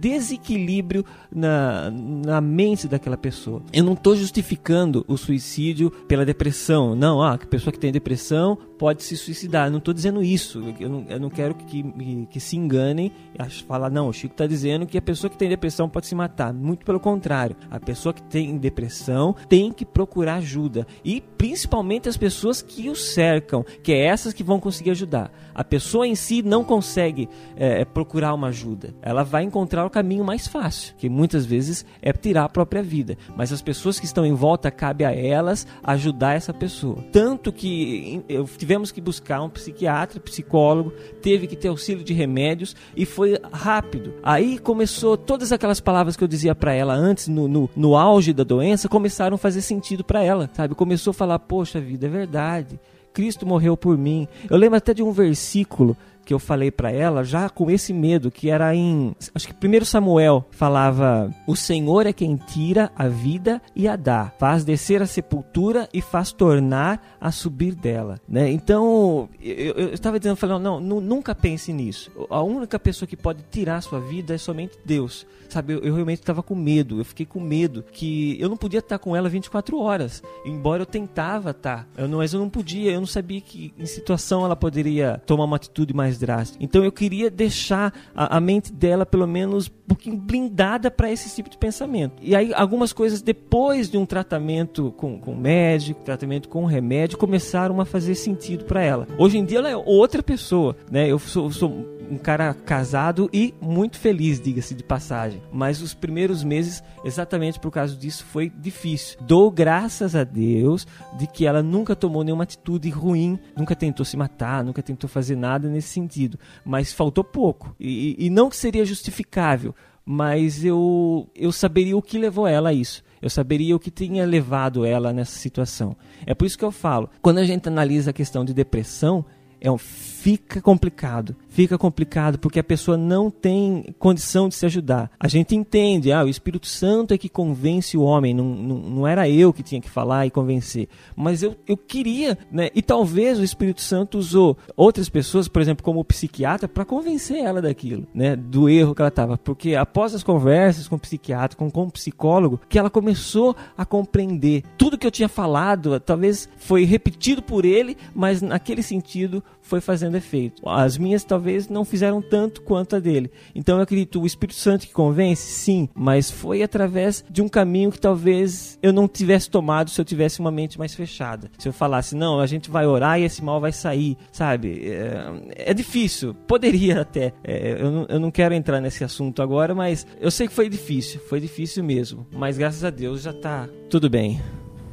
desequilíbrio 0.00 1.04
na, 1.30 1.90
na 1.90 2.40
mente 2.40 2.88
daquela 2.88 3.18
pessoa. 3.18 3.62
Eu 3.74 3.84
não 3.84 3.92
estou 3.92 4.16
justificando 4.16 5.04
o 5.06 5.18
suicídio 5.18 5.90
pela 6.08 6.24
depressão. 6.24 6.94
Não, 6.94 7.22
ah, 7.22 7.34
a 7.34 7.38
pessoa 7.38 7.72
que 7.72 7.78
tem 7.78 7.92
depressão 7.92 8.58
pode 8.78 9.02
se 9.02 9.16
suicidar. 9.16 9.66
Eu 9.66 9.72
não 9.72 9.78
estou 9.78 9.94
dizendo 9.94 10.22
isso. 10.22 10.62
Eu 10.78 10.88
não, 10.88 11.06
eu 11.08 11.20
não 11.20 11.30
quero 11.30 11.54
que, 11.54 11.82
que, 11.82 12.26
que, 12.30 12.40
se 12.40 12.56
enganem 12.56 13.12
e 13.38 13.50
falar, 13.62 13.90
não, 13.90 14.08
o 14.08 14.12
Chico 14.12 14.34
está 14.34 14.46
dizendo 14.46 14.86
que 14.86 14.98
a 14.98 15.02
pessoa 15.02 15.30
que 15.30 15.36
tem 15.36 15.48
depressão 15.48 15.88
pode 15.88 16.06
se 16.06 16.14
matar. 16.14 16.52
Muito 16.52 16.84
pelo 16.84 17.00
contrário. 17.00 17.56
A 17.70 17.80
pessoa 17.80 18.12
que 18.12 18.22
tem 18.22 18.56
depressão 18.56 19.34
tem 19.48 19.72
que 19.72 19.84
procurar 19.84 20.36
ajuda. 20.36 20.86
E 21.04 21.20
principalmente 21.20 22.08
as 22.08 22.16
pessoas 22.16 22.62
que 22.62 22.88
o 22.88 22.96
cercam, 22.96 23.64
que 23.82 23.92
é 23.92 24.06
essas 24.06 24.32
que 24.32 24.42
vão 24.42 24.60
conseguir 24.60 24.90
ajudar. 24.90 25.30
A 25.54 25.62
pessoa 25.62 26.06
em 26.06 26.14
si 26.14 26.42
não 26.42 26.64
consegue 26.64 27.28
é, 27.56 27.84
procurar 27.84 28.34
uma 28.34 28.48
ajuda. 28.48 28.94
Ela 29.00 29.22
vai 29.22 29.44
encontrar 29.44 29.84
o 29.86 29.90
caminho 29.90 30.24
mais 30.24 30.48
fácil, 30.48 30.94
que 30.96 31.08
muitas 31.08 31.46
vezes 31.46 31.84
é 32.02 32.12
tirar 32.12 32.44
a 32.44 32.48
própria 32.48 32.82
vida. 32.82 33.16
Mas 33.36 33.52
as 33.52 33.62
pessoas 33.62 34.00
que 34.00 34.06
estão 34.06 34.26
em 34.26 34.34
volta, 34.34 34.70
cabe 34.70 35.04
a 35.04 35.12
elas 35.12 35.66
ajudar 35.82 36.34
essa 36.34 36.52
pessoa. 36.52 37.04
Tanto 37.12 37.52
que 37.52 38.22
eu, 38.28 38.46
tivemos 38.74 38.90
que 38.90 39.00
buscar 39.00 39.40
um 39.40 39.48
psiquiatra, 39.48 40.18
psicólogo, 40.18 40.92
teve 41.22 41.46
que 41.46 41.54
ter 41.54 41.68
auxílio 41.68 42.02
de 42.02 42.12
remédios 42.12 42.74
e 42.96 43.06
foi 43.06 43.38
rápido. 43.52 44.14
Aí 44.20 44.58
começou 44.58 45.16
todas 45.16 45.52
aquelas 45.52 45.78
palavras 45.78 46.16
que 46.16 46.24
eu 46.24 46.28
dizia 46.28 46.56
para 46.56 46.74
ela 46.74 46.92
antes, 46.92 47.28
no, 47.28 47.46
no, 47.46 47.70
no 47.76 47.96
auge 47.96 48.32
da 48.32 48.42
doença, 48.42 48.88
começaram 48.88 49.36
a 49.36 49.38
fazer 49.38 49.60
sentido 49.60 50.02
para 50.02 50.24
ela, 50.24 50.50
sabe? 50.54 50.74
Começou 50.74 51.12
a 51.12 51.14
falar: 51.14 51.38
Poxa 51.38 51.80
vida, 51.80 52.06
é 52.06 52.10
verdade. 52.10 52.80
Cristo 53.12 53.46
morreu 53.46 53.76
por 53.76 53.96
mim. 53.96 54.26
Eu 54.50 54.56
lembro 54.56 54.76
até 54.76 54.92
de 54.92 55.02
um 55.02 55.12
versículo 55.12 55.96
que 56.24 56.34
eu 56.34 56.38
falei 56.38 56.70
para 56.70 56.90
ela 56.90 57.22
já 57.22 57.48
com 57.48 57.70
esse 57.70 57.92
medo, 57.92 58.30
que 58.30 58.50
era 58.50 58.74
em. 58.74 59.14
Acho 59.34 59.48
que 59.48 59.54
primeiro 59.54 59.84
Samuel 59.84 60.46
falava: 60.50 61.30
O 61.46 61.54
Senhor 61.54 62.06
é 62.06 62.12
quem 62.12 62.36
tira 62.36 62.90
a 62.96 63.08
vida 63.08 63.60
e 63.74 63.86
a 63.86 63.96
dá, 63.96 64.32
faz 64.38 64.64
descer 64.64 65.02
a 65.02 65.06
sepultura 65.06 65.88
e 65.92 66.00
faz 66.00 66.32
tornar 66.32 67.16
a 67.20 67.30
subir 67.30 67.74
dela. 67.74 68.20
Né? 68.28 68.50
Então, 68.50 69.28
eu 69.40 69.92
estava 69.92 70.18
dizendo, 70.18 70.36
falando, 70.36 70.80
não, 70.80 71.00
nunca 71.00 71.34
pense 71.34 71.72
nisso. 71.72 72.10
A 72.30 72.42
única 72.42 72.78
pessoa 72.78 73.06
que 73.08 73.16
pode 73.16 73.42
tirar 73.50 73.76
a 73.76 73.80
sua 73.80 74.00
vida 74.00 74.34
é 74.34 74.38
somente 74.38 74.78
Deus. 74.84 75.26
Sabe, 75.48 75.74
eu, 75.74 75.80
eu 75.80 75.94
realmente 75.94 76.20
estava 76.20 76.42
com 76.42 76.54
medo, 76.54 76.98
eu 76.98 77.04
fiquei 77.04 77.24
com 77.26 77.38
medo 77.38 77.84
que 77.92 78.36
eu 78.40 78.48
não 78.48 78.56
podia 78.56 78.80
estar 78.80 78.98
com 78.98 79.14
ela 79.14 79.28
24 79.28 79.78
horas, 79.78 80.22
embora 80.44 80.82
eu 80.82 80.86
tentava 80.86 81.50
estar, 81.50 81.86
eu 81.96 82.08
não, 82.08 82.18
mas 82.18 82.32
eu 82.32 82.40
não 82.40 82.48
podia, 82.48 82.92
eu 82.92 83.00
não 83.00 83.06
sabia 83.06 83.40
que 83.40 83.72
em 83.78 83.86
situação 83.86 84.44
ela 84.44 84.56
poderia 84.56 85.22
tomar 85.26 85.44
uma 85.44 85.56
atitude 85.56 85.94
mais 85.94 86.13
mais 86.14 86.18
drástica. 86.18 86.64
Então 86.64 86.84
eu 86.84 86.92
queria 86.92 87.30
deixar 87.30 87.92
a, 88.14 88.36
a 88.36 88.40
mente 88.40 88.72
dela 88.72 89.04
pelo 89.04 89.26
menos 89.26 89.68
um 89.68 89.88
pouquinho 89.88 90.16
blindada 90.16 90.90
para 90.90 91.10
esse 91.10 91.34
tipo 91.34 91.50
de 91.50 91.58
pensamento. 91.58 92.14
E 92.22 92.34
aí 92.34 92.54
algumas 92.54 92.92
coisas 92.92 93.20
depois 93.20 93.90
de 93.90 93.98
um 93.98 94.06
tratamento 94.06 94.92
com, 94.96 95.18
com 95.18 95.34
médico, 95.34 96.02
tratamento 96.02 96.48
com 96.48 96.64
remédio, 96.64 97.18
começaram 97.18 97.80
a 97.80 97.84
fazer 97.84 98.14
sentido 98.14 98.64
para 98.64 98.82
ela. 98.82 99.06
Hoje 99.18 99.38
em 99.38 99.44
dia 99.44 99.58
ela 99.58 99.68
é 99.68 99.76
outra 99.76 100.22
pessoa, 100.22 100.76
né? 100.90 101.10
Eu 101.10 101.18
sou, 101.18 101.50
sou 101.50 101.94
um 102.10 102.18
cara 102.18 102.54
casado 102.54 103.28
e 103.32 103.54
muito 103.60 103.98
feliz, 103.98 104.40
diga-se 104.40 104.74
de 104.74 104.82
passagem. 104.82 105.42
Mas 105.52 105.80
os 105.80 105.94
primeiros 105.94 106.44
meses, 106.44 106.82
exatamente 107.04 107.58
por 107.58 107.70
causa 107.70 107.96
disso, 107.96 108.24
foi 108.24 108.50
difícil. 108.50 109.18
Dou 109.22 109.50
graças 109.50 110.14
a 110.14 110.24
Deus 110.24 110.86
de 111.18 111.26
que 111.26 111.46
ela 111.46 111.62
nunca 111.62 111.96
tomou 111.96 112.24
nenhuma 112.24 112.44
atitude 112.44 112.88
ruim, 112.90 113.38
nunca 113.56 113.74
tentou 113.74 114.04
se 114.04 114.16
matar, 114.16 114.64
nunca 114.64 114.82
tentou 114.82 115.08
fazer 115.08 115.36
nada 115.36 115.68
nesse 115.68 115.88
sentido. 116.04 116.38
Mas 116.64 116.92
faltou 116.92 117.24
pouco. 117.24 117.74
E, 117.78 118.16
e 118.18 118.30
não 118.30 118.48
que 118.48 118.56
seria 118.56 118.84
justificável, 118.84 119.74
mas 120.04 120.64
eu, 120.64 121.28
eu 121.34 121.50
saberia 121.50 121.96
o 121.96 122.02
que 122.02 122.18
levou 122.18 122.46
ela 122.46 122.68
a 122.68 122.72
isso. 122.72 123.02
Eu 123.20 123.30
saberia 123.30 123.74
o 123.74 123.80
que 123.80 123.90
tinha 123.90 124.26
levado 124.26 124.84
ela 124.84 125.12
nessa 125.12 125.38
situação. 125.38 125.96
É 126.26 126.34
por 126.34 126.44
isso 126.44 126.58
que 126.58 126.64
eu 126.64 126.70
falo, 126.70 127.08
quando 127.22 127.38
a 127.38 127.44
gente 127.44 127.68
analisa 127.68 128.10
a 128.10 128.14
questão 128.14 128.44
de 128.44 128.52
depressão, 128.52 129.24
é 129.64 129.70
um 129.70 129.78
fica 130.24 130.62
complicado. 130.62 131.36
Fica 131.50 131.76
complicado 131.76 132.38
porque 132.38 132.58
a 132.58 132.64
pessoa 132.64 132.96
não 132.96 133.30
tem 133.30 133.94
condição 133.98 134.48
de 134.48 134.54
se 134.54 134.64
ajudar. 134.64 135.10
A 135.20 135.28
gente 135.28 135.54
entende, 135.54 136.10
ah, 136.12 136.24
o 136.24 136.28
Espírito 136.28 136.66
Santo 136.66 137.12
é 137.12 137.18
que 137.18 137.28
convence 137.28 137.94
o 137.94 138.00
homem, 138.02 138.32
não, 138.32 138.46
não, 138.46 138.76
não 138.78 139.06
era 139.06 139.28
eu 139.28 139.52
que 139.52 139.62
tinha 139.62 139.82
que 139.82 139.90
falar 139.90 140.26
e 140.26 140.30
convencer. 140.30 140.88
Mas 141.14 141.42
eu, 141.42 141.54
eu 141.68 141.76
queria, 141.76 142.38
né? 142.50 142.70
E 142.74 142.80
talvez 142.80 143.38
o 143.38 143.44
Espírito 143.44 143.82
Santo 143.82 144.16
usou 144.16 144.56
outras 144.74 145.10
pessoas, 145.10 145.46
por 145.46 145.60
exemplo, 145.60 145.84
como 145.84 146.00
o 146.00 146.04
psiquiatra, 146.04 146.66
para 146.66 146.86
convencer 146.86 147.36
ela 147.36 147.60
daquilo, 147.60 148.06
né? 148.14 148.34
Do 148.34 148.66
erro 148.66 148.94
que 148.94 149.02
ela 149.02 149.10
estava. 149.10 149.36
Porque 149.36 149.74
após 149.74 150.14
as 150.14 150.22
conversas 150.22 150.88
com 150.88 150.96
o 150.96 150.98
psiquiatra, 150.98 151.58
com, 151.58 151.70
com 151.70 151.82
o 151.82 151.92
psicólogo, 151.92 152.58
que 152.66 152.78
ela 152.78 152.88
começou 152.88 153.54
a 153.76 153.84
compreender 153.84 154.64
tudo 154.78 154.96
que 154.96 155.06
eu 155.06 155.10
tinha 155.10 155.28
falado, 155.28 156.00
talvez 156.00 156.48
foi 156.56 156.84
repetido 156.84 157.42
por 157.42 157.66
ele, 157.66 157.94
mas 158.14 158.40
naquele 158.40 158.82
sentido 158.82 159.44
foi 159.64 159.80
fazendo 159.80 160.16
efeito. 160.16 160.62
As 160.68 160.96
minhas 160.96 161.24
talvez 161.24 161.68
não 161.68 161.84
fizeram 161.84 162.22
tanto 162.22 162.62
quanto 162.62 162.96
a 162.96 163.00
dele. 163.00 163.30
Então 163.54 163.78
eu 163.78 163.82
acredito, 163.82 164.20
o 164.20 164.26
Espírito 164.26 164.58
Santo 164.58 164.86
que 164.86 164.92
convence, 164.92 165.42
sim, 165.42 165.88
mas 165.94 166.30
foi 166.30 166.62
através 166.62 167.24
de 167.30 167.42
um 167.42 167.48
caminho 167.48 167.90
que 167.90 167.98
talvez 167.98 168.78
eu 168.82 168.92
não 168.92 169.08
tivesse 169.08 169.48
tomado 169.50 169.90
se 169.90 170.00
eu 170.00 170.04
tivesse 170.04 170.38
uma 170.38 170.50
mente 170.50 170.78
mais 170.78 170.94
fechada. 170.94 171.50
Se 171.58 171.68
eu 171.68 171.72
falasse, 171.72 172.14
não, 172.14 172.38
a 172.38 172.46
gente 172.46 172.70
vai 172.70 172.86
orar 172.86 173.18
e 173.18 173.24
esse 173.24 173.42
mal 173.42 173.60
vai 173.60 173.72
sair, 173.72 174.16
sabe? 174.30 174.82
É, 174.86 175.70
é 175.70 175.74
difícil, 175.74 176.34
poderia 176.46 177.00
até. 177.00 177.32
É, 177.42 177.80
eu, 177.80 177.90
não, 177.90 178.06
eu 178.08 178.20
não 178.20 178.30
quero 178.30 178.54
entrar 178.54 178.80
nesse 178.80 179.02
assunto 179.02 179.40
agora, 179.42 179.74
mas 179.74 180.06
eu 180.20 180.30
sei 180.30 180.46
que 180.46 180.54
foi 180.54 180.68
difícil, 180.68 181.20
foi 181.28 181.40
difícil 181.40 181.82
mesmo. 181.82 182.26
Mas 182.30 182.58
graças 182.58 182.84
a 182.84 182.90
Deus 182.90 183.22
já 183.22 183.32
tá 183.32 183.68
tudo 183.88 184.10
bem. 184.10 184.40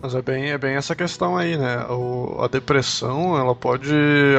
Mas 0.02 0.16
é 0.16 0.22
bem, 0.22 0.49
é 0.49 0.58
bem 0.58 0.76
essa 0.76 0.95
questão 0.95 1.38
aí, 1.38 1.56
né? 1.56 1.86
O, 1.88 2.41
a 2.41 2.47
depressão, 2.47 3.38
ela 3.38 3.54
pode 3.54 3.93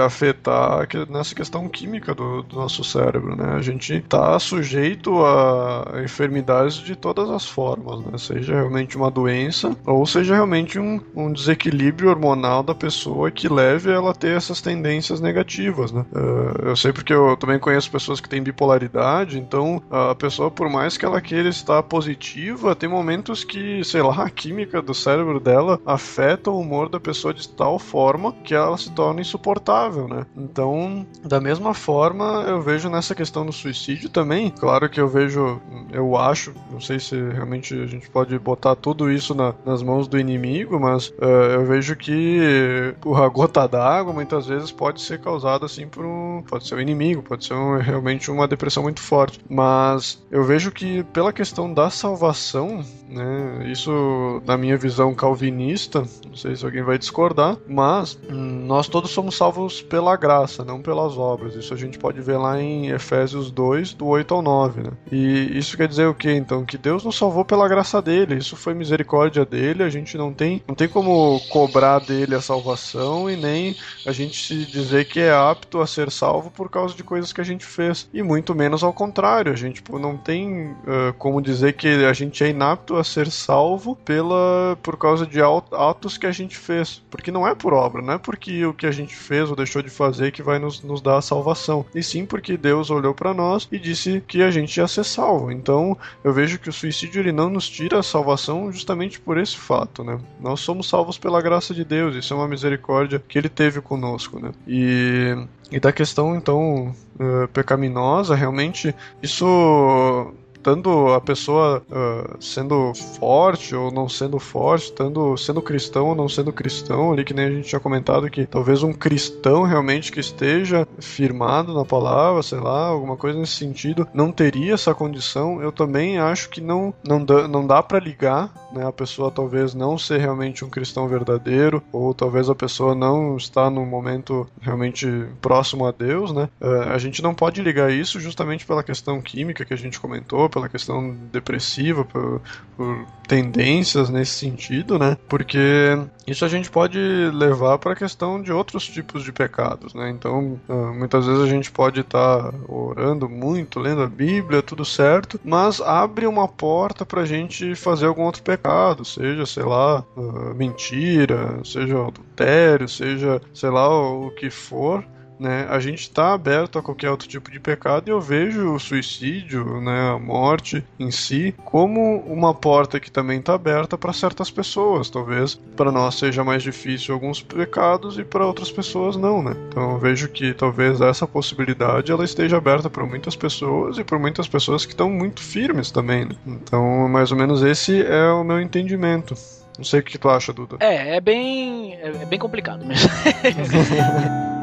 afetar 0.05 0.89
nessa 1.09 1.35
questão 1.35 1.69
química 1.69 2.15
do, 2.15 2.43
do 2.43 2.57
nosso 2.57 2.83
cérebro, 2.83 3.37
né? 3.37 3.55
A 3.55 3.63
gente 3.63 3.95
está 3.95 4.37
sujeito 4.41 5.25
a 5.25 6.03
enfermidades 6.05 6.77
de 6.77 6.97
todas 6.97 7.31
as 7.31 7.47
formas, 7.47 8.01
né? 8.01 8.19
Seja 8.19 8.55
realmente 8.55 8.97
uma 8.97 9.11
doença 9.11 9.77
ou 9.87 10.05
seja 10.05 10.35
realmente 10.35 10.81
um, 10.81 11.01
um 11.15 11.33
desequilíbrio 11.33 12.11
hormonal 12.11 12.63
da 12.65 12.75
pessoa 12.75 13.31
que 13.31 13.49
leve 13.49 13.91
ela 13.91 14.11
a 14.11 14.15
ter 14.15 14.37
essas 14.37 14.61
tendências 14.61 15.21
negativas, 15.21 15.93
né? 15.93 16.05
Uh, 16.13 16.69
eu 16.69 16.77
sei 16.77 16.93
porque 16.93 17.13
eu 17.13 17.37
também 17.37 17.59
conheço 17.61 17.91
pessoas 17.91 18.21
que 18.21 18.29
têm 18.29 18.43
bipolaridade, 18.43 19.39
então 19.39 19.81
a 19.91 20.15
pessoa, 20.15 20.51
por 20.51 20.69
mais 20.69 20.97
que 20.97 21.05
ela 21.05 21.21
queira 21.21 21.49
estar 21.49 21.83
positiva, 21.85 22.75
tem 22.75 22.89
momentos 22.89 23.45
que, 23.45 23.85
sei 23.85 24.03
lá, 24.03 24.25
a 24.25 24.31
química 24.31 24.83
do 24.83 24.93
cérebro 24.93 25.39
dela 25.39 25.52
dela 25.53 25.79
afeta 25.85 26.51
o 26.51 26.59
humor 26.59 26.89
da 26.89 26.99
pessoa 26.99 27.35
de 27.35 27.47
tal 27.47 27.79
forma 27.79 28.33
que 28.45 28.55
ela 28.55 28.79
se 28.79 28.91
torna 28.91 29.21
insuportável, 29.21 30.09
né? 30.09 30.25
Então, 30.35 31.07
da 31.23 31.41
mesma 31.41 31.75
forma, 31.75 32.45
eu 32.49 32.63
vejo 32.63 32.89
nessa 32.89 33.15
questão 33.15 33.45
do 33.45 33.53
suicídio 33.53 34.09
também. 34.09 34.51
Claro 34.51 34.89
que 34.89 35.01
eu 35.01 35.09
vejo, 35.09 35.61
eu 35.93 36.17
acho, 36.17 36.55
não 36.71 36.81
sei 36.81 36.99
se 36.99 37.17
realmente 37.17 37.75
a 37.75 37.87
gente 37.87 38.09
pode 38.09 38.39
botar 38.39 38.75
tudo 38.75 39.11
isso 39.11 39.35
na, 39.35 39.55
nas 39.65 39.83
mãos 39.83 40.09
do 40.09 40.19
inimigo, 40.19 40.81
mas 40.81 41.09
uh, 41.09 41.53
eu 41.55 41.67
vejo 41.67 41.95
que 41.97 42.95
a 43.15 43.29
gota 43.29 43.69
d'água 43.69 44.13
muitas 44.13 44.47
vezes 44.47 44.73
pode 44.73 45.03
ser 45.03 45.21
causada 45.21 45.67
assim 45.67 45.87
por 45.87 46.05
um, 46.05 46.43
pode 46.49 46.67
ser 46.67 46.75
o 46.75 46.79
um 46.79 46.81
inimigo, 46.81 47.23
pode 47.23 47.45
ser 47.45 47.55
um, 47.55 47.79
realmente 47.79 48.31
uma 48.31 48.49
depressão 48.49 48.83
muito 48.83 49.01
forte. 49.01 49.39
Mas 49.49 50.23
eu 50.31 50.45
vejo 50.45 50.71
que 50.71 51.03
pela 51.13 51.33
questão 51.33 51.73
da 51.73 51.91
salvação, 51.91 52.83
né, 53.13 53.71
isso 53.71 54.43
na 54.47 54.57
minha 54.57 54.77
visão 54.77 55.15
calvinista 55.15 56.05
não 56.33 56.37
sei 56.37 56.57
se 56.57 56.65
alguém 56.65 56.83
vai 56.83 56.99
discordar, 56.99 57.59
mas 57.69 58.19
hum, 58.29 58.65
nós 58.67 58.89
todos 58.89 59.11
somos 59.11 59.37
salvos 59.37 59.83
pela 59.83 60.17
graça, 60.17 60.65
não 60.65 60.81
pelas 60.81 61.19
obras. 61.19 61.55
Isso 61.55 61.75
a 61.75 61.77
gente 61.77 61.99
pode 61.99 62.23
ver 62.23 62.39
lá 62.39 62.61
em 62.61 62.89
Efésios 62.89 63.51
2, 63.51 63.93
do 63.93 64.07
8 64.07 64.33
ao 64.33 64.41
9, 64.41 64.83
né? 64.83 64.91
E 65.11 65.59
isso 65.59 65.77
quer 65.77 65.87
dizer 65.87 66.07
o 66.07 66.15
que 66.15 66.33
então? 66.33 66.65
Que 66.65 66.79
Deus 66.79 67.05
nos 67.05 67.19
salvou 67.19 67.45
pela 67.45 67.69
graça 67.69 68.01
dele, 68.01 68.37
isso 68.37 68.57
foi 68.57 68.73
misericórdia 68.73 69.45
dele, 69.45 69.83
a 69.83 69.91
gente 69.91 70.17
não 70.17 70.33
tem, 70.33 70.63
não 70.67 70.75
tem 70.75 70.89
como 70.89 71.39
cobrar 71.51 71.99
dele 71.99 72.35
a 72.35 72.41
salvação 72.41 73.29
e 73.29 73.37
nem 73.37 73.77
a 74.07 74.13
gente 74.13 74.47
se 74.47 74.65
dizer 74.65 75.05
que 75.05 75.21
é 75.21 75.33
apto 75.33 75.81
a 75.81 75.87
ser 75.87 76.11
salvo 76.11 76.51
por 76.51 76.71
causa 76.71 76.95
de 76.95 77.05
coisas 77.05 77.31
que 77.31 77.43
a 77.43 77.45
gente 77.45 77.67
fez. 77.67 78.09
E 78.13 78.23
muito 78.23 78.55
menos 78.55 78.83
ao 78.83 78.93
contrário, 78.93 79.53
a 79.53 79.57
gente 79.57 79.83
tipo, 79.83 79.99
não 79.99 80.17
tem 80.17 80.71
uh, 80.71 81.13
como 81.19 81.43
dizer 81.43 81.75
que 81.75 81.89
a 81.89 82.13
gente 82.13 82.43
é 82.43 82.49
inapto 82.49 82.97
a 82.97 83.02
ser 83.05 83.31
salvo 83.31 83.97
pela 83.97 84.77
por 84.83 84.97
causa 84.97 85.27
de 85.27 85.41
atos 85.41 86.17
que 86.17 86.27
a 86.27 86.33
gente 86.33 86.57
fez. 86.57 87.03
Porque 87.11 87.31
não 87.31 87.47
é 87.47 87.55
por 87.55 87.73
obra, 87.73 88.03
não 88.03 88.15
é 88.15 88.19
porque 88.19 88.65
o 88.65 88.75
que 88.75 88.87
a 88.87 88.91
gente 88.91 89.15
fez 89.15 89.51
ou 89.51 89.57
deixou 89.57 89.83
de 89.83 89.91
fazer 89.91 90.33
que 90.33 90.43
vai 90.43 90.59
nos, 90.59 90.83
nos 90.83 91.01
dar 91.01 91.19
a 91.19 91.23
salvação. 91.23 91.85
E 91.95 92.03
sim 92.03 92.25
porque 92.27 92.57
Deus 92.57 92.91
olhou 92.91 93.15
para 93.15 93.35
nós 93.35 93.69
e 93.71 93.79
disse 93.79 94.23
que 94.27 94.43
a 94.43 94.51
gente 94.51 94.77
ia 94.77 94.89
ser 94.89 95.05
salvo. 95.05 95.51
Então 95.51 95.97
eu 96.23 96.33
vejo 96.33 96.59
que 96.59 96.69
o 96.69 96.73
suicídio 96.73 97.21
ele 97.21 97.33
não 97.33 97.51
nos 97.51 97.69
tira 97.69 97.99
a 97.99 98.03
salvação 98.03 98.73
justamente 98.73 99.21
por 99.21 99.39
esse 99.39 99.57
fato, 99.57 100.03
né? 100.05 100.19
Nós 100.41 100.61
somos 100.61 100.89
salvos 100.89 101.19
pela 101.19 101.43
graça 101.43 101.75
de 101.75 101.85
Deus, 101.85 102.15
isso 102.17 102.33
é 102.33 102.37
uma 102.37 102.49
misericórdia 102.49 103.23
que 103.27 103.39
ele 103.39 103.49
teve 103.49 103.81
conosco, 103.81 104.39
né? 104.39 104.53
E, 104.67 105.37
e 105.71 105.81
da 105.81 105.93
questão 105.93 106.37
então 106.37 106.95
uh, 107.19 107.49
pecaminosa, 107.49 108.35
realmente 108.35 108.95
isso 109.23 110.33
tanto 110.63 111.09
a 111.09 111.21
pessoa 111.21 111.83
uh, 111.91 112.37
sendo 112.43 112.93
forte 112.95 113.75
ou 113.75 113.91
não 113.91 114.09
sendo 114.09 114.39
forte, 114.39 114.93
tanto 114.93 115.37
sendo 115.37 115.61
cristão 115.61 116.09
ou 116.09 116.15
não 116.15 116.29
sendo 116.29 116.53
cristão, 116.53 117.13
ali 117.13 117.25
que 117.25 117.35
nem 117.35 117.47
a 117.47 117.51
gente 117.51 117.69
tinha 117.69 117.81
comentado 117.81 118.31
que 118.31 118.47
talvez 118.47 118.83
um 118.83 118.93
cristão 118.93 119.63
realmente 119.63 120.13
que 120.13 120.21
esteja 120.21 120.87
firmado 120.99 121.75
na 121.75 121.85
palavra, 121.85 122.43
sei 122.43 122.61
lá, 122.61 122.87
alguma 122.87 123.17
coisa 123.17 123.39
nesse 123.39 123.57
sentido, 123.57 124.07
não 124.15 124.31
teria 124.31 124.75
essa 124.75 124.95
condição. 124.95 125.61
Eu 125.61 125.73
também 125.73 126.19
acho 126.19 126.49
que 126.49 126.61
não 126.61 126.95
não 127.07 127.25
dá, 127.25 127.49
não 127.49 127.67
dá 127.67 127.83
para 127.83 127.99
ligar, 127.99 128.53
né? 128.73 128.87
A 128.87 128.93
pessoa 128.93 129.31
talvez 129.31 129.75
não 129.75 129.99
ser 129.99 130.19
realmente 130.19 130.65
um 130.65 130.71
cristão 130.71 131.07
verdadeiro 131.09 131.83
ou 131.93 132.15
talvez 132.15 132.49
a 132.49 132.55
pessoa 132.55 132.95
não 132.95 133.37
está 133.37 133.71
num 133.71 133.87
momento 133.87 134.49
realmente 134.61 135.27
próximo 135.41 135.87
a 135.87 135.93
Deus, 135.93 136.33
né? 136.33 136.49
Uh, 136.61 136.91
a 136.93 136.99
gente 136.99 137.23
não 137.23 137.35
pode 137.35 137.63
ligar 137.63 137.93
isso 137.93 138.21
justamente 138.21 138.67
pela 138.67 138.83
questão 138.83 139.21
química 139.21 139.65
que 139.65 139.75
a 139.75 139.79
gente 139.79 140.01
comentou, 140.01 140.49
pela 140.49 140.69
questão 140.69 141.15
depressiva, 141.31 142.05
por, 142.05 142.41
por 142.77 143.07
tendências 143.33 144.11
nesse 144.11 144.33
sentido, 144.33 144.99
né? 144.99 145.17
Porque 145.27 145.99
isso 146.27 146.45
a 146.45 146.49
gente 146.49 146.71
pode 146.71 146.99
levar 147.33 147.79
para 147.79 147.95
a 147.95 147.97
questão 147.97 148.43
de 148.43 148.53
outros 148.53 148.87
tipos 148.87 149.25
de 149.25 149.33
pecados, 149.33 149.95
né? 149.95 150.11
Então, 150.11 150.61
uh, 150.69 150.93
muitas 150.93 151.27
vezes 151.27 151.43
a 151.43 151.47
gente 151.47 151.71
pode 151.71 152.01
estar 152.01 152.53
tá 152.53 152.55
orando 152.69 153.31
muito, 153.31 153.81
lendo 153.81 154.03
a 154.03 154.07
Bíblia, 154.07 154.61
tudo 154.61 154.85
certo, 154.85 155.41
mas 155.43 155.81
abre 155.81 156.27
uma 156.27 156.47
porta 156.47 157.07
para 157.07 157.23
a 157.23 157.25
gente 157.25 157.75
fazer 157.75 158.05
algum 158.05 158.25
outro 158.25 158.43
pecado, 158.43 159.03
seja, 159.03 159.47
sei 159.47 159.63
lá, 159.63 160.05
uh, 160.15 160.55
mentira, 160.55 161.59
seja 161.65 162.07
adultério, 162.07 162.87
seja, 162.87 163.41
sei 163.55 163.71
lá, 163.71 163.89
o 163.89 164.31
que 164.33 164.51
for, 164.51 165.03
né? 165.43 165.67
A 165.69 165.81
gente 165.81 166.03
está 166.03 166.33
aberto 166.33 166.79
a 166.79 166.83
qualquer 166.83 167.11
outro 167.11 167.27
tipo 167.27 167.51
de 167.51 167.59
pecado 167.59 168.09
e 168.09 168.11
eu 168.11 168.21
vejo 168.21 168.73
o 168.73 168.79
suicídio, 168.79 169.81
né, 169.81 170.13
a 170.13 170.19
morte 170.19 170.85
em 170.99 171.11
si, 171.11 171.53
como 171.65 172.19
uma 172.21 172.55
porta 172.55 173.01
que 173.01 173.11
também 173.11 173.41
está 173.41 173.55
aberta 173.55 173.99
para 173.99 174.13
certas 174.13 174.51
pessoas. 174.51 175.11
Talvez 175.11 175.57
para 175.77 175.91
nós 175.91 176.15
seja 176.15 176.45
mais 176.45 176.63
difícil 176.63 177.13
alguns 177.13 177.43
pecados 177.43 178.19
e 178.19 178.25
para 178.25 178.47
outras 178.47 178.71
pessoas 178.71 179.17
não, 179.17 179.43
né? 179.43 179.57
Então 179.69 179.93
eu 179.93 179.99
vejo 179.99 180.29
que 180.29 180.55
talvez 180.55 181.01
essa 181.01 181.27
possibilidade 181.27 182.13
ela 182.13 182.25
esteja 182.25 182.57
aberta 182.57 182.89
para 182.89 183.05
muitas 183.05 183.35
pessoas 183.35 183.99
e 183.99 184.05
para 184.05 184.19
muitas 184.19 184.47
pessoas 184.47 184.87
que 184.87 184.93
estão 184.93 185.11
muito 185.11 185.43
firmes 185.43 185.91
também. 185.91 186.27
Né? 186.27 186.37
Então 186.47 187.09
mais 187.09 187.33
ou 187.33 187.37
menos 187.37 187.63
esse 187.63 188.01
é 188.01 188.31
o 188.31 188.45
meu 188.45 188.61
entendimento. 188.61 189.35
Não 189.77 189.85
sei 189.85 190.01
o 190.01 190.03
que 190.03 190.19
tu 190.19 190.29
acha, 190.29 190.53
Duda. 190.53 190.77
É, 190.81 191.17
é 191.17 191.21
bem, 191.21 191.95
é 191.95 192.27
bem 192.27 192.39
complicado 192.39 192.85
mesmo. 192.85 193.11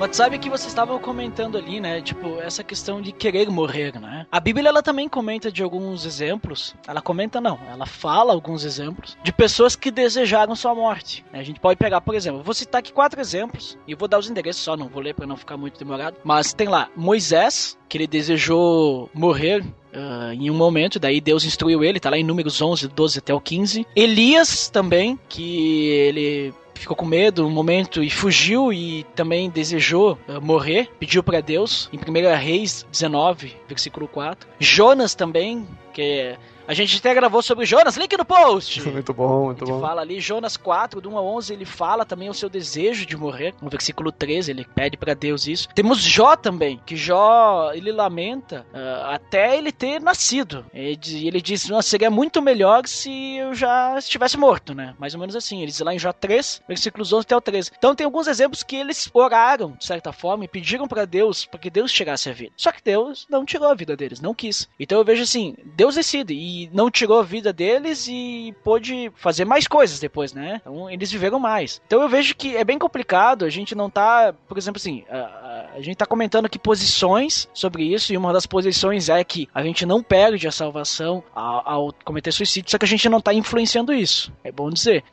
Mas 0.00 0.16
sabe 0.16 0.38
que 0.38 0.48
vocês 0.48 0.68
estavam 0.68 0.98
comentando 0.98 1.58
ali, 1.58 1.78
né? 1.78 2.00
Tipo, 2.00 2.40
essa 2.40 2.64
questão 2.64 3.02
de 3.02 3.12
querer 3.12 3.50
morrer, 3.50 4.00
né? 4.00 4.26
A 4.32 4.40
Bíblia 4.40 4.70
ela 4.70 4.82
também 4.82 5.06
comenta 5.06 5.52
de 5.52 5.62
alguns 5.62 6.06
exemplos. 6.06 6.74
Ela 6.88 7.02
comenta 7.02 7.38
não, 7.38 7.58
ela 7.70 7.84
fala 7.84 8.32
alguns 8.32 8.64
exemplos 8.64 9.18
de 9.22 9.30
pessoas 9.30 9.76
que 9.76 9.90
desejaram 9.90 10.56
sua 10.56 10.74
morte. 10.74 11.22
Né? 11.30 11.40
A 11.40 11.42
gente 11.42 11.60
pode 11.60 11.76
pegar, 11.76 12.00
por 12.00 12.14
exemplo, 12.14 12.42
vou 12.42 12.54
citar 12.54 12.78
aqui 12.78 12.94
quatro 12.94 13.20
exemplos 13.20 13.76
e 13.86 13.94
vou 13.94 14.08
dar 14.08 14.18
os 14.18 14.30
endereços 14.30 14.62
só, 14.62 14.74
não 14.74 14.88
vou 14.88 15.02
ler 15.02 15.14
para 15.14 15.26
não 15.26 15.36
ficar 15.36 15.58
muito 15.58 15.78
demorado. 15.78 16.16
Mas 16.24 16.54
tem 16.54 16.66
lá 16.66 16.88
Moisés, 16.96 17.78
que 17.86 17.98
ele 17.98 18.06
desejou 18.06 19.10
morrer 19.12 19.62
Uh, 19.90 20.32
em 20.34 20.48
um 20.48 20.54
momento, 20.54 21.00
daí 21.00 21.20
Deus 21.20 21.44
instruiu 21.44 21.82
ele, 21.82 21.98
tá 21.98 22.10
lá 22.10 22.16
em 22.16 22.22
números 22.22 22.62
11, 22.62 22.86
12 22.86 23.18
até 23.18 23.34
o 23.34 23.40
15. 23.40 23.84
Elias 23.96 24.68
também, 24.68 25.18
que 25.28 25.88
ele 25.88 26.54
ficou 26.80 26.96
com 26.96 27.04
medo 27.04 27.46
um 27.46 27.50
momento 27.50 28.02
e 28.02 28.10
fugiu 28.10 28.72
e 28.72 29.04
também 29.14 29.50
desejou 29.50 30.18
uh, 30.26 30.40
morrer, 30.40 30.90
pediu 30.98 31.22
para 31.22 31.40
Deus, 31.40 31.88
em 31.92 31.98
1 31.98 32.36
Reis 32.36 32.86
19, 32.90 33.54
versículo 33.68 34.08
4. 34.08 34.48
Jonas 34.58 35.14
também, 35.14 35.66
que 35.92 36.34
a 36.70 36.72
gente 36.72 36.98
até 36.98 37.12
gravou 37.12 37.42
sobre 37.42 37.66
Jonas, 37.66 37.96
link 37.96 38.16
no 38.16 38.24
post. 38.24 38.80
muito 38.88 39.12
bom, 39.12 39.46
muito 39.46 39.64
bom. 39.64 39.80
fala 39.80 40.02
ali, 40.02 40.20
Jonas 40.20 40.56
4, 40.56 41.00
do 41.00 41.10
1 41.10 41.18
a 41.18 41.22
11, 41.22 41.52
ele 41.52 41.64
fala 41.64 42.04
também 42.04 42.30
o 42.30 42.34
seu 42.34 42.48
desejo 42.48 43.04
de 43.04 43.16
morrer. 43.16 43.52
No 43.60 43.68
versículo 43.68 44.12
13, 44.12 44.52
ele 44.52 44.64
pede 44.64 44.96
para 44.96 45.12
Deus 45.12 45.48
isso. 45.48 45.68
Temos 45.74 46.00
Jó 46.00 46.36
também, 46.36 46.80
que 46.86 46.94
Jó, 46.94 47.72
ele 47.74 47.90
lamenta 47.90 48.64
uh, 48.72 49.06
até 49.06 49.58
ele 49.58 49.72
ter 49.72 50.00
nascido. 50.00 50.64
Ele, 50.72 51.26
ele 51.26 51.42
diz, 51.42 51.68
Nossa, 51.68 51.88
seria 51.88 52.08
muito 52.08 52.40
melhor 52.40 52.86
se 52.86 53.36
eu 53.38 53.52
já 53.52 53.98
estivesse 53.98 54.36
morto, 54.36 54.72
né? 54.72 54.94
Mais 54.96 55.12
ou 55.12 55.18
menos 55.18 55.34
assim. 55.34 55.62
Ele 55.62 55.72
diz 55.72 55.80
lá 55.80 55.92
em 55.92 55.98
Jó 55.98 56.12
3, 56.12 56.62
versículos 56.68 57.12
11 57.12 57.24
até 57.24 57.36
o 57.36 57.40
13. 57.40 57.72
Então 57.76 57.96
tem 57.96 58.04
alguns 58.04 58.28
exemplos 58.28 58.62
que 58.62 58.76
eles 58.76 59.10
oraram, 59.12 59.72
de 59.72 59.84
certa 59.84 60.12
forma, 60.12 60.44
e 60.44 60.48
pediram 60.48 60.86
para 60.86 61.04
Deus, 61.04 61.46
para 61.46 61.58
que 61.58 61.68
Deus 61.68 61.90
tirasse 61.90 62.30
a 62.30 62.32
vida. 62.32 62.52
Só 62.56 62.70
que 62.70 62.84
Deus 62.84 63.26
não 63.28 63.44
tirou 63.44 63.68
a 63.68 63.74
vida 63.74 63.96
deles, 63.96 64.20
não 64.20 64.32
quis. 64.32 64.68
Então 64.78 64.98
eu 64.98 65.04
vejo 65.04 65.24
assim, 65.24 65.56
Deus 65.74 65.96
decide, 65.96 66.32
e 66.32 66.59
não 66.72 66.90
tirou 66.90 67.20
a 67.20 67.22
vida 67.22 67.52
deles 67.52 68.06
e 68.08 68.54
pôde 68.64 69.10
fazer 69.16 69.44
mais 69.44 69.66
coisas 69.66 70.00
depois, 70.00 70.32
né? 70.32 70.60
Então 70.60 70.90
eles 70.90 71.10
viveram 71.10 71.38
mais. 71.38 71.80
Então 71.86 72.02
eu 72.02 72.08
vejo 72.08 72.34
que 72.34 72.56
é 72.56 72.64
bem 72.64 72.78
complicado, 72.78 73.44
a 73.44 73.50
gente 73.50 73.74
não 73.74 73.88
tá, 73.88 74.34
por 74.48 74.58
exemplo 74.58 74.78
assim, 74.78 75.04
a, 75.08 75.68
a 75.74 75.80
gente 75.80 75.96
tá 75.96 76.06
comentando 76.06 76.46
aqui 76.46 76.58
posições 76.58 77.48
sobre 77.54 77.84
isso 77.84 78.12
e 78.12 78.16
uma 78.16 78.32
das 78.32 78.46
posições 78.46 79.08
é 79.08 79.22
que 79.22 79.48
a 79.54 79.62
gente 79.62 79.86
não 79.86 80.02
perde 80.02 80.46
a 80.46 80.52
salvação 80.52 81.22
ao, 81.34 81.68
ao 81.68 81.94
cometer 82.04 82.32
suicídio, 82.32 82.70
só 82.70 82.78
que 82.78 82.84
a 82.84 82.88
gente 82.88 83.08
não 83.08 83.20
tá 83.20 83.32
influenciando 83.32 83.92
isso. 83.92 84.32
É 84.42 84.50
bom 84.50 84.70
dizer. 84.70 85.04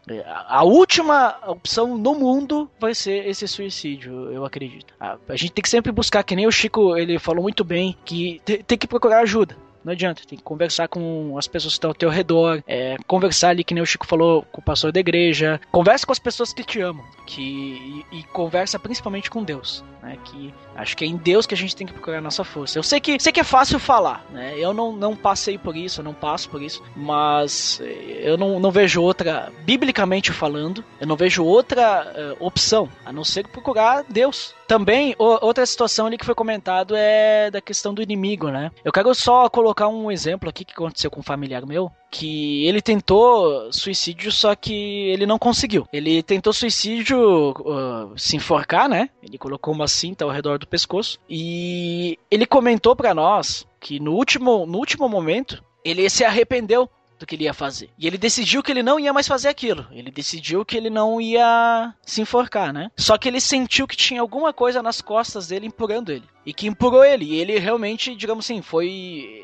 A, 0.47 0.63
última 0.63 1.37
opção 1.47 1.97
no 1.97 2.15
mundo 2.15 2.69
vai 2.79 2.93
ser 2.93 3.27
esse 3.27 3.47
suicídio, 3.47 4.31
eu 4.31 4.45
acredito. 4.45 4.93
A, 4.99 5.17
a 5.29 5.35
gente 5.35 5.51
tem 5.51 5.61
que 5.61 5.69
sempre 5.69 5.91
buscar, 5.91 6.23
que 6.23 6.35
nem 6.35 6.47
o 6.47 6.51
Chico 6.51 6.97
ele 6.97 7.19
falou 7.19 7.43
muito 7.43 7.63
bem, 7.63 7.95
que 8.03 8.41
tem 8.45 8.77
que 8.77 8.87
procurar 8.87 9.19
ajuda. 9.19 9.55
Não 9.83 9.93
adianta, 9.93 10.21
tem 10.27 10.37
que 10.37 10.43
conversar 10.43 10.87
com 10.87 11.37
as 11.37 11.47
pessoas 11.47 11.73
que 11.73 11.77
estão 11.77 11.91
ao 11.91 11.95
teu 11.95 12.09
redor, 12.09 12.61
é, 12.67 12.97
conversar 13.07 13.49
ali, 13.49 13.63
que 13.63 13.73
nem 13.73 13.83
o 13.83 13.85
Chico 13.85 14.05
falou, 14.05 14.43
com 14.51 14.61
o 14.61 14.63
pastor 14.63 14.91
da 14.91 14.99
igreja. 14.99 15.59
Conversa 15.71 16.05
com 16.05 16.11
as 16.11 16.19
pessoas 16.19 16.53
que 16.53 16.63
te 16.63 16.81
amam, 16.81 17.05
que, 17.25 18.03
e, 18.11 18.19
e 18.19 18.23
conversa 18.23 18.77
principalmente 18.77 19.29
com 19.29 19.43
Deus. 19.43 19.83
Né, 20.01 20.17
que 20.23 20.53
acho 20.75 20.95
que 20.95 21.03
é 21.03 21.07
em 21.07 21.17
Deus 21.17 21.45
que 21.45 21.53
a 21.53 21.57
gente 21.57 21.75
tem 21.75 21.87
que 21.87 21.91
procurar 21.91 22.19
a 22.19 22.21
nossa 22.21 22.43
força. 22.43 22.77
Eu 22.77 22.83
sei 22.83 22.99
que, 22.99 23.19
sei 23.19 23.31
que 23.31 23.39
é 23.39 23.43
fácil 23.43 23.79
falar, 23.79 24.25
né? 24.29 24.53
Eu 24.57 24.73
não, 24.73 24.95
não 24.95 25.15
passei 25.15 25.57
por 25.57 25.75
isso, 25.75 26.01
eu 26.01 26.05
não 26.05 26.13
passo 26.13 26.49
por 26.49 26.61
isso, 26.61 26.83
mas 26.95 27.81
eh, 27.83 28.21
eu 28.23 28.37
não, 28.37 28.59
não 28.59 28.71
vejo 28.71 29.01
outra, 29.01 29.51
biblicamente 29.65 30.31
falando, 30.31 30.83
eu 31.01 31.07
não 31.07 31.15
vejo 31.15 31.43
outra 31.43 32.35
uh, 32.39 32.45
opção 32.45 32.87
a 33.03 33.11
não 33.11 33.23
ser 33.23 33.47
procurar 33.47 34.05
Deus. 34.07 34.55
Também, 34.67 35.15
o, 35.17 35.45
outra 35.45 35.65
situação 35.65 36.07
ali 36.07 36.17
que 36.17 36.25
foi 36.25 36.35
comentado 36.35 36.93
é 36.95 37.49
da 37.49 37.61
questão 37.61 37.93
do 37.93 38.01
inimigo, 38.01 38.49
né? 38.49 38.69
Eu 38.83 38.91
quero 38.91 39.13
só 39.15 39.49
colocar 39.49 39.87
um 39.87 40.11
exemplo 40.11 40.49
aqui 40.49 40.65
que 40.65 40.73
aconteceu 40.73 41.09
com 41.09 41.21
um 41.21 41.23
familiar 41.23 41.65
meu 41.65 41.91
que 42.11 42.65
ele 42.65 42.81
tentou 42.81 43.71
suicídio, 43.71 44.31
só 44.31 44.55
que 44.55 44.73
ele 45.09 45.25
não 45.25 45.37
conseguiu. 45.37 45.87
Ele 45.91 46.23
tentou 46.23 46.53
suicídio 46.53 47.51
uh, 47.51 48.17
se 48.17 48.35
enforcar, 48.35 48.89
né? 48.89 49.09
Ele 49.21 49.37
colocou 49.37 49.73
uma 49.73 49.87
cinta 49.87 50.25
ao 50.25 50.31
redor 50.31 50.57
do 50.57 50.67
pescoço 50.67 51.19
e 51.29 52.17
ele 52.29 52.45
comentou 52.45 52.95
para 52.95 53.13
nós 53.13 53.67
que 53.79 53.99
no 53.99 54.13
último, 54.13 54.65
no 54.65 54.77
último 54.77 55.07
momento 55.07 55.63
ele 55.83 56.09
se 56.09 56.25
arrependeu 56.25 56.89
do 57.19 57.25
que 57.25 57.35
ele 57.35 57.45
ia 57.45 57.53
fazer. 57.53 57.89
E 57.97 58.07
ele 58.07 58.17
decidiu 58.17 58.61
que 58.61 58.71
ele 58.71 58.83
não 58.83 58.99
ia 58.99 59.13
mais 59.13 59.27
fazer 59.27 59.49
aquilo. 59.49 59.85
Ele 59.91 60.11
decidiu 60.11 60.65
que 60.65 60.77
ele 60.77 60.89
não 60.89 61.19
ia 61.19 61.93
se 62.05 62.21
enforcar, 62.21 62.71
né? 62.71 62.91
Só 62.97 63.17
que 63.17 63.27
ele 63.27 63.41
sentiu 63.41 63.87
que 63.87 63.97
tinha 63.97 64.21
alguma 64.21 64.53
coisa 64.53 64.81
nas 64.81 65.01
costas 65.01 65.47
dele 65.47 65.67
empurrando 65.67 66.11
ele. 66.11 66.23
E 66.45 66.53
que 66.53 66.65
empurrou 66.65 67.03
ele. 67.03 67.25
E 67.25 67.35
ele 67.35 67.59
realmente, 67.59 68.15
digamos 68.15 68.45
assim, 68.45 68.61
foi. 68.61 68.87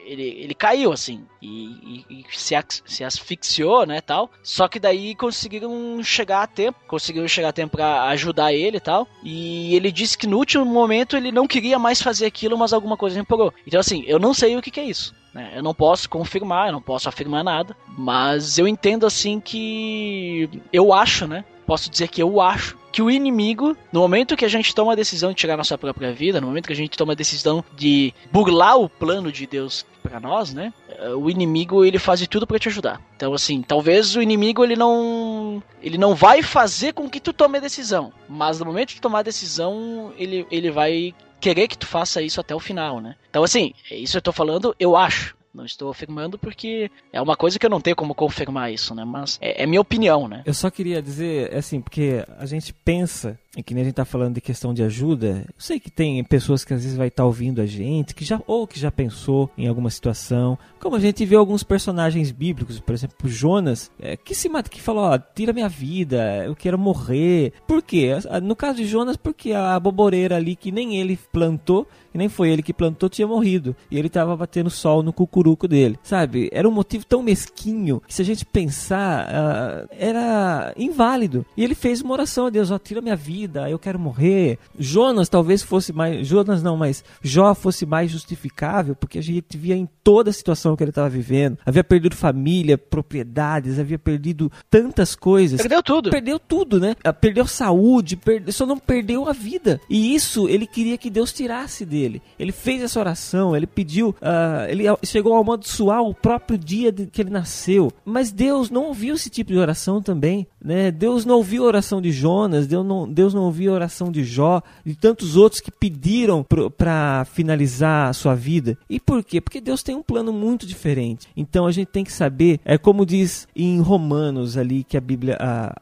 Ele, 0.06 0.24
ele 0.24 0.54
caiu, 0.54 0.94
assim. 0.94 1.26
E, 1.42 2.06
e, 2.10 2.22
e 2.22 2.26
se, 2.32 2.56
se 2.86 3.04
asfixiou, 3.04 3.86
né? 3.86 4.00
Tal. 4.00 4.32
Só 4.42 4.70
que 4.70 4.80
daí 4.80 5.14
conseguiram 5.14 6.02
chegar 6.02 6.44
a 6.44 6.48
tempo. 6.48 6.80
Conseguiram 6.88 7.28
chegar 7.28 7.50
a 7.50 7.54
tempo 7.54 7.76
pra 7.76 8.04
ajudar 8.10 8.54
ele 8.54 8.78
e 8.78 8.80
tal. 8.80 9.06
E 9.22 9.76
ele 9.76 9.92
disse 9.92 10.18
que 10.18 10.28
no 10.28 10.38
último 10.38 10.64
momento 10.64 11.18
ele 11.18 11.32
não 11.32 11.46
queria 11.46 11.78
mais 11.78 12.02
fazer 12.02 12.26
aquilo, 12.26 12.58
mas 12.58 12.72
alguma 12.72 12.96
coisa 12.96 13.20
empurrou. 13.20 13.54
Então, 13.68 13.82
assim, 13.82 14.04
eu 14.08 14.18
não 14.18 14.34
sei 14.34 14.56
o 14.56 14.62
que, 14.62 14.72
que 14.72 14.80
é 14.80 14.86
isso. 14.86 15.14
Né? 15.34 15.54
Eu 15.56 15.64
não 15.64 15.74
posso 15.74 16.10
confirmar, 16.10 16.68
eu 16.68 16.74
não 16.74 16.82
posso 16.82 17.10
afirmar 17.10 17.44
nada, 17.44 17.76
mas 17.98 18.58
eu 18.58 18.68
entendo 18.68 19.06
assim 19.06 19.40
que 19.40 20.50
eu 20.72 20.94
acho, 20.94 21.28
né? 21.28 21.44
Posso 21.66 21.90
dizer 21.90 22.10
que 22.10 22.22
eu 22.22 22.42
acho 22.42 22.78
que 22.92 23.02
o 23.02 23.10
inimigo, 23.10 23.76
no 23.92 24.02
momento 24.02 24.38
que 24.38 24.46
a 24.46 24.50
gente 24.50 24.76
toma 24.76 24.92
a 24.92 24.96
decisão 24.96 25.30
de 25.32 25.36
tirar 25.36 25.58
nossa 25.58 25.76
própria 25.78 26.14
vida, 26.14 26.40
no 26.40 26.46
momento 26.46 26.68
que 26.68 26.74
a 26.74 26.76
gente 26.76 26.96
toma 26.96 27.14
a 27.14 27.16
decisão 27.16 27.66
de 27.76 28.14
burlar 28.32 28.78
o 28.78 28.88
plano 28.88 29.32
de 29.32 29.48
Deus 29.48 29.84
para 30.04 30.20
nós, 30.20 30.54
né? 30.54 30.72
O 31.18 31.28
inimigo 31.30 31.84
ele 31.84 31.98
faz 31.98 32.20
de 32.20 32.28
tudo 32.28 32.46
para 32.46 32.60
te 32.60 32.68
ajudar. 32.68 33.02
Então 33.16 33.34
assim, 33.34 33.64
talvez 33.64 34.16
o 34.16 34.22
inimigo 34.22 34.64
ele 34.64 34.76
não 34.76 35.64
ele 35.82 35.98
não 35.98 36.14
vai 36.14 36.44
fazer 36.44 36.94
com 36.94 37.10
que 37.10 37.20
tu 37.20 37.34
tome 37.34 37.58
a 37.58 37.62
decisão, 37.62 38.14
mas 38.30 38.60
no 38.60 38.66
momento 38.66 38.94
de 38.94 39.02
tomar 39.02 39.20
a 39.20 39.24
decisão, 39.24 40.14
ele 40.16 40.46
ele 40.52 40.70
vai 40.70 41.16
querer 41.44 41.68
que 41.68 41.78
tu 41.78 41.86
faça 41.86 42.22
isso 42.22 42.40
até 42.40 42.56
o 42.56 42.60
final, 42.60 43.02
né? 43.02 43.16
Então, 43.30 43.44
assim, 43.44 43.74
isso 43.92 44.16
eu 44.16 44.22
tô 44.22 44.32
falando, 44.32 44.74
eu 44.80 44.96
acho. 44.96 45.36
Não 45.54 45.66
estou 45.66 45.92
afirmando 45.92 46.40
porque 46.40 46.90
é 47.12 47.22
uma 47.22 47.36
coisa 47.36 47.60
que 47.60 47.66
eu 47.66 47.70
não 47.70 47.82
tenho 47.82 47.96
como 47.98 48.16
confirmar 48.16 48.72
isso, 48.72 48.96
né? 48.96 49.04
Mas 49.06 49.38
é, 49.42 49.64
é 49.64 49.66
minha 49.68 49.82
opinião, 49.82 50.28
né? 50.28 50.42
Eu 50.46 50.54
só 50.54 50.72
queria 50.72 51.02
dizer, 51.02 51.54
assim, 51.54 51.82
porque 51.82 52.26
a 52.40 52.46
gente 52.46 52.74
pensa, 52.74 53.38
e 53.56 53.62
que 53.62 53.74
nem 53.74 53.84
a 53.84 53.86
gente 53.86 53.96
tá 53.96 54.06
falando 54.06 54.36
de 54.36 54.42
questão 54.42 54.74
de 54.74 54.84
ajuda, 54.84 55.46
eu 55.48 55.54
sei 55.58 55.80
que 55.80 55.92
tem 55.92 56.24
pessoas 56.24 56.66
que 56.66 56.74
às 56.74 56.84
vezes 56.84 56.98
vai 56.98 57.08
estar 57.08 57.26
ouvindo 57.26 57.62
a 57.62 57.66
gente, 57.66 58.16
que 58.16 58.26
já 58.26 58.42
ou 58.48 58.66
que 58.66 58.80
já 58.80 58.92
pensou 58.92 59.50
em 59.58 59.68
alguma 59.68 59.90
situação, 59.90 60.58
como 60.80 60.96
a 60.96 61.00
gente 61.00 61.26
vê 61.26 61.36
alguns 61.36 61.64
personagens 61.64 62.32
bíblicos, 62.32 62.80
por 62.80 62.94
exemplo, 62.94 63.30
Jonas, 63.30 63.92
é, 64.00 64.18
que 64.18 64.36
se 64.36 64.50
mata, 64.50 64.70
que 64.70 64.82
falou, 64.82 65.04
ó, 65.06 65.18
tira 65.18 65.54
minha 65.54 65.70
vida, 65.70 66.44
eu 66.46 66.56
quero 66.56 66.78
morrer. 66.78 67.54
Por 67.68 67.82
quê? 67.82 68.12
No 68.42 68.56
caso 68.56 68.78
de 68.78 68.86
Jonas, 68.86 69.16
porque 69.16 69.54
a 69.54 69.80
boboreira 69.80 70.36
ali 70.36 70.56
que 70.56 70.72
nem 70.72 70.98
ele 70.98 71.18
plantou, 71.32 71.88
que 72.12 72.18
nem 72.18 72.30
foi 72.30 72.50
ele 72.50 72.62
que 72.62 72.72
plantou, 72.72 73.10
tinha 73.10 73.28
morrido. 73.28 73.76
E 73.90 73.98
ele 73.98 74.08
tava 74.08 74.38
batendo 74.38 74.70
sol 74.70 75.02
no 75.02 75.12
cucuruco 75.12 75.68
dele. 75.68 75.98
Sabe? 76.04 76.48
Era 76.52 76.70
um 76.70 76.72
motivo 76.72 77.06
tão 77.06 77.24
mesquinho 77.24 78.02
que 78.08 78.14
se 78.14 78.22
a 78.22 78.26
gente 78.26 78.46
pensar, 78.46 79.26
uh, 79.26 79.88
era 79.92 80.74
inválido. 80.78 81.44
E 81.58 81.64
ele 81.64 81.74
fez 81.74 82.02
uma 82.02 82.14
oração 82.14 82.46
a 82.46 82.50
Deus: 82.52 82.70
ó, 82.70 82.78
tira 82.78 83.02
minha 83.02 83.16
vida, 83.16 83.43
eu 83.70 83.80
quero 83.80 84.00
morrer. 84.00 84.58
Jonas 84.78 85.30
talvez 85.30 85.62
fosse 85.62 85.94
mais. 85.94 86.28
Jonas 86.28 86.62
não, 86.62 86.78
mas 86.78 87.04
Jó 87.22 87.54
fosse 87.54 87.86
mais 87.86 88.12
justificável, 88.12 88.96
porque 88.96 89.20
a 89.20 89.24
gente 89.24 89.58
via 89.58 89.76
em 89.76 89.88
toda 90.04 90.30
a 90.30 90.34
situação 90.34 90.76
que 90.76 90.84
ele 90.84 90.92
estava 90.92 91.10
vivendo. 91.10 91.58
Havia 91.66 91.84
perdido 91.84 92.16
família, 92.16 92.78
propriedades, 92.78 93.80
havia 93.80 93.98
perdido 93.98 94.52
tantas 94.70 95.16
coisas. 95.16 95.62
Perdeu 95.62 95.82
tudo. 95.82 96.10
Perdeu 96.10 96.40
tudo, 96.40 96.80
né? 96.80 96.96
Ah, 97.04 97.14
perdeu 97.14 97.48
saúde, 97.48 98.16
perde... 98.16 98.52
só 98.52 98.66
não 98.66 98.78
perdeu 98.78 99.28
a 99.28 99.34
vida. 99.34 99.80
E 99.90 100.14
isso 100.14 100.48
ele 100.50 100.68
queria 100.68 100.98
que 100.98 101.10
Deus 101.10 101.32
tirasse 101.32 101.86
dele. 101.86 102.22
Ele 102.38 102.52
fez 102.52 102.82
essa 102.82 103.00
oração, 103.00 103.56
ele 103.56 103.68
pediu, 103.68 104.10
uh, 104.10 104.70
ele 104.70 104.84
chegou 105.04 105.34
ao 105.34 105.42
amaldiçoar 105.42 106.02
o 106.02 106.14
próprio 106.14 106.58
dia 106.58 106.92
que 106.92 107.22
ele 107.22 107.30
nasceu. 107.30 107.92
Mas 108.06 108.32
Deus 108.32 108.70
não 108.70 108.86
ouviu 108.86 109.16
esse 109.16 109.30
tipo 109.30 109.52
de 109.52 109.58
oração 109.58 110.02
também. 110.02 110.48
Né? 110.64 110.92
Deus 110.92 111.26
não 111.26 111.36
ouviu 111.36 111.64
a 111.64 111.68
oração 111.68 112.02
de 112.02 112.12
Jonas, 112.12 112.68
Deus 112.68 112.86
não, 112.86 113.08
Deus 113.12 113.33
não 113.34 113.44
ouviu 113.44 113.72
a 113.72 113.76
oração 113.76 114.12
de 114.12 114.24
Jó, 114.24 114.62
de 114.86 114.96
tantos 114.96 115.36
outros 115.36 115.60
que 115.60 115.72
pediram 115.72 116.46
para 116.78 117.26
finalizar 117.26 118.10
a 118.10 118.14
sua 118.14 118.36
vida. 118.36 118.78
E 118.90 119.00
por 119.00 119.24
quê? 119.24 119.42
Porque 119.42 119.60
Deus 119.60 119.84
tem 119.84 119.96
um 119.96 120.04
plano 120.04 120.32
muito 120.32 120.66
diferente. 120.66 121.28
Então 121.36 121.66
a 121.66 121.72
gente 121.72 121.88
tem 121.88 122.04
que 122.04 122.12
saber, 122.12 122.60
é 122.64 122.78
como 122.78 123.06
diz 123.06 123.48
em 123.56 123.80
Romanos 123.82 124.58
ali, 124.58 124.84
que 124.84 124.98
a 124.98 125.02
Bíblia, 125.02 125.38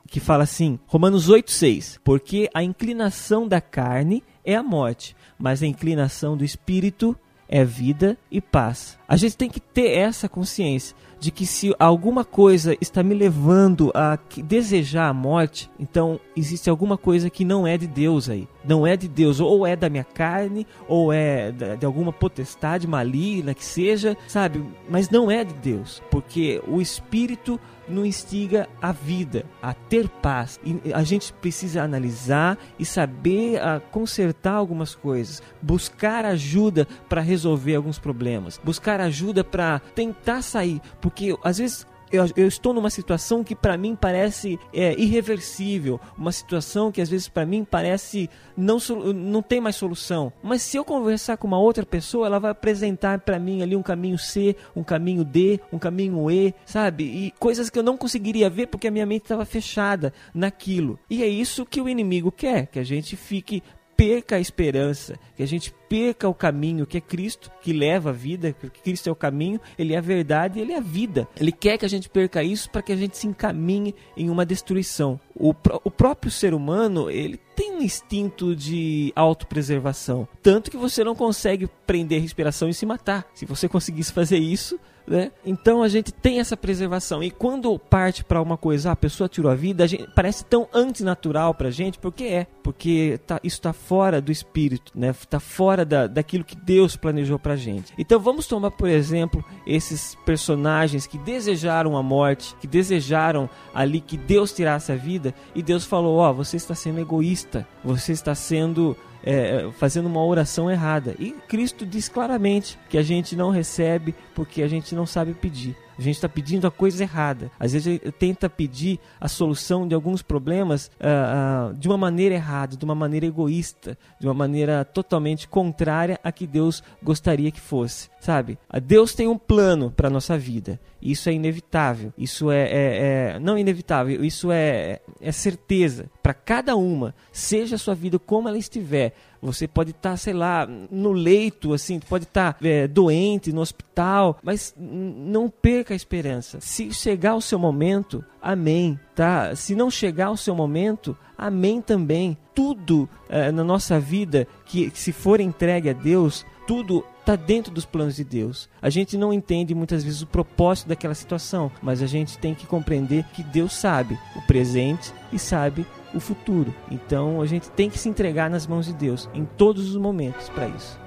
que 0.08 0.20
fala 0.20 0.43
assim, 0.43 0.80
Romanos 0.88 1.30
8,6, 1.30 1.99
porque 2.04 2.49
a 2.54 2.64
inclinação 2.64 3.47
da 3.47 3.62
carne 3.62 4.24
é 4.43 4.56
a 4.56 4.64
morte, 4.64 5.16
mas 5.38 5.62
a 5.62 5.68
inclinação 5.68 6.36
do 6.36 6.43
espírito 6.43 7.16
é 7.47 7.66
vida 7.66 8.18
e 8.32 8.39
paz. 8.39 8.97
A 9.08 9.18
gente 9.18 9.36
tem 9.36 9.49
que 9.49 9.60
ter 9.60 9.97
essa 9.97 10.30
consciência 10.30 10.95
de 11.22 11.30
que 11.30 11.45
se 11.45 11.74
alguma 11.78 12.26
coisa 12.26 12.76
está 12.82 13.03
me 13.03 13.13
levando 13.13 13.91
a 13.93 14.17
desejar 14.43 15.07
a 15.07 15.13
morte, 15.13 15.69
então 15.80 16.19
existe 16.36 16.67
alguma 16.67 16.97
coisa 16.97 17.30
que 17.30 17.45
não 17.45 17.67
é 17.67 17.78
de 17.78 17.86
Deus 17.86 18.28
aí. 18.28 18.47
Não 18.65 18.88
é 18.88 18.97
de 18.97 19.07
Deus, 19.07 19.39
ou 19.39 19.65
é 19.65 19.76
da 19.76 19.88
minha 19.88 20.03
carne, 20.03 20.65
ou 20.88 21.13
é 21.13 21.51
de 21.51 21.86
alguma 21.86 22.11
potestade 22.11 22.88
maligna 22.88 23.53
que 23.53 23.63
seja, 23.63 24.17
sabe? 24.28 24.63
Mas 24.89 25.11
não 25.11 25.30
é 25.30 25.43
de 25.43 25.53
Deus, 25.53 26.01
porque 26.09 26.59
o 26.67 26.82
espírito 26.82 27.59
nos 27.91 28.07
instiga 28.07 28.67
a 28.81 28.91
vida, 28.91 29.45
a 29.61 29.73
ter 29.73 30.07
paz. 30.07 30.59
E 30.63 30.93
a 30.93 31.03
gente 31.03 31.33
precisa 31.33 31.83
analisar 31.83 32.57
e 32.79 32.85
saber 32.85 33.61
ah, 33.61 33.79
consertar 33.91 34.53
algumas 34.53 34.95
coisas, 34.95 35.41
buscar 35.61 36.25
ajuda 36.25 36.87
para 37.07 37.21
resolver 37.21 37.75
alguns 37.75 37.99
problemas, 37.99 38.59
buscar 38.63 39.01
ajuda 39.01 39.43
para 39.43 39.79
tentar 39.93 40.41
sair, 40.41 40.81
porque 40.99 41.37
às 41.43 41.57
vezes 41.57 41.85
eu, 42.12 42.26
eu, 42.36 42.47
estou 42.47 42.74
numa 42.74 42.89
situação 42.89 43.43
que 43.43 43.55
para 43.55 43.78
mim 43.78 43.95
parece 43.95 44.59
é, 44.74 44.93
irreversível, 44.99 45.99
uma 46.18 46.32
situação 46.32 46.91
que 46.91 47.01
às 47.01 47.09
vezes 47.09 47.28
para 47.28 47.45
mim 47.45 47.66
parece 47.70 48.30
não, 48.55 48.78
não 49.14 49.41
tem 49.41 49.62
mais 49.62 49.76
solução. 49.76 50.32
Mas 50.43 50.62
se 50.62 50.78
eu 50.78 50.86
conversar 50.86 51.38
com 51.38 51.47
uma 51.47 51.59
outra 51.59 51.86
pessoa, 51.86 52.28
ela 52.28 52.39
vai 52.39 52.51
apresentar 52.51 53.20
para 53.20 53.39
mim 53.39 53.62
ali 53.62 53.76
um 53.76 53.84
caminho 53.84 54.18
C, 54.18 54.55
um 54.76 54.84
caminho 54.84 55.24
D, 55.24 55.59
um 55.72 55.80
caminho 55.80 56.30
E, 56.30 56.53
sabe? 56.66 57.03
E 57.03 57.32
coisas 57.39 57.70
que 57.70 57.80
eu 57.80 57.84
não 57.84 57.97
conseguiria 57.97 58.49
ver 58.49 58.68
porque 58.68 58.88
a 58.88 58.91
minha 58.91 59.05
mente 59.05 59.24
estava 59.24 59.45
fechada 59.45 60.14
naquilo. 60.34 60.99
E 61.09 61.24
é 61.24 61.28
isso 61.28 61.66
que 61.66 61.82
o 61.82 61.89
inimigo 61.89 62.32
quer, 62.32 62.68
que 62.68 62.80
a 62.80 62.84
gente 62.84 63.16
fique 63.16 63.64
perca 64.02 64.38
a 64.38 64.39
esperança, 64.39 65.20
que 65.38 65.43
a 65.43 65.45
gente 65.45 65.72
perca 65.88 66.28
o 66.28 66.34
caminho 66.34 66.88
que 66.88 66.97
é 66.97 67.02
Cristo, 67.02 67.52
que 67.62 67.72
leva 67.72 68.10
a 68.10 68.12
vida, 68.12 68.52
que 68.52 68.82
Cristo 68.82 69.08
é 69.08 69.12
o 69.12 69.16
caminho, 69.16 69.62
ele 69.78 69.93
é 69.93 69.97
a 69.99 70.02
verdade, 70.02 70.60
ele 70.60 70.74
é 70.74 70.78
a 70.78 70.82
vida. 70.82 71.28
Ele 71.39 71.52
quer 71.52 71.78
que 71.78 71.86
a 71.86 71.88
gente 71.88 72.10
perca 72.10 72.41
isso 72.41 72.68
para 72.72 72.82
que 72.82 72.91
a 72.91 72.95
gente 72.95 73.16
se 73.16 73.28
encaminhe 73.28 73.93
em 74.18 74.28
uma 74.28 74.43
destruição. 74.43 75.20
O, 75.36 75.54
o 75.84 75.91
próprio 75.91 76.32
ser 76.32 76.56
humano, 76.56 77.12
ele 77.12 77.39
tem 77.56 77.74
um 77.74 77.82
instinto 77.84 78.56
de 78.56 79.14
autopreservação, 79.16 80.28
tanto 80.41 80.72
que 80.72 80.78
você 80.78 81.04
não 81.04 81.14
consegue 81.14 81.70
prender 81.86 82.18
a 82.18 82.22
respiração 82.24 82.68
e 82.70 82.74
se 82.74 82.88
matar. 82.88 83.28
Se 83.36 83.45
você 83.45 83.70
conseguisse 83.70 84.12
fazer 84.12 84.39
isso, 84.39 84.80
né? 85.08 85.32
Então 85.45 85.82
a 85.84 85.88
gente 85.88 86.12
tem 86.12 86.39
essa 86.39 86.56
preservação. 86.56 87.24
E 87.24 87.32
quando 87.32 87.78
parte 87.78 88.24
para 88.24 88.41
uma 88.41 88.58
coisa, 88.58 88.91
a 88.91 88.95
pessoa 88.95 89.28
tirou 89.28 89.52
a 89.52 89.56
vida, 89.56 89.84
a 89.84 89.88
gente, 89.88 90.08
parece 90.16 90.45
tão 90.45 90.68
antinatural 90.74 91.54
para 91.54 91.68
a 91.68 91.72
gente, 91.72 91.99
porque 91.99 92.26
é. 92.26 92.47
Porque 92.64 93.20
tá, 93.26 93.39
isso 93.43 93.58
está 93.58 93.74
fora 93.74 94.22
do 94.22 94.32
espírito, 94.32 94.91
né? 94.95 95.10
Está 95.10 95.39
fora 95.39 95.84
da, 95.84 96.08
daquilo 96.08 96.43
que 96.43 96.56
Deus 96.56 96.95
planejou 96.95 97.39
para 97.39 97.54
a 97.54 97.58
gente. 97.58 97.93
Então 97.97 98.20
vamos 98.20 98.47
tomar, 98.47 98.72
por 98.72 98.89
exemplo, 98.89 99.43
esses 99.66 100.16
personagens 100.26 101.08
que 101.08 101.18
desejaram 101.18 101.97
a 101.97 102.04
morte, 102.04 102.56
que 102.60 102.68
desejaram 102.68 103.49
ali 103.74 103.99
que 103.99 104.18
Deus 104.18 104.54
tirasse 104.54 104.91
a 104.91 104.95
vida, 104.95 105.34
e 105.56 105.64
Deus 105.64 105.86
falou: 105.86 106.18
Ó, 106.18 106.30
oh, 106.30 106.34
você 106.34 106.58
está 106.58 106.76
sendo 106.76 106.99
egoísta, 106.99 107.68
você 107.84 108.12
está 108.12 108.36
sendo 108.36 108.95
é, 109.24 109.69
fazendo 109.78 110.07
uma 110.07 110.24
oração 110.24 110.69
errada. 110.69 111.15
E 111.19 111.32
Cristo 111.47 111.86
diz 111.86 112.09
claramente 112.09 112.78
que 112.89 112.97
a 112.97 113.03
gente 113.03 113.36
não 113.36 113.49
recebe 113.49 114.15
porque 114.34 114.61
a 114.61 114.67
gente 114.67 114.95
não 114.95 115.05
sabe 115.05 115.34
pedir. 115.34 115.76
A 116.02 116.04
gente 116.04 116.16
está 116.16 116.28
pedindo 116.28 116.66
a 116.66 116.72
coisa 116.72 117.04
errada. 117.04 117.52
Às 117.60 117.74
vezes 117.74 118.02
tenta 118.18 118.49
pedir 118.49 118.99
a 119.20 119.28
solução 119.28 119.88
de 119.88 119.93
alguns 119.93 120.24
problemas 120.24 120.88
uh, 120.99 121.70
uh, 121.70 121.74
de 121.76 121.88
uma 121.88 121.95
maneira 121.95 122.34
errada, 122.34 122.76
de 122.76 122.84
uma 122.84 122.95
maneira 122.95 123.28
egoísta, 123.28 123.95
de 124.20 124.26
uma 124.26 124.34
maneira 124.34 124.84
totalmente 124.84 125.47
contrária 125.47 126.20
a 126.24 126.32
que 126.32 126.47
Deus 126.47 126.82
gostaria 127.04 127.52
que 127.52 127.62
fosse. 127.62 128.10
Sabe? 128.20 128.58
Deus 128.84 129.14
tem 129.14 129.28
um 129.28 129.38
plano 129.38 129.91
para 129.91 130.10
nossa 130.10 130.36
vida. 130.36 130.80
Isso 130.99 131.30
é 131.30 131.34
inevitável. 131.34 132.12
Isso 132.18 132.49
é, 132.49 132.64
é, 132.64 133.34
é 133.36 133.39
não 133.39 133.56
inevitável. 133.56 134.26
Isso 134.26 134.52
é, 134.52 135.02
é 135.20 135.32
certeza 135.32 136.10
para 136.22 136.34
cada 136.34 136.76
uma, 136.76 137.14
seja 137.32 137.76
a 137.76 137.80
sua 137.80 137.93
vida 137.93 138.18
como 138.18 138.47
ela 138.47 138.58
estiver 138.58 139.14
você 139.41 139.67
pode 139.67 139.91
estar, 139.91 140.11
tá, 140.11 140.17
sei 140.17 140.33
lá, 140.33 140.67
no 140.67 141.11
leito, 141.11 141.73
assim, 141.73 141.99
pode 141.99 142.25
estar 142.25 142.53
tá, 142.53 142.67
é, 142.67 142.87
doente, 142.87 143.51
no 143.51 143.61
hospital, 143.61 144.37
mas 144.43 144.73
não 144.77 145.49
perca 145.49 145.93
a 145.93 145.95
esperança. 145.95 146.59
Se 146.61 146.93
chegar 146.93 147.35
o 147.35 147.41
seu 147.41 147.57
momento, 147.57 148.23
amém, 148.41 148.99
tá? 149.15 149.55
Se 149.55 149.75
não 149.75 149.89
chegar 149.89 150.29
o 150.31 150.37
seu 150.37 150.53
momento, 150.53 151.17
amém 151.37 151.81
também. 151.81 152.37
Tudo 152.53 153.09
é, 153.29 153.51
na 153.51 153.63
nossa 153.63 153.99
vida 153.99 154.47
que, 154.65 154.91
que 154.91 154.99
se 154.99 155.11
for 155.11 155.39
entregue 155.39 155.89
a 155.89 155.93
Deus, 155.93 156.45
tudo 156.67 157.03
está 157.19 157.35
dentro 157.35 157.71
dos 157.71 157.85
planos 157.85 158.15
de 158.15 158.23
Deus. 158.23 158.69
A 158.81 158.89
gente 158.89 159.17
não 159.17 159.33
entende 159.33 159.73
muitas 159.73 160.03
vezes 160.03 160.21
o 160.21 160.27
propósito 160.27 160.89
daquela 160.89 161.15
situação, 161.15 161.71
mas 161.81 162.01
a 162.01 162.07
gente 162.07 162.37
tem 162.37 162.53
que 162.53 162.67
compreender 162.67 163.23
que 163.33 163.43
Deus 163.43 163.73
sabe 163.73 164.17
o 164.35 164.41
presente 164.43 165.13
e 165.31 165.39
sabe 165.39 165.85
o 166.14 166.20
futuro. 166.20 166.74
Então 166.89 167.41
a 167.41 167.45
gente 167.45 167.70
tem 167.72 167.89
que 167.89 167.97
se 167.97 168.09
entregar 168.09 168.49
nas 168.49 168.68
mãos 168.68 168.86
de 168.86 168.93
Deus 168.93 169.30
em 169.34 169.45
todos 169.45 169.89
os 169.89 169.97
momentos 169.97 170.49
para 170.49 170.68
isso. 170.68 170.99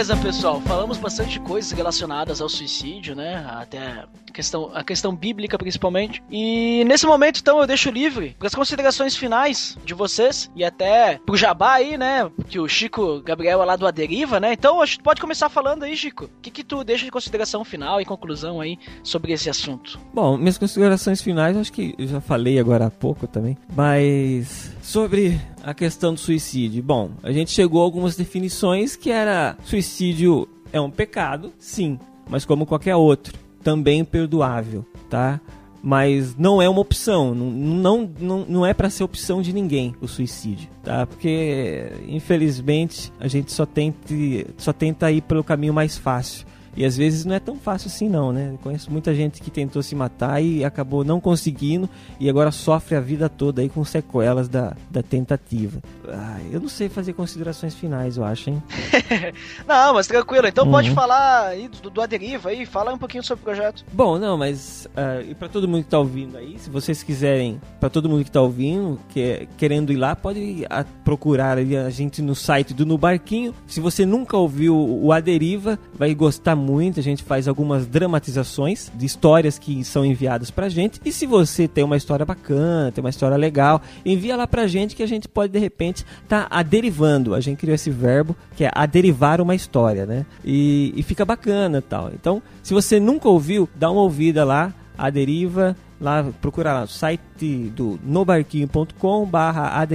Beleza, 0.00 0.16
pessoal. 0.16 0.62
Falamos 0.62 0.96
bastante 0.96 1.38
coisas 1.40 1.72
relacionadas 1.72 2.40
ao 2.40 2.48
suicídio, 2.48 3.14
né? 3.14 3.44
Até 3.50 4.06
a 4.30 4.32
questão, 4.32 4.70
a 4.72 4.82
questão 4.82 5.14
bíblica, 5.14 5.58
principalmente. 5.58 6.22
E 6.30 6.82
nesse 6.86 7.04
momento, 7.04 7.40
então, 7.40 7.60
eu 7.60 7.66
deixo 7.66 7.90
livre 7.90 8.34
para 8.38 8.46
as 8.46 8.54
considerações 8.54 9.14
finais 9.14 9.76
de 9.84 9.92
vocês 9.92 10.50
e 10.56 10.64
até 10.64 11.20
pro 11.26 11.36
Jabá 11.36 11.74
aí, 11.74 11.98
né? 11.98 12.30
Que 12.48 12.58
o 12.58 12.66
Chico 12.66 13.20
Gabriel 13.20 13.60
é 13.60 13.64
lá 13.66 13.76
do 13.76 13.86
Aderiva, 13.86 14.40
né? 14.40 14.54
Então, 14.54 14.80
acho 14.80 14.96
que 14.96 15.04
pode 15.04 15.20
começar 15.20 15.50
falando 15.50 15.82
aí, 15.82 15.94
Chico. 15.94 16.24
O 16.24 16.40
que, 16.40 16.50
que 16.50 16.64
tu 16.64 16.82
deixa 16.82 17.04
de 17.04 17.10
consideração 17.10 17.62
final 17.62 18.00
e 18.00 18.06
conclusão 18.06 18.58
aí 18.58 18.78
sobre 19.02 19.32
esse 19.32 19.50
assunto? 19.50 20.00
Bom, 20.14 20.38
minhas 20.38 20.56
considerações 20.56 21.20
finais, 21.20 21.58
acho 21.58 21.74
que 21.74 21.94
eu 21.98 22.08
já 22.08 22.22
falei 22.22 22.58
agora 22.58 22.86
há 22.86 22.90
pouco 22.90 23.26
também. 23.26 23.54
Mas 23.76 24.72
sobre 24.80 25.38
a 25.70 25.74
questão 25.74 26.12
do 26.12 26.20
suicídio. 26.20 26.82
Bom, 26.82 27.12
a 27.22 27.30
gente 27.30 27.52
chegou 27.52 27.80
a 27.80 27.84
algumas 27.84 28.16
definições 28.16 28.96
que 28.96 29.10
era 29.10 29.56
suicídio 29.64 30.48
é 30.72 30.80
um 30.80 30.90
pecado, 30.90 31.52
sim, 31.58 31.98
mas 32.28 32.44
como 32.44 32.66
qualquer 32.66 32.96
outro, 32.96 33.38
também 33.62 34.04
perdoável, 34.04 34.84
tá? 35.08 35.40
Mas 35.82 36.36
não 36.36 36.60
é 36.60 36.68
uma 36.68 36.80
opção, 36.80 37.34
não, 37.34 38.10
não, 38.20 38.44
não, 38.46 38.66
é 38.66 38.74
para 38.74 38.90
ser 38.90 39.02
opção 39.02 39.40
de 39.40 39.52
ninguém 39.52 39.94
o 40.00 40.08
suicídio, 40.08 40.68
tá? 40.82 41.06
Porque 41.06 41.90
infelizmente 42.06 43.12
a 43.18 43.28
gente 43.28 43.52
só 43.52 43.64
tenta, 43.64 44.14
só 44.58 44.72
tenta 44.72 45.10
ir 45.10 45.22
pelo 45.22 45.42
caminho 45.42 45.72
mais 45.72 45.96
fácil. 45.96 46.46
E 46.76 46.84
às 46.84 46.96
vezes 46.96 47.24
não 47.24 47.34
é 47.34 47.40
tão 47.40 47.56
fácil 47.56 47.88
assim 47.88 48.08
não, 48.08 48.32
né? 48.32 48.50
Eu 48.52 48.58
conheço 48.58 48.90
muita 48.90 49.14
gente 49.14 49.40
que 49.42 49.50
tentou 49.50 49.82
se 49.82 49.94
matar 49.94 50.42
e 50.42 50.64
acabou 50.64 51.04
não 51.04 51.20
conseguindo 51.20 51.88
e 52.18 52.28
agora 52.28 52.50
sofre 52.52 52.94
a 52.96 53.00
vida 53.00 53.28
toda 53.28 53.60
aí 53.62 53.68
com 53.68 53.84
sequelas 53.84 54.48
da, 54.48 54.74
da 54.90 55.02
tentativa. 55.02 55.80
Ah, 56.08 56.38
eu 56.50 56.60
não 56.60 56.68
sei 56.68 56.88
fazer 56.88 57.12
considerações 57.12 57.74
finais, 57.74 58.16
eu 58.16 58.24
acho, 58.24 58.50
hein? 58.50 58.62
não, 59.66 59.94
mas 59.94 60.06
tranquilo. 60.06 60.46
Então 60.46 60.64
Uhum. 60.64 60.70
pode 60.72 60.90
falar 60.92 61.46
aí 61.48 61.68
do, 61.68 61.90
do 61.90 62.00
Aderiva 62.02 62.50
aí, 62.50 62.64
fala 62.66 62.92
um 62.92 62.98
pouquinho 62.98 63.24
sobre 63.24 63.40
o 63.42 63.44
projeto. 63.44 63.84
Bom, 63.92 64.18
não, 64.18 64.36
mas 64.38 64.86
ah, 64.96 65.20
e 65.22 65.34
para 65.34 65.48
todo 65.48 65.66
mundo 65.66 65.84
que 65.84 65.90
tá 65.90 65.98
ouvindo 65.98 66.36
aí, 66.36 66.56
se 66.58 66.68
vocês 66.70 67.02
quiserem, 67.02 67.60
para 67.80 67.88
todo 67.90 68.08
mundo 68.08 68.24
que 68.24 68.30
tá 68.30 68.40
ouvindo, 68.40 68.98
que, 69.08 69.48
querendo 69.56 69.92
ir 69.92 69.96
lá, 69.96 70.14
pode 70.14 70.64
ah, 70.70 70.84
procurar 71.04 71.58
a 71.58 71.90
gente 71.90 72.20
no 72.22 72.34
site 72.34 72.72
do 72.74 72.84
No 72.86 72.96
Barquinho. 72.98 73.54
Se 73.66 73.80
você 73.80 74.04
nunca 74.06 74.36
ouviu 74.36 74.76
o 74.76 75.12
A 75.12 75.20
Deriva, 75.20 75.78
vai 75.94 76.14
gostar 76.14 76.54
muito. 76.60 77.00
A 77.00 77.02
gente 77.02 77.22
faz 77.22 77.48
algumas 77.48 77.86
dramatizações 77.86 78.90
de 78.94 79.06
histórias 79.06 79.58
que 79.58 79.82
são 79.84 80.04
enviadas 80.04 80.50
pra 80.50 80.68
gente. 80.68 81.00
E 81.04 81.10
se 81.10 81.26
você 81.26 81.66
tem 81.66 81.82
uma 81.82 81.96
história 81.96 82.24
bacana, 82.24 82.92
tem 82.92 83.02
uma 83.02 83.10
história 83.10 83.36
legal, 83.36 83.82
envia 84.04 84.36
lá 84.36 84.46
pra 84.46 84.66
gente 84.66 84.94
que 84.94 85.02
a 85.02 85.06
gente 85.06 85.28
pode 85.28 85.52
de 85.52 85.58
repente 85.58 86.04
tá 86.28 86.46
aderivando. 86.50 87.34
A 87.34 87.40
gente 87.40 87.58
criou 87.58 87.74
esse 87.74 87.90
verbo 87.90 88.36
que 88.56 88.64
é 88.64 88.70
aderivar 88.74 89.40
uma 89.40 89.54
história, 89.54 90.06
né? 90.06 90.26
E, 90.44 90.92
e 90.96 91.02
fica 91.02 91.24
bacana 91.24 91.82
tal. 91.82 92.10
Então, 92.14 92.42
se 92.62 92.74
você 92.74 93.00
nunca 93.00 93.28
ouviu, 93.28 93.68
dá 93.74 93.90
uma 93.90 94.02
ouvida 94.02 94.44
lá, 94.44 94.72
a 94.96 95.10
deriva. 95.10 95.76
Lá, 96.00 96.26
procura 96.40 96.72
lá 96.72 96.84
o 96.84 96.88
site 96.88 97.20
do 97.76 98.00
nobarquinho.com 98.02 99.26
barra 99.26 99.86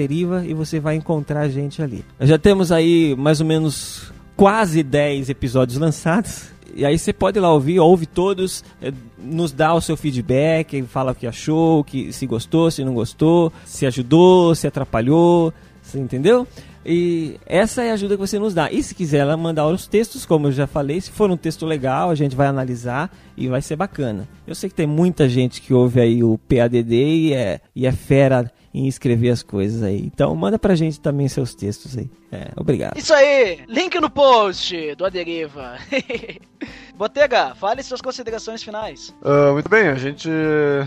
e 0.46 0.54
você 0.54 0.80
vai 0.80 0.96
encontrar 0.96 1.42
a 1.42 1.50
gente 1.50 1.82
ali. 1.82 2.06
Já 2.22 2.38
temos 2.38 2.72
aí 2.72 3.16
mais 3.18 3.42
ou 3.42 3.48
menos 3.48 4.14
quase 4.36 4.84
10 4.84 5.30
episódios 5.30 5.80
lançados. 5.80 6.55
E 6.76 6.86
aí 6.86 7.00
você 7.00 7.14
pode 7.14 7.40
ir 7.40 7.42
lá 7.42 7.54
ouvir, 7.54 7.80
ouve 7.80 8.06
todos, 8.06 8.64
eh, 8.82 8.92
nos 9.18 9.54
dá 9.54 9.74
o 9.74 9.80
seu 9.80 9.96
feedback, 9.96 10.84
fala 10.84 11.14
o 11.14 11.16
que 11.16 11.26
achou, 11.26 11.84
que 11.86 12.12
se 12.12 12.28
gostou, 12.28 12.70
se 12.70 12.84
não 12.84 12.94
gostou, 12.94 13.52
se 13.64 13.86
ajudou, 13.86 14.54
se 14.54 14.68
atrapalhou, 14.68 15.54
você 15.82 15.98
entendeu? 15.98 16.46
E 16.86 17.40
essa 17.46 17.82
é 17.82 17.92
a 17.92 17.94
ajuda 17.94 18.16
que 18.16 18.20
você 18.20 18.38
nos 18.38 18.54
dá. 18.54 18.72
E 18.72 18.84
se 18.84 18.94
quiser 18.94 19.20
ela 19.20 19.36
mandar 19.36 19.66
os 19.68 19.88
textos, 19.88 20.26
como 20.26 20.48
eu 20.48 20.52
já 20.52 20.68
falei, 20.68 21.02
se 21.02 21.10
for 21.10 21.32
um 21.32 21.38
texto 21.38 21.66
legal, 21.66 22.12
a 22.12 22.16
gente 22.16 22.36
vai 22.36 22.46
analisar 22.46 23.12
e 23.36 23.48
vai 23.48 23.62
ser 23.62 23.76
bacana. 23.76 24.28
Eu 24.46 24.54
sei 24.54 24.70
que 24.70 24.76
tem 24.76 24.86
muita 24.86 25.28
gente 25.28 25.62
que 25.62 25.74
ouve 25.74 26.00
aí 26.00 26.24
o 26.24 26.38
PADD 26.38 26.94
e 26.94 27.34
é, 27.34 27.62
e 27.76 27.88
é 27.88 27.92
fera 27.92 28.52
em 28.76 28.88
escrever 28.88 29.30
as 29.30 29.42
coisas 29.42 29.82
aí. 29.82 30.02
Então 30.06 30.36
manda 30.36 30.60
pra 30.60 30.76
gente 30.76 31.00
também 31.00 31.30
seus 31.30 31.56
textos 31.56 31.98
aí. 31.98 32.10
É, 32.30 32.52
obrigado. 32.58 32.98
Isso 32.98 33.14
aí, 33.14 33.64
link 33.68 33.98
no 34.00 34.10
post 34.10 34.96
do 34.96 35.06
Aderiva. 35.06 35.78
Botega, 36.96 37.54
fale 37.56 37.84
suas 37.84 38.02
considerações 38.02 38.64
finais. 38.64 39.14
Ah, 39.22 39.52
muito 39.54 39.70
bem, 39.70 39.88
a 39.88 39.96
gente, 39.96 40.30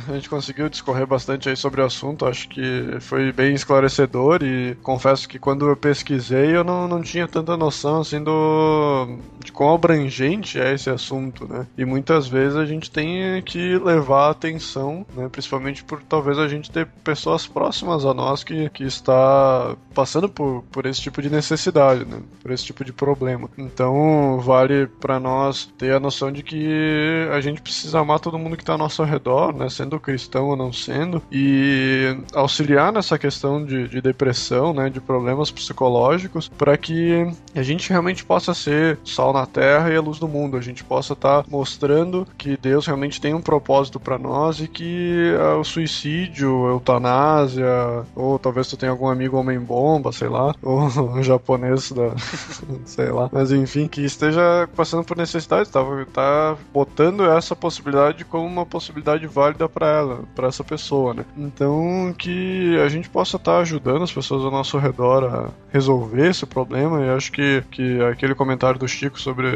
a 0.09 0.15
gente 0.15 0.29
conseguiu 0.29 0.69
discorrer 0.69 1.07
bastante 1.07 1.49
aí 1.49 1.57
sobre 1.57 1.81
o 1.81 1.85
assunto, 1.85 2.27
acho 2.27 2.49
que 2.49 2.97
foi 3.01 3.31
bem 3.31 3.55
esclarecedor 3.55 4.43
e 4.43 4.75
confesso 4.83 5.29
que 5.29 5.39
quando 5.39 5.69
eu 5.69 5.77
pesquisei 5.77 6.57
eu 6.57 6.65
não, 6.65 6.89
não 6.89 7.03
tinha 7.03 7.29
tanta 7.29 7.57
noção 7.57 8.01
assim 8.01 8.23
do 8.23 9.19
de 9.45 9.53
quão 9.53 9.75
abrangente 9.75 10.59
é 10.59 10.75
esse 10.75 10.91
assunto, 10.91 11.47
né? 11.47 11.67
E 11.77 11.85
muitas 11.85 12.27
vezes 12.27 12.57
a 12.57 12.65
gente 12.65 12.91
tem 12.91 13.41
que 13.43 13.79
levar 13.79 14.31
atenção, 14.31 15.07
né? 15.15 15.29
Principalmente 15.31 15.85
por 15.85 16.03
talvez 16.03 16.39
a 16.39 16.49
gente 16.49 16.71
ter 16.71 16.87
pessoas 17.05 17.47
próximas 17.47 17.78
a 17.83 18.15
nós 18.15 18.45
que, 18.45 18.69
que 18.71 18.85
está 18.85 19.77
passando 19.95 20.29
por, 20.29 20.63
por 20.71 20.87
esse 20.87 21.01
tipo 21.01 21.21
de 21.21 21.31
necessidade, 21.31 22.05
né? 22.05 22.21
Por 22.43 22.51
esse 22.51 22.65
tipo 22.65 22.85
de 22.85 22.93
problema. 22.93 23.49
Então 23.59 24.41
vale 24.41 24.87
para 24.87 25.19
nós 25.19 25.67
ter 25.79 25.93
a 25.93 26.01
noção 26.01 26.31
de 26.31 26.43
que 26.43 27.29
a 27.33 27.41
gente 27.41 27.61
precisa 27.61 28.01
amar 28.01 28.21
todo 28.21 28.39
mundo 28.39 28.57
que 28.57 28.63
está 28.63 28.73
ao 28.73 28.79
nosso 28.79 29.03
redor, 29.03 29.55
né? 29.55 29.69
Sendo 29.69 29.99
cristão 29.99 30.49
ou 30.49 30.57
não 30.57 30.73
sendo, 30.73 31.23
e 31.31 32.17
auxiliar 32.35 32.93
nessa 32.93 33.19
questão 33.19 33.65
de, 33.65 33.89
de 33.89 34.01
depressão, 34.01 34.73
né? 34.73 34.89
De 34.89 35.01
problemas 35.01 35.51
psicológicos, 35.51 36.49
para 36.49 36.77
que 36.77 37.27
a 37.55 37.63
gente 37.63 37.91
realmente 37.91 38.25
possa 38.25 38.55
ser 38.55 38.99
sal 39.05 39.33
na 39.33 39.47
terra 39.47 39.91
e 39.91 39.97
a 39.97 40.01
luz 40.01 40.19
do 40.19 40.29
mundo. 40.29 40.57
A 40.57 40.61
gente 40.61 40.85
possa 40.85 41.13
estar 41.13 41.45
mostrando 41.49 42.27
que 42.37 42.57
Deus 42.57 42.87
realmente 42.87 43.21
tem 43.21 43.35
um 43.35 43.41
propósito 43.41 43.99
para 43.99 44.19
nós 44.19 44.61
e 44.61 44.69
que 44.69 45.35
ah, 45.41 45.57
o 45.57 45.65
suicídio, 45.65 46.67
a 46.67 46.71
eutanásia, 46.71 47.67
ou 48.15 48.39
talvez 48.39 48.69
tu 48.69 48.77
tenha 48.77 48.93
algum 48.93 49.09
amigo 49.09 49.37
homem-bomba, 49.37 50.13
sei 50.13 50.29
lá, 50.29 50.55
ou 50.63 50.81
um 50.81 51.23
japonês 51.23 51.93
da. 51.93 52.15
sei 52.85 53.11
lá. 53.11 53.29
Mas 53.33 53.53
enfim, 53.53 53.89
que 53.89 54.03
esteja 54.03 54.69
passando 54.77 55.05
por 55.05 55.17
necessidade, 55.17 55.71
tá, 55.71 55.81
tá 56.13 56.57
botando 56.73 57.25
essa 57.25 57.55
possibilidade 57.55 58.25
como 58.25 58.47
uma 58.47 58.67
possibilidade 58.67 59.27
válida 59.27 59.69
para 59.69 59.89
ela, 59.89 60.21
para 60.35 60.49
essa 60.49 60.65
pessoa, 60.65 61.15
né? 61.15 61.25
Então 61.37 62.15
que 62.17 62.79
a 62.79 62.89
gente 62.89 63.09
possa 63.09 63.37
estar 63.37 63.59
ajudando 63.59 64.03
as 64.03 64.13
pessoas 64.13 64.45
ao 64.45 64.51
nosso 64.51 64.79
redor 64.79 65.25
a 65.25 65.51
resolver 65.73 66.29
esse 66.29 66.47
problema. 66.47 67.05
E 67.05 67.11
acho 67.11 67.33
que, 67.33 67.63
que 67.71 68.03
aquele 68.03 68.35
comentário 68.35 68.79
do 68.79 68.89
Chico 68.89 69.21
sobre 69.21 69.49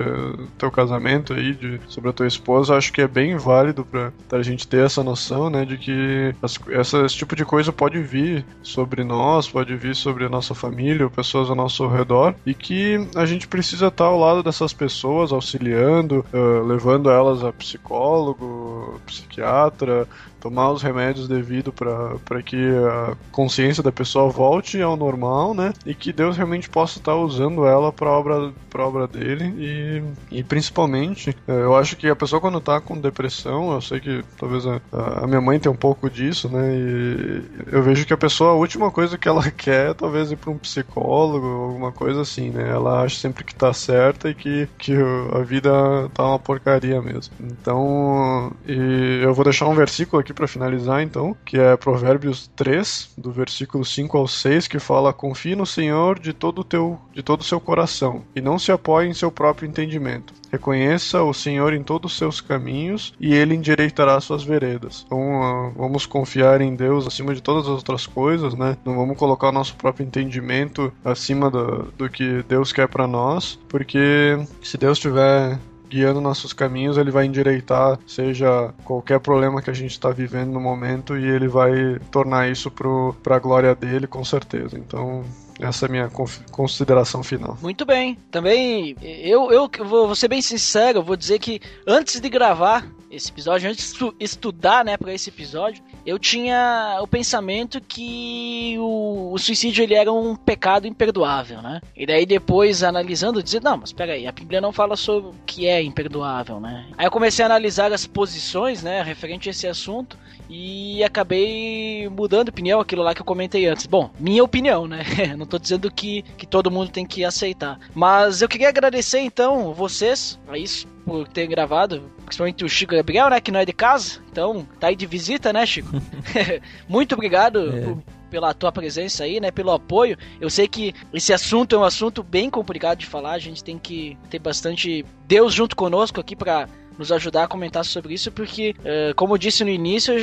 teu 0.59 0.71
casamento 0.71 1.33
aí, 1.33 1.55
de, 1.55 1.81
sobre 1.89 2.11
a 2.11 2.13
tua 2.13 2.27
esposa, 2.27 2.77
acho 2.77 2.93
que 2.93 3.01
é 3.01 3.09
bem 3.09 3.37
válido 3.37 3.85
pra, 3.85 4.13
pra 4.29 4.43
gente 4.43 4.67
ter 4.67 4.85
essa 4.85 5.03
noção, 5.03 5.51
né? 5.51 5.65
De 5.65 5.77
que 5.77 6.35
as, 6.43 6.59
essa, 6.71 7.05
esse 7.05 7.17
tipo 7.17 7.35
de 7.37 7.45
coisa 7.45 7.73
pode 7.73 8.02
vir 8.03 8.45
sobre 8.63 9.05
nós, 9.05 9.49
pode 9.49 9.75
vir 9.77 9.95
sobre 9.95 10.25
a 10.25 10.29
nossa 10.29 10.55
família, 10.55 11.05
ou 11.05 11.11
pessoas 11.11 11.49
ao 11.49 11.57
nosso 11.57 11.87
redor, 11.87 12.35
e 12.45 12.53
que 12.53 13.09
a 13.15 13.25
gente 13.25 13.49
precisa 13.49 13.87
estar 13.87 14.05
ao 14.05 14.19
lado 14.19 14.43
dessas 14.43 14.73
pessoas, 14.73 15.33
auxiliando, 15.33 16.25
uh, 16.33 16.67
levando 16.67 17.09
elas 17.09 17.43
a 17.43 17.53
psicólogo, 17.53 19.01
psiquiatra, 19.07 20.07
tomar 20.43 20.73
os 20.73 20.83
remédios 20.83 21.29
devido 21.29 21.73
para 21.73 22.43
que 22.43 22.57
a 22.57 23.17
consciência 23.31 23.83
da 23.83 23.93
pessoa 23.93 24.29
volte 24.29 24.83
ao 24.83 24.97
normal, 24.97 25.55
né? 25.55 25.73
E 25.87 25.95
que 25.95 26.13
Deus 26.13 26.37
realmente 26.37 26.69
possa 26.69 26.99
estar 26.99 27.15
usando 27.15 27.65
ela 27.65 27.93
para 27.93 28.11
obra 28.11 28.53
para 28.69 28.87
obra 28.87 29.07
dele 29.07 29.55
e, 29.59 30.39
e 30.39 30.43
principalmente 30.43 31.37
eh, 31.47 31.53
eu 31.53 31.77
acho 31.77 31.95
que 31.95 32.09
a 32.09 32.17
pessoa 32.17 32.41
quando 32.41 32.59
tá 32.59 32.81
com 32.81 32.99
depressão, 32.99 33.73
eu 33.73 33.83
sei 33.83 34.01
que 34.01 34.25
talvez 34.39 34.67
a, 34.67 34.81
a 35.23 35.27
minha 35.27 35.43
mãe 35.43 35.61
tem 35.61 35.71
um 35.71 35.77
pouco 35.77 36.09
disso, 36.09 36.49
né? 36.49 36.75
E 36.75 37.43
eu 37.71 37.83
vejo 37.83 38.07
que 38.07 38.15
a 38.15 38.17
pessoa 38.17 38.51
a 38.51 38.55
última 38.55 38.91
coisa 38.91 39.19
que 39.19 39.29
ela 39.29 39.49
quer 39.53 39.91
é 39.91 39.95
talvez 39.95 40.33
ir 40.33 40.37
para 40.37 40.51
um 40.51 40.59
psicólogo, 40.59 41.47
alguma 41.47 41.93
coisa 41.93 42.23
assim, 42.23 42.51
né? 42.51 42.69
Ela 42.71 43.03
acha 43.03 43.17
sempre 43.19 43.45
que 43.45 43.55
tá 43.55 43.73
certa 43.73 44.31
e 44.31 44.35
que, 44.35 44.69
que 44.79 44.95
a 45.33 45.43
vida 45.43 45.71
tá 46.15 46.27
uma 46.27 46.39
porcaria 46.39 47.01
mesmo. 47.01 47.35
Então, 47.41 48.53
eu 48.67 49.35
vou 49.35 49.45
deixar 49.45 49.69
um 49.69 49.75
versículo 49.75 50.21
aqui 50.21 50.32
para 50.33 50.49
finalizar 50.49 51.03
então, 51.03 51.37
que 51.45 51.59
é 51.59 51.77
Provérbios 51.77 52.51
3, 52.57 53.15
do 53.17 53.31
versículo 53.31 53.85
5 53.85 54.17
ao 54.17 54.29
6, 54.29 54.69
que 54.69 54.79
fala: 54.79 55.13
"Confie 55.13 55.55
no 55.55 55.67
Senhor 55.67 56.19
de 56.19 56.33
todo 56.33 56.65
teu 56.65 56.99
de 57.13 57.23
todo 57.23 57.41
o 57.41 57.45
seu 57.45 57.61
coração 57.61 58.23
e 58.35 58.41
não 58.41 58.59
se 58.59 58.73
apoie 58.73 59.09
em 59.09 59.15
seu 59.15 59.31
próprio 59.31 59.69
entendimento. 59.69 60.33
Reconheça 60.51 61.23
o 61.23 61.33
Senhor 61.33 61.73
em 61.73 61.83
todos 61.83 62.13
os 62.13 62.19
seus 62.19 62.41
caminhos 62.41 63.15
e 63.19 63.35
ele 63.35 63.55
endireitará 63.55 64.21
suas 64.21 64.43
veredas." 64.43 65.05
Então, 65.07 65.19
uh, 65.19 65.73
vamos 65.77 66.07
confiar 66.07 66.61
em 66.61 66.75
Deus 66.75 67.07
acima 67.07 67.35
de 67.35 67.43
todas 67.43 67.65
as 67.65 67.77
outras 67.77 68.07
coisas, 68.07 68.55
né? 68.55 68.77
Não 68.85 68.97
vamos 68.97 69.17
colocar 69.17 69.49
o 69.49 69.53
nosso 69.53 69.77
próprio 69.77 70.05
entendimento 70.07 70.93
acima 71.05 71.51
do, 71.51 71.93
do 71.97 72.09
que 72.09 72.43
Deus 72.49 72.73
quer 72.73 72.89
para 72.89 73.07
nós, 73.07 73.59
porque 73.69 74.39
se 74.63 74.77
Deus 74.77 74.99
tiver 74.99 75.59
guiando 75.93 76.23
nossos 76.23 76.55
caminhos, 76.55 76.97
ele 76.97 77.11
vai 77.11 77.27
endireitar, 77.27 77.99
seja 78.07 78.73
qualquer 78.83 79.21
problema 79.21 79.61
que 79.61 79.69
a 79.69 79.75
gente 79.75 79.91
está 79.91 80.11
vivendo 80.11 80.51
no 80.51 80.61
momento, 80.61 81.19
e 81.19 81.29
ele 81.29 81.47
vai 81.47 81.99
tornar 82.11 82.49
isso 82.49 82.71
para 82.71 83.37
a 83.37 83.39
glória 83.39 83.75
dele, 83.75 84.07
com 84.07 84.25
certeza. 84.25 84.79
Então, 84.79 85.23
essa 85.61 85.85
é 85.85 85.89
a 85.89 85.91
minha 85.91 86.11
consideração 86.51 87.23
final. 87.23 87.59
Muito 87.61 87.85
bem. 87.85 88.17
Também, 88.31 88.97
eu, 89.03 89.53
eu 89.53 89.71
vou, 89.85 90.15
ser 90.15 90.29
bem 90.29 90.41
sincero, 90.41 91.03
vou 91.03 91.17
dizer 91.17 91.39
que 91.39 91.61
antes 91.87 92.19
de 92.21 92.29
gravar 92.31 92.87
esse 93.11 93.31
episódio, 93.31 93.69
antes 93.69 93.93
de 93.93 94.13
estudar, 94.19 94.83
né, 94.87 94.97
para 94.97 95.13
esse 95.13 95.29
episódio, 95.29 95.85
eu 96.05 96.19
tinha 96.19 96.99
o 97.01 97.07
pensamento 97.07 97.81
que 97.81 98.77
o, 98.79 99.33
o, 99.33 99.39
suicídio 99.39 99.83
ele 99.83 99.95
era 99.95 100.13
um 100.13 100.35
pecado 100.35 100.87
imperdoável, 100.87 101.63
né? 101.63 101.81
E 101.97 102.07
daí 102.07 102.27
depois 102.27 102.83
analisando, 102.83 103.43
dizer, 103.43 103.63
não, 103.63 103.77
mas 103.77 103.93
peraí, 103.93 104.27
a 104.27 104.33
Bíblia 104.33 104.61
não 104.61 104.73
fala 104.73 104.97
sobre 104.97 105.31
o 105.31 105.35
que 105.47 105.67
é 105.67 105.83
imperdoável, 105.83 106.61
né? 106.61 106.87
Aí 106.97 107.07
eu 107.07 107.11
comecei 107.11 107.45
a 107.45 107.47
analisar 107.47 107.93
as 107.93 108.07
posições, 108.07 108.83
né, 108.83 109.03
referente 109.03 109.49
a 109.49 109.51
esse 109.51 109.67
assunto 109.67 110.19
e 110.49 111.03
acabei 111.03 112.09
mudando 112.09 112.45
de 112.45 112.51
opinião, 112.51 112.81
aquilo 112.81 113.03
lá 113.03 113.15
que 113.15 113.23
eu 113.23 113.27
comentei 113.27 113.67
antes. 113.67 113.87
Bom, 113.87 114.11
minha 114.21 114.45
opinião, 114.45 114.87
né? 114.87 115.03
não 115.37 115.47
tô 115.47 115.59
dizendo 115.59 115.91
que, 115.91 116.23
que 116.37 116.47
todo 116.47 116.71
mundo 116.71 116.91
tem 116.91 117.07
que 117.07 117.25
aceitar. 117.25 117.79
Mas 117.95 118.43
eu 118.43 118.49
queria 118.49 118.69
agradecer 118.69 119.21
então 119.21 119.73
vocês, 119.73 120.39
a 120.47 120.59
isso, 120.59 120.87
por 121.05 121.27
ter 121.29 121.47
gravado, 121.47 122.03
principalmente 122.25 122.65
o 122.65 122.69
Chico 122.69 122.95
Gabriel, 122.95 123.29
né, 123.31 123.41
que 123.41 123.51
não 123.51 123.61
é 123.61 123.65
de 123.65 123.73
casa, 123.73 124.21
então 124.31 124.67
tá 124.79 124.87
aí 124.89 124.97
de 124.97 125.07
visita, 125.07 125.53
né, 125.53 125.65
Chico? 125.67 125.89
Muito 126.89 127.15
obrigado 127.15 127.77
É. 127.77 127.81
por- 127.83 128.03
pela 128.31 128.55
tua 128.55 128.73
presença 128.73 129.25
aí, 129.25 129.39
né, 129.41 129.51
pelo 129.51 129.71
apoio. 129.73 130.17
Eu 130.41 130.49
sei 130.49 130.67
que 130.67 130.95
esse 131.13 131.35
assunto 131.35 131.75
é 131.77 131.79
um 131.79 131.85
assunto 131.85 132.23
bem 132.23 132.49
complicado 132.49 132.99
de 132.99 133.05
falar, 133.07 133.33
a 133.33 133.39
gente 133.39 133.63
tem 133.63 133.79
que 133.79 134.17
ter 134.31 134.39
bastante 134.39 135.05
Deus 135.27 135.53
junto 135.53 135.77
conosco 135.77 136.19
aqui 136.19 136.35
pra 136.35 136.67
nos 136.99 137.13
ajudar 137.13 137.45
a 137.45 137.49
comentar 137.49 137.85
sobre 137.85 138.15
isso, 138.15 138.31
porque, 138.31 138.75
eh, 138.85 139.13
como 139.15 139.35
eu 139.35 139.39
disse 139.39 139.65
no 139.65 139.71
início, 139.71 140.15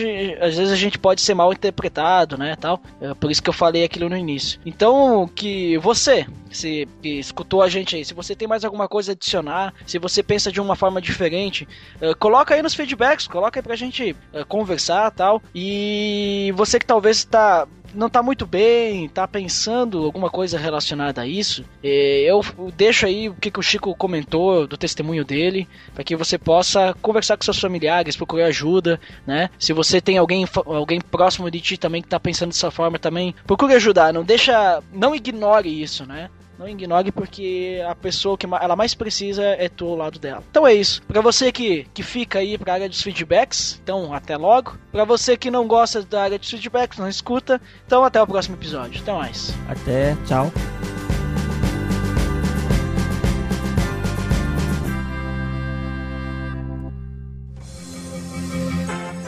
às 0.42 0.56
vezes 0.58 0.72
a 0.72 0.76
gente 0.76 0.98
pode 0.98 1.22
ser 1.22 1.34
mal 1.34 1.52
interpretado, 1.52 2.38
né, 2.38 2.56
tal. 2.56 2.82
Eh, 3.02 3.14
por 3.14 3.32
isso 3.32 3.42
que 3.42 3.50
eu 3.50 3.54
falei 3.54 3.84
aquilo 3.84 4.10
no 4.10 4.18
início. 4.18 4.60
Então, 4.66 5.30
que 5.34 5.78
você, 5.78 6.28
se 6.52 6.88
que 7.02 7.20
escutou 7.20 7.62
a 7.62 7.70
gente 7.70 7.96
aí, 7.96 8.06
se 8.06 8.14
você 8.14 8.36
tem 8.36 8.48
mais 8.48 8.64
alguma 8.64 8.88
coisa 8.88 9.12
a 9.12 9.14
adicionar, 9.14 9.74
se 9.86 9.98
você 10.00 10.22
pensa 10.24 10.52
de 10.52 10.62
uma 10.62 10.76
forma 10.76 11.02
diferente, 11.02 11.68
eh, 12.02 12.14
coloca 12.14 12.54
aí 12.54 12.62
nos 12.62 12.74
feedbacks, 12.74 13.28
coloca 13.28 13.60
aí 13.60 13.64
pra 13.64 13.76
gente 13.76 14.16
conversar, 14.48 15.12
tal. 15.12 15.42
E 15.54 16.54
você 16.56 16.80
que 16.80 16.86
talvez 16.86 17.24
tá 17.24 17.68
não 17.94 18.10
tá 18.10 18.22
muito 18.22 18.46
bem, 18.46 19.08
tá 19.10 19.28
pensando 19.28 20.04
alguma 20.04 20.30
coisa 20.30 20.58
relacionada 20.58 21.22
a 21.22 21.28
isso, 21.28 21.64
eh, 21.84 22.24
eu 22.26 22.44
deixo 22.76 23.06
aí 23.06 23.30
o 23.30 23.34
que, 23.34 23.52
o 23.58 23.62
Chico 23.62 23.96
comentou 23.96 24.68
do 24.68 24.78
testemunho 24.78 25.26
dele, 25.26 25.68
para 25.94 26.04
que 26.04 26.16
você 26.16 26.38
possa 26.38 26.96
conversar 27.02 27.38
com 27.38 27.44
seus 27.44 27.60
familiares, 27.60 28.16
procurar 28.16 28.46
ajuda, 28.46 29.00
né? 29.26 29.50
Se 29.60 29.74
você 29.74 30.00
tem 30.00 30.18
alguém, 30.18 30.46
alguém 30.66 31.00
próximo 31.00 31.50
de 31.50 31.60
ti 31.60 31.78
também 31.78 32.02
que 32.02 32.08
tá 32.08 32.20
pensando 32.20 32.50
dessa 32.50 32.72
forma 32.72 32.98
também, 32.98 33.36
procure 33.46 33.74
ajudar, 33.74 34.14
não 34.14 34.24
deixa, 34.24 34.82
não 34.94 35.16
ignore 35.16 35.82
isso, 35.82 36.06
né? 36.06 36.30
Não 36.60 36.68
ignore 36.68 37.10
porque 37.10 37.82
a 37.88 37.96
pessoa 37.96 38.38
que 38.38 38.46
ela 38.46 38.76
mais 38.76 38.94
precisa 38.94 39.42
é 39.46 39.70
tu 39.70 39.86
ao 39.86 39.96
lado 39.96 40.20
dela. 40.20 40.44
Então 40.52 40.68
é 40.68 40.74
isso. 40.74 41.02
Pra 41.04 41.22
você 41.22 41.54
que, 41.54 41.88
que 41.94 42.04
fica 42.04 42.40
aí 42.40 42.58
pra 42.58 42.74
área 42.74 42.90
dos 42.90 43.02
feedbacks, 43.02 43.80
então 43.82 44.14
até 44.14 44.36
logo. 44.36 44.78
Pra 44.92 45.06
você 45.06 45.38
que 45.38 45.50
não 45.50 45.66
gosta 45.66 46.04
da 46.04 46.24
área 46.24 46.38
dos 46.38 46.50
feedbacks, 46.50 47.00
não 47.00 47.08
escuta, 47.08 47.62
então 47.86 48.04
até 48.04 48.22
o 48.22 48.28
próximo 48.28 48.58
episódio. 48.58 49.02
Até 49.02 49.14
mais. 49.14 49.54
Até, 49.70 50.18
tchau. 50.26 50.52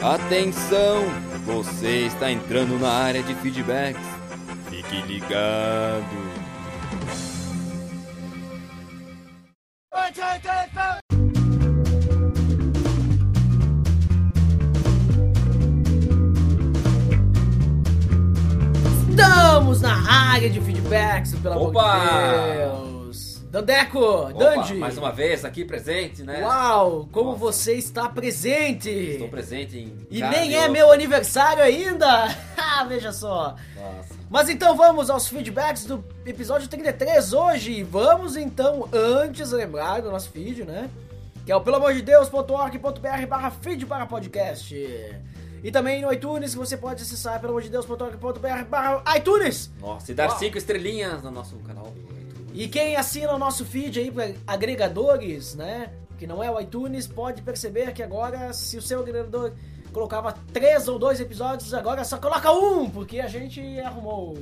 Atenção! 0.02 1.04
Você 1.46 2.06
está 2.08 2.30
entrando 2.30 2.78
na 2.78 2.90
área 2.90 3.22
de 3.22 3.34
feedbacks. 3.36 4.02
Fique 4.68 5.00
ligado. 5.06 6.31
Estamos 19.10 19.80
na 19.80 20.10
área 20.32 20.48
de 20.48 20.60
feedbacks, 20.60 21.34
pelo 21.36 21.54
amor 21.54 21.72
de 21.72 22.56
Deus. 22.58 23.42
Dandeco, 23.50 23.98
Opa, 24.00 24.32
Dandy. 24.32 24.74
mais 24.76 24.96
uma 24.96 25.12
vez 25.12 25.44
aqui 25.44 25.62
presente, 25.64 26.22
né? 26.22 26.42
Uau, 26.42 27.06
como 27.12 27.32
Nossa. 27.32 27.38
você 27.40 27.74
está 27.74 28.08
presente. 28.08 28.88
Estou 28.88 29.28
presente 29.28 29.76
em 29.78 30.06
E 30.10 30.22
nem 30.22 30.54
é 30.56 30.68
meu 30.68 30.90
aniversário 30.90 31.62
ainda. 31.62 32.34
Ah, 32.74 32.84
Veja 32.84 33.12
só. 33.12 33.54
Nossa. 33.76 34.21
Mas 34.32 34.48
então 34.48 34.74
vamos 34.74 35.10
aos 35.10 35.28
feedbacks 35.28 35.84
do 35.84 36.02
episódio 36.24 36.66
33 36.66 37.34
hoje. 37.34 37.82
Vamos 37.82 38.34
então 38.34 38.88
antes 38.90 39.50
lembrar 39.50 40.00
do 40.00 40.10
nosso 40.10 40.30
feed, 40.30 40.64
né? 40.64 40.88
Que 41.44 41.52
é 41.52 41.56
o 41.56 41.60
pelamordedeus.org.br 41.60 43.26
barra 43.28 43.50
feed 43.50 43.84
para 43.84 44.06
podcast. 44.06 44.74
E 45.62 45.70
também 45.70 46.00
no 46.00 46.10
iTunes, 46.10 46.52
que 46.52 46.58
você 46.58 46.78
pode 46.78 47.02
acessar 47.02 47.38
pelamordedeus.org.br 47.42 48.64
barra 48.70 49.04
iTunes. 49.18 49.70
Nossa, 49.78 50.12
e 50.12 50.14
dar 50.14 50.30
Uau. 50.30 50.38
cinco 50.38 50.56
estrelinhas 50.56 51.22
no 51.22 51.30
nosso 51.30 51.56
canal. 51.56 51.92
E 52.54 52.68
quem 52.68 52.96
assina 52.96 53.34
o 53.34 53.38
nosso 53.38 53.66
feed 53.66 54.00
aí 54.00 54.10
para 54.10 54.32
agregadores, 54.46 55.54
né? 55.54 55.92
Que 56.18 56.26
não 56.26 56.42
é 56.42 56.50
o 56.50 56.58
iTunes, 56.58 57.06
pode 57.06 57.42
perceber 57.42 57.92
que 57.92 58.02
agora, 58.02 58.50
se 58.54 58.78
o 58.78 58.82
seu 58.82 59.00
agregador 59.00 59.52
colocava 59.92 60.34
três 60.52 60.88
ou 60.88 60.98
dois 60.98 61.20
episódios, 61.20 61.72
agora 61.74 62.04
só 62.04 62.18
coloca 62.18 62.50
um, 62.50 62.88
porque 62.90 63.20
a 63.20 63.28
gente 63.28 63.60
arrumou, 63.80 64.36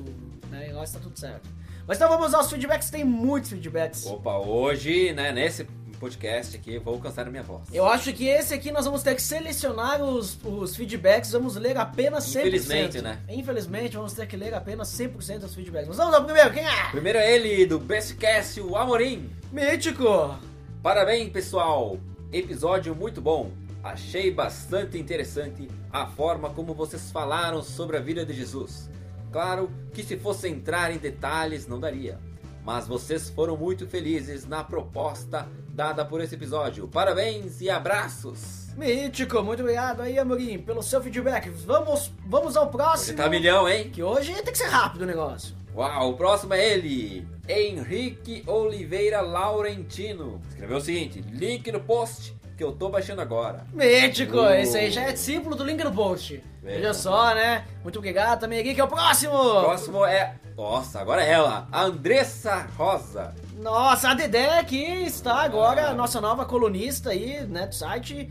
né? 0.51 0.69
E 0.69 0.71
agora 0.71 0.85
está 0.85 0.99
tudo 0.99 1.19
certo. 1.19 1.49
Mas 1.87 1.99
então 1.99 2.09
vamos 2.09 2.33
aos 2.33 2.49
feedbacks, 2.49 2.89
tem 2.89 3.05
muitos 3.05 3.51
feedbacks. 3.51 4.07
Opa, 4.07 4.39
hoje, 4.39 5.13
né, 5.13 5.33
nesse 5.33 5.65
podcast 5.99 6.57
aqui, 6.57 6.79
vou 6.79 6.95
alcançar 6.95 7.27
a 7.27 7.31
minha 7.31 7.43
voz. 7.43 7.63
Eu 7.73 7.87
acho 7.87 8.13
que 8.13 8.27
esse 8.27 8.55
aqui 8.55 8.71
nós 8.73 8.87
vamos 8.87 9.03
ter 9.03 9.15
que 9.15 9.21
selecionar 9.21 10.03
os, 10.03 10.39
os 10.43 10.75
feedbacks, 10.75 11.33
vamos 11.33 11.57
ler 11.57 11.77
apenas 11.77 12.25
100%. 12.25 12.39
Infelizmente, 12.39 13.03
né? 13.03 13.19
Infelizmente, 13.29 13.97
vamos 13.97 14.15
ter 14.15 14.27
que 14.27 14.37
ler 14.37 14.55
apenas 14.55 14.89
100% 14.89 15.41
dos 15.41 15.55
feedbacks. 15.55 15.89
Mas 15.89 15.97
vamos 15.99 16.15
ao 16.15 16.25
primeiro, 16.25 16.51
quem 16.53 16.67
é? 16.67 16.91
Primeiro 16.91 17.19
é 17.19 17.35
ele, 17.35 17.67
do 17.67 17.79
Bestcast, 17.79 18.61
o 18.61 18.77
Amorim. 18.77 19.29
Mítico! 19.53 20.39
Parabéns, 20.83 21.31
pessoal! 21.31 21.99
Episódio 22.33 22.95
muito 22.95 23.21
bom. 23.21 23.51
Achei 23.83 24.31
bastante 24.31 24.99
interessante 24.99 25.69
a 25.91 26.07
forma 26.07 26.51
como 26.51 26.75
vocês 26.75 27.11
falaram 27.11 27.63
sobre 27.63 27.97
a 27.97 28.01
vida 28.01 28.25
de 28.27 28.35
Jesus. 28.35 28.91
Claro 29.33 29.71
que 29.93 30.03
se 30.03 30.17
fosse 30.19 30.49
entrar 30.49 30.93
em 30.93 30.99
detalhes 30.99 31.67
não 31.67 31.81
daria, 31.81 32.19
mas 32.65 32.87
vocês 32.87 33.31
foram 33.31 33.57
muito 33.57 33.87
felizes 33.87 34.47
na 34.47 34.63
proposta 34.63 35.49
dada 35.71 36.05
por 36.05 36.21
esse 36.21 36.35
episódio. 36.35 36.89
Parabéns 36.89 37.61
e 37.61 37.71
abraços! 37.71 38.69
Mítico, 38.77 39.43
muito 39.43 39.61
obrigado 39.61 40.03
aí, 40.03 40.19
Amorim, 40.19 40.59
pelo 40.59 40.83
seu 40.83 41.03
feedback. 41.03 41.49
Vamos, 41.49 42.13
vamos 42.27 42.57
ao 42.57 42.65
Hoje 42.65 42.73
próximo. 42.73 43.17
tá 43.17 43.29
milhão, 43.29 43.69
hein? 43.69 43.91
Que 43.91 44.03
hoje 44.03 44.33
tem 44.35 44.53
que 44.53 44.59
ser 44.59 44.69
rápido 44.69 45.03
o 45.03 45.07
negócio. 45.07 45.55
Uau, 45.75 46.11
o 46.11 46.17
próximo 46.17 46.53
é 46.55 46.73
ele, 46.73 47.27
Henrique 47.49 48.43
Oliveira 48.47 49.21
Laurentino. 49.21 50.41
Escreveu 50.51 50.77
o 50.79 50.81
seguinte: 50.81 51.21
link 51.31 51.71
no 51.73 51.81
post 51.81 52.37
que 52.61 52.65
eu 52.65 52.73
tô 52.73 52.91
baixando 52.91 53.23
agora. 53.23 53.65
Mítico, 53.73 54.37
Uh. 54.37 54.51
esse 54.51 54.77
aí 54.77 54.91
já 54.91 55.05
é 55.05 55.13
discípulo 55.13 55.57
do 55.57 55.65
link 55.65 55.83
no 55.83 55.91
post. 55.93 56.43
Veja. 56.63 56.77
Veja 56.77 56.93
só, 56.93 57.35
né? 57.35 57.65
Muito 57.83 57.99
obrigado 57.99 58.39
também 58.41 58.61
aqui, 58.61 58.75
que 58.75 58.81
é 58.83 58.85
o 58.85 58.87
próximo. 58.87 59.33
O 59.35 59.65
próximo 59.65 60.05
é. 60.05 60.35
Nossa, 60.55 61.01
agora 61.01 61.25
é 61.25 61.31
ela, 61.31 61.67
a 61.73 61.85
Andressa 61.85 62.67
Rosa. 62.77 63.35
Nossa, 63.59 64.11
a 64.11 64.15
Dedé 64.15 64.63
que 64.65 64.77
está 64.77 65.37
agora, 65.37 65.89
Ah. 65.89 65.95
nossa 65.95 66.21
nova 66.21 66.45
colunista 66.45 67.09
aí, 67.11 67.41
né, 67.47 67.67
do 67.67 67.75
site. 67.75 68.31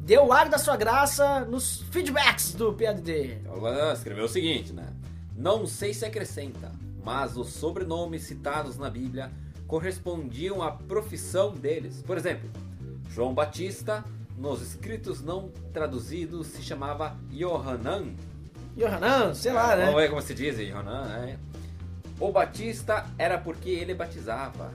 Deu 0.00 0.26
o 0.26 0.32
ar 0.32 0.48
da 0.48 0.58
sua 0.58 0.76
graça 0.76 1.44
nos 1.44 1.82
feedbacks 1.92 2.54
do 2.54 2.72
PADD. 2.72 3.38
Ela 3.46 3.92
escreveu 3.92 4.24
o 4.24 4.28
seguinte, 4.28 4.72
né? 4.72 4.88
Não 5.36 5.66
sei 5.68 5.94
se 5.94 6.04
acrescenta, 6.04 6.72
mas 7.04 7.36
os 7.36 7.52
sobrenomes 7.52 8.24
citados 8.24 8.76
na 8.76 8.90
Bíblia 8.90 9.30
correspondiam 9.68 10.62
à 10.64 10.72
profissão 10.72 11.52
deles. 11.52 12.02
Por 12.04 12.16
exemplo, 12.18 12.50
João 13.08 13.34
Batista, 13.34 14.04
nos 14.36 14.62
escritos 14.62 15.22
não 15.22 15.50
traduzidos, 15.72 16.46
se 16.48 16.62
chamava 16.62 17.16
Yohanan. 17.32 18.14
Yohanan, 18.76 19.34
sei 19.34 19.52
lá, 19.52 19.74
né? 19.74 19.86
Vamos 19.86 20.00
ver 20.00 20.08
como 20.08 20.22
se 20.22 20.34
diz, 20.34 20.58
Yohanan, 20.58 21.04
né? 21.06 21.38
O 22.20 22.30
Batista 22.30 23.06
era 23.18 23.38
porque 23.38 23.70
ele 23.70 23.94
batizava. 23.94 24.72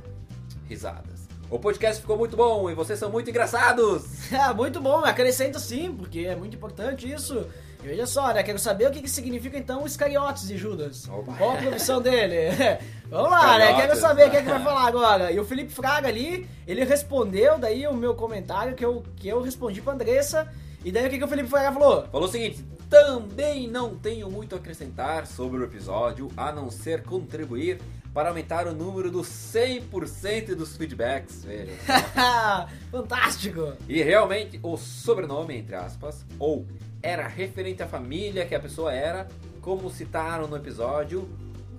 Risadas. 0.68 1.28
O 1.50 1.60
podcast 1.60 2.02
ficou 2.02 2.18
muito 2.18 2.36
bom 2.36 2.70
e 2.70 2.74
vocês 2.74 2.98
são 2.98 3.12
muito 3.12 3.30
engraçados. 3.30 4.04
Ah, 4.34 4.52
muito 4.54 4.82
bom, 4.82 5.06
acrescenta 5.06 5.60
sim, 5.60 5.94
porque 5.96 6.22
é 6.22 6.36
muito 6.36 6.56
importante 6.56 7.12
isso. 7.12 7.46
E 7.84 7.88
veja 7.88 8.08
só, 8.08 8.34
né? 8.34 8.42
Quero 8.44 8.58
saber 8.58 8.88
o 8.88 8.92
que, 8.92 9.02
que 9.02 9.10
significa 9.10 9.58
então 9.58 9.84
os 9.84 9.98
cariotes 9.98 10.48
de 10.48 10.58
Judas. 10.58 11.08
Opa. 11.10 11.34
Qual 11.34 11.52
a 11.52 11.58
profissão 11.58 12.02
dele? 12.02 12.56
Vamos 13.10 13.30
lá, 13.30 13.58
né? 13.58 13.76
Quero 13.76 13.96
saber 13.98 14.28
o 14.28 14.32
que 14.32 14.38
é 14.38 14.42
que 14.42 14.48
né? 14.48 14.54
vai 14.54 14.64
falar 14.64 14.88
agora. 14.88 15.32
E 15.32 15.40
o 15.40 15.44
Felipe 15.44 15.74
Fraga 15.74 16.08
ali, 16.08 16.48
ele 16.66 16.86
respondeu 16.86 17.60
daí 17.60 17.86
o 17.86 17.94
meu 17.94 18.16
comentário 18.16 18.74
que 18.74 18.86
eu, 18.86 19.04
que 19.18 19.28
eu 19.28 19.42
respondi 19.42 19.82
pra 19.82 19.94
Andressa. 19.94 20.48
E 20.86 20.92
daí 20.92 21.08
o 21.08 21.10
que, 21.10 21.18
que 21.18 21.24
o 21.24 21.28
Felipe 21.28 21.50
Fraga 21.50 21.74
falou? 21.74 22.08
Falou 22.08 22.28
o 22.28 22.32
seguinte: 22.32 22.66
também 22.90 23.68
não 23.68 23.96
tenho 23.96 24.30
muito 24.32 24.56
a 24.56 24.60
acrescentar 24.60 25.28
sobre 25.28 25.60
o 25.60 25.64
episódio, 25.64 26.30
a 26.38 26.52
não 26.52 26.72
ser 26.72 27.04
contribuir 27.04 27.82
para 28.14 28.30
aumentar 28.30 28.68
o 28.68 28.74
número 28.74 29.10
dos 29.10 29.28
100% 29.28 30.56
dos 30.56 30.78
feedbacks. 30.78 31.42
Só. 31.44 32.68
Fantástico! 32.92 33.74
e 33.90 34.02
realmente, 34.04 34.60
o 34.62 34.78
sobrenome, 34.78 35.58
entre 35.58 35.76
aspas, 35.76 36.24
ou 36.38 36.66
era 37.04 37.28
referente 37.28 37.84
à 37.84 37.88
família 37.88 38.46
que 38.46 38.56
a 38.56 38.60
pessoa 38.60 38.94
era, 38.94 39.28
como 39.62 39.90
citaram 39.90 40.48
no 40.48 40.56
episódio, 40.56 41.30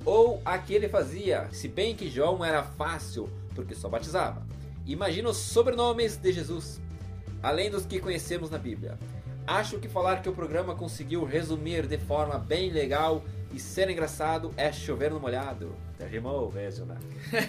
ou 0.05 0.41
a 0.45 0.59
que 0.59 0.75
ele 0.75 0.89
fazia, 0.89 1.49
se 1.51 1.66
bem 1.66 1.97
que 1.97 2.11
João 2.11 2.45
era 2.45 2.62
fácil, 2.62 3.31
porque 3.55 3.75
só 3.75 3.89
batizava. 3.89 4.47
Imagina 4.87 5.31
os 5.31 5.39
sobrenomes 5.39 6.18
de 6.18 6.31
Jesus, 6.31 6.79
além 7.43 7.70
dos 7.70 7.87
que 7.87 7.99
conhecemos 7.99 8.51
na 8.51 8.59
Bíblia. 8.59 8.99
Acho 9.47 9.79
que 9.79 9.89
falar 9.89 10.20
que 10.20 10.29
o 10.29 10.35
programa 10.35 10.75
conseguiu 10.75 11.25
resumir 11.25 11.87
de 11.87 11.97
forma 11.97 12.39
bem 12.39 12.70
legal 12.70 13.25
e 13.53 13.59
ser 13.59 13.89
engraçado 13.89 14.51
é 14.57 14.70
chover 14.70 15.11
no 15.11 15.20
molhado. 15.20 15.75
Até 15.95 16.07
rimou, 16.07 16.51
vejo, 16.51 16.85
né? 16.85 16.99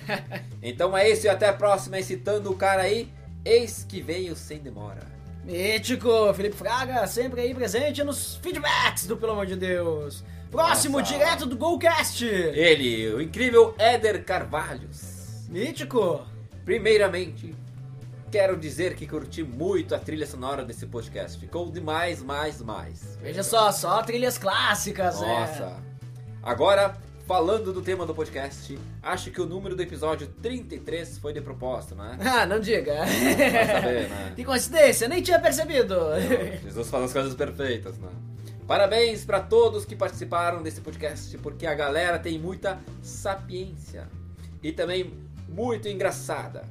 então 0.62 0.98
é 0.98 1.10
isso 1.10 1.26
e 1.26 1.30
até 1.30 1.50
a 1.50 1.54
próxima, 1.54 2.00
e 2.00 2.04
citando 2.04 2.52
o 2.52 2.56
cara 2.56 2.84
aí, 2.84 3.12
Eis 3.44 3.86
que 3.88 4.02
veio 4.02 4.36
sem 4.36 4.58
demora. 4.58 5.15
Mítico, 5.46 6.34
Felipe 6.34 6.56
Fraga, 6.56 7.06
sempre 7.06 7.42
aí 7.42 7.54
presente 7.54 8.04
nos 8.04 8.36
feedbacks 8.38 9.06
do 9.06 9.16
Pelo 9.16 9.34
Amor 9.34 9.46
de 9.46 9.56
Deus. 9.56 10.24
Próximo, 10.50 10.98
Nossa. 10.98 11.14
direto 11.14 11.46
do 11.46 11.56
Golcast. 11.56 12.26
Ele, 12.26 13.14
o 13.14 13.22
incrível 13.22 13.76
Éder 13.78 14.26
Carvalhos. 14.26 15.46
Mítico. 15.48 16.26
Primeiramente, 16.64 17.54
quero 18.32 18.58
dizer 18.58 18.96
que 18.96 19.06
curti 19.06 19.44
muito 19.44 19.94
a 19.94 20.00
trilha 20.00 20.26
sonora 20.26 20.66
desse 20.66 20.88
podcast. 20.88 21.40
Ficou 21.40 21.70
demais, 21.70 22.24
mais, 22.24 22.60
mais. 22.60 23.16
Veja 23.22 23.44
só, 23.44 23.72
só 23.72 24.02
trilhas 24.02 24.40
clássicas, 24.40 25.22
né? 25.22 25.28
Nossa. 25.28 25.84
Agora, 26.42 26.98
falando 27.26 27.74
do 27.74 27.82
tema 27.82 28.06
do 28.06 28.14
podcast, 28.14 28.78
acho 29.02 29.32
que 29.32 29.42
o 29.42 29.46
número 29.46 29.76
do 29.76 29.82
episódio 29.82 30.28
33 30.42 31.18
foi 31.18 31.34
de 31.34 31.42
propósito, 31.42 31.96
né? 31.96 32.18
Ah, 32.26 32.46
não 32.46 32.60
diga. 32.60 32.98
Vai 32.98 33.68
saber, 33.68 34.10
né? 34.10 34.34
que 34.36 34.44
coincidência, 34.44 35.08
nem 35.08 35.22
tinha 35.22 35.40
percebido. 35.40 35.96
Jesus 36.64 36.90
faz 36.90 37.06
as 37.06 37.14
coisas 37.14 37.34
perfeitas, 37.34 37.98
né? 37.98 38.10
Parabéns 38.68 39.24
pra 39.24 39.40
todos 39.40 39.86
que 39.86 39.96
participaram 39.96 40.62
desse 40.62 40.82
podcast, 40.82 41.38
porque 41.38 41.68
a 41.68 41.74
galera 41.74 42.18
tem 42.18 42.38
muita 42.40 42.80
sapiência 43.02 44.08
e 44.62 44.72
também 44.72 45.14
muito 45.48 45.88
engraçada. 45.88 46.64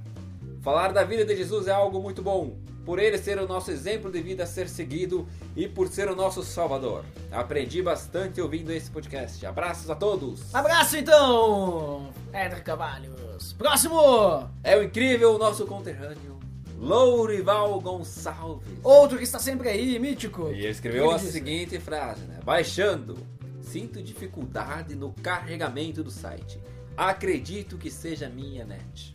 Falar 0.60 0.92
da 0.92 1.04
vida 1.04 1.24
de 1.24 1.36
Jesus 1.36 1.68
é 1.68 1.72
algo 1.72 2.00
muito 2.00 2.22
bom, 2.22 2.56
por 2.84 2.98
ele 2.98 3.16
ser 3.18 3.38
o 3.38 3.46
nosso 3.46 3.70
exemplo 3.70 4.10
de 4.10 4.20
vida 4.20 4.44
a 4.44 4.46
ser 4.46 4.68
seguido 4.68 5.26
e 5.56 5.66
por 5.68 5.88
ser 5.88 6.08
o 6.08 6.14
nosso 6.16 6.42
Salvador. 6.42 7.04
Aprendi 7.32 7.82
bastante 7.82 8.40
ouvindo 8.40 8.70
esse 8.70 8.90
podcast. 8.90 9.44
Abraços 9.46 9.88
a 9.90 9.94
todos! 9.94 10.54
Abraço 10.54 10.96
então, 10.96 12.10
Éder 12.32 12.62
Cavalhos. 12.62 13.52
Próximo, 13.54 14.48
É 14.62 14.76
o 14.76 14.82
incrível 14.82 15.38
nosso 15.38 15.66
conterrâneo, 15.66 16.38
Lourival 16.78 17.80
Gonçalves. 17.80 18.78
outro 18.82 19.16
que 19.16 19.24
está 19.24 19.38
sempre 19.38 19.68
aí, 19.68 19.98
Mítico. 19.98 20.48
E 20.52 20.58
ele 20.60 20.68
escreveu 20.68 21.04
que 21.08 21.08
a 21.08 21.16
ele 21.16 21.20
disse? 21.20 21.32
seguinte 21.32 21.78
frase, 21.80 22.22
né? 22.22 22.40
Baixando. 22.44 23.16
Sinto 23.62 24.02
dificuldade 24.02 24.94
no 24.94 25.12
carregamento 25.22 26.04
do 26.04 26.10
site. 26.10 26.60
Acredito 26.96 27.76
que 27.78 27.90
seja 27.90 28.28
minha 28.28 28.64
net. 28.64 29.14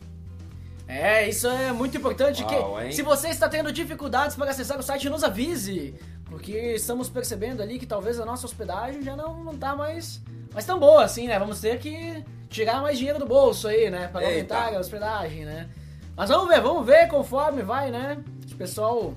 É, 0.89 1.29
isso 1.29 1.47
é 1.47 1.71
muito 1.71 1.95
importante. 1.95 2.41
Uau, 2.41 2.77
que 2.77 2.85
hein? 2.85 2.91
se 2.91 3.03
você 3.03 3.29
está 3.29 3.47
tendo 3.47 3.71
dificuldades 3.71 4.35
para 4.35 4.49
acessar 4.49 4.79
o 4.79 4.81
site, 4.81 5.07
nos 5.07 5.23
avise. 5.23 5.93
Porque 6.25 6.73
estamos 6.73 7.07
percebendo 7.07 7.61
ali 7.61 7.77
que 7.77 7.85
talvez 7.85 8.19
a 8.19 8.25
nossa 8.25 8.47
hospedagem 8.47 9.03
já 9.03 9.15
não, 9.15 9.43
não 9.43 9.55
tá 9.55 9.75
mais, 9.75 10.19
mais 10.51 10.65
tão 10.65 10.79
boa 10.79 11.03
assim, 11.03 11.27
né? 11.27 11.37
Vamos 11.37 11.61
ter 11.61 11.77
que 11.77 12.25
tirar 12.49 12.81
mais 12.81 12.97
dinheiro 12.97 13.19
do 13.19 13.27
bolso 13.27 13.67
aí, 13.67 13.91
né? 13.91 14.07
Para 14.07 14.25
aumentar 14.25 14.73
a 14.73 14.79
hospedagem, 14.79 15.45
né? 15.45 15.69
Mas 16.17 16.29
vamos 16.29 16.47
ver, 16.47 16.59
vamos 16.59 16.83
ver 16.83 17.07
conforme 17.07 17.61
vai, 17.61 17.91
né? 17.91 18.17
O 18.51 18.55
pessoal 18.55 19.13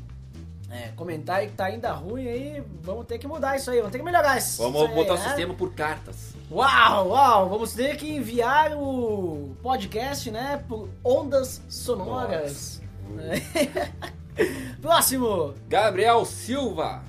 é, 0.72 0.88
comentar 0.96 1.36
aí 1.36 1.48
que 1.48 1.52
tá 1.52 1.66
ainda 1.66 1.92
ruim 1.92 2.26
aí, 2.26 2.64
vamos 2.80 3.04
ter 3.04 3.18
que 3.18 3.26
mudar 3.26 3.56
isso 3.56 3.70
aí, 3.70 3.76
vamos 3.76 3.92
ter 3.92 3.98
que 3.98 4.04
melhorar 4.04 4.38
isso. 4.38 4.62
Vamos 4.62 4.80
isso 4.80 4.90
aí, 4.90 4.94
botar 4.94 5.12
o 5.12 5.18
né? 5.18 5.24
sistema 5.24 5.54
por 5.54 5.74
cartas. 5.74 6.32
Uau, 6.50 7.08
uau, 7.10 7.48
vamos 7.50 7.74
ter 7.74 7.96
que 7.96 8.10
enviar 8.10 8.72
o 8.74 9.54
podcast, 9.62 10.30
né, 10.30 10.64
por 10.66 10.88
ondas 11.04 11.60
sonoras. 11.68 12.80
Próximo. 14.80 15.52
Gabriel 15.68 16.24
Silva. 16.24 17.02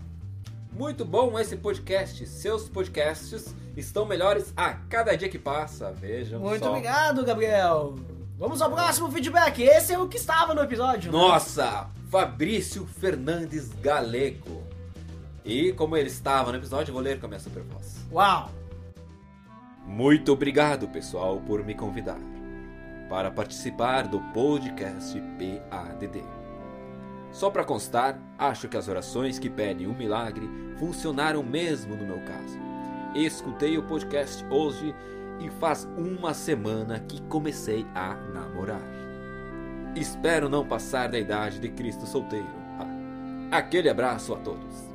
Muito 0.74 1.06
bom 1.06 1.40
esse 1.40 1.56
podcast. 1.56 2.28
Seus 2.28 2.68
podcasts 2.68 3.56
estão 3.78 4.06
melhores 4.06 4.52
a 4.58 4.74
cada 4.74 5.16
dia 5.16 5.30
que 5.30 5.40
passa. 5.40 5.92
Vejam 5.92 6.40
Muito 6.40 6.64
só. 6.64 6.70
obrigado, 6.70 7.24
Gabriel. 7.24 7.96
Vamos 8.38 8.62
ao 8.62 8.70
próximo 8.70 9.10
feedback. 9.10 9.62
Esse 9.62 9.94
é 9.94 10.00
o 10.00 10.08
que 10.08 10.18
estava 10.18 10.54
no 10.54 10.62
episódio. 10.62 11.12
né? 11.12 11.18
Fabrício 12.14 12.86
Fernandes 12.86 13.70
Galego. 13.82 14.62
E 15.44 15.74
como 15.74 15.98
ele 15.98 16.10
estava 16.10 16.52
no 16.52 16.60
episódio, 16.60 16.92
eu 16.92 16.94
vou 16.94 17.02
ler 17.02 17.20
com 17.20 17.26
a 17.26 17.30
minha 17.30 17.40
super 17.40 17.64
voz. 17.64 18.06
Uau. 18.12 18.52
Muito 19.84 20.32
obrigado, 20.32 20.88
pessoal, 20.90 21.42
por 21.42 21.66
me 21.66 21.74
convidar 21.74 22.20
para 23.10 23.32
participar 23.32 24.08
do 24.08 24.20
podcast 24.32 25.20
PADD. 25.40 26.22
Só 27.32 27.50
para 27.50 27.66
constar, 27.66 28.20
acho 28.38 28.70
que 28.70 28.78
as 28.78 28.88
orações 28.88 29.40
que 29.40 29.50
pedem 29.50 29.88
um 29.88 29.98
milagre 29.98 30.48
funcionaram 30.78 31.42
mesmo 31.42 31.96
no 31.96 32.06
meu 32.06 32.20
caso. 32.26 32.60
Escutei 33.16 33.76
o 33.76 33.88
podcast 33.88 34.46
hoje 34.52 34.94
e 35.40 35.50
faz 35.60 35.86
uma 35.98 36.36
semana 36.36 37.00
que 37.00 37.20
comecei 37.24 37.88
a 37.96 38.14
namorar. 38.32 39.03
Espero 39.96 40.50
não 40.50 40.66
passar 40.66 41.10
da 41.10 41.20
idade 41.20 41.60
de 41.60 41.70
Cristo 41.70 42.06
solteiro. 42.08 42.48
Ah, 42.80 43.58
Aquele 43.58 43.90
abraço 43.90 44.34
a 44.34 44.38
todos. 44.38 44.94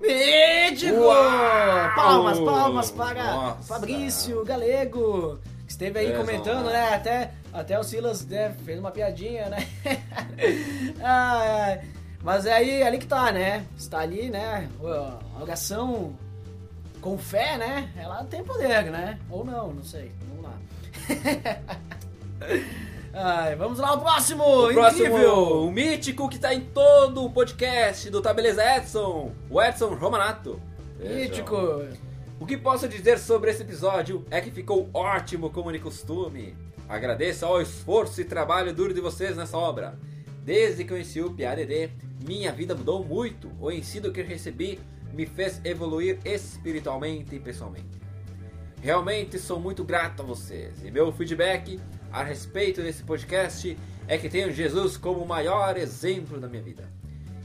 Mítico! 0.00 0.96
Uau! 0.96 1.94
Palmas, 1.94 2.38
palmas 2.40 2.90
para 2.90 3.24
Nossa! 3.24 3.74
Fabrício 3.74 4.44
Galego, 4.44 5.38
que 5.66 5.72
esteve 5.72 5.98
aí 5.98 6.06
Fez 6.06 6.18
comentando, 6.18 6.66
né? 6.66 6.94
Até, 6.94 7.32
até 7.52 7.78
o 7.78 7.82
Silas 7.82 8.24
né, 8.26 8.54
fez 8.64 8.78
uma 8.78 8.90
piadinha, 8.90 9.48
né? 9.48 9.68
Ai. 11.02 11.80
Mas 12.22 12.46
é 12.46 12.52
aí, 12.52 12.82
ali 12.82 12.98
que 12.98 13.06
tá, 13.06 13.32
né? 13.32 13.66
Está 13.76 13.98
ali, 13.98 14.30
né? 14.30 14.68
A 14.80 15.42
oração 15.42 16.16
com 17.00 17.18
fé, 17.18 17.58
né? 17.58 17.90
Ela 17.96 18.22
tem 18.24 18.44
poder, 18.44 18.84
né? 18.84 19.18
Ou 19.28 19.44
não, 19.44 19.72
não 19.72 19.82
sei. 19.82 20.12
Vamos 20.28 20.44
lá. 20.44 20.54
Ai, 23.14 23.54
vamos 23.56 23.78
lá, 23.78 23.92
o 23.92 24.00
próximo! 24.00 24.42
O 24.42 24.72
próximo, 24.72 25.06
Incrível! 25.06 25.64
o 25.64 25.70
mítico 25.70 26.30
que 26.30 26.38
tá 26.38 26.54
em 26.54 26.62
todo 26.62 27.22
o 27.22 27.30
podcast 27.30 28.08
do 28.08 28.22
Tá 28.22 28.32
Beleza 28.32 28.64
Edson, 28.76 29.32
o 29.50 29.60
Edson 29.62 29.94
Romanato. 29.94 30.58
Mítico! 30.98 31.54
O 32.40 32.46
que 32.46 32.56
posso 32.56 32.88
dizer 32.88 33.18
sobre 33.18 33.50
esse 33.50 33.62
episódio 33.62 34.24
é 34.30 34.40
que 34.40 34.50
ficou 34.50 34.88
ótimo 34.94 35.50
como 35.50 35.70
de 35.70 35.78
costume. 35.78 36.56
Agradeço 36.88 37.44
ao 37.44 37.60
esforço 37.60 38.18
e 38.18 38.24
trabalho 38.24 38.72
duro 38.72 38.94
de 38.94 39.00
vocês 39.02 39.36
nessa 39.36 39.58
obra. 39.58 39.98
Desde 40.42 40.82
que 40.82 40.88
conheci 40.88 41.20
o 41.20 41.30
PADD, 41.30 41.90
minha 42.26 42.50
vida 42.50 42.74
mudou 42.74 43.04
muito. 43.04 43.52
O 43.60 43.70
ensino 43.70 44.10
que 44.10 44.22
recebi 44.22 44.80
me 45.12 45.26
fez 45.26 45.60
evoluir 45.64 46.18
espiritualmente 46.24 47.36
e 47.36 47.38
pessoalmente. 47.38 48.00
Realmente 48.80 49.38
sou 49.38 49.60
muito 49.60 49.84
grato 49.84 50.22
a 50.22 50.24
vocês. 50.24 50.82
E 50.82 50.90
meu 50.90 51.12
feedback 51.12 51.78
a 52.12 52.22
respeito 52.22 52.82
desse 52.82 53.02
podcast 53.02 53.76
é 54.06 54.18
que 54.18 54.28
tenho 54.28 54.52
Jesus 54.52 54.96
como 54.96 55.20
o 55.20 55.26
maior 55.28 55.76
exemplo 55.76 56.38
da 56.38 56.48
minha 56.48 56.62
vida. 56.62 56.84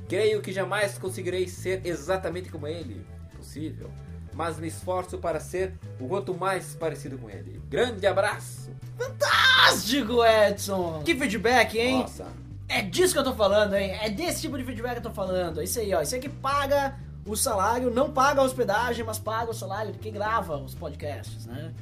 Creio 0.09 0.41
que 0.41 0.51
jamais 0.51 0.97
conseguirei 0.97 1.47
ser 1.47 1.81
exatamente 1.85 2.49
como 2.49 2.67
ele, 2.67 3.05
possível, 3.35 3.89
mas 4.33 4.57
me 4.59 4.67
esforço 4.67 5.17
para 5.17 5.39
ser 5.39 5.73
o 5.99 6.07
quanto 6.07 6.33
mais 6.33 6.75
parecido 6.75 7.17
com 7.17 7.29
ele. 7.29 7.61
Grande 7.69 8.05
abraço! 8.07 8.69
Fantástico, 8.97 10.23
Edson! 10.25 11.01
Que 11.03 11.15
feedback, 11.15 11.77
hein? 11.77 11.99
Nossa, 11.99 12.27
É 12.69 12.81
disso 12.81 13.13
que 13.13 13.19
eu 13.19 13.23
tô 13.23 13.33
falando, 13.33 13.75
hein? 13.75 13.91
É 14.01 14.09
desse 14.09 14.41
tipo 14.41 14.57
de 14.57 14.63
feedback 14.63 14.93
que 14.93 14.99
eu 14.99 15.03
tô 15.03 15.11
falando. 15.11 15.61
Isso 15.61 15.79
aí, 15.79 15.93
ó. 15.93 16.01
Isso 16.01 16.15
aí 16.15 16.21
que 16.21 16.29
paga 16.29 16.95
o 17.25 17.35
salário, 17.35 17.89
não 17.89 18.11
paga 18.11 18.41
a 18.41 18.43
hospedagem, 18.43 19.05
mas 19.05 19.19
paga 19.19 19.51
o 19.51 19.53
salário 19.53 19.91
de 19.93 19.99
quem 19.99 20.11
grava 20.13 20.57
os 20.57 20.73
podcasts, 20.75 21.45
né? 21.45 21.73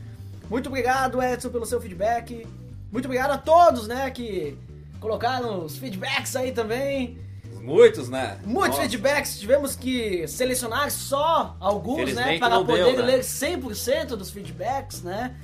Muito 0.50 0.68
obrigado, 0.70 1.22
Edson, 1.22 1.50
pelo 1.50 1.66
seu 1.66 1.80
feedback. 1.82 2.46
Muito 2.96 3.08
obrigado 3.08 3.32
a 3.32 3.38
todos, 3.38 3.90
né, 3.90 4.10
que 4.10 4.58
colocaram 5.02 5.66
os 5.66 5.78
feedbacks 5.78 6.34
aí 6.34 6.54
também. 6.54 7.18
muitos, 7.62 8.08
né? 8.08 8.40
Muitos 8.46 8.78
Nossa. 8.78 8.90
feedbacks, 8.90 9.38
tivemos 9.38 9.76
que 9.76 10.26
selecionar 10.30 10.90
só 10.90 11.58
alguns, 11.60 12.14
né, 12.14 12.40
para 12.40 12.56
poder 12.64 12.86
deu, 12.86 13.06
né? 13.06 13.18
ler 13.18 13.20
100% 13.20 14.16
dos 14.16 14.32
feedbacks, 14.32 15.02
né? 15.02 15.36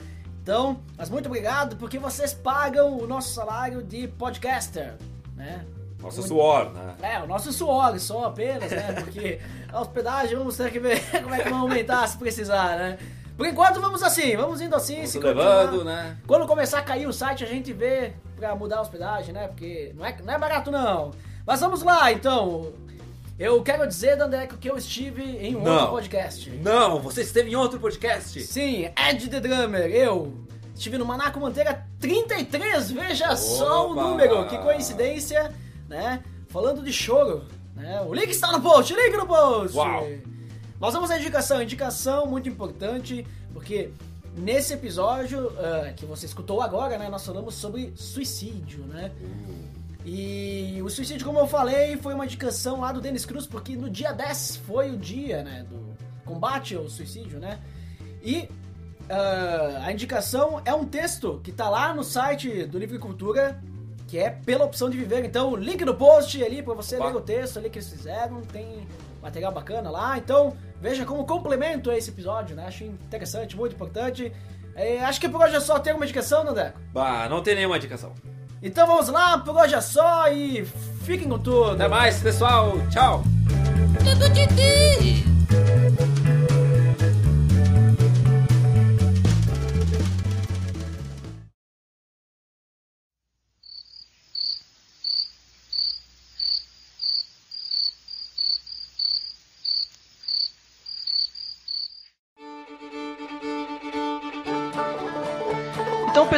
Então, 0.41 0.79
mas 0.97 1.09
muito 1.09 1.25
obrigado 1.25 1.75
porque 1.75 1.99
vocês 1.99 2.33
pagam 2.33 2.97
o 2.97 3.05
nosso 3.05 3.33
salário 3.33 3.83
de 3.83 4.07
podcaster, 4.07 4.93
né? 5.35 5.65
Nosso 6.01 6.23
suor, 6.23 6.71
né? 6.71 6.95
É, 7.01 7.19
o 7.19 7.27
nosso 7.27 7.51
suor 7.51 7.99
só 7.99 8.27
apenas, 8.27 8.71
né? 8.71 8.93
Porque 8.93 9.41
a 9.67 9.81
hospedagem 9.81 10.37
vamos 10.37 10.55
ter 10.55 10.71
que 10.71 10.79
ver 10.79 11.01
como 11.21 11.35
é 11.35 11.39
que 11.39 11.49
vamos 11.49 11.69
aumentar 11.69 12.07
se 12.07 12.17
precisar, 12.17 12.77
né? 12.77 12.97
Por 13.37 13.45
enquanto 13.47 13.81
vamos 13.81 14.03
assim, 14.03 14.35
vamos 14.35 14.61
indo 14.61 14.75
assim, 14.75 14.95
Vamos 14.95 15.09
se 15.11 15.19
levando, 15.19 15.83
né? 15.83 16.17
Quando 16.27 16.45
começar 16.45 16.79
a 16.79 16.83
cair 16.83 17.07
o 17.07 17.13
site 17.13 17.43
a 17.43 17.47
gente 17.47 17.73
vê 17.73 18.13
pra 18.35 18.55
mudar 18.55 18.77
a 18.77 18.81
hospedagem, 18.81 19.33
né? 19.33 19.47
Porque 19.47 19.93
não 19.95 20.05
é, 20.05 20.17
não 20.23 20.33
é 20.33 20.37
barato 20.37 20.69
não. 20.69 21.11
Mas 21.45 21.59
vamos 21.59 21.81
lá, 21.81 22.11
então. 22.11 22.73
Eu 23.39 23.63
quero 23.63 23.87
dizer, 23.87 24.15
Dandeco, 24.17 24.55
que 24.57 24.69
eu 24.69 24.77
estive 24.77 25.23
em 25.23 25.55
um 25.55 25.63
Não. 25.63 25.71
outro 25.73 25.87
podcast. 25.89 26.47
Não, 26.61 26.99
você 27.01 27.21
esteve 27.23 27.49
em 27.49 27.55
outro 27.55 27.79
podcast. 27.79 28.39
Sim, 28.41 28.91
Ed 28.95 29.27
The 29.27 29.39
Drummer, 29.39 29.89
eu 29.89 30.31
estive 30.75 30.99
no 30.99 31.05
Manaco 31.05 31.39
Manteira 31.39 31.83
33, 31.99 32.91
veja 32.91 33.35
só 33.35 33.87
o 33.87 33.93
Opa! 33.93 34.01
número, 34.03 34.47
que 34.47 34.57
coincidência, 34.59 35.51
né? 35.89 36.21
Falando 36.49 36.83
de 36.83 36.93
choro, 36.93 37.45
né? 37.75 38.01
O 38.05 38.13
link 38.13 38.29
está 38.29 38.51
no 38.51 38.61
post, 38.61 38.93
link 38.93 39.17
no 39.17 39.25
post! 39.25 39.75
Uau! 39.75 40.05
Nós 40.81 40.95
vamos 40.95 41.11
à 41.11 41.19
indicação, 41.19 41.61
indicação 41.61 42.25
muito 42.25 42.49
importante, 42.49 43.23
porque 43.53 43.91
nesse 44.35 44.73
episódio 44.73 45.53
ah, 45.59 45.93
que 45.95 46.07
você 46.07 46.25
escutou 46.25 46.59
agora, 46.59 46.97
né? 46.97 47.07
Nós 47.07 47.23
falamos 47.23 47.53
sobre 47.53 47.93
suicídio, 47.95 48.83
né? 48.85 49.11
E 50.03 50.81
o 50.83 50.89
suicídio, 50.89 51.23
como 51.23 51.37
eu 51.37 51.45
falei, 51.45 51.97
foi 51.97 52.15
uma 52.15 52.25
indicação 52.25 52.79
lá 52.79 52.91
do 52.91 52.99
Denis 52.99 53.27
Cruz, 53.27 53.45
porque 53.45 53.75
no 53.75 53.91
dia 53.91 54.11
10 54.11 54.55
foi 54.65 54.89
o 54.89 54.97
dia, 54.97 55.43
né, 55.43 55.63
do 55.69 55.95
combate 56.25 56.73
ao 56.73 56.89
suicídio, 56.89 57.37
né? 57.39 57.59
E 58.23 58.49
ah, 59.07 59.83
a 59.85 59.91
indicação 59.91 60.63
é 60.65 60.73
um 60.73 60.83
texto 60.83 61.39
que 61.43 61.51
tá 61.51 61.69
lá 61.69 61.93
no 61.93 62.03
site 62.03 62.65
do 62.65 62.79
Livre 62.79 62.97
Cultura, 62.97 63.61
que 64.07 64.17
é 64.17 64.31
pela 64.31 64.65
opção 64.65 64.89
de 64.89 64.97
viver. 64.97 65.23
Então, 65.25 65.55
link 65.55 65.85
no 65.85 65.93
post 65.93 66.43
ali 66.43 66.63
pra 66.63 66.73
você 66.73 66.95
Opa. 66.95 67.05
ler 67.05 67.15
o 67.17 67.21
texto 67.21 67.59
ali 67.59 67.69
que 67.69 67.77
eles 67.77 67.87
fizeram, 67.87 68.41
tem 68.41 68.87
material 69.21 69.51
bacana 69.51 69.91
lá. 69.91 70.17
Então, 70.17 70.57
veja 70.81 71.05
como 71.05 71.25
complemento 71.25 71.89
a 71.91 71.97
esse 71.97 72.09
episódio, 72.09 72.55
né? 72.55 72.65
Acho 72.65 72.83
interessante, 72.83 73.55
muito 73.55 73.75
importante. 73.75 74.31
É, 74.75 74.99
acho 75.03 75.21
que 75.21 75.29
por 75.29 75.41
hoje 75.41 75.55
é 75.55 75.59
só. 75.59 75.79
Tem 75.79 75.93
uma 75.93 76.03
indicação, 76.03 76.43
Nandeco? 76.43 76.79
Bah, 76.91 77.29
não 77.29 77.41
tem 77.41 77.55
nenhuma 77.55 77.77
indicação. 77.77 78.13
Então 78.61 78.85
vamos 78.87 79.07
lá, 79.07 79.37
por 79.39 79.55
hoje 79.55 79.75
é 79.75 79.81
só 79.81 80.31
e 80.31 80.65
fiquem 81.03 81.29
com 81.29 81.39
tudo. 81.39 81.71
Até 81.71 81.87
mais, 81.87 82.21
pessoal. 82.21 82.73
Tchau. 82.89 83.23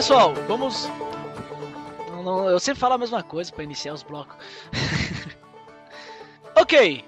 Pessoal, 0.04 0.34
vamos. 0.50 0.90
Não, 2.12 2.24
não, 2.24 2.50
eu 2.50 2.60
sempre 2.60 2.78
falo 2.82 2.96
a 2.96 2.98
mesma 2.98 3.24
coisa 3.24 3.54
pra 3.54 3.64
iniciar 3.64 3.94
os 3.94 4.04
blocos. 4.04 4.36
ok. 6.58 7.06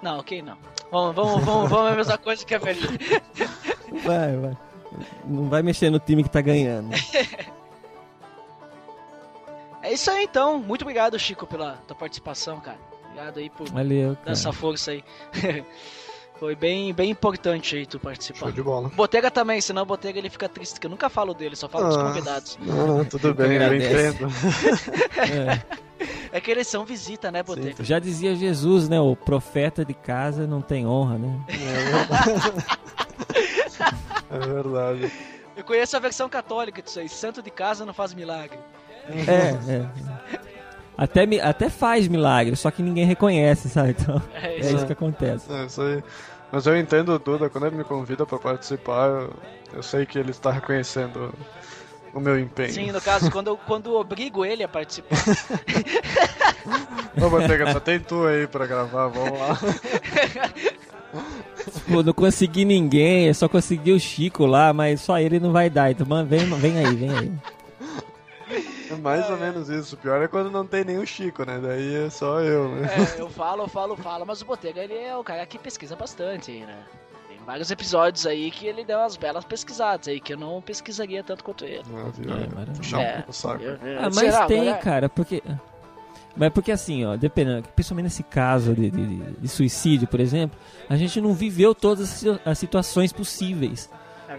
Não, 0.00 0.20
ok, 0.20 0.40
não. 0.40 0.56
Vamos, 0.92 1.16
vamos, 1.16 1.44
vamos, 1.44 1.68
vamos 1.68 1.92
a 1.92 1.96
mesma 1.96 2.18
coisa 2.18 2.46
que 2.46 2.54
a 2.54 2.58
velhinha. 2.58 2.86
Vai, 4.04 4.36
vai. 4.36 4.56
Não 5.26 5.50
vai 5.50 5.62
mexer 5.62 5.90
no 5.90 5.98
time 5.98 6.22
que 6.22 6.30
tá 6.30 6.40
ganhando. 6.40 6.94
É 9.82 9.92
isso 9.92 10.10
aí, 10.10 10.24
então. 10.24 10.58
Muito 10.58 10.80
obrigado, 10.80 11.18
Chico, 11.18 11.46
pela 11.46 11.76
tua 11.86 11.94
participação, 11.94 12.58
cara. 12.58 12.78
Obrigado 13.04 13.38
aí 13.38 13.50
por 13.50 13.68
Valeu, 13.68 14.16
dar 14.24 14.32
essa 14.32 14.50
força 14.50 14.92
aí. 14.92 15.04
Foi 16.42 16.56
bem, 16.56 16.92
bem 16.92 17.08
importante 17.08 17.76
aí 17.76 17.86
tu 17.86 18.00
participar. 18.00 18.40
Show 18.40 18.50
de 18.50 18.60
bola. 18.64 18.88
Botega 18.88 19.30
também, 19.30 19.60
senão 19.60 19.82
o 19.82 19.86
Botega 19.86 20.18
ele 20.18 20.28
fica 20.28 20.48
triste, 20.48 20.80
que 20.80 20.88
eu 20.88 20.90
nunca 20.90 21.08
falo 21.08 21.32
dele, 21.34 21.54
só 21.54 21.68
falo 21.68 21.86
dos 21.86 21.96
Ah. 21.96 22.02
convidados. 22.02 22.58
Não, 22.60 22.98
não, 22.98 23.04
tudo 23.04 23.32
bem, 23.32 23.52
eu 23.62 23.76
entendo. 23.76 24.26
É, 25.20 25.62
É 26.36 26.40
que 26.40 26.50
eles 26.50 26.66
são 26.66 26.84
visita, 26.84 27.30
né, 27.30 27.44
Botega? 27.44 27.84
já 27.84 28.00
dizia 28.00 28.34
Jesus, 28.34 28.88
né? 28.88 29.00
O 29.00 29.14
profeta 29.14 29.84
de 29.84 29.94
casa 29.94 30.44
não 30.44 30.60
tem 30.60 30.84
honra, 30.84 31.16
né? 31.16 31.40
É 34.28 34.38
verdade. 34.38 35.12
Eu 35.56 35.62
conheço 35.62 35.96
a 35.96 36.00
versão 36.00 36.28
católica 36.28 36.82
disso 36.82 36.98
aí. 36.98 37.08
Santo 37.08 37.40
de 37.40 37.50
casa 37.52 37.86
não 37.86 37.94
faz 37.94 38.12
milagre. 38.14 38.58
É, 39.08 39.74
é. 39.74 39.86
Até, 40.96 41.24
até 41.40 41.68
faz 41.70 42.06
milagre, 42.06 42.54
só 42.54 42.70
que 42.70 42.82
ninguém 42.82 43.04
reconhece, 43.06 43.68
sabe? 43.68 43.90
Então, 43.98 44.20
É 44.34 44.46
é 44.54 44.58
isso. 44.60 44.76
isso 44.76 44.86
que 44.86 44.92
acontece. 44.92 45.50
É 45.52 45.64
isso 45.66 45.80
aí. 45.82 46.02
Mas 46.52 46.66
eu 46.66 46.76
entendo 46.76 47.14
o 47.14 47.18
Duda, 47.18 47.48
quando 47.48 47.66
ele 47.66 47.76
me 47.76 47.84
convida 47.84 48.26
pra 48.26 48.38
participar, 48.38 49.08
eu, 49.08 49.32
eu 49.72 49.82
sei 49.82 50.04
que 50.04 50.18
ele 50.18 50.30
está 50.32 50.50
reconhecendo 50.50 51.32
o 52.12 52.20
meu 52.20 52.38
empenho. 52.38 52.72
Sim, 52.72 52.92
no 52.92 53.00
caso, 53.00 53.30
quando 53.30 53.48
eu, 53.48 53.56
quando 53.56 53.88
eu 53.90 53.96
obrigo 53.96 54.44
ele 54.44 54.62
a 54.62 54.68
participar. 54.68 55.16
Ô, 57.20 57.30
Botega, 57.30 57.72
só 57.72 57.80
tem 57.80 57.98
tu 57.98 58.26
aí 58.26 58.46
pra 58.46 58.66
gravar, 58.66 59.08
vamos 59.08 59.38
lá. 59.38 59.58
Pô, 61.90 62.02
não 62.02 62.12
consegui 62.12 62.66
ninguém, 62.66 63.28
eu 63.28 63.34
só 63.34 63.48
consegui 63.48 63.92
o 63.92 64.00
Chico 64.00 64.44
lá, 64.44 64.74
mas 64.74 65.00
só 65.00 65.18
ele 65.18 65.40
não 65.40 65.52
vai 65.52 65.70
dar. 65.70 65.90
Então, 65.90 66.06
mano, 66.06 66.28
vem, 66.28 66.44
vem 66.46 66.78
aí, 66.78 66.94
vem 66.94 67.10
aí. 67.10 67.32
É 68.92 68.96
mais 69.00 69.28
ou 69.30 69.36
menos 69.36 69.68
isso. 69.68 69.94
O 69.94 69.98
pior 69.98 70.22
é 70.22 70.28
quando 70.28 70.50
não 70.50 70.66
tem 70.66 70.84
nem 70.84 70.98
o 70.98 71.06
Chico, 71.06 71.44
né? 71.44 71.58
Daí 71.62 72.06
é 72.06 72.10
só 72.10 72.40
eu, 72.40 72.68
né? 72.74 72.88
É, 73.16 73.20
eu 73.20 73.28
falo, 73.30 73.64
eu 73.64 73.68
falo, 73.68 73.92
eu 73.94 73.96
falo, 73.96 74.24
mas 74.26 74.40
o 74.42 74.44
Botega 74.44 74.80
ele 74.82 74.94
é 74.94 75.16
o 75.16 75.24
cara 75.24 75.44
que 75.46 75.58
pesquisa 75.58 75.94
bastante 75.96 76.50
aí, 76.50 76.60
né? 76.60 76.78
Tem 77.28 77.38
vários 77.46 77.70
episódios 77.70 78.26
aí 78.26 78.50
que 78.50 78.66
ele 78.66 78.84
deu 78.84 78.98
umas 78.98 79.16
belas 79.16 79.44
pesquisadas 79.44 80.08
aí, 80.08 80.20
que 80.20 80.32
eu 80.32 80.36
não 80.38 80.60
pesquisaria 80.62 81.22
tanto 81.24 81.42
quanto 81.44 81.64
ele. 81.64 81.82
Ah, 81.94 82.10
viu? 82.16 82.30
É, 82.30 82.36
maravilha. 82.48 82.76
Puxar 82.76 82.98
um 82.98 83.00
É. 83.02 83.12
pouco 83.14 83.30
o 83.30 83.34
saco. 83.34 83.62
Eu- 83.62 83.76
eu- 83.76 83.98
Ah, 83.98 84.02
mas 84.02 84.16
será, 84.16 84.46
tem, 84.46 84.64
mas 84.64 84.74
é- 84.76 84.78
cara, 84.78 85.08
porque. 85.08 85.42
Mas 86.34 86.50
porque 86.50 86.72
assim, 86.72 87.04
ó, 87.04 87.14
dependendo, 87.14 87.68
principalmente 87.76 88.04
nesse 88.04 88.22
caso 88.22 88.72
de, 88.74 88.90
de- 88.90 89.32
de 89.38 89.48
suicídio, 89.48 90.08
por 90.08 90.18
exemplo, 90.18 90.58
a 90.88 90.96
gente 90.96 91.20
não 91.20 91.34
viveu 91.34 91.74
todas 91.74 92.24
as 92.44 92.58
situações 92.58 93.12
possíveis. 93.12 93.90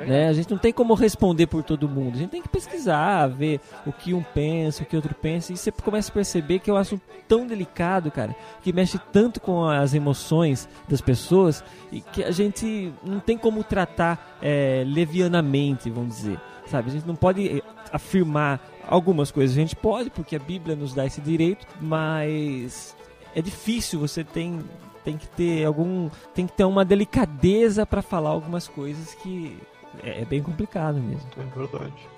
É. 0.01 0.05
Né? 0.05 0.27
A 0.29 0.33
gente 0.33 0.49
não 0.49 0.57
tem 0.57 0.73
como 0.73 0.93
responder 0.93 1.47
por 1.47 1.63
todo 1.63 1.87
mundo. 1.87 2.15
A 2.15 2.17
gente 2.17 2.29
tem 2.29 2.41
que 2.41 2.49
pesquisar, 2.49 3.27
ver 3.27 3.59
o 3.85 3.91
que 3.91 4.13
um 4.13 4.23
pensa, 4.23 4.83
o 4.83 4.85
que 4.85 4.95
outro 4.95 5.13
pensa. 5.13 5.53
E 5.53 5.57
você 5.57 5.71
começa 5.71 6.11
a 6.11 6.13
perceber 6.13 6.59
que 6.59 6.69
é 6.69 6.73
um 6.73 6.77
assunto 6.77 7.03
tão 7.27 7.45
delicado, 7.45 8.11
cara, 8.11 8.35
que 8.61 8.73
mexe 8.73 8.99
tanto 9.11 9.39
com 9.39 9.65
as 9.65 9.93
emoções 9.93 10.67
das 10.87 11.01
pessoas 11.01 11.63
e 11.91 12.01
que 12.01 12.23
a 12.23 12.31
gente 12.31 12.93
não 13.03 13.19
tem 13.19 13.37
como 13.37 13.63
tratar 13.63 14.37
é, 14.41 14.83
levianamente, 14.85 15.89
vamos 15.89 16.15
dizer. 16.15 16.39
Sabe? 16.67 16.89
A 16.89 16.93
gente 16.93 17.05
não 17.05 17.15
pode 17.15 17.57
eh, 17.57 17.61
afirmar 17.91 18.59
algumas 18.87 19.31
coisas. 19.31 19.55
A 19.55 19.59
gente 19.59 19.75
pode, 19.75 20.09
porque 20.09 20.35
a 20.35 20.39
Bíblia 20.39 20.75
nos 20.75 20.93
dá 20.93 21.05
esse 21.05 21.21
direito, 21.21 21.67
mas 21.79 22.95
é 23.35 23.41
difícil. 23.41 23.99
Você 23.99 24.23
tem 24.23 24.59
tem 25.03 25.17
que 25.17 25.27
ter 25.27 25.65
algum 25.65 26.09
tem 26.33 26.47
que 26.47 26.53
ter 26.53 26.63
uma 26.63 26.85
delicadeza 26.85 27.85
para 27.85 28.01
falar 28.01 28.29
algumas 28.29 28.69
coisas 28.69 29.13
que 29.15 29.59
é, 30.01 30.21
é 30.21 30.25
bem 30.25 30.41
complicado 30.41 30.99
mesmo. 30.99 31.27
É 31.37 31.57
verdade. 31.57 32.13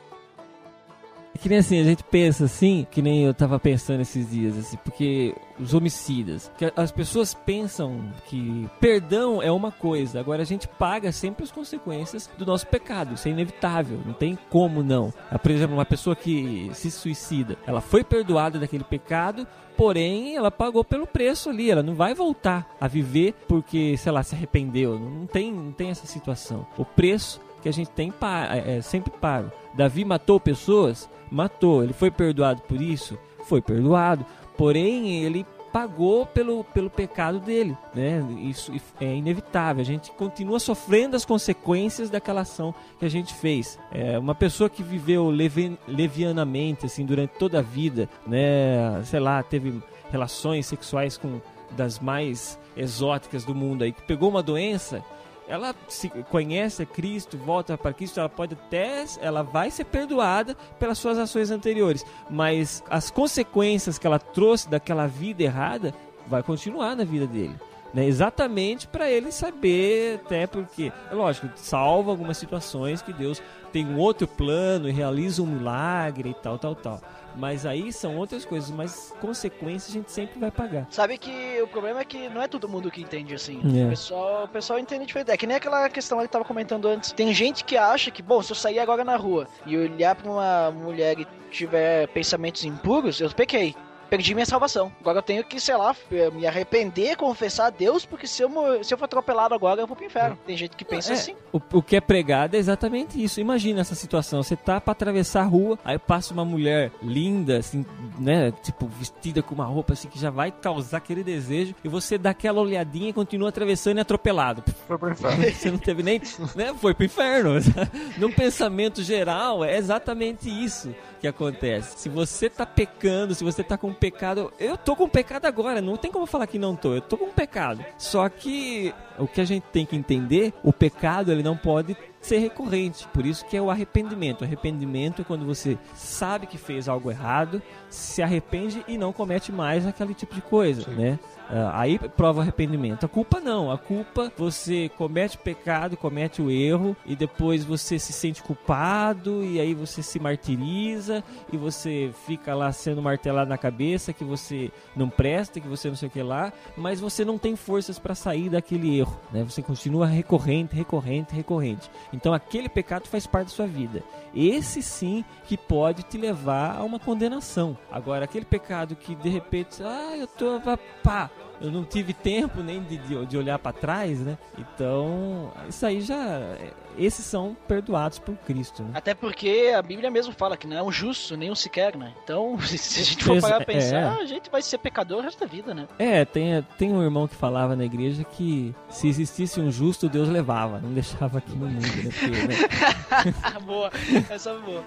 É 1.35 1.37
que 1.37 1.49
nem 1.49 1.57
assim, 1.57 1.81
a 1.81 1.83
gente 1.83 2.01
pensa 2.01 2.45
assim, 2.45 2.87
que 2.89 3.01
nem 3.01 3.25
eu 3.25 3.33
tava 3.33 3.59
pensando 3.59 3.99
esses 3.99 4.31
dias, 4.31 4.57
assim, 4.57 4.77
porque 4.77 5.35
os 5.59 5.73
homicidas, 5.73 6.49
que 6.57 6.71
as 6.73 6.93
pessoas 6.93 7.33
pensam 7.33 8.09
que 8.25 8.69
perdão 8.79 9.43
é 9.43 9.51
uma 9.51 9.69
coisa, 9.69 10.17
agora 10.17 10.43
a 10.43 10.45
gente 10.45 10.65
paga 10.65 11.11
sempre 11.11 11.43
as 11.43 11.51
consequências 11.51 12.29
do 12.37 12.45
nosso 12.45 12.65
pecado, 12.67 13.15
isso 13.15 13.27
é 13.27 13.31
inevitável, 13.31 13.99
não 14.05 14.13
tem 14.13 14.37
como 14.49 14.81
não. 14.81 15.13
Ah, 15.29 15.37
Por 15.37 15.51
exemplo, 15.51 15.75
uma 15.75 15.85
pessoa 15.85 16.15
que 16.15 16.71
se 16.73 16.89
suicida, 16.89 17.57
ela 17.67 17.81
foi 17.81 18.01
perdoada 18.01 18.57
daquele 18.57 18.85
pecado, 18.85 19.45
porém 19.75 20.37
ela 20.37 20.49
pagou 20.49 20.85
pelo 20.85 21.05
preço 21.05 21.49
ali, 21.49 21.69
ela 21.69 21.83
não 21.83 21.95
vai 21.95 22.13
voltar 22.13 22.65
a 22.79 22.87
viver 22.87 23.33
porque, 23.45 23.97
sei 23.97 24.11
lá, 24.13 24.23
se 24.23 24.35
arrependeu, 24.35 24.97
não 24.97 25.09
não 25.09 25.27
tem, 25.27 25.51
não 25.51 25.71
tem 25.71 25.89
essa 25.89 26.05
situação. 26.05 26.65
O 26.77 26.85
preço 26.85 27.41
que 27.65 27.69
a 27.69 27.73
gente 27.73 27.89
tem 27.89 28.13
é, 28.51 28.77
é 28.77 28.81
sempre 28.83 29.09
pago. 29.09 29.51
Davi 29.73 30.05
matou 30.05 30.39
pessoas? 30.39 31.09
Matou. 31.31 31.83
Ele 31.83 31.93
foi 31.93 32.11
perdoado 32.11 32.61
por 32.61 32.79
isso? 32.79 33.17
Foi 33.45 33.59
perdoado. 33.59 34.23
Porém, 34.55 35.23
ele 35.23 35.43
pagou 35.73 36.27
pelo, 36.27 36.63
pelo 36.63 36.91
pecado 36.91 37.39
dele, 37.39 37.75
né? 37.91 38.23
Isso 38.39 38.71
é 39.01 39.15
inevitável. 39.15 39.81
A 39.81 39.85
gente 39.85 40.11
continua 40.11 40.59
sofrendo 40.59 41.15
as 41.15 41.25
consequências 41.25 42.07
daquela 42.07 42.41
ação 42.41 42.71
que 42.99 43.05
a 43.05 43.09
gente 43.09 43.33
fez. 43.33 43.79
É, 43.91 44.19
uma 44.19 44.35
pessoa 44.35 44.69
que 44.69 44.83
viveu 44.83 45.31
levi- 45.31 45.75
levianamente 45.87 46.85
assim 46.85 47.03
durante 47.03 47.31
toda 47.31 47.57
a 47.57 47.63
vida, 47.63 48.07
né? 48.27 49.01
Sei 49.05 49.19
lá, 49.19 49.41
teve 49.41 49.81
relações 50.11 50.67
sexuais 50.67 51.17
com 51.17 51.41
das 51.71 51.99
mais 51.99 52.59
exóticas 52.77 53.43
do 53.43 53.55
mundo 53.55 53.83
aí, 53.83 53.91
que 53.91 54.03
pegou 54.03 54.29
uma 54.29 54.43
doença 54.43 55.03
ela 55.47 55.75
se 55.87 56.09
conhece 56.29 56.83
a 56.83 56.85
Cristo, 56.85 57.37
volta 57.37 57.77
para 57.77 57.93
Cristo, 57.93 58.19
ela 58.19 58.29
pode 58.29 58.55
até, 58.55 59.05
ela 59.21 59.43
vai 59.43 59.69
ser 59.69 59.85
perdoada 59.85 60.55
pelas 60.79 60.97
suas 60.97 61.17
ações 61.17 61.51
anteriores, 61.51 62.05
mas 62.29 62.83
as 62.89 63.11
consequências 63.11 63.97
que 63.97 64.07
ela 64.07 64.19
trouxe 64.19 64.69
daquela 64.69 65.07
vida 65.07 65.43
errada 65.43 65.93
vai 66.27 66.41
continuar 66.41 66.95
na 66.95 67.03
vida 67.03 67.27
dele. 67.27 67.55
Né? 67.93 68.05
Exatamente 68.05 68.87
para 68.87 69.09
ele 69.09 69.31
saber, 69.31 70.19
até 70.25 70.45
porque, 70.45 70.91
é 71.09 71.15
lógico, 71.15 71.49
salva 71.55 72.11
algumas 72.11 72.37
situações 72.37 73.01
que 73.01 73.13
Deus 73.13 73.41
tem 73.71 73.85
um 73.85 73.97
outro 73.97 74.27
plano 74.27 74.89
e 74.89 74.91
realiza 74.91 75.41
um 75.41 75.47
milagre 75.47 76.31
e 76.31 76.33
tal, 76.33 76.57
tal, 76.59 76.75
tal. 76.75 77.01
Mas 77.37 77.65
aí 77.65 77.93
são 77.93 78.17
outras 78.17 78.45
coisas, 78.45 78.69
mas 78.69 79.13
consequências 79.21 79.91
a 79.91 79.93
gente 79.93 80.11
sempre 80.11 80.39
vai 80.39 80.51
pagar. 80.51 80.87
Sabe 80.89 81.17
que 81.17 81.54
o 81.65 81.67
problema 81.67 81.99
é 81.99 82.05
que 82.05 82.29
não 82.29 82.41
é 82.41 82.47
todo 82.47 82.69
mundo 82.69 82.89
que 82.89 83.01
entende 83.01 83.33
assim. 83.33 83.59
É. 83.77 83.85
O, 83.85 83.89
pessoal, 83.89 84.43
o 84.45 84.47
pessoal 84.47 84.79
entende 84.79 85.05
diferente. 85.05 85.31
É 85.31 85.37
que 85.37 85.45
nem 85.45 85.57
aquela 85.57 85.89
questão 85.89 86.19
que 86.21 86.27
tava 86.27 86.45
comentando 86.45 86.87
antes. 86.87 87.11
Tem 87.11 87.33
gente 87.33 87.63
que 87.63 87.75
acha 87.77 88.09
que, 88.09 88.21
bom, 88.21 88.41
se 88.41 88.51
eu 88.51 88.55
sair 88.55 88.79
agora 88.79 89.03
na 89.03 89.15
rua 89.15 89.47
e 89.65 89.77
olhar 89.77 90.15
pra 90.15 90.31
uma 90.31 90.71
mulher 90.71 91.19
e 91.19 91.27
tiver 91.51 92.07
pensamentos 92.09 92.63
impuros, 92.63 93.19
eu 93.19 93.29
pequei. 93.31 93.75
Perdi 94.09 94.33
minha 94.33 94.45
salvação. 94.45 94.91
Agora 94.99 95.19
eu 95.19 95.23
tenho 95.23 95.43
que, 95.43 95.59
sei 95.59 95.75
lá, 95.75 95.95
eh, 96.11 96.29
me 96.31 96.47
arrepender, 96.47 97.17
confessar 97.17 97.67
a 97.67 97.69
Deus, 97.69 98.05
porque 98.05 98.27
se 98.27 98.41
eu, 98.43 98.49
se 98.83 98.93
eu 98.93 98.97
for 98.97 99.05
atropelado 99.05 99.53
agora, 99.53 99.81
eu 99.81 99.87
vou 99.87 99.95
pro 99.95 100.05
inferno. 100.05 100.37
Tem 100.45 100.55
gente 100.55 100.75
que 100.75 100.85
pensa 100.85 101.11
É, 101.11 101.13
assim. 101.13 101.35
O, 101.51 101.59
o 101.73 101.81
que 101.81 101.95
é 101.95 102.01
pregado 102.01 102.55
é 102.55 102.59
exatamente 102.59 103.21
isso. 103.21 103.39
Imagina 103.39 103.81
essa 103.81 103.95
situação. 103.95 104.41
Você 104.41 104.55
tá 104.55 104.79
pra 104.79 104.91
atravessar 104.91 105.41
a 105.41 105.45
rua, 105.45 105.77
aí 105.83 105.97
passa 105.97 106.33
uma 106.33 106.45
mulher 106.45 106.91
linda, 107.01 107.57
assim, 107.57 107.85
né? 108.17 108.51
Tipo, 108.63 108.87
vestida 108.87 109.41
com 109.41 109.55
uma 109.55 109.65
roupa 109.65 109.93
assim 109.93 110.07
que 110.07 110.19
já 110.19 110.29
vai 110.29 110.51
causar 110.51 110.97
aquele 110.97 111.23
desejo, 111.23 111.75
e 111.83 111.89
você 111.89 112.17
dá 112.17 112.29
aquela 112.31 112.61
olhadinha 112.61 113.09
e 113.09 113.13
continua 113.13 113.49
atravessando 113.49 113.97
e 113.97 114.01
atropelado. 114.01 114.63
Foi 114.87 114.97
pro 114.97 115.11
inferno. 115.11 115.43
Você 115.55 115.71
não 115.71 115.77
teve 115.77 116.03
nem. 116.03 116.21
Né? 116.55 116.73
Foi 116.79 116.93
pro 116.93 117.05
inferno. 117.05 117.51
Num 118.17 118.31
pensamento 118.31 119.01
geral, 119.01 119.63
é 119.63 119.77
exatamente 119.77 120.49
isso 120.49 120.93
que 121.19 121.27
acontece. 121.27 121.99
Se 121.99 122.09
você 122.09 122.49
tá 122.49 122.65
pecando, 122.65 123.35
se 123.35 123.43
você 123.43 123.63
tá 123.63 123.77
com 123.77 123.93
pecado. 123.93 124.51
Eu 124.59 124.77
tô 124.77 124.95
com 124.95 125.07
pecado 125.07 125.45
agora, 125.45 125.81
não 125.81 125.97
tem 125.97 126.11
como 126.11 126.25
falar 126.25 126.47
que 126.47 126.59
não 126.59 126.75
tô. 126.75 126.93
Eu 126.93 127.01
tô 127.01 127.17
com 127.17 127.29
pecado. 127.29 127.83
Só 127.97 128.27
que 128.29 128.93
o 129.17 129.27
que 129.27 129.41
a 129.41 129.45
gente 129.45 129.63
tem 129.71 129.85
que 129.85 129.95
entender, 129.95 130.53
o 130.63 130.73
pecado 130.73 131.31
ele 131.31 131.43
não 131.43 131.57
pode 131.57 131.95
ser 132.25 132.39
recorrente. 132.39 133.07
Por 133.09 133.25
isso 133.25 133.45
que 133.45 133.55
é 133.55 133.61
o 133.61 133.69
arrependimento. 133.69 134.41
O 134.41 134.43
arrependimento 134.43 135.21
é 135.21 135.25
quando 135.25 135.45
você 135.45 135.77
sabe 135.93 136.47
que 136.47 136.57
fez 136.57 136.89
algo 136.89 137.11
errado, 137.11 137.61
se 137.89 138.21
arrepende 138.21 138.83
e 138.87 138.97
não 138.97 139.13
comete 139.13 139.51
mais 139.51 139.85
aquele 139.85 140.13
tipo 140.13 140.33
de 140.33 140.41
coisa, 140.41 140.89
né? 140.91 141.19
Ah, 141.49 141.81
aí 141.81 141.99
prova 141.99 142.39
o 142.39 142.41
arrependimento. 142.41 143.05
A 143.05 143.09
culpa 143.09 143.39
não. 143.39 143.71
A 143.71 143.77
culpa 143.77 144.31
você 144.35 144.89
comete 144.97 145.37
o 145.37 145.39
pecado, 145.39 145.95
comete 145.95 146.41
o 146.41 146.49
erro 146.49 146.95
e 147.05 147.15
depois 147.15 147.63
você 147.63 147.99
se 147.99 148.11
sente 148.11 148.41
culpado 148.41 149.43
e 149.43 149.59
aí 149.59 149.73
você 149.73 150.01
se 150.01 150.19
martiriza 150.19 151.23
e 151.51 151.57
você 151.57 152.11
fica 152.25 152.55
lá 152.55 152.71
sendo 152.71 153.01
martelado 153.01 153.49
na 153.49 153.57
cabeça 153.57 154.13
que 154.13 154.23
você 154.23 154.71
não 154.95 155.09
presta, 155.09 155.59
que 155.59 155.67
você 155.67 155.87
não 155.87 155.95
sei 155.95 156.07
o 156.07 156.11
que 156.11 156.23
lá, 156.23 156.51
mas 156.75 156.99
você 156.99 157.23
não 157.23 157.37
tem 157.37 157.55
forças 157.55 157.99
para 157.99 158.15
sair 158.15 158.49
daquele 158.49 158.97
erro, 158.97 159.19
né? 159.31 159.43
Você 159.43 159.61
continua 159.61 160.07
recorrente, 160.07 160.75
recorrente, 160.75 161.35
recorrente. 161.35 161.89
Então 162.15 162.33
aquele 162.33 162.69
pecado 162.69 163.07
faz 163.07 163.27
parte 163.27 163.47
da 163.47 163.53
sua 163.53 163.67
vida. 163.67 164.03
Esse 164.33 164.81
sim 164.81 165.23
que 165.45 165.57
pode 165.57 166.03
te 166.03 166.17
levar 166.17 166.77
a 166.77 166.83
uma 166.83 166.99
condenação. 166.99 167.77
Agora 167.91 168.25
aquele 168.25 168.45
pecado 168.45 168.95
que 168.95 169.15
de 169.15 169.29
repente, 169.29 169.83
ah, 169.83 170.15
eu 170.17 170.27
tô 170.27 170.59
pá, 171.03 171.29
eu 171.61 171.71
não 171.71 171.83
tive 171.83 172.13
tempo 172.13 172.61
nem 172.61 172.81
de, 172.83 172.97
de, 172.97 173.25
de 173.25 173.37
olhar 173.37 173.57
para 173.59 173.71
trás, 173.73 174.19
né? 174.19 174.37
Então, 174.57 175.51
isso 175.67 175.85
aí 175.85 176.01
já. 176.01 176.55
Esses 176.97 177.25
são 177.25 177.57
perdoados 177.67 178.19
por 178.19 178.35
Cristo, 178.37 178.81
né? 178.81 178.91
Até 178.93 179.13
porque 179.13 179.73
a 179.77 179.81
Bíblia 179.81 180.09
mesmo 180.09 180.31
fala 180.33 180.55
que 180.55 180.65
não 180.65 180.77
é 180.77 180.81
um 180.83 180.91
justo, 180.91 181.35
nem 181.35 181.51
um 181.51 181.55
sequer, 181.55 181.97
né? 181.97 182.13
Então, 182.23 182.57
se 182.63 183.01
a 183.01 183.03
gente 183.03 183.23
for 183.23 183.41
parar 183.41 183.57
pra 183.57 183.65
pensar, 183.65 184.17
É. 184.17 184.21
a 184.21 184.25
gente 184.25 184.49
vai 184.49 184.61
ser 184.61 184.77
pecador 184.77 185.19
o 185.19 185.21
resto 185.21 185.39
da 185.41 185.45
vida, 185.45 185.73
né? 185.73 185.87
É, 185.99 186.23
tem, 186.23 186.65
tem 186.77 186.93
um 186.93 187.03
irmão 187.03 187.27
que 187.27 187.35
falava 187.35 187.75
na 187.75 187.83
igreja 187.83 188.23
que 188.23 188.73
se 188.89 189.09
existisse 189.09 189.59
um 189.59 189.69
justo, 189.71 190.07
Deus 190.07 190.29
levava, 190.29 190.79
não 190.79 190.93
deixava 190.93 191.39
aqui 191.39 191.51
no 191.55 191.67
mundo, 191.67 191.81
né? 191.81 192.11
Porque, 192.17 193.27
né? 193.27 193.59
boa, 193.65 193.91
essa 194.29 194.51
é 194.51 194.57
boa. 194.59 194.83